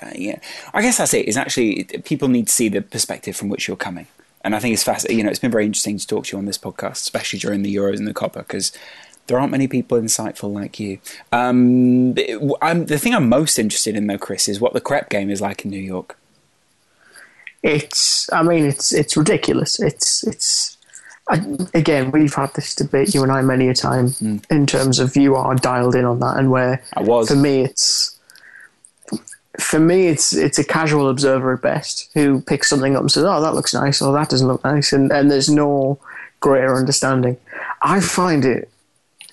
uh, 0.03 0.11
yeah. 0.15 0.41
I 0.75 0.83
guess 0.83 0.99
that's 0.99 1.15
it, 1.15 1.29
is 1.29 1.37
actually 1.37 1.85
people 2.05 2.29
need 2.29 2.49
to 2.49 2.53
see 2.53 2.69
the 2.69 2.83
perspective 2.83 3.37
from 3.37 3.49
which 3.49 3.69
you're 3.69 3.77
coming. 3.77 4.07
And 4.43 4.57
I 4.57 4.59
think 4.59 4.73
it's 4.73 4.83
fascinating. 4.83 5.19
You 5.19 5.25
know, 5.25 5.31
it's 5.31 5.39
been 5.39 5.51
very 5.51 5.67
interesting 5.67 5.99
to 5.99 6.07
talk 6.07 6.25
to 6.27 6.37
you 6.37 6.39
on 6.39 6.47
this 6.47 6.59
podcast, 6.59 7.03
especially 7.03 7.39
during 7.39 7.63
the 7.63 7.75
Euros 7.75 7.99
and 7.99 8.09
the 8.09 8.15
Copa, 8.15 8.41
because 8.41 8.73
there 9.27 9.39
aren't 9.39 9.53
many 9.53 9.69
people 9.69 10.01
insightful 10.01 10.53
like 10.53 10.81
you. 10.81 10.99
Um, 11.31 12.15
the 12.15 12.99
thing 12.99 13.15
I'm 13.15 13.29
most 13.29 13.59
interested 13.59 13.95
in, 13.95 14.07
though, 14.07 14.19
Kris, 14.19 14.49
is 14.49 14.61
what 14.61 14.73
the 14.73 14.81
crep 14.81 15.11
game 15.11 15.31
is 15.31 15.41
like 15.41 15.65
in 15.65 15.71
New 15.71 15.79
York. 15.79 16.17
It's, 17.63 18.33
I 18.33 18.43
mean, 18.43 18.65
it's 18.65 18.93
it's 18.93 19.17
ridiculous. 19.17 19.81
It's 19.81 20.27
it's 20.27 20.79
I, 21.29 21.41
again, 21.75 22.11
we've 22.11 22.35
had 22.35 22.55
this 22.55 22.75
debate, 22.75 23.15
you 23.15 23.23
and 23.23 23.31
I, 23.31 23.43
many 23.43 23.69
a 23.69 23.75
time, 23.75 24.09
mm. 24.09 24.45
in 24.51 24.67
terms 24.67 24.99
of 24.99 25.17
you 25.17 25.37
are 25.37 25.55
dialed 25.55 25.95
in 25.95 26.05
on 26.05 26.21
that, 26.21 26.37
and 26.37 26.51
where 26.51 26.83
I 26.97 27.03
was. 27.03 27.29
For 27.29 27.37
me, 27.37 27.63
it's 27.63 28.19
for 29.59 29.79
me, 29.79 30.09
it's 30.09 30.33
it's 30.33 30.59
a 30.59 30.65
casual 30.65 31.09
observer 31.09 31.55
at 31.55 31.63
best 31.63 32.11
who 32.15 32.41
picks 32.41 32.69
something 32.69 32.97
up 32.97 33.03
and 33.03 33.13
says, 33.13 33.25
"Oh, 33.25 33.41
that 33.43 33.55
looks 33.55 33.75
nice," 33.75 34.01
or 34.01 34.13
"That 34.13 34.31
doesn't 34.31 34.49
look 34.49 34.65
nice," 34.65 34.93
and 34.93 35.13
and 35.13 35.31
there's 35.31 35.51
no 35.51 35.99
greater 36.41 36.75
understanding. 36.75 37.37
I 37.83 38.01
find 38.01 38.45
it 38.45 38.71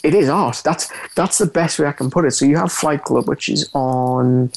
it 0.03 0.13
is 0.13 0.29
art. 0.29 0.61
That's 0.63 0.91
that's 1.15 1.37
the 1.37 1.45
best 1.45 1.79
way 1.79 1.87
I 1.87 1.91
can 1.91 2.09
put 2.09 2.25
it. 2.25 2.31
So 2.31 2.45
you 2.45 2.57
have 2.57 2.71
Flight 2.71 3.03
Club, 3.03 3.27
which 3.27 3.49
is 3.49 3.69
on, 3.73 4.51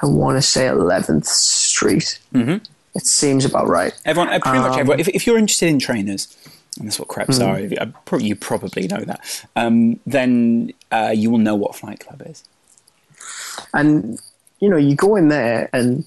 I 0.00 0.06
want 0.06 0.38
to 0.38 0.42
say 0.42 0.66
11th 0.66 1.26
Street. 1.26 2.18
Mm-hmm. 2.32 2.64
It 2.96 3.06
seems 3.06 3.44
about 3.44 3.68
right. 3.68 3.92
Everyone, 4.04 4.32
uh, 4.32 4.38
pretty 4.40 4.58
um, 4.58 4.68
much 4.68 4.78
everyone. 4.78 5.00
If, 5.00 5.08
if, 5.08 5.26
you're 5.26 5.38
interested 5.38 5.68
in 5.68 5.78
trainers, 5.78 6.34
and 6.78 6.86
that's 6.86 6.98
what 6.98 7.08
creps 7.08 7.38
mm-hmm. 7.38 8.14
are. 8.14 8.20
You 8.20 8.36
probably 8.36 8.86
know 8.86 9.00
that. 9.00 9.44
Um, 9.54 10.00
then 10.06 10.72
uh, 10.90 11.12
you 11.14 11.30
will 11.30 11.38
know 11.38 11.54
what 11.54 11.74
Flight 11.76 12.00
Club 12.00 12.22
is. 12.26 12.44
And 13.72 14.18
you 14.60 14.68
know, 14.68 14.76
you 14.76 14.94
go 14.94 15.16
in 15.16 15.28
there, 15.28 15.68
and 15.72 16.04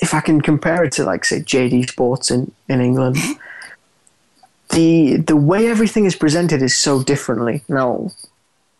if 0.00 0.12
I 0.12 0.20
can 0.20 0.40
compare 0.40 0.84
it 0.84 0.92
to 0.94 1.04
like 1.04 1.24
say 1.24 1.40
JD 1.40 1.90
Sports 1.90 2.30
in 2.30 2.52
in 2.68 2.80
England. 2.80 3.16
the 4.70 5.16
the 5.18 5.36
way 5.36 5.68
everything 5.68 6.04
is 6.04 6.16
presented 6.16 6.62
is 6.62 6.74
so 6.74 7.02
differently. 7.02 7.62
Now, 7.68 8.10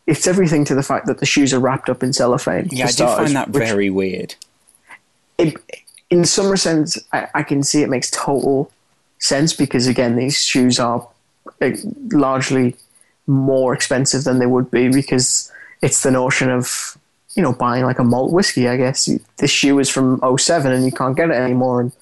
it's 0.07 0.27
everything 0.27 0.65
to 0.65 0.75
the 0.75 0.83
fact 0.83 1.07
that 1.07 1.19
the 1.19 1.27
shoes 1.27 1.55
are 1.55 1.61
wrapped 1.61 1.89
up 1.89 2.03
in 2.03 2.13
cellophane. 2.13 2.69
Yeah, 2.71 2.87
I 2.87 2.93
do 2.93 3.07
find 3.07 3.37
that 3.37 3.49
very 3.49 3.91
weird. 3.91 4.35
It, 5.39 5.57
in 6.11 6.25
some 6.25 6.57
sense, 6.57 6.99
I, 7.13 7.29
I, 7.35 7.43
can 7.43 7.63
see 7.63 7.83
it 7.83 7.89
makes 7.89 8.11
total 8.11 8.71
sense 9.19 9.53
because 9.53 9.87
again, 9.87 10.17
these 10.17 10.43
shoes 10.43 10.79
are 10.79 11.07
eh, 11.61 11.77
largely 12.13 12.77
more 13.27 13.75
expensive 13.75 14.25
than 14.25 14.39
they 14.39 14.47
would 14.47 14.71
be 14.71 14.89
because 14.89 15.51
it's 15.83 16.03
the 16.03 16.11
notion 16.11 16.49
of 16.49 16.97
you 17.35 17.43
know 17.43 17.53
buying 17.53 17.85
like 17.85 17.99
a 17.99 18.05
malt 18.05 18.33
whiskey. 18.33 18.69
I 18.69 18.77
guess 18.77 19.09
this 19.39 19.51
shoe 19.51 19.79
is 19.79 19.89
from 19.89 20.21
07 20.39 20.73
and 20.73 20.85
you 20.85 20.93
can't 20.93 21.17
get 21.17 21.31
it 21.31 21.37
anymore, 21.37 21.81
and 21.81 21.93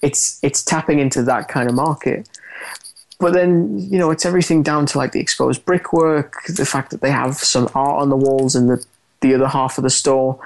it's 0.00 0.38
it's 0.42 0.62
tapping 0.62 0.98
into 0.98 1.22
that 1.24 1.48
kind 1.48 1.68
of 1.68 1.74
market 1.74 2.28
but 3.22 3.34
then 3.34 3.78
you 3.78 3.98
know 3.98 4.10
it's 4.10 4.26
everything 4.26 4.64
down 4.64 4.84
to 4.84 4.98
like 4.98 5.12
the 5.12 5.20
exposed 5.20 5.64
brickwork, 5.64 6.42
the 6.48 6.66
fact 6.66 6.90
that 6.90 7.02
they 7.02 7.10
have 7.12 7.36
some 7.36 7.68
art 7.72 8.02
on 8.02 8.08
the 8.08 8.16
walls 8.16 8.56
in 8.56 8.66
the 8.66 8.84
the 9.20 9.32
other 9.32 9.46
half 9.46 9.78
of 9.78 9.84
the 9.84 9.90
store. 9.90 10.40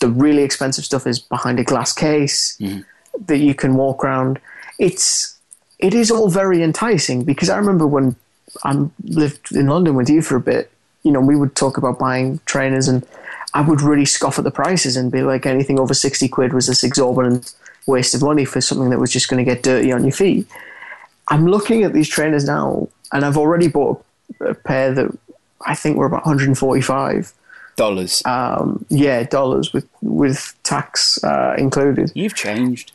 The 0.00 0.08
really 0.08 0.42
expensive 0.42 0.84
stuff 0.84 1.06
is 1.06 1.18
behind 1.18 1.58
a 1.58 1.64
glass 1.64 1.92
case 1.92 2.56
mm. 2.60 2.84
that 3.26 3.38
you 3.38 3.54
can 3.54 3.74
walk 3.74 4.04
around. 4.04 4.40
It's 4.78 5.36
it 5.78 5.94
is 5.94 6.10
all 6.10 6.28
very 6.28 6.62
enticing 6.62 7.24
because 7.24 7.50
I 7.50 7.56
remember 7.56 7.86
when 7.86 8.16
I 8.64 8.88
lived 9.04 9.54
in 9.54 9.66
London 9.66 9.94
with 9.94 10.08
you 10.08 10.22
for 10.22 10.36
a 10.36 10.40
bit. 10.40 10.70
You 11.02 11.12
know, 11.12 11.20
we 11.20 11.36
would 11.36 11.54
talk 11.54 11.76
about 11.76 11.98
buying 11.98 12.40
trainers, 12.44 12.88
and 12.88 13.06
I 13.54 13.60
would 13.60 13.80
really 13.80 14.04
scoff 14.04 14.38
at 14.38 14.44
the 14.44 14.50
prices 14.50 14.96
and 14.96 15.12
be 15.12 15.22
like, 15.22 15.46
anything 15.46 15.78
over 15.78 15.94
sixty 15.94 16.28
quid 16.28 16.52
was 16.52 16.66
this 16.66 16.84
exorbitant 16.84 17.54
waste 17.86 18.14
of 18.14 18.22
money 18.22 18.44
for 18.44 18.60
something 18.60 18.90
that 18.90 18.98
was 18.98 19.10
just 19.10 19.28
going 19.28 19.44
to 19.44 19.50
get 19.50 19.62
dirty 19.62 19.92
on 19.92 20.04
your 20.04 20.12
feet. 20.12 20.46
I'm 21.28 21.46
looking 21.46 21.82
at 21.82 21.92
these 21.92 22.08
trainers 22.08 22.44
now, 22.44 22.88
and 23.12 23.24
I've 23.24 23.36
already 23.36 23.68
bought 23.68 24.04
a 24.40 24.54
pair 24.54 24.92
that 24.94 25.16
I 25.66 25.74
think 25.74 25.96
were 25.96 26.06
about 26.06 26.24
145 26.26 27.32
dollars. 27.78 28.22
Um, 28.26 28.84
yeah, 28.90 29.22
dollars 29.22 29.72
with 29.72 29.86
with 30.02 30.54
tax 30.62 31.22
uh, 31.24 31.54
included. 31.56 32.12
You've 32.14 32.34
changed. 32.34 32.92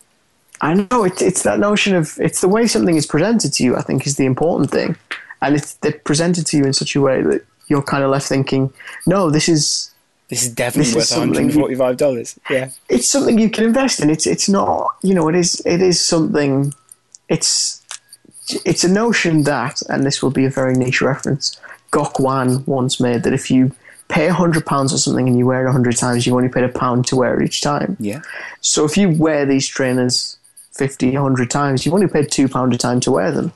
I 0.61 0.73
know 0.75 1.03
it's 1.03 1.21
it's 1.21 1.43
that 1.43 1.59
notion 1.59 1.95
of 1.95 2.19
it's 2.19 2.41
the 2.41 2.47
way 2.47 2.67
something 2.67 2.95
is 2.95 3.07
presented 3.07 3.51
to 3.53 3.63
you. 3.63 3.75
I 3.75 3.81
think 3.81 4.05
is 4.05 4.17
the 4.17 4.25
important 4.25 4.69
thing, 4.69 4.95
and 5.41 5.55
it's 5.55 5.73
they're 5.81 5.99
presented 6.11 6.45
to 6.47 6.57
you 6.57 6.63
in 6.65 6.73
such 6.73 6.95
a 6.95 7.01
way 7.01 7.21
that 7.21 7.41
you're 7.67 7.81
kind 7.81 8.03
of 8.03 8.11
left 8.11 8.27
thinking, 8.27 8.71
no, 9.07 9.31
this 9.31 9.49
is 9.49 9.91
this 10.29 10.43
is 10.43 10.49
definitely 10.53 10.93
this 10.93 11.11
worth 11.11 11.17
one 11.17 11.27
hundred 11.27 11.43
and 11.43 11.53
forty 11.53 11.75
five 11.75 11.97
dollars. 11.97 12.39
Yeah, 12.49 12.69
it's 12.89 13.09
something 13.09 13.39
you 13.39 13.49
can 13.49 13.63
invest 13.63 13.99
in. 14.01 14.09
It's 14.09 14.27
it's 14.27 14.47
not 14.47 14.95
you 15.01 15.13
know 15.15 15.27
it 15.29 15.35
is 15.35 15.61
it 15.65 15.81
is 15.81 15.99
something. 15.99 16.73
It's 17.29 17.81
it's 18.65 18.83
a 18.83 18.91
notion 18.91 19.43
that, 19.43 19.81
and 19.89 20.05
this 20.05 20.21
will 20.21 20.31
be 20.31 20.45
a 20.45 20.49
very 20.49 20.75
niche 20.75 21.01
reference, 21.01 21.57
Gok 21.91 22.19
Wan 22.19 22.63
once 22.65 22.99
made 22.99 23.23
that 23.23 23.33
if 23.33 23.49
you 23.49 23.71
pay 24.07 24.27
hundred 24.27 24.65
pounds 24.65 24.93
or 24.93 24.97
something 24.97 25.27
and 25.27 25.37
you 25.37 25.45
wear 25.45 25.67
it 25.67 25.71
hundred 25.71 25.97
times, 25.97 26.25
you 26.25 26.35
only 26.35 26.49
pay 26.49 26.63
a 26.63 26.69
pound 26.69 27.05
to 27.07 27.15
wear 27.15 27.39
it 27.39 27.45
each 27.45 27.61
time. 27.61 27.97
Yeah. 27.99 28.21
So 28.61 28.85
if 28.85 28.97
you 28.97 29.09
wear 29.09 29.45
these 29.45 29.67
trainers 29.67 30.37
50, 30.73 31.11
100 31.11 31.49
times, 31.49 31.85
you've 31.85 31.93
only 31.93 32.07
paid 32.07 32.31
two 32.31 32.47
pound 32.47 32.73
a 32.73 32.77
time 32.77 32.99
to 33.01 33.11
wear 33.11 33.31
them, 33.31 33.51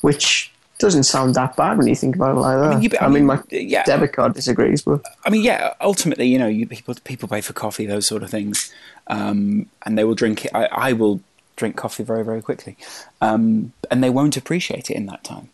which 0.00 0.50
doesn't 0.78 1.04
sound 1.04 1.34
that 1.34 1.56
bad 1.56 1.78
when 1.78 1.86
you 1.86 1.94
think 1.94 2.16
about 2.16 2.36
it 2.36 2.40
like 2.40 2.58
that. 2.58 2.64
I 2.64 2.74
mean, 2.74 2.82
you, 2.82 2.90
I, 3.00 3.04
I 3.04 3.08
mean, 3.08 3.26
my 3.26 3.40
yeah. 3.50 3.84
debit 3.84 4.14
card 4.14 4.34
disagrees, 4.34 4.82
but 4.82 5.02
I 5.24 5.30
mean, 5.30 5.42
yeah. 5.42 5.74
Ultimately, 5.80 6.26
you 6.26 6.38
know, 6.38 6.48
you, 6.48 6.66
people 6.66 6.94
people 7.04 7.28
pay 7.28 7.40
for 7.40 7.52
coffee, 7.52 7.86
those 7.86 8.06
sort 8.06 8.22
of 8.22 8.30
things, 8.30 8.72
um, 9.06 9.66
and 9.86 9.96
they 9.96 10.04
will 10.04 10.14
drink 10.14 10.46
it. 10.46 10.50
I, 10.54 10.64
I 10.72 10.92
will 10.92 11.20
drink 11.56 11.76
coffee 11.76 12.02
very, 12.02 12.24
very 12.24 12.42
quickly. 12.42 12.76
Um, 13.20 13.72
and 13.90 14.02
they 14.02 14.10
won't 14.10 14.36
appreciate 14.36 14.90
it 14.90 14.96
in 14.96 15.06
that 15.06 15.22
time. 15.22 15.48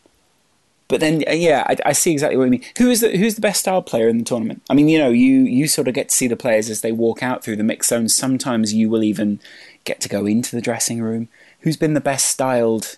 But 0.89 1.01
then, 1.01 1.23
uh, 1.27 1.33
yeah, 1.33 1.63
I, 1.67 1.75
I, 1.85 1.91
see 1.93 2.11
exactly 2.11 2.35
what 2.35 2.45
you 2.45 2.51
mean. 2.51 2.65
Who 2.79 2.89
is 2.89 3.01
the 3.01 3.15
who's 3.15 3.35
the 3.35 3.41
best 3.41 3.61
style 3.61 3.83
player 3.83 4.09
in 4.09 4.17
the 4.17 4.23
tournament? 4.23 4.63
I 4.71 4.73
mean, 4.73 4.89
you 4.89 4.97
know, 4.97 5.09
you 5.09 5.41
you 5.41 5.67
sort 5.67 5.87
of 5.87 5.93
get 5.93 6.09
to 6.09 6.15
see 6.15 6.27
the 6.27 6.35
players 6.35 6.67
as 6.67 6.81
they 6.81 6.91
walk 6.91 7.21
out 7.21 7.43
through 7.43 7.57
the 7.57 7.63
mix 7.63 7.89
zone. 7.89 8.09
Sometimes 8.09 8.73
you 8.73 8.89
will 8.89 9.03
even 9.03 9.39
get 9.83 10.01
to 10.01 10.09
go 10.09 10.25
into 10.25 10.55
the 10.55 10.63
dressing 10.63 10.99
room. 11.01 11.29
Who's 11.59 11.77
been 11.77 11.93
the 11.93 12.01
best 12.01 12.25
styled 12.25 12.97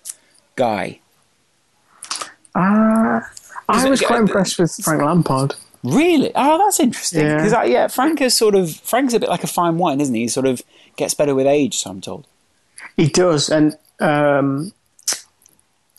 guy? 0.55 1.01
Uh, 2.55 3.19
I 3.67 3.89
was 3.89 4.01
quite 4.01 4.21
impressed 4.21 4.57
with 4.57 4.73
Frank 4.75 5.01
Lampard. 5.01 5.55
Really? 5.83 6.31
Oh, 6.33 6.57
that's 6.59 6.79
interesting. 6.79 7.27
Because 7.27 7.51
yeah. 7.51 7.63
yeah, 7.63 7.87
Frank 7.87 8.21
is 8.21 8.35
sort 8.35 8.55
of 8.55 8.73
Frank's 8.73 9.13
a 9.13 9.19
bit 9.19 9.29
like 9.29 9.43
a 9.43 9.47
fine 9.47 9.77
wine, 9.77 9.99
isn't 9.99 10.15
he? 10.15 10.21
He 10.21 10.27
sort 10.29 10.45
of 10.45 10.61
gets 10.95 11.13
better 11.13 11.35
with 11.35 11.45
age. 11.45 11.77
So 11.79 11.89
I'm 11.89 11.99
told. 11.99 12.25
He 12.95 13.07
does, 13.07 13.49
and 13.49 13.77
um, 13.99 14.71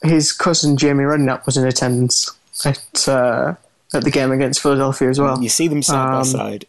his 0.03 0.32
cousin 0.32 0.76
Jamie 0.76 1.05
Redknapp 1.05 1.46
was 1.46 1.57
in 1.57 1.66
attendance 1.66 2.30
at 2.64 3.09
uh, 3.09 3.55
at 3.94 4.05
the 4.05 4.11
game 4.11 4.32
against 4.32 4.61
Philadelphia 4.61 5.09
as 5.09 5.20
well. 5.20 5.42
You 5.42 5.48
see 5.48 5.68
them 5.68 5.82
side 5.82 6.07
um, 6.07 6.20
by 6.20 6.22
side. 6.22 6.64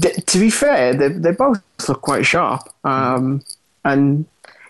Th- 0.00 0.24
to 0.26 0.38
be 0.38 0.50
fair, 0.50 0.94
they 0.94 1.08
they 1.08 1.32
both 1.32 1.60
look 1.88 2.02
quite 2.02 2.26
sharp, 2.26 2.68
um, 2.84 3.42
and 3.84 4.24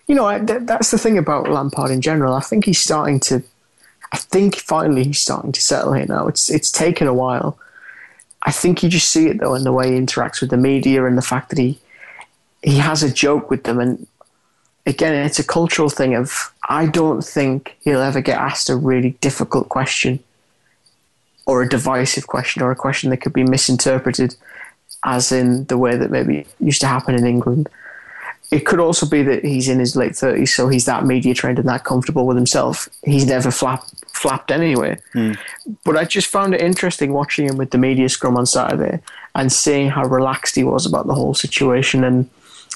you 0.07 0.15
know 0.15 0.45
th- 0.45 0.63
that's 0.63 0.91
the 0.91 0.97
thing 0.97 1.17
about 1.17 1.49
Lampard 1.49 1.91
in 1.91 2.01
general. 2.01 2.33
I 2.33 2.41
think 2.41 2.65
he's 2.65 2.81
starting 2.81 3.19
to 3.21 3.43
I 4.13 4.17
think 4.17 4.57
finally 4.57 5.03
he's 5.05 5.19
starting 5.19 5.51
to 5.51 5.61
settle 5.61 5.93
here 5.93 6.05
now. 6.05 6.27
It's 6.27 6.49
it's 6.51 6.71
taken 6.71 7.07
a 7.07 7.13
while. 7.13 7.57
I 8.43 8.51
think 8.51 8.83
you 8.83 8.89
just 8.89 9.09
see 9.09 9.27
it 9.27 9.39
though 9.39 9.55
in 9.55 9.63
the 9.63 9.73
way 9.73 9.91
he 9.91 9.99
interacts 9.99 10.39
with 10.39 10.51
the 10.51 10.57
media 10.57 11.05
and 11.05 11.17
the 11.17 11.23
fact 11.23 11.49
that 11.49 11.57
he 11.57 11.79
he 12.61 12.77
has 12.77 13.01
a 13.01 13.11
joke 13.11 13.49
with 13.49 13.63
them 13.63 13.79
and 13.79 14.05
again 14.85 15.15
it's 15.25 15.39
a 15.39 15.43
cultural 15.43 15.89
thing 15.89 16.13
of 16.13 16.52
I 16.69 16.85
don't 16.85 17.23
think 17.23 17.75
he'll 17.81 18.01
ever 18.01 18.21
get 18.21 18.37
asked 18.37 18.69
a 18.69 18.75
really 18.75 19.11
difficult 19.21 19.69
question 19.69 20.19
or 21.45 21.61
a 21.61 21.69
divisive 21.69 22.27
question 22.27 22.61
or 22.61 22.71
a 22.71 22.75
question 22.75 23.09
that 23.09 23.17
could 23.17 23.33
be 23.33 23.43
misinterpreted 23.43 24.35
as 25.03 25.31
in 25.31 25.65
the 25.65 25.77
way 25.77 25.97
that 25.97 26.09
maybe 26.09 26.45
used 26.59 26.79
to 26.81 26.87
happen 26.87 27.15
in 27.15 27.25
England 27.25 27.69
it 28.53 28.67
could 28.67 28.79
also 28.79 29.07
be 29.07 29.23
that 29.23 29.43
he's 29.43 29.67
in 29.67 29.79
his 29.79 29.95
late 29.95 30.11
30s, 30.11 30.49
so 30.49 30.67
he's 30.67 30.85
that 30.85 31.07
media 31.07 31.33
trained 31.33 31.57
and 31.57 31.67
that 31.67 31.85
comfortable 31.85 32.27
with 32.27 32.37
himself. 32.37 32.87
He's 33.03 33.25
never 33.25 33.49
flap, 33.49 33.83
flapped 34.09 34.51
anyway. 34.51 34.99
Mm. 35.15 35.39
But 35.83 35.97
I 35.97 36.05
just 36.05 36.27
found 36.27 36.53
it 36.53 36.61
interesting 36.61 37.13
watching 37.13 37.47
him 37.47 37.57
with 37.57 37.71
the 37.71 37.79
media 37.79 38.09
scrum 38.09 38.37
on 38.37 38.45
Saturday 38.45 39.01
and 39.33 39.51
seeing 39.51 39.89
how 39.89 40.05
relaxed 40.05 40.55
he 40.55 40.63
was 40.63 40.85
about 40.85 41.07
the 41.07 41.15
whole 41.15 41.33
situation 41.33 42.03
and 42.03 42.29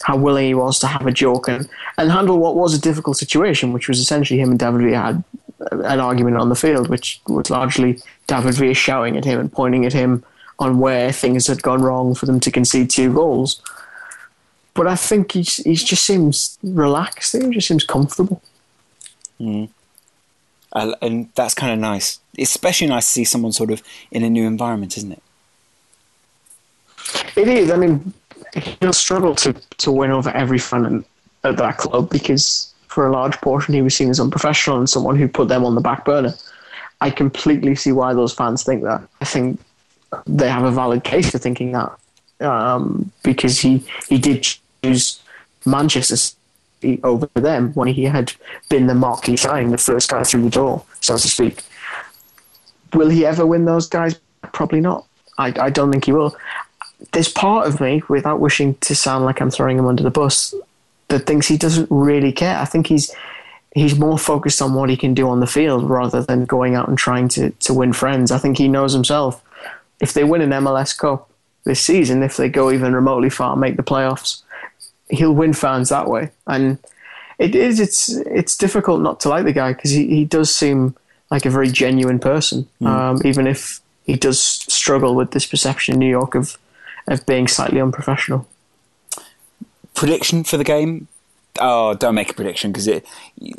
how 0.03 0.17
willing 0.17 0.45
he 0.45 0.53
was 0.53 0.79
to 0.79 0.87
have 0.87 1.05
a 1.05 1.11
joke 1.11 1.47
and, 1.47 1.67
and 1.97 2.11
handle 2.11 2.37
what 2.37 2.55
was 2.55 2.73
a 2.73 2.79
difficult 2.79 3.17
situation, 3.17 3.73
which 3.73 3.87
was 3.87 3.99
essentially 3.99 4.39
him 4.39 4.51
and 4.51 4.59
David 4.59 4.81
Villa 4.81 4.97
had 4.97 5.23
an 5.71 5.99
argument 5.99 6.37
on 6.37 6.49
the 6.49 6.55
field, 6.55 6.89
which 6.89 7.19
was 7.27 7.49
largely 7.49 7.99
David 8.27 8.53
Villa 8.53 8.73
shouting 8.73 9.17
at 9.17 9.25
him 9.25 9.39
and 9.39 9.51
pointing 9.51 9.85
at 9.85 9.93
him 9.93 10.23
on 10.59 10.79
where 10.79 11.11
things 11.11 11.47
had 11.47 11.61
gone 11.61 11.81
wrong 11.81 12.15
for 12.15 12.25
them 12.25 12.39
to 12.39 12.51
concede 12.51 12.89
two 12.89 13.13
goals 13.13 13.61
but 14.77 14.85
I 14.85 14.95
think 14.95 15.31
he's 15.31 15.57
he 15.57 15.73
just 15.73 16.05
seems 16.05 16.59
relaxed. 16.61 17.35
He 17.35 17.49
just 17.49 17.67
seems 17.67 17.83
comfortable. 17.83 18.43
Mm. 19.41 19.69
Uh, 20.71 20.93
and 21.01 21.29
that's 21.33 21.55
kind 21.55 21.73
of 21.73 21.79
nice. 21.79 22.19
It's 22.37 22.51
especially 22.51 22.87
nice 22.87 23.05
to 23.05 23.11
see 23.11 23.23
someone 23.23 23.53
sort 23.53 23.71
of 23.71 23.81
in 24.11 24.23
a 24.23 24.29
new 24.29 24.45
environment, 24.45 24.95
isn't 24.95 25.13
it? 25.13 25.23
It 27.35 27.47
is. 27.47 27.71
I 27.71 27.77
mean, 27.77 28.13
he'll 28.63 28.93
struggle 28.93 29.35
to, 29.35 29.53
to 29.53 29.91
win 29.91 30.11
over 30.11 30.29
every 30.31 30.59
fan 30.59 31.03
at 31.43 31.57
that 31.57 31.77
club 31.77 32.09
because 32.09 32.73
for 32.87 33.07
a 33.07 33.11
large 33.11 33.39
portion 33.41 33.73
he 33.73 33.81
was 33.81 33.95
seen 33.95 34.09
as 34.09 34.19
unprofessional 34.19 34.79
and 34.79 34.89
someone 34.89 35.15
who 35.15 35.27
put 35.27 35.47
them 35.47 35.65
on 35.65 35.75
the 35.75 35.81
back 35.81 36.05
burner. 36.05 36.33
I 36.99 37.11
completely 37.11 37.75
see 37.75 37.91
why 37.91 38.13
those 38.13 38.33
fans 38.33 38.63
think 38.63 38.83
that. 38.83 39.07
I 39.21 39.25
think 39.25 39.59
they 40.25 40.49
have 40.49 40.63
a 40.63 40.71
valid 40.71 41.03
case 41.03 41.29
for 41.29 41.37
thinking 41.37 41.73
that 41.73 41.91
um, 42.39 43.11
because 43.23 43.59
he, 43.59 43.83
he 44.07 44.17
did 44.17 44.47
choose 44.83 45.21
Manchester 45.65 46.15
City 46.15 46.99
over 47.03 47.27
them 47.35 47.73
when 47.73 47.87
he 47.87 48.03
had 48.05 48.33
been 48.69 48.87
the 48.87 48.95
marquee 48.95 49.37
signing, 49.37 49.71
the 49.71 49.77
first 49.77 50.09
guy 50.09 50.23
through 50.23 50.43
the 50.43 50.49
door, 50.49 50.83
so 51.01 51.17
to 51.17 51.27
speak. 51.27 51.61
Will 52.93 53.09
he 53.09 53.25
ever 53.25 53.45
win 53.45 53.65
those 53.65 53.87
guys? 53.87 54.19
Probably 54.53 54.81
not. 54.81 55.05
I, 55.37 55.53
I 55.59 55.69
don't 55.69 55.91
think 55.91 56.05
he 56.05 56.13
will. 56.13 56.35
There's 57.11 57.31
part 57.31 57.67
of 57.67 57.79
me, 57.79 58.01
without 58.09 58.39
wishing 58.39 58.75
to 58.75 58.95
sound 58.95 59.25
like 59.25 59.39
I'm 59.39 59.51
throwing 59.51 59.77
him 59.77 59.85
under 59.85 60.03
the 60.03 60.09
bus, 60.09 60.53
that 61.09 61.25
thinks 61.25 61.47
he 61.47 61.57
doesn't 61.57 61.87
really 61.89 62.31
care. 62.31 62.57
I 62.57 62.65
think 62.65 62.87
he's 62.87 63.13
he's 63.73 63.97
more 63.97 64.17
focused 64.17 64.61
on 64.61 64.73
what 64.73 64.89
he 64.89 64.97
can 64.97 65.13
do 65.13 65.29
on 65.29 65.39
the 65.39 65.47
field 65.47 65.87
rather 65.89 66.21
than 66.23 66.45
going 66.45 66.73
out 66.73 66.87
and 66.87 66.97
trying 66.97 67.27
to, 67.27 67.51
to 67.51 67.73
win 67.73 67.93
friends. 67.93 68.31
I 68.31 68.39
think 68.39 68.57
he 68.57 68.67
knows 68.67 68.91
himself. 68.91 69.43
If 69.99 70.13
they 70.13 70.23
win 70.23 70.41
an 70.41 70.49
MLS 70.49 70.97
Cup 70.97 71.29
this 71.63 71.81
season, 71.81 72.23
if 72.23 72.37
they 72.37 72.49
go 72.49 72.71
even 72.71 72.95
remotely 72.95 73.29
far, 73.29 73.51
and 73.51 73.61
make 73.61 73.77
the 73.77 73.83
playoffs, 73.83 74.41
he'll 75.09 75.33
win 75.33 75.53
fans 75.53 75.89
that 75.89 76.09
way. 76.09 76.31
And 76.47 76.79
it 77.37 77.55
is 77.55 77.79
it's 77.79 78.09
it's 78.09 78.57
difficult 78.57 79.01
not 79.01 79.19
to 79.21 79.29
like 79.29 79.45
the 79.45 79.53
guy 79.53 79.73
because 79.73 79.91
he, 79.91 80.07
he 80.07 80.25
does 80.25 80.53
seem 80.53 80.95
like 81.29 81.45
a 81.45 81.49
very 81.49 81.69
genuine 81.69 82.19
person, 82.19 82.67
mm. 82.81 82.87
um, 82.87 83.21
even 83.25 83.47
if 83.47 83.81
he 84.05 84.15
does 84.15 84.41
struggle 84.41 85.13
with 85.13 85.31
this 85.31 85.45
perception 85.45 85.93
in 85.93 85.99
New 85.99 86.09
York 86.09 86.35
of 86.35 86.57
of 87.07 87.25
being 87.25 87.47
slightly 87.47 87.81
unprofessional. 87.81 88.47
Prediction 89.93 90.43
for 90.43 90.57
the 90.57 90.63
game? 90.63 91.07
Oh, 91.59 91.95
don't 91.95 92.15
make 92.15 92.29
a 92.29 92.33
prediction 92.33 92.71
because 92.71 92.87
it 92.87 93.05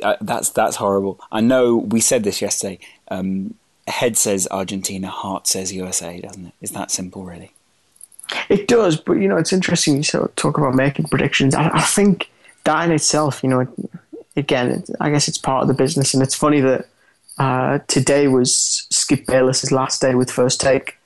uh, 0.02 0.16
that's 0.20 0.50
that's 0.50 0.76
horrible. 0.76 1.20
I 1.32 1.40
know 1.40 1.76
we 1.76 2.00
said 2.00 2.22
this 2.22 2.40
yesterday. 2.40 2.78
Um, 3.10 3.54
head 3.88 4.16
says 4.16 4.46
Argentina, 4.50 5.08
heart 5.08 5.46
says 5.46 5.72
USA, 5.72 6.20
doesn't 6.20 6.46
it? 6.46 6.52
It's 6.60 6.72
that 6.72 6.90
simple, 6.90 7.24
really. 7.24 7.52
It 8.48 8.68
does, 8.68 8.96
but 8.96 9.14
you 9.14 9.28
know, 9.28 9.36
it's 9.36 9.52
interesting 9.52 9.96
you 9.96 10.02
sort 10.02 10.24
of 10.24 10.36
talk 10.36 10.58
about 10.58 10.74
making 10.74 11.06
predictions. 11.06 11.54
I, 11.54 11.70
I 11.70 11.80
think 11.80 12.30
that 12.64 12.84
in 12.84 12.92
itself, 12.92 13.42
you 13.42 13.48
know, 13.48 13.66
again, 14.36 14.70
it, 14.70 14.90
I 15.00 15.10
guess 15.10 15.28
it's 15.28 15.38
part 15.38 15.62
of 15.62 15.68
the 15.68 15.74
business, 15.74 16.14
and 16.14 16.22
it's 16.22 16.34
funny 16.34 16.60
that 16.60 16.86
uh, 17.38 17.78
today 17.86 18.28
was 18.28 18.86
Skip 18.90 19.26
Bayless's 19.26 19.72
last 19.72 20.00
day 20.00 20.14
with 20.14 20.30
First 20.30 20.60
Take, 20.60 20.98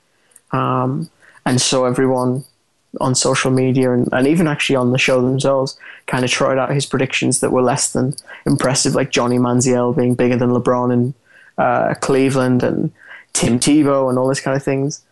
um, 0.51 1.09
and 1.45 1.61
so 1.61 1.85
everyone 1.85 2.43
on 3.01 3.15
social 3.15 3.49
media 3.49 3.91
and, 3.91 4.07
and 4.11 4.27
even 4.27 4.47
actually 4.47 4.75
on 4.75 4.91
the 4.91 4.99
show 4.99 5.21
themselves 5.21 5.77
kind 6.05 6.23
of 6.23 6.29
tried 6.29 6.59
out 6.59 6.71
his 6.71 6.85
predictions 6.85 7.39
that 7.39 7.51
were 7.51 7.61
less 7.61 7.91
than 7.91 8.13
impressive, 8.45 8.93
like 8.93 9.09
Johnny 9.09 9.37
Manziel 9.37 9.95
being 9.95 10.13
bigger 10.13 10.37
than 10.37 10.49
LeBron 10.49 10.93
in 10.93 11.13
uh, 11.57 11.95
Cleveland 12.01 12.61
and 12.61 12.91
Tim 13.33 13.59
Tebow 13.59 14.09
and 14.09 14.19
all 14.19 14.27
this 14.27 14.41
kind 14.41 14.55
of 14.55 14.63
things 14.63 15.03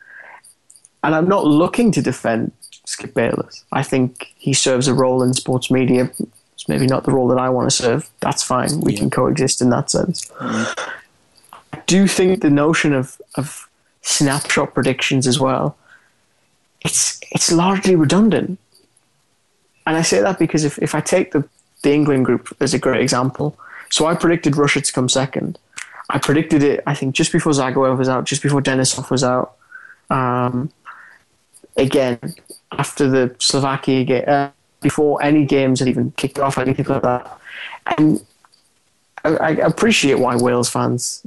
and 1.04 1.16
I'm 1.16 1.28
not 1.28 1.46
looking 1.46 1.92
to 1.94 2.02
defend 2.02 2.52
Skip 2.86 3.14
Bayless. 3.14 3.64
I 3.72 3.84
think 3.84 4.34
he 4.38 4.54
serves 4.54 4.88
a 4.88 4.94
role 4.94 5.24
in 5.24 5.34
sports 5.34 5.72
media. 5.72 6.12
It's 6.54 6.68
maybe 6.68 6.86
not 6.86 7.04
the 7.06 7.12
role 7.12 7.28
that 7.30 7.40
I 7.40 7.50
want 7.50 7.70
to 7.70 7.76
serve. 7.76 8.10
That's 8.20 8.44
fine. 8.44 8.82
We 8.82 8.94
yeah. 8.94 9.00
can 9.00 9.10
coexist 9.10 9.62
in 9.62 9.70
that 9.72 9.90
sense. 9.90 10.26
Mm-hmm. 10.40 10.90
I 11.74 11.82
do 11.88 12.08
think 12.08 12.42
the 12.42 12.50
notion 12.50 12.94
of, 12.94 13.20
of 13.36 13.70
snapshot 14.02 14.74
predictions 14.74 15.26
as 15.26 15.40
well, 15.40 15.78
it's 16.82 17.20
it's 17.32 17.52
largely 17.52 17.96
redundant. 17.96 18.60
And 19.86 19.98
I 19.98 20.02
say 20.02 20.22
that 20.22 20.38
because 20.38 20.64
if, 20.64 20.78
if 20.78 20.94
I 20.94 21.02
take 21.02 21.32
the, 21.32 21.48
the 21.82 21.92
England 21.92 22.26
group 22.26 22.56
as 22.60 22.74
a 22.74 22.80
great 22.80 23.02
example, 23.02 23.58
so 23.90 24.06
I 24.06 24.14
predicted 24.16 24.56
Russia 24.56 24.82
to 24.82 24.94
come 24.94 25.10
second. 25.10 25.58
I 26.10 26.20
predicted 26.20 26.62
it, 26.62 26.84
I 26.86 26.94
think, 26.94 27.16
just 27.16 27.32
before 27.32 27.54
Dzagoev 27.54 27.98
was 27.98 28.10
out, 28.10 28.26
just 28.26 28.44
before 28.44 28.62
Denisov 28.62 29.10
was 29.10 29.24
out. 29.24 29.56
Um, 30.10 30.72
again 31.78 32.36
after 32.72 33.10
the 33.10 33.36
Slovakia 33.40 34.04
game, 34.04 34.24
uh, 34.28 34.50
before 34.82 35.22
any 35.22 35.46
games 35.46 35.80
had 35.80 35.88
even 35.88 36.12
kicked 36.12 36.40
off, 36.40 36.58
anything 36.58 36.86
like 36.86 37.04
that. 37.04 37.40
And 37.98 38.26
I, 39.24 39.30
I, 39.30 39.50
appreciate 39.52 40.18
why 40.20 40.36
Wales 40.36 40.70
fans, 40.70 41.22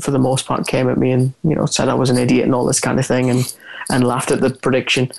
for 0.00 0.10
the 0.10 0.18
most 0.18 0.46
part, 0.46 0.66
came 0.66 0.88
at 0.88 0.96
me 0.96 1.10
and 1.10 1.34
you 1.42 1.54
know 1.54 1.66
said 1.66 1.88
I 1.88 1.94
was 1.94 2.10
an 2.10 2.16
idiot 2.16 2.44
and 2.44 2.54
all 2.54 2.64
this 2.64 2.80
kind 2.80 2.98
of 2.98 3.06
thing, 3.06 3.28
and 3.28 3.56
and 3.90 4.06
laughed 4.06 4.30
at 4.30 4.40
the 4.40 4.50
prediction. 4.50 5.10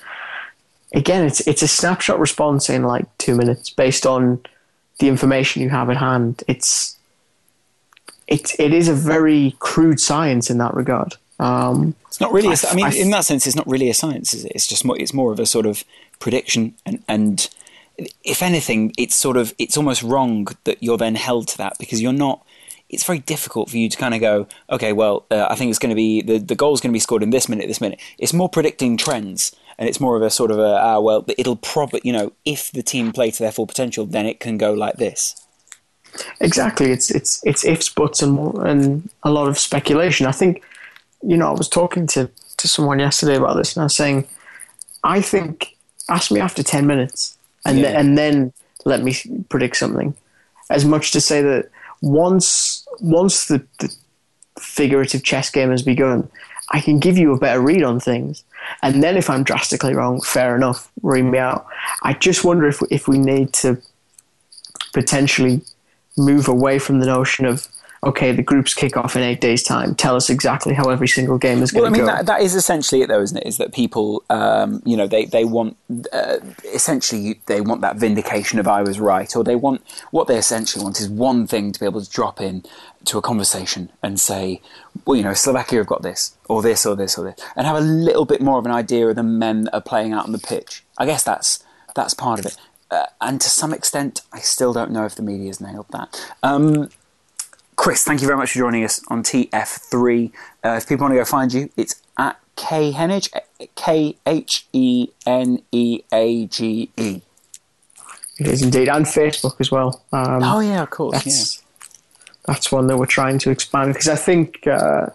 Again, 0.94 1.24
it's 1.24 1.40
it's 1.46 1.62
a 1.62 1.68
snapshot 1.68 2.18
response 2.18 2.70
in 2.70 2.84
like 2.84 3.06
two 3.18 3.34
minutes 3.34 3.70
based 3.70 4.06
on 4.06 4.40
the 4.98 5.08
information 5.08 5.62
you 5.62 5.68
have 5.68 5.90
at 5.90 5.96
hand. 5.96 6.42
It's 6.48 6.96
it 8.26 8.58
it 8.58 8.72
is 8.72 8.88
a 8.88 8.94
very 8.94 9.56
crude 9.58 10.00
science 10.00 10.50
in 10.50 10.58
that 10.58 10.74
regard. 10.74 11.16
Um, 11.38 11.94
it's 12.08 12.20
not 12.20 12.32
really. 12.32 12.48
I, 12.48 12.52
a, 12.52 12.70
I 12.70 12.74
mean, 12.74 12.86
I, 12.86 12.92
in 12.92 13.10
that 13.10 13.24
sense, 13.24 13.46
it's 13.46 13.56
not 13.56 13.66
really 13.66 13.90
a 13.90 13.94
science, 13.94 14.32
is 14.32 14.44
it? 14.44 14.52
It's 14.54 14.66
just 14.66 14.84
more. 14.84 14.98
It's 14.98 15.12
more 15.12 15.32
of 15.32 15.40
a 15.40 15.46
sort 15.46 15.66
of 15.66 15.84
prediction, 16.18 16.74
and 16.86 17.02
and 17.08 17.48
if 18.24 18.42
anything, 18.42 18.92
it's 18.96 19.14
sort 19.14 19.36
of 19.36 19.54
it's 19.58 19.76
almost 19.76 20.02
wrong 20.02 20.48
that 20.64 20.82
you're 20.82 20.96
then 20.96 21.14
held 21.14 21.48
to 21.48 21.58
that 21.58 21.74
because 21.78 22.00
you're 22.00 22.12
not. 22.12 22.42
It's 22.88 23.04
very 23.04 23.18
difficult 23.18 23.68
for 23.70 23.76
you 23.76 23.88
to 23.88 23.96
kind 23.96 24.14
of 24.14 24.20
go, 24.20 24.46
okay, 24.70 24.92
well, 24.92 25.26
uh, 25.30 25.46
I 25.50 25.56
think 25.56 25.70
it's 25.70 25.78
going 25.78 25.90
to 25.90 25.96
be 25.96 26.22
the 26.22 26.38
the 26.38 26.54
goal's 26.54 26.80
going 26.80 26.92
to 26.92 26.96
be 26.96 27.00
scored 27.00 27.22
in 27.22 27.30
this 27.30 27.48
minute, 27.48 27.66
this 27.66 27.80
minute. 27.80 28.00
It's 28.18 28.32
more 28.32 28.48
predicting 28.48 28.96
trends, 28.96 29.54
and 29.78 29.88
it's 29.88 30.00
more 30.00 30.16
of 30.16 30.22
a 30.22 30.30
sort 30.30 30.50
of 30.50 30.58
a 30.58 30.78
ah, 30.80 31.00
well, 31.00 31.24
it'll 31.36 31.56
probably, 31.56 32.00
you 32.04 32.12
know, 32.12 32.32
if 32.44 32.70
the 32.70 32.82
team 32.82 33.12
play 33.12 33.30
to 33.30 33.42
their 33.42 33.52
full 33.52 33.66
potential, 33.66 34.06
then 34.06 34.26
it 34.26 34.38
can 34.40 34.56
go 34.56 34.72
like 34.72 34.96
this. 34.96 35.34
Exactly. 36.40 36.90
It's 36.92 37.10
it's 37.10 37.44
it's 37.44 37.64
ifs, 37.64 37.88
buts, 37.88 38.22
and 38.22 38.38
and 38.58 39.10
a 39.22 39.30
lot 39.30 39.48
of 39.48 39.58
speculation. 39.58 40.26
I 40.26 40.32
think, 40.32 40.62
you 41.22 41.36
know, 41.36 41.48
I 41.48 41.52
was 41.52 41.68
talking 41.68 42.06
to 42.08 42.30
to 42.56 42.68
someone 42.68 43.00
yesterday 43.00 43.36
about 43.36 43.56
this, 43.56 43.74
and 43.76 43.82
I 43.82 43.86
was 43.86 43.96
saying, 43.96 44.26
I 45.04 45.20
think 45.20 45.76
ask 46.08 46.30
me 46.30 46.40
after 46.40 46.62
ten 46.62 46.86
minutes, 46.86 47.36
and 47.64 47.78
Yeah. 47.78 47.84
then, 47.84 47.96
and 47.96 48.18
then 48.18 48.52
let 48.84 49.02
me 49.02 49.14
predict 49.48 49.76
something. 49.76 50.14
As 50.70 50.84
much 50.84 51.12
to 51.12 51.20
say 51.20 51.42
that 51.42 51.68
once 52.06 52.86
once 53.00 53.46
the, 53.46 53.64
the 53.80 53.94
figurative 54.58 55.22
chess 55.22 55.50
game 55.50 55.70
has 55.70 55.82
begun, 55.82 56.28
I 56.70 56.80
can 56.80 56.98
give 56.98 57.18
you 57.18 57.32
a 57.32 57.38
better 57.38 57.60
read 57.60 57.82
on 57.82 58.00
things. 58.00 58.44
And 58.82 59.02
then 59.02 59.16
if 59.16 59.28
I'm 59.28 59.44
drastically 59.44 59.94
wrong, 59.94 60.20
fair 60.20 60.56
enough, 60.56 60.90
read 61.02 61.22
me 61.22 61.38
out. 61.38 61.66
I 62.02 62.14
just 62.14 62.44
wonder 62.44 62.66
if 62.66 62.80
if 62.90 63.08
we 63.08 63.18
need 63.18 63.52
to 63.54 63.78
potentially 64.92 65.60
move 66.16 66.48
away 66.48 66.78
from 66.78 67.00
the 67.00 67.06
notion 67.06 67.44
of 67.44 67.68
okay, 68.06 68.32
the 68.32 68.42
groups 68.42 68.72
kick 68.72 68.96
off 68.96 69.16
in 69.16 69.22
eight 69.22 69.40
days' 69.40 69.62
time. 69.62 69.94
Tell 69.94 70.16
us 70.16 70.30
exactly 70.30 70.72
how 70.72 70.90
every 70.90 71.08
single 71.08 71.38
game 71.38 71.62
is 71.62 71.72
going 71.72 71.92
to 71.92 71.98
go. 71.98 72.04
Well, 72.04 72.10
I 72.10 72.14
mean, 72.14 72.16
go. 72.18 72.24
that, 72.24 72.26
that 72.26 72.40
is 72.40 72.54
essentially 72.54 73.02
it, 73.02 73.08
though, 73.08 73.20
isn't 73.20 73.36
it? 73.36 73.46
Is 73.46 73.58
that 73.58 73.74
people, 73.74 74.22
um, 74.30 74.82
you 74.84 74.96
know, 74.96 75.06
they, 75.06 75.26
they 75.26 75.44
want, 75.44 75.76
uh, 76.12 76.38
essentially, 76.72 77.40
they 77.46 77.60
want 77.60 77.80
that 77.82 77.96
vindication 77.96 78.58
of 78.58 78.68
I 78.68 78.82
was 78.82 78.98
right, 79.00 79.34
or 79.36 79.44
they 79.44 79.56
want, 79.56 79.82
what 80.10 80.28
they 80.28 80.38
essentially 80.38 80.82
want 80.82 81.00
is 81.00 81.08
one 81.08 81.46
thing 81.46 81.72
to 81.72 81.80
be 81.80 81.86
able 81.86 82.00
to 82.00 82.10
drop 82.10 82.40
in 82.40 82.64
to 83.06 83.18
a 83.18 83.22
conversation 83.22 83.90
and 84.02 84.18
say, 84.18 84.60
well, 85.04 85.16
you 85.16 85.22
know, 85.22 85.34
Slovakia 85.34 85.80
have 85.80 85.86
got 85.86 86.02
this, 86.02 86.36
or 86.48 86.62
this, 86.62 86.86
or 86.86 86.96
this, 86.96 87.18
or 87.18 87.24
this, 87.24 87.44
and 87.56 87.66
have 87.66 87.76
a 87.76 87.80
little 87.80 88.24
bit 88.24 88.40
more 88.40 88.58
of 88.58 88.66
an 88.66 88.72
idea 88.72 89.08
of 89.08 89.16
the 89.16 89.22
men 89.22 89.64
that 89.64 89.74
are 89.74 89.80
playing 89.80 90.12
out 90.12 90.26
on 90.26 90.32
the 90.32 90.38
pitch. 90.38 90.84
I 90.98 91.06
guess 91.06 91.22
that's, 91.22 91.62
that's 91.94 92.14
part 92.14 92.40
of 92.40 92.46
it. 92.46 92.56
Uh, 92.90 93.06
and 93.20 93.40
to 93.40 93.48
some 93.48 93.72
extent, 93.72 94.22
I 94.32 94.38
still 94.38 94.72
don't 94.72 94.92
know 94.92 95.04
if 95.04 95.16
the 95.16 95.22
media's 95.22 95.60
nailed 95.60 95.86
that. 95.90 96.34
Um, 96.42 96.88
Kris, 97.76 98.04
thank 98.04 98.20
you 98.20 98.26
very 98.26 98.38
much 98.38 98.52
for 98.52 98.58
joining 98.58 98.84
us 98.84 99.02
on 99.08 99.22
TF3. 99.22 100.32
Uh, 100.64 100.68
if 100.70 100.88
people 100.88 101.04
want 101.04 101.12
to 101.12 101.18
go 101.18 101.24
find 101.24 101.52
you, 101.52 101.70
it's 101.76 102.00
at 102.18 102.38
K 102.56 102.90
Heneage, 102.92 103.28
K 103.74 104.16
H 104.26 104.66
E 104.72 105.08
N 105.26 105.62
E 105.72 106.00
A 106.12 106.46
G 106.46 106.90
E. 106.96 107.20
it 108.38 108.46
is 108.46 108.62
indeed, 108.62 108.88
and 108.88 109.04
Facebook 109.04 109.60
as 109.60 109.70
well. 109.70 110.02
Um, 110.12 110.42
Oh 110.42 110.60
yeah, 110.60 110.82
of 110.82 110.90
course. 110.90 111.22
that's 111.22 111.62
that's 112.46 112.72
one 112.72 112.86
that 112.86 112.96
we're 112.96 113.06
trying 113.06 113.38
to 113.40 113.50
expand 113.50 113.92
because 113.92 114.08
I 114.08 114.16
think 114.16 114.66
uh, 114.66 115.08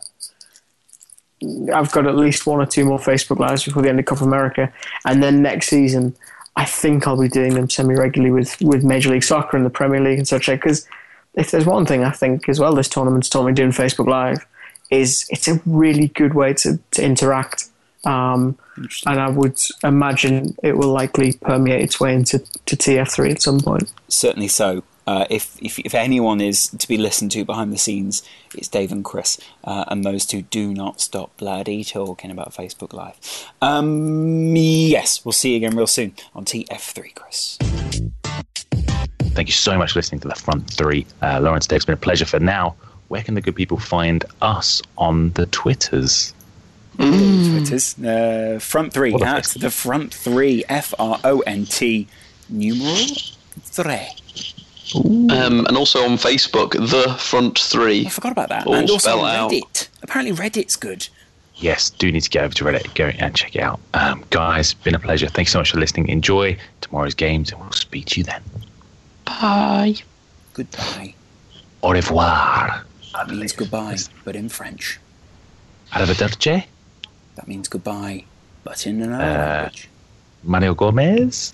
I've 1.74 1.92
got 1.92 2.06
at 2.06 2.16
least 2.16 2.46
one 2.46 2.60
or 2.60 2.66
two 2.68 2.86
more 2.86 3.00
Facebook 3.00 3.40
lives 3.40 3.66
before 3.66 3.82
the 3.82 3.90
end 3.90 4.00
of 4.00 4.06
Copa 4.06 4.24
America, 4.24 4.72
and 5.06 5.24
then 5.24 5.42
next 5.42 5.68
season 5.68 6.16
I 6.56 6.66
think 6.66 7.08
I'll 7.08 7.20
be 7.20 7.28
doing 7.30 7.56
them 7.56 7.70
semi 7.70 7.96
regularly 7.96 8.32
with 8.32 8.62
with 8.62 8.84
Major 8.84 9.10
League 9.10 9.24
Soccer 9.24 9.58
and 9.58 9.66
the 9.66 9.70
Premier 9.72 10.00
League 10.00 10.20
and 10.20 10.28
such. 10.28 10.46
Because 10.48 10.88
if 11.36 11.52
there's 11.52 11.66
one 11.66 11.86
thing 11.86 12.04
I 12.04 12.12
think 12.12 12.50
as 12.50 12.60
well, 12.60 12.74
this 12.74 12.90
tournament's 12.90 13.30
taught 13.30 13.46
me 13.46 13.54
doing 13.54 13.72
Facebook 13.72 14.08
Live 14.08 14.46
is 14.90 15.26
it's 15.30 15.48
a 15.48 15.62
really 15.66 16.10
good 16.10 16.34
way 16.34 16.54
to, 16.54 16.80
to 16.92 17.04
interact. 17.04 17.70
Um, 18.04 18.58
and 19.06 19.20
I 19.20 19.30
would 19.30 19.60
imagine 19.84 20.56
it 20.64 20.78
will 20.78 20.92
likely 20.92 21.34
permeate 21.34 21.82
its 21.82 22.00
way 22.00 22.14
into 22.14 22.40
to 22.40 22.76
TF3 22.76 23.32
at 23.32 23.42
some 23.42 23.60
point. 23.60 23.92
Certainly 24.08 24.50
so. 24.50 24.84
Uh, 25.08 25.26
if, 25.30 25.60
if 25.62 25.80
if 25.80 25.96
anyone 25.96 26.40
is 26.40 26.68
to 26.68 26.88
be 26.88 26.96
listened 26.96 27.32
to 27.32 27.44
behind 27.44 27.74
the 27.74 27.78
scenes, 27.78 28.22
it's 28.54 28.68
Dave 28.68 28.92
and 28.92 29.04
Kris, 29.04 29.40
uh, 29.64 29.84
and 29.88 30.04
those 30.04 30.28
two 30.28 30.44
do 30.44 30.74
not 30.74 31.02
stop 31.02 31.36
bloody 31.38 31.84
talking 31.84 32.30
about 32.30 32.54
Facebook 32.54 32.94
Live. 32.94 33.18
Um, 33.62 34.56
yes, 34.56 35.26
we'll 35.26 35.32
see 35.32 35.52
you 35.52 35.58
again 35.58 35.76
real 35.76 35.88
soon 35.88 36.14
on 36.36 36.46
TF3, 36.46 37.16
Kris. 37.16 37.58
Thank 39.34 39.48
you 39.48 39.54
so 39.54 39.78
much 39.78 39.94
for 39.94 40.00
listening 40.00 40.22
to 40.22 40.28
the 40.28 40.36
front 40.36 40.70
three. 40.70 41.06
Uh, 41.22 41.40
Laurence, 41.42 41.68
Dave, 41.68 41.78
it's 41.78 41.86
been 41.86 41.94
a 41.94 41.98
pleasure 41.98 42.26
for 42.26 42.40
now. 42.40 42.76
Where 43.08 43.24
can 43.24 43.36
the 43.36 43.42
good 43.42 43.56
people 43.56 43.80
find 43.80 44.24
us 44.42 44.82
on 44.98 45.32
the 45.32 45.46
Twitters? 45.48 46.34
Twitters. 46.98 47.98
Uh, 48.00 48.60
front 48.62 48.94
three. 48.94 49.12
What 49.12 49.22
a 49.22 49.26
That's 49.26 49.54
face. 49.54 49.62
the 49.62 49.72
front 49.72 50.14
three. 50.14 50.64
F 50.70 50.94
R 51.00 51.20
O 51.24 51.40
N 51.42 51.66
T 51.66 52.08
numeral 52.50 53.08
three. 53.62 54.08
Um, 54.94 55.66
and 55.66 55.78
also 55.78 56.04
on 56.04 56.18
Facebook, 56.18 56.72
the 56.74 57.14
front 57.18 57.58
three. 57.58 58.06
I 58.06 58.10
forgot 58.10 58.34
about 58.34 58.50
that. 58.50 58.68
All 58.68 58.76
and 58.76 58.90
also 58.90 59.10
spell 59.10 59.26
out. 59.26 59.52
Reddit. 59.52 59.88
Apparently 60.04 60.36
Reddit's 60.36 60.76
good. 60.76 61.08
Yes, 61.56 61.90
do 61.90 62.12
need 62.12 62.22
to 62.22 62.30
get 62.30 62.44
over 62.44 62.54
to 62.56 62.64
Reddit, 62.66 62.94
go 62.96 63.06
and 63.06 63.36
check 63.36 63.56
it 63.56 63.62
out. 63.62 63.80
Um, 63.94 64.24
guys, 64.32 64.74
been 64.74 64.96
a 64.96 65.00
pleasure. 65.00 65.28
Thanks 65.28 65.52
so 65.52 65.60
much 65.60 65.72
for 65.72 65.80
listening. 65.80 66.10
Enjoy 66.10 66.58
tomorrow's 66.82 67.14
games, 67.14 67.52
and 67.52 67.62
we'll 67.62 67.72
speak 67.72 68.08
to 68.08 68.20
you 68.20 68.24
then. 68.24 68.42
Bye. 69.40 69.96
Goodbye. 70.54 71.14
Au 71.82 71.92
revoir. 71.94 72.84
That 73.14 73.30
means 73.30 73.54
goodbye, 73.54 73.98
but 74.26 74.36
in 74.36 74.50
French. 74.50 75.00
Arrivederci. 75.94 76.66
That 77.36 77.48
means 77.48 77.68
goodbye, 77.70 78.26
but 78.64 78.86
in 78.86 79.02
another 79.02 79.24
Uh, 79.24 79.54
language. 79.64 79.90
Mario 80.44 80.74
Gomez. 80.76 81.54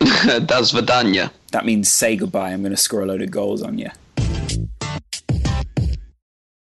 Das 0.46 0.72
Vidania. 0.72 1.30
That 1.52 1.64
means 1.64 1.90
say 1.90 2.16
goodbye. 2.16 2.50
I'm 2.50 2.62
going 2.62 2.74
to 2.74 2.76
score 2.76 3.02
a 3.02 3.06
load 3.06 3.22
of 3.22 3.30
goals 3.30 3.62
on 3.62 3.78
you. 3.78 3.90